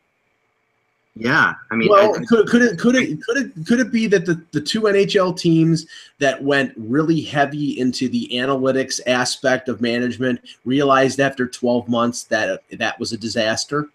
Yeah, 1.16 1.54
I 1.70 1.76
mean, 1.76 1.90
well, 1.90 2.16
I- 2.16 2.24
could, 2.26 2.48
could 2.48 2.62
it 2.62 2.80
could 2.80 2.96
it 2.96 3.22
could 3.24 3.38
it 3.38 3.52
could 3.68 3.80
it 3.82 3.92
be 3.92 4.08
that 4.08 4.26
the, 4.26 4.42
the 4.52 4.62
two 4.62 4.84
NHL 4.84 5.38
teams 5.38 5.86
that 6.20 6.42
went 6.42 6.74
really 6.78 7.20
heavy 7.20 7.78
into 7.80 8.08
the 8.08 8.30
analytics 8.34 9.02
aspect 9.08 9.68
of 9.68 9.82
management 9.82 10.40
realized 10.64 11.20
after 11.20 11.48
12 11.48 11.90
months 11.90 12.24
that 12.26 12.64
that 12.72 12.98
was 12.98 13.12
a 13.12 13.18
disaster? 13.18 13.90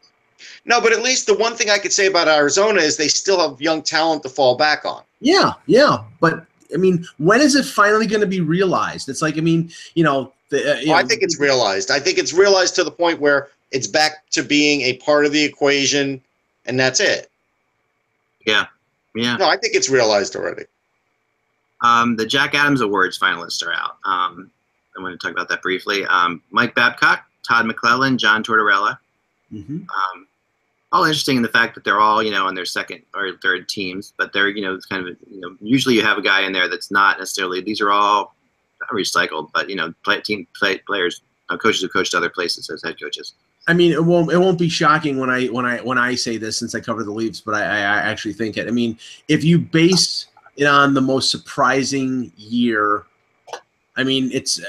No, 0.67 0.81
but 0.81 0.93
at 0.93 1.03
least 1.03 1.27
the 1.27 1.35
one 1.35 1.55
thing 1.55 1.71
I 1.71 1.79
could 1.79 1.93
say 1.93 2.07
about 2.07 2.29
Arizona 2.29 2.81
is 2.81 2.99
they 2.99 3.09
still 3.09 3.49
have 3.49 3.61
young 3.63 3.83
talent 3.83 4.23
to 4.25 4.29
fall 4.29 4.55
back 4.55 4.85
on. 4.85 5.03
Yeah, 5.21 5.55
yeah, 5.65 6.05
but 6.21 6.45
I 6.75 6.77
mean, 6.77 7.07
when 7.19 7.41
is 7.41 7.55
it 7.55 7.65
finally 7.65 8.07
going 8.07 8.21
to 8.21 8.27
be 8.27 8.41
realized? 8.41 9.09
It's 9.09 9.23
like 9.23 9.37
I 9.37 9.41
mean, 9.41 9.71
you 9.95 10.05
know, 10.05 10.33
the, 10.51 10.77
uh, 10.77 10.79
you 10.81 10.91
Well, 10.91 10.99
I 10.99 11.05
think 11.05 11.23
it's 11.23 11.39
realized. 11.41 11.91
I 11.91 11.99
think 12.01 12.19
it's 12.19 12.33
realized 12.33 12.75
to 12.77 12.85
the 12.85 12.91
point 12.91 13.21
where 13.21 13.49
it's 13.73 13.87
back 13.87 14.29
to 14.31 14.43
being 14.43 14.83
a 14.83 14.97
part 14.99 15.27
of 15.27 15.33
the 15.33 15.43
equation, 15.43 16.21
and 16.67 16.79
that's 16.79 17.01
it. 17.01 17.31
yeah. 18.47 18.67
Yeah. 19.15 19.37
No, 19.39 19.49
I 19.49 19.57
think 19.57 19.75
it's 19.75 19.89
realized 19.89 20.37
already. 20.37 20.65
Um, 21.81 22.17
the 22.17 22.27
Jack 22.27 22.55
Adams 22.55 22.83
Awards 22.83 23.19
finalists 23.19 23.67
are 23.67 23.73
out. 23.73 23.97
Um, 24.05 24.51
I 24.97 25.01
want 25.03 25.19
to 25.19 25.27
talk 25.27 25.35
about 25.35 25.49
that 25.49 25.63
briefly. 25.63 26.05
Um, 26.05 26.43
Mike 26.51 26.75
Babcock, 26.75 27.25
Todd 27.49 27.65
McLellan, 27.65 28.19
John 28.19 28.45
Tortorella. 28.45 28.99
Mhm. 29.53 29.87
Um, 29.89 30.27
all 30.97 31.05
interesting 31.05 31.37
in 31.37 31.43
the 31.43 31.49
fact 31.49 31.75
that 31.75 31.85
they're 31.85 32.01
all, 32.01 32.23
you 32.23 32.31
know, 32.31 32.47
on 32.47 32.55
their 32.55 32.65
second 32.65 33.03
or 33.15 33.33
third 33.43 33.69
teams, 33.69 34.15
but 34.17 34.33
they're, 34.33 34.49
you 34.49 34.63
know, 34.63 34.75
it's 34.75 34.87
kind 34.87 35.07
of, 35.07 35.17
you 35.31 35.41
know, 35.41 35.57
usually 35.61 35.95
you 35.95 36.03
have 36.03 36.19
a 36.19 36.23
guy 36.23 36.43
in 36.43 36.53
there 36.53 36.69
that's 36.69 36.91
not 36.91 37.19
necessarily. 37.19 37.61
These 37.61 37.81
are 37.81 37.91
all 37.91 38.35
recycled, 38.91 39.51
but 39.53 39.69
you 39.69 39.77
know, 39.77 39.93
play, 40.05 40.21
team 40.21 40.47
play, 40.57 40.79
players, 40.79 41.23
uh, 41.51 41.57
coaches 41.57 41.83
who 41.83 41.89
coached 41.89 42.15
other 42.15 42.31
places 42.31 42.71
as 42.71 42.83
head 42.83 42.99
coaches. 43.01 43.35
I 43.69 43.75
mean, 43.75 43.93
it 43.93 44.05
won't 44.05 44.33
it 44.33 44.39
won't 44.39 44.59
be 44.59 44.69
shocking 44.69 45.19
when 45.19 45.29
I 45.29 45.47
when 45.47 45.67
I 45.67 45.79
when 45.79 45.99
I 45.99 46.15
say 46.15 46.37
this 46.37 46.59
since 46.59 46.75
I 46.75 46.81
cover 46.81 47.03
the 47.03 47.11
Leafs, 47.11 47.41
but 47.41 47.55
I, 47.55 47.63
I 47.63 47.79
I 47.79 47.99
actually 47.99 48.35
think 48.35 48.57
it. 48.57 48.69
I 48.69 48.71
mean, 48.71 48.99
if 49.29 49.45
you 49.45 49.59
base 49.59 50.27
it 50.57 50.67
on 50.67 50.95
the 50.95 51.01
most 51.01 51.31
surprising 51.31 52.33
year, 52.37 53.05
I 53.97 54.05
mean, 54.05 54.31
it's. 54.33 54.61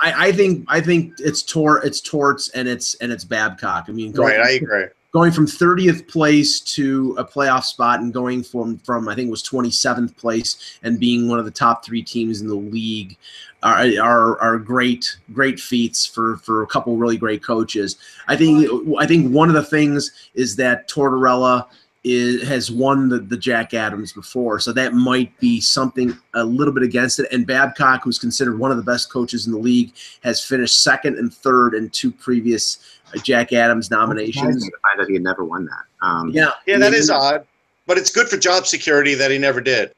I, 0.00 0.28
I 0.28 0.32
think 0.32 0.64
I 0.68 0.80
think 0.80 1.14
it's 1.18 1.42
Tor 1.42 1.84
it's 1.84 2.00
Torts 2.00 2.48
and 2.50 2.66
it's 2.66 2.94
and 2.96 3.12
it's 3.12 3.24
Babcock. 3.24 3.86
I 3.88 3.92
mean, 3.92 4.12
going, 4.12 4.38
Right, 4.38 4.46
I 4.46 4.50
agree. 4.52 4.86
Going 5.18 5.32
from 5.32 5.46
30th 5.46 6.06
place 6.06 6.60
to 6.60 7.12
a 7.18 7.24
playoff 7.24 7.64
spot 7.64 7.98
and 7.98 8.12
going 8.12 8.40
from 8.40 8.78
from 8.78 9.08
I 9.08 9.16
think 9.16 9.26
it 9.26 9.30
was 9.32 9.42
27th 9.42 10.16
place 10.16 10.78
and 10.84 11.00
being 11.00 11.28
one 11.28 11.40
of 11.40 11.44
the 11.44 11.50
top 11.50 11.84
three 11.84 12.04
teams 12.04 12.40
in 12.40 12.46
the 12.46 12.54
league 12.54 13.16
are 13.64 13.84
are, 14.00 14.40
are 14.40 14.58
great 14.58 15.16
great 15.32 15.58
feats 15.58 16.06
for 16.06 16.36
for 16.36 16.62
a 16.62 16.68
couple 16.68 16.96
really 16.96 17.16
great 17.16 17.42
coaches. 17.42 17.96
I 18.28 18.36
think 18.36 18.70
I 18.96 19.06
think 19.06 19.34
one 19.34 19.48
of 19.48 19.56
the 19.56 19.64
things 19.64 20.12
is 20.34 20.54
that 20.54 20.88
Tortorella 20.88 21.66
is 22.04 22.46
has 22.48 22.70
won 22.70 23.08
the, 23.08 23.18
the 23.18 23.36
Jack 23.36 23.74
Adams 23.74 24.12
before, 24.12 24.60
so 24.60 24.72
that 24.72 24.94
might 24.94 25.36
be 25.40 25.60
something 25.60 26.16
a 26.34 26.44
little 26.44 26.72
bit 26.72 26.82
against 26.82 27.18
it. 27.18 27.26
And 27.32 27.46
Babcock, 27.46 28.02
who's 28.04 28.18
considered 28.18 28.58
one 28.58 28.70
of 28.70 28.76
the 28.76 28.82
best 28.82 29.10
coaches 29.12 29.46
in 29.46 29.52
the 29.52 29.58
league, 29.58 29.92
has 30.22 30.42
finished 30.42 30.82
second 30.82 31.18
and 31.18 31.32
third 31.32 31.74
in 31.74 31.90
two 31.90 32.10
previous 32.12 32.78
uh, 33.14 33.18
Jack 33.20 33.52
Adams 33.52 33.90
nominations. 33.90 34.64
To 34.64 34.70
find 34.82 35.00
out 35.00 35.08
he 35.08 35.14
had 35.14 35.22
never 35.22 35.44
won 35.44 35.64
that. 35.66 36.06
Um, 36.06 36.30
Yeah, 36.30 36.50
Yeah, 36.66 36.78
that 36.78 36.92
is 36.94 37.10
odd, 37.10 37.44
but 37.86 37.98
it's 37.98 38.10
good 38.10 38.28
for 38.28 38.36
job 38.36 38.66
security 38.66 39.14
that 39.14 39.30
he 39.30 39.38
never 39.38 39.60
did. 39.60 39.92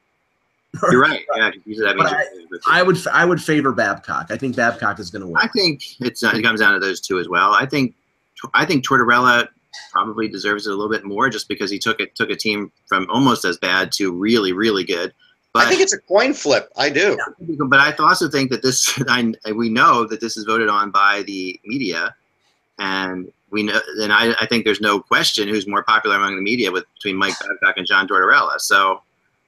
You're 0.91 1.01
right. 1.03 1.25
Yeah, 1.37 1.51
'cause 1.51 1.61
usually 1.67 1.87
that 1.87 1.97
means 1.97 2.11
But 2.11 2.27
you're- 2.33 2.59
I 2.67 2.83
would 2.83 3.07
I 3.09 3.25
would 3.25 3.43
favor 3.43 3.73
Babcock. 3.73 4.29
I 4.31 4.37
think 4.37 4.55
Babcock 4.57 5.01
is 5.01 5.11
going 5.11 5.23
to 5.23 5.27
win. 5.29 5.37
I 5.37 5.49
think 5.49 5.83
it's 6.01 6.23
uh, 6.23 6.31
it 6.35 6.43
comes 6.43 6.61
down 6.61 6.75
to 6.75 6.79
those 6.81 7.01
two 7.01 7.19
as 7.19 7.29
well. 7.29 7.53
I 7.53 7.67
think 7.67 7.95
I 8.55 8.65
think 8.65 8.87
Tortorella 8.87 9.49
probably 9.93 10.29
deserves 10.29 10.67
it 10.67 10.71
a 10.71 10.75
little 10.75 10.91
bit 10.91 11.05
more 11.05 11.29
just 11.29 11.49
because 11.49 11.71
he 11.71 11.79
took 11.79 12.01
it 12.01 12.15
took 12.15 12.31
a 12.31 12.37
team 12.37 12.71
from 12.87 13.07
almost 13.11 13.45
as 13.45 13.59
bad 13.59 13.93
to 13.93 14.13
really 14.13 14.53
really 14.53 14.85
good. 14.85 15.13
But 15.53 15.67
I 15.67 15.69
think 15.69 15.81
it's 15.81 15.93
a 15.93 15.99
coin 15.99 16.33
flip. 16.33 16.71
I 16.77 16.91
do. 16.91 17.19
but 17.69 17.81
I 17.81 17.93
also 17.95 18.29
think 18.29 18.51
that 18.51 18.63
this, 18.63 19.01
I, 19.09 19.33
we 19.53 19.69
know 19.69 20.07
that 20.07 20.21
this 20.21 20.37
is 20.37 20.45
voted 20.45 20.69
on 20.69 20.93
by 20.93 21.25
the 21.27 21.59
media, 21.65 22.15
and 22.79 23.33
we 23.51 23.65
know, 23.65 23.81
and 24.01 24.13
I, 24.13 24.33
I 24.41 24.47
think 24.47 24.65
there's 24.65 24.81
no 24.81 25.01
question 25.01 25.49
who's 25.49 25.67
more 25.67 25.83
popular 25.83 26.17
among 26.17 26.37
the 26.37 26.43
media 26.43 26.71
with 26.71 26.85
between 26.95 27.17
Mike 27.17 27.35
Babcock 27.41 27.79
and 27.79 27.87
John 27.87 28.07
Tortorella. 28.07 28.61
So 28.61 29.03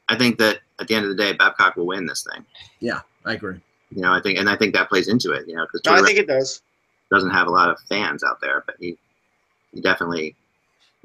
I 0.09 0.17
think 0.17 0.39
that 0.39 0.59
at 0.81 0.89
the 0.89 0.95
end 0.95 1.05
of 1.05 1.17
the 1.17 1.23
day, 1.23 1.33
Babcock 1.35 1.77
will 1.77 1.87
win 1.87 2.07
this 2.07 2.27
thing. 2.31 2.45
Yeah, 2.81 3.01
I 3.25 3.35
agree. 3.35 3.61
You 3.95 4.03
know, 4.03 4.13
I 4.13 4.21
think, 4.21 4.39
and 4.39 4.49
I 4.51 4.57
think 4.57 4.75
that 4.75 4.89
plays 4.89 5.07
into 5.07 5.33
it. 5.33 5.47
You 5.47 5.55
know, 5.55 5.67
because 5.67 5.83
No, 5.85 6.03
I 6.03 6.05
think 6.05 6.19
it 6.19 6.27
does. 6.27 6.63
doesn't 7.11 7.31
have 7.31 7.47
a 7.47 7.51
lot 7.51 7.71
of 7.71 7.79
fans 7.89 8.25
out 8.25 8.41
there, 8.41 8.65
but 8.67 8.75
he, 8.81 8.99
he 9.73 9.81
definitely, 9.81 10.35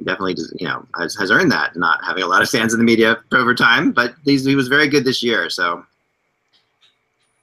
definitely 0.03 0.33
does, 0.35 0.53
you 0.59 0.67
know, 0.67 0.85
has, 0.97 1.15
has 1.15 1.31
earned 1.31 1.51
that, 1.51 1.75
not 1.75 2.03
having 2.03 2.23
a 2.23 2.27
lot 2.27 2.41
of 2.41 2.49
fans 2.49 2.73
in 2.73 2.79
the 2.79 2.85
media 2.85 3.17
over 3.31 3.55
time. 3.55 3.91
But 3.91 4.15
he's, 4.23 4.45
he 4.45 4.55
was 4.55 4.67
very 4.67 4.87
good 4.87 5.05
this 5.05 5.23
year, 5.23 5.49
so 5.49 5.85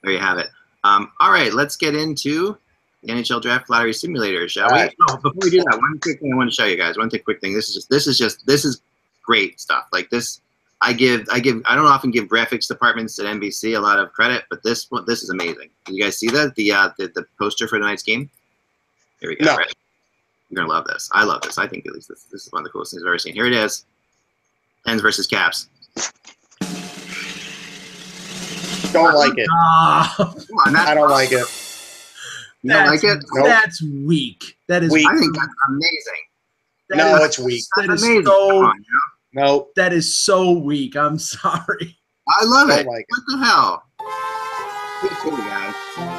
there 0.03 0.13
you 0.13 0.19
have 0.19 0.39
it. 0.39 0.49
Um, 0.85 1.11
all 1.21 1.33
right, 1.33 1.53
let's 1.53 1.77
get 1.77 1.95
into 1.95 2.57
the 3.03 3.13
NHL 3.13 3.43
Draft 3.43 3.71
Lottery 3.71 3.93
Simulator, 3.93 4.49
shall 4.49 4.69
All 4.69 4.75
we? 4.75 4.83
right. 4.83 4.95
Oh, 5.09 5.17
before 5.17 5.41
we 5.41 5.51
do 5.51 5.59
that, 5.59 5.79
one 5.81 5.99
quick 6.01 6.21
thing 6.21 6.33
I 6.33 6.37
want 6.37 6.51
to 6.51 6.55
show 6.55 6.65
you 6.67 6.77
guys. 6.77 6.99
One 6.99 7.09
quick, 7.09 7.25
quick 7.25 7.41
thing. 7.41 7.55
This 7.55 7.69
is 7.69 7.75
just, 7.75 7.91
this 7.91 8.07
is 8.07 8.19
just, 8.19 8.47
this 8.47 8.65
is 8.65 8.83
great 9.25 9.61
stuff. 9.61 9.87
Like 9.93 10.11
this, 10.11 10.41
I 10.81 10.93
give, 10.93 11.27
I 11.33 11.41
give, 11.41 11.63
I 11.65 11.75
don't 11.75 11.87
often 11.87 12.11
give 12.11 12.29
graphics 12.29 12.69
departments 12.69 13.19
at 13.19 13.27
NBC 13.27 13.77
a 13.77 13.81
lot 13.81 13.99
of 13.99 14.13
credit, 14.13 14.45
but 14.51 14.63
this 14.63 14.91
one, 14.91 15.05
this 15.07 15.23
is 15.23 15.31
amazing. 15.31 15.71
You 15.89 16.03
guys 16.03 16.19
see 16.19 16.29
that 16.29 16.55
the 16.57 16.73
uh, 16.73 16.91
the, 16.99 17.09
the 17.09 17.25
poster 17.39 17.67
for 17.67 17.79
tonight's 17.79 18.03
game? 18.03 18.29
Here 19.21 19.31
we 19.31 19.37
go. 19.37 19.47
No. 19.47 19.57
Ready? 19.57 19.73
You're 20.51 20.63
gonna 20.63 20.73
love 20.73 20.85
this. 20.87 21.09
I 21.13 21.25
love 21.25 21.43
this. 21.43 21.59
I 21.59 21.67
think 21.67 21.87
at 21.87 21.93
least 21.95 22.09
this, 22.09 22.25
this 22.25 22.47
is 22.47 22.53
one 22.53 22.61
of 22.61 22.65
the 22.65 22.71
coolest 22.71 22.93
things 22.93 23.03
I've 23.03 23.09
ever 23.09 23.19
seen. 23.19 23.35
Here 23.35 23.47
it 23.47 23.53
is. 23.53 23.87
Ends 24.87 25.03
versus 25.03 25.27
Caps. 25.27 25.69
Don't 28.93 29.15
like 29.17 29.33
it. 29.37 29.49
Come 29.49 30.29
on, 30.67 30.73
that's, 30.73 30.89
I 30.91 30.95
don't 30.95 31.11
like 31.11 31.33
it. 31.33 31.45
You 32.63 32.71
don't 32.71 32.87
like 32.87 33.01
that's- 33.01 33.25
it? 33.25 33.31
Nope. 33.33 33.47
That's 33.47 33.83
weak. 33.83 34.57
That 34.69 34.83
is 34.85 34.93
Weak. 34.93 35.07
I 35.11 35.19
think 35.19 35.35
that's 35.35 35.49
amazing. 35.69 36.23
that 36.91 36.97
No, 36.99 37.17
is- 37.17 37.25
it's 37.25 37.39
weak. 37.41 37.65
That 37.77 37.89
That's 37.89 38.03
is 38.03 38.09
amazing. 38.09 38.27
so 38.27 38.49
Come 38.51 38.65
on, 38.67 38.77
you 38.77 38.85
know? 38.93 39.45
No, 39.47 39.69
that 39.75 39.93
is 39.93 40.17
so 40.17 40.53
weak. 40.53 40.97
I'm 40.97 41.19
sorry. 41.35 41.99
I 42.29 42.45
love 42.45 42.69
don't 42.69 42.79
it. 42.81 42.87
like 42.87 43.01
it. 43.01 43.07
What 43.09 43.23
the 43.41 43.45
hell? 43.45 43.83
Me 45.03 45.09
too, 45.23 45.37
guys. 45.37 46.14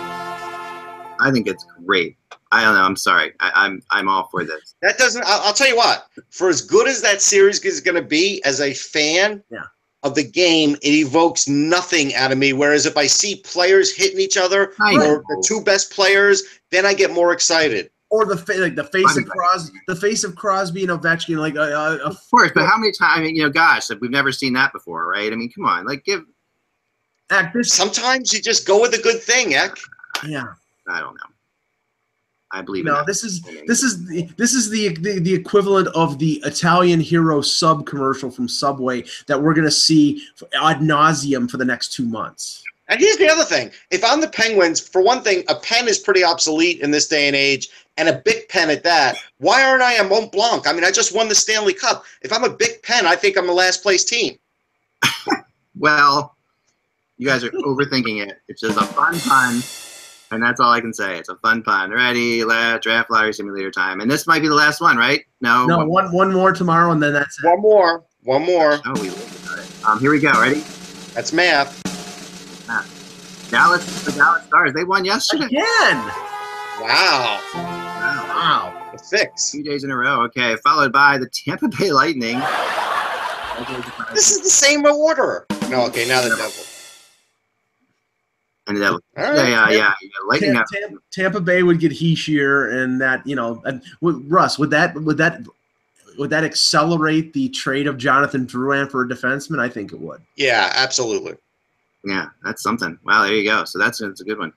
I 1.27 1.31
think 1.31 1.47
it's 1.47 1.65
great. 1.85 2.17
I 2.51 2.63
don't 2.63 2.75
know. 2.75 2.81
I'm 2.83 2.95
sorry. 2.95 3.33
I, 3.39 3.51
I'm 3.55 3.81
I'm 3.91 4.07
all 4.07 4.27
for 4.27 4.43
this. 4.43 4.75
That 4.81 4.97
doesn't. 4.97 5.23
I'll, 5.25 5.41
I'll 5.47 5.53
tell 5.53 5.67
you 5.67 5.75
what. 5.75 6.07
For 6.29 6.47
as 6.49 6.61
good 6.61 6.87
as 6.87 7.01
that 7.01 7.21
series 7.21 7.59
is 7.65 7.81
going 7.81 7.95
to 7.95 8.01
be, 8.07 8.41
as 8.45 8.61
a 8.61 8.73
fan 8.73 9.43
Yeah. 9.51 9.63
of 10.03 10.15
the 10.15 10.23
game, 10.23 10.75
it 10.81 10.93
evokes 10.93 11.47
nothing 11.47 12.13
out 12.15 12.31
of 12.31 12.37
me. 12.37 12.53
Whereas 12.53 12.85
if 12.85 12.95
I 12.97 13.07
see 13.07 13.37
players 13.37 13.93
hitting 13.95 14.19
each 14.19 14.37
other, 14.37 14.73
I 14.79 14.93
or 14.93 14.97
know. 14.97 15.23
the 15.27 15.43
two 15.45 15.61
best 15.61 15.91
players, 15.91 16.43
then 16.71 16.85
I 16.85 16.93
get 16.93 17.11
more 17.11 17.33
excited. 17.33 17.89
Or 18.11 18.23
the 18.25 18.37
fa- 18.37 18.53
like 18.53 18.75
the 18.75 18.83
face 18.83 19.03
of 19.17 19.23
Funny. 19.23 19.25
Crosby, 19.25 19.79
the 19.87 19.95
face 19.95 20.23
of 20.23 20.35
Crosby 20.35 20.83
and 20.83 20.91
Ovechkin, 20.91 21.37
like 21.37 21.55
a, 21.55 21.59
a, 21.61 21.95
a 21.97 22.03
Of 22.05 22.17
course, 22.29 22.51
but 22.53 22.65
how 22.67 22.77
many 22.77 22.91
times? 22.91 23.19
I 23.19 23.23
mean, 23.23 23.35
you 23.35 23.43
know, 23.43 23.49
gosh, 23.49 23.89
we've 23.99 24.11
never 24.11 24.31
seen 24.31 24.53
that 24.53 24.71
before, 24.71 25.07
right? 25.07 25.33
I 25.33 25.35
mean, 25.35 25.49
come 25.51 25.65
on, 25.65 25.85
like 25.85 26.05
give. 26.05 26.21
act. 27.31 27.55
This, 27.55 27.73
Sometimes 27.73 28.31
you 28.31 28.41
just 28.41 28.67
go 28.67 28.79
with 28.79 28.91
the 28.91 28.99
good 28.99 29.21
thing, 29.21 29.55
Eck. 29.55 29.71
yeah. 30.25 30.45
I 30.87 30.99
don't 30.99 31.15
know. 31.15 31.29
I 32.51 32.61
believe 32.61 32.85
in 32.85 32.91
No, 32.93 32.99
that. 32.99 33.07
this 33.07 33.23
is 33.23 33.41
this 33.67 33.81
is 33.83 34.05
the 34.07 34.29
this 34.37 34.53
is 34.53 34.69
the, 34.69 34.89
the 34.97 35.19
the 35.19 35.33
equivalent 35.33 35.87
of 35.89 36.19
the 36.19 36.41
Italian 36.45 36.99
hero 36.99 37.41
sub 37.41 37.85
commercial 37.85 38.29
from 38.29 38.47
Subway 38.47 39.03
that 39.27 39.41
we're 39.41 39.53
gonna 39.53 39.71
see 39.71 40.23
ad 40.61 40.77
nauseum 40.77 41.49
for 41.49 41.57
the 41.57 41.65
next 41.65 41.91
two 41.93 42.05
months. 42.05 42.63
And 42.87 42.99
here's 42.99 43.17
the 43.17 43.27
other 43.27 43.43
thing: 43.43 43.71
if 43.89 44.03
I'm 44.03 44.21
the 44.21 44.29
Penguins, 44.29 44.79
for 44.79 45.01
one 45.01 45.21
thing, 45.21 45.43
a 45.49 45.55
pen 45.55 45.87
is 45.87 45.97
pretty 45.99 46.23
obsolete 46.23 46.81
in 46.81 46.91
this 46.91 47.07
day 47.07 47.25
and 47.27 47.35
age, 47.35 47.69
and 47.97 48.07
a 48.07 48.21
big 48.23 48.47
pen 48.47 48.69
at 48.69 48.83
that. 48.83 49.17
Why 49.39 49.63
aren't 49.63 49.81
I 49.81 49.93
a 49.95 50.03
Mont 50.07 50.31
Blanc? 50.31 50.67
I 50.67 50.71
mean, 50.71 50.83
I 50.85 50.91
just 50.91 51.15
won 51.15 51.27
the 51.27 51.35
Stanley 51.35 51.73
Cup. 51.73 52.05
If 52.21 52.31
I'm 52.31 52.43
a 52.43 52.49
big 52.49 52.81
pen, 52.83 53.05
I 53.07 53.15
think 53.15 53.37
I'm 53.37 53.49
a 53.49 53.53
last 53.53 53.81
place 53.81 54.03
team. 54.05 54.37
Well, 55.77 56.37
you 57.17 57.27
guys 57.27 57.43
are 57.43 57.49
overthinking 57.51 58.25
it. 58.25 58.39
It's 58.47 58.61
just 58.61 58.77
a 58.77 58.85
fun 58.85 59.19
pun, 59.19 59.61
and 60.31 60.41
that's 60.41 60.59
all 60.59 60.71
I 60.71 60.81
can 60.81 60.93
say. 60.93 61.17
It's 61.17 61.29
a 61.29 61.35
fun 61.37 61.61
pun. 61.63 61.91
Ready? 61.91 62.43
La- 62.43 62.77
draft 62.77 63.09
lottery 63.11 63.33
simulator 63.33 63.71
time, 63.71 63.99
and 64.01 64.09
this 64.09 64.27
might 64.27 64.41
be 64.41 64.47
the 64.47 64.53
last 64.55 64.81
one, 64.81 64.97
right? 64.97 65.21
No. 65.41 65.65
No, 65.65 65.85
one 65.85 66.11
one 66.11 66.33
more 66.33 66.51
tomorrow, 66.51 66.91
and 66.91 67.01
then 67.01 67.13
that's 67.13 67.37
it. 67.39 67.45
One 67.45 67.61
more, 67.61 68.03
one 68.23 68.43
more. 68.43 68.79
Oh, 68.85 68.93
we 69.01 69.09
live 69.09 69.57
it. 69.59 69.85
Um, 69.87 69.99
here 69.99 70.11
we 70.11 70.19
go. 70.19 70.31
Ready? 70.39 70.63
That's 71.13 71.31
math. 71.33 71.81
Dallas, 73.51 74.03
the 74.03 74.11
Dallas 74.13 74.43
Stars. 74.45 74.73
They 74.73 74.83
won 74.83 75.05
yesterday. 75.05 75.45
Again. 75.45 75.61
Wow, 76.81 77.39
Wow. 77.53 78.25
Wow. 78.27 78.91
a 78.93 78.97
six. 78.97 79.51
Two 79.51 79.61
days 79.63 79.83
in 79.83 79.91
a 79.91 79.95
row. 79.95 80.23
Okay, 80.23 80.55
followed 80.63 80.91
by 80.91 81.17
the 81.19 81.29
Tampa 81.29 81.67
Bay 81.69 81.91
Lightning. 81.91 82.39
This 84.13 84.31
is 84.31 84.41
the 84.41 84.49
same 84.49 84.85
order. 84.85 85.45
No, 85.69 85.85
okay, 85.85 86.07
now 86.07 86.21
the 86.21 86.29
Devil. 86.29 86.51
And 88.67 88.81
that, 88.81 88.91
All 88.93 89.01
yeah, 89.17 89.35
yeah, 89.35 89.69
yeah, 89.69 89.93
yeah. 90.01 90.09
Lightning. 90.27 90.53
Tampa, 90.53 90.65
Tampa, 90.73 90.97
Tampa 91.11 91.39
Bay 91.41 91.61
would 91.61 91.79
get 91.79 91.91
Hischier, 91.91 92.73
and 92.83 92.99
that 92.99 93.25
you 93.27 93.35
know, 93.35 93.61
and 93.65 93.83
would, 94.01 94.29
Russ 94.29 94.57
would 94.57 94.71
that 94.71 94.95
would 94.95 95.17
that 95.17 95.41
would 96.17 96.31
that 96.31 96.43
accelerate 96.43 97.33
the 97.33 97.49
trade 97.49 97.85
of 97.87 97.97
Jonathan 97.97 98.47
Drouin 98.47 98.89
for 98.89 99.03
a 99.03 99.07
defenseman? 99.07 99.59
I 99.59 99.69
think 99.69 99.93
it 99.93 99.99
would. 99.99 100.21
Yeah, 100.35 100.71
absolutely. 100.73 101.35
Yeah, 102.03 102.27
that's 102.43 102.63
something. 102.63 102.97
Wow, 103.05 103.23
there 103.23 103.33
you 103.33 103.43
go. 103.47 103.65
So 103.65 103.79
that's, 103.79 103.97
that's 103.99 104.21
a 104.21 104.23
good 104.23 104.37
one. 104.37 104.53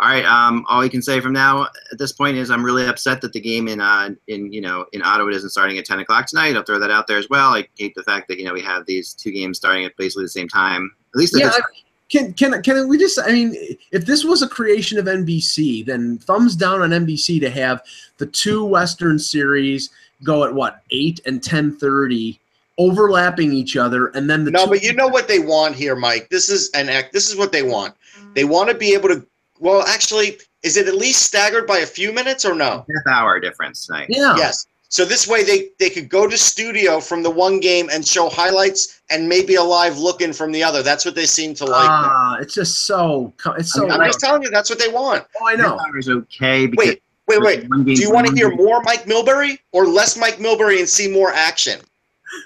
All 0.00 0.08
right. 0.08 0.24
Um, 0.24 0.64
all 0.68 0.80
we 0.80 0.88
can 0.88 1.02
say 1.02 1.20
from 1.20 1.34
now 1.34 1.64
at 1.92 1.98
this 1.98 2.12
point 2.12 2.38
is 2.38 2.50
I'm 2.50 2.64
really 2.64 2.86
upset 2.86 3.20
that 3.20 3.34
the 3.34 3.40
game 3.40 3.68
in 3.68 3.82
uh 3.82 4.10
in 4.28 4.50
you 4.50 4.62
know 4.62 4.86
in 4.92 5.02
Ottawa 5.02 5.28
isn't 5.30 5.50
starting 5.50 5.76
at 5.78 5.84
10 5.84 6.00
o'clock 6.00 6.26
tonight. 6.26 6.56
I'll 6.56 6.62
throw 6.62 6.78
that 6.78 6.90
out 6.90 7.06
there 7.06 7.18
as 7.18 7.28
well. 7.28 7.50
I 7.54 7.68
hate 7.76 7.94
the 7.94 8.02
fact 8.02 8.28
that 8.28 8.38
you 8.38 8.44
know 8.46 8.54
we 8.54 8.62
have 8.62 8.86
these 8.86 9.12
two 9.12 9.30
games 9.30 9.58
starting 9.58 9.84
at 9.84 9.94
basically 9.96 10.24
the 10.24 10.30
same 10.30 10.48
time. 10.48 10.90
At 11.14 11.18
least 11.18 11.34
if 11.34 11.40
Yeah, 11.40 11.48
it's- 11.48 11.82
Can 12.10 12.32
can 12.32 12.60
can 12.62 12.88
we 12.88 12.98
just? 12.98 13.20
I 13.20 13.30
mean, 13.30 13.54
if 13.92 14.04
this 14.04 14.24
was 14.24 14.42
a 14.42 14.48
creation 14.48 14.98
of 14.98 15.04
NBC, 15.06 15.86
then 15.86 16.18
thumbs 16.18 16.56
down 16.56 16.82
on 16.82 16.90
NBC 16.90 17.40
to 17.40 17.50
have 17.50 17.82
the 18.18 18.26
two 18.26 18.64
Western 18.64 19.18
series 19.18 19.90
go 20.24 20.44
at 20.44 20.52
what 20.52 20.82
eight 20.90 21.20
and 21.24 21.42
ten 21.42 21.72
thirty, 21.72 22.40
overlapping 22.78 23.52
each 23.52 23.76
other, 23.76 24.08
and 24.08 24.28
then 24.28 24.44
the 24.44 24.50
No, 24.50 24.64
two, 24.64 24.70
but 24.72 24.82
you 24.82 24.92
know 24.92 25.06
what 25.06 25.28
they 25.28 25.38
want 25.38 25.76
here, 25.76 25.94
Mike. 25.94 26.28
This 26.30 26.48
is 26.48 26.68
an 26.74 26.88
act. 26.88 27.12
This 27.12 27.30
is 27.30 27.36
what 27.36 27.52
they 27.52 27.62
want. 27.62 27.94
They 28.34 28.44
want 28.44 28.68
to 28.70 28.74
be 28.74 28.92
able 28.92 29.08
to. 29.08 29.24
Well, 29.60 29.82
actually, 29.86 30.38
is 30.62 30.76
it 30.76 30.88
at 30.88 30.94
least 30.94 31.22
staggered 31.22 31.66
by 31.66 31.78
a 31.78 31.86
few 31.86 32.12
minutes 32.12 32.44
or 32.44 32.54
no? 32.54 32.84
half 33.06 33.14
hour 33.14 33.38
difference 33.38 33.86
tonight. 33.86 34.06
yeah, 34.08 34.36
Yes. 34.36 34.66
So 34.90 35.04
this 35.04 35.28
way 35.28 35.44
they 35.44 35.68
they 35.78 35.88
could 35.88 36.08
go 36.08 36.26
to 36.26 36.36
studio 36.36 36.98
from 37.00 37.22
the 37.22 37.30
one 37.30 37.60
game 37.60 37.88
and 37.92 38.06
show 38.06 38.28
highlights 38.28 39.00
and 39.08 39.28
maybe 39.28 39.54
a 39.54 39.62
live 39.62 39.98
look 39.98 40.20
in 40.20 40.32
from 40.32 40.50
the 40.50 40.64
other. 40.64 40.82
That's 40.82 41.04
what 41.04 41.14
they 41.14 41.26
seem 41.26 41.54
to 41.54 41.64
like. 41.64 41.88
ah, 41.88 42.38
it's 42.40 42.54
just 42.54 42.86
so 42.86 43.32
it's 43.56 43.72
so. 43.72 43.88
I'm 43.88 44.04
just 44.04 44.18
telling 44.18 44.42
you, 44.42 44.50
that's 44.50 44.68
what 44.68 44.80
they 44.80 44.88
want. 44.88 45.24
oh, 45.40 45.46
I 45.46 45.54
know. 45.54 45.78
Half 45.78 45.86
hour 45.86 45.98
is 45.98 46.08
okay 46.08 46.66
because 46.66 46.86
Wait, 46.88 47.02
wait, 47.28 47.40
wait. 47.40 47.70
Do 47.84 47.92
you 48.02 48.10
want 48.12 48.26
to 48.26 48.34
hear 48.34 48.50
game- 48.50 48.58
more 48.58 48.82
Mike 48.82 49.04
Milbury 49.04 49.58
or 49.70 49.86
less 49.86 50.16
Mike 50.18 50.38
Milbury 50.38 50.80
and 50.80 50.88
see 50.88 51.08
more 51.08 51.32
action? 51.32 51.80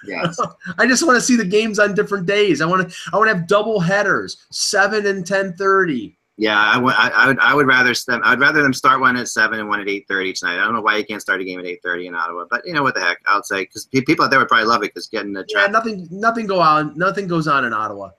Yes. 0.06 0.38
I 0.78 0.86
just 0.86 1.06
want 1.06 1.16
to 1.16 1.22
see 1.22 1.36
the 1.36 1.46
games 1.46 1.78
on 1.78 1.94
different 1.94 2.26
days. 2.26 2.60
I 2.60 2.66
want 2.66 2.90
to. 2.90 2.96
I 3.10 3.16
want 3.16 3.30
to 3.30 3.36
have 3.36 3.46
double 3.46 3.80
headers, 3.80 4.36
seven 4.50 5.06
and 5.06 5.26
ten 5.26 5.54
thirty. 5.54 6.18
Yeah, 6.36 6.58
I 6.58 6.78
would. 6.78 6.94
I, 6.96 7.34
I 7.40 7.54
would. 7.54 7.66
Rather 7.68 7.94
them. 8.06 8.20
I'd 8.24 8.40
rather 8.40 8.60
them 8.60 8.72
start 8.72 9.00
one 9.00 9.16
at 9.16 9.28
seven 9.28 9.60
and 9.60 9.68
one 9.68 9.80
at 9.80 9.88
eight 9.88 10.06
thirty 10.08 10.32
tonight. 10.32 10.54
I 10.54 10.64
don't 10.64 10.72
know 10.72 10.80
why 10.80 10.96
you 10.96 11.04
can't 11.04 11.22
start 11.22 11.40
a 11.40 11.44
game 11.44 11.60
at 11.60 11.66
eight 11.66 11.80
thirty 11.80 12.08
in 12.08 12.14
Ottawa, 12.16 12.46
but 12.50 12.66
you 12.66 12.72
know 12.72 12.82
what 12.82 12.94
the 12.94 13.00
heck? 13.00 13.18
I'll 13.26 13.44
say 13.44 13.62
because 13.62 13.86
people 13.86 14.24
out 14.24 14.30
there 14.30 14.40
would 14.40 14.48
probably 14.48 14.66
love 14.66 14.82
it 14.82 14.92
because 14.92 15.06
getting 15.06 15.32
the 15.32 15.44
Yeah, 15.48 15.68
nothing. 15.68 16.08
Nothing 16.10 16.46
go 16.46 16.58
on. 16.58 16.92
Nothing 16.98 17.28
goes 17.28 17.46
on 17.46 17.64
in 17.64 17.72
Ottawa. 17.72 18.10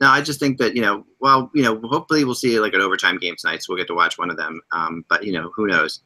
No, 0.00 0.08
I 0.08 0.22
just 0.22 0.40
think 0.40 0.58
that 0.58 0.74
you 0.74 0.82
know. 0.82 1.06
Well, 1.20 1.48
you 1.54 1.62
know, 1.62 1.80
hopefully 1.84 2.24
we'll 2.24 2.34
see 2.34 2.58
like 2.58 2.74
an 2.74 2.80
overtime 2.80 3.18
game 3.18 3.36
tonight, 3.38 3.62
so 3.62 3.72
we'll 3.72 3.78
get 3.78 3.86
to 3.88 3.94
watch 3.94 4.18
one 4.18 4.28
of 4.28 4.36
them. 4.36 4.60
Um, 4.72 5.04
but 5.08 5.24
you 5.24 5.32
know, 5.32 5.52
who 5.54 5.68
knows? 5.68 6.00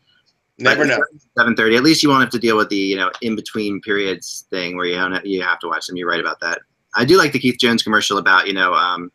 Never 0.59 0.84
know. 0.84 1.03
Seven 1.38 1.57
thirty. 1.57 1.74
At 1.76 1.82
least 1.82 2.03
you 2.03 2.11
won't 2.11 2.20
have 2.20 2.30
to 2.32 2.38
deal 2.38 2.59
with 2.59 2.68
the 2.68 2.76
you 2.76 2.97
know 2.97 3.11
in 3.22 3.34
between 3.34 3.80
periods 3.80 4.47
thing 4.51 4.76
where 4.76 4.84
you 4.84 4.97
don't 4.97 5.12
have, 5.12 5.24
you 5.24 5.41
have 5.41 5.59
to 5.61 5.68
watch 5.68 5.86
them. 5.86 5.97
You're 5.97 6.09
right 6.09 6.20
about 6.20 6.38
that. 6.41 6.61
I 6.95 7.07
do 7.07 7.16
like 7.16 7.32
the 7.32 7.38
Keith 7.38 7.59
Jones 7.59 7.82
commercial 7.82 8.18
about 8.18 8.47
you 8.47 8.53
know 8.53 8.74
um 8.74 9.11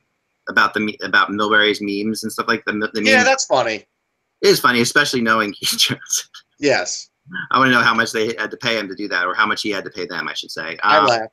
about 0.50 0.74
the 0.74 0.80
me- 0.80 0.98
about 1.04 1.30
Milbury's 1.30 1.80
memes 1.82 2.24
and 2.24 2.32
stuff 2.32 2.48
like 2.48 2.64
the 2.66 2.74
the 2.74 2.89
memes. 3.02 3.08
Yeah, 3.10 3.24
that's 3.24 3.46
funny. 3.46 3.76
it 4.41 4.48
is 4.48 4.60
funny, 4.60 4.82
especially 4.82 5.22
knowing 5.22 5.52
Keith 5.60 5.78
Jones. 5.78 6.30
Yes, 6.60 7.10
I 7.52 7.58
want 7.60 7.70
to 7.70 7.74
know 7.74 7.82
how 7.82 7.93
much 7.93 8.12
they 8.12 8.28
had 8.38 8.52
to 8.52 8.58
pay 8.58 8.78
him 8.78 8.88
to 8.89 8.96
do 8.96 9.08
that, 9.10 9.26
or 9.26 9.34
how 9.34 9.46
much 9.46 9.62
he 9.62 9.70
had 9.72 9.84
to 9.86 9.89
pay 9.91 10.06
them. 10.06 10.28
I 10.28 10.34
should 10.34 10.52
say. 10.52 10.78
I 10.84 10.98
Um, 10.98 11.06
laugh. 11.08 11.30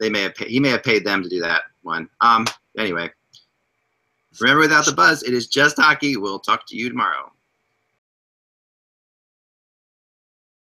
they 0.00 0.10
may 0.10 0.22
have 0.22 0.34
paid, 0.34 0.48
he 0.48 0.60
may 0.60 0.70
have 0.70 0.82
paid 0.82 1.04
them 1.04 1.22
to 1.22 1.28
do 1.28 1.40
that 1.40 1.62
one. 1.82 2.08
Um. 2.20 2.46
Anyway, 2.76 3.10
remember 4.40 4.60
without 4.60 4.84
the 4.86 4.92
buzz, 4.92 5.22
it 5.22 5.34
is 5.34 5.46
just 5.48 5.76
hockey. 5.76 6.16
We'll 6.16 6.38
talk 6.40 6.66
to 6.68 6.76
you 6.76 6.88
tomorrow. 6.88 7.32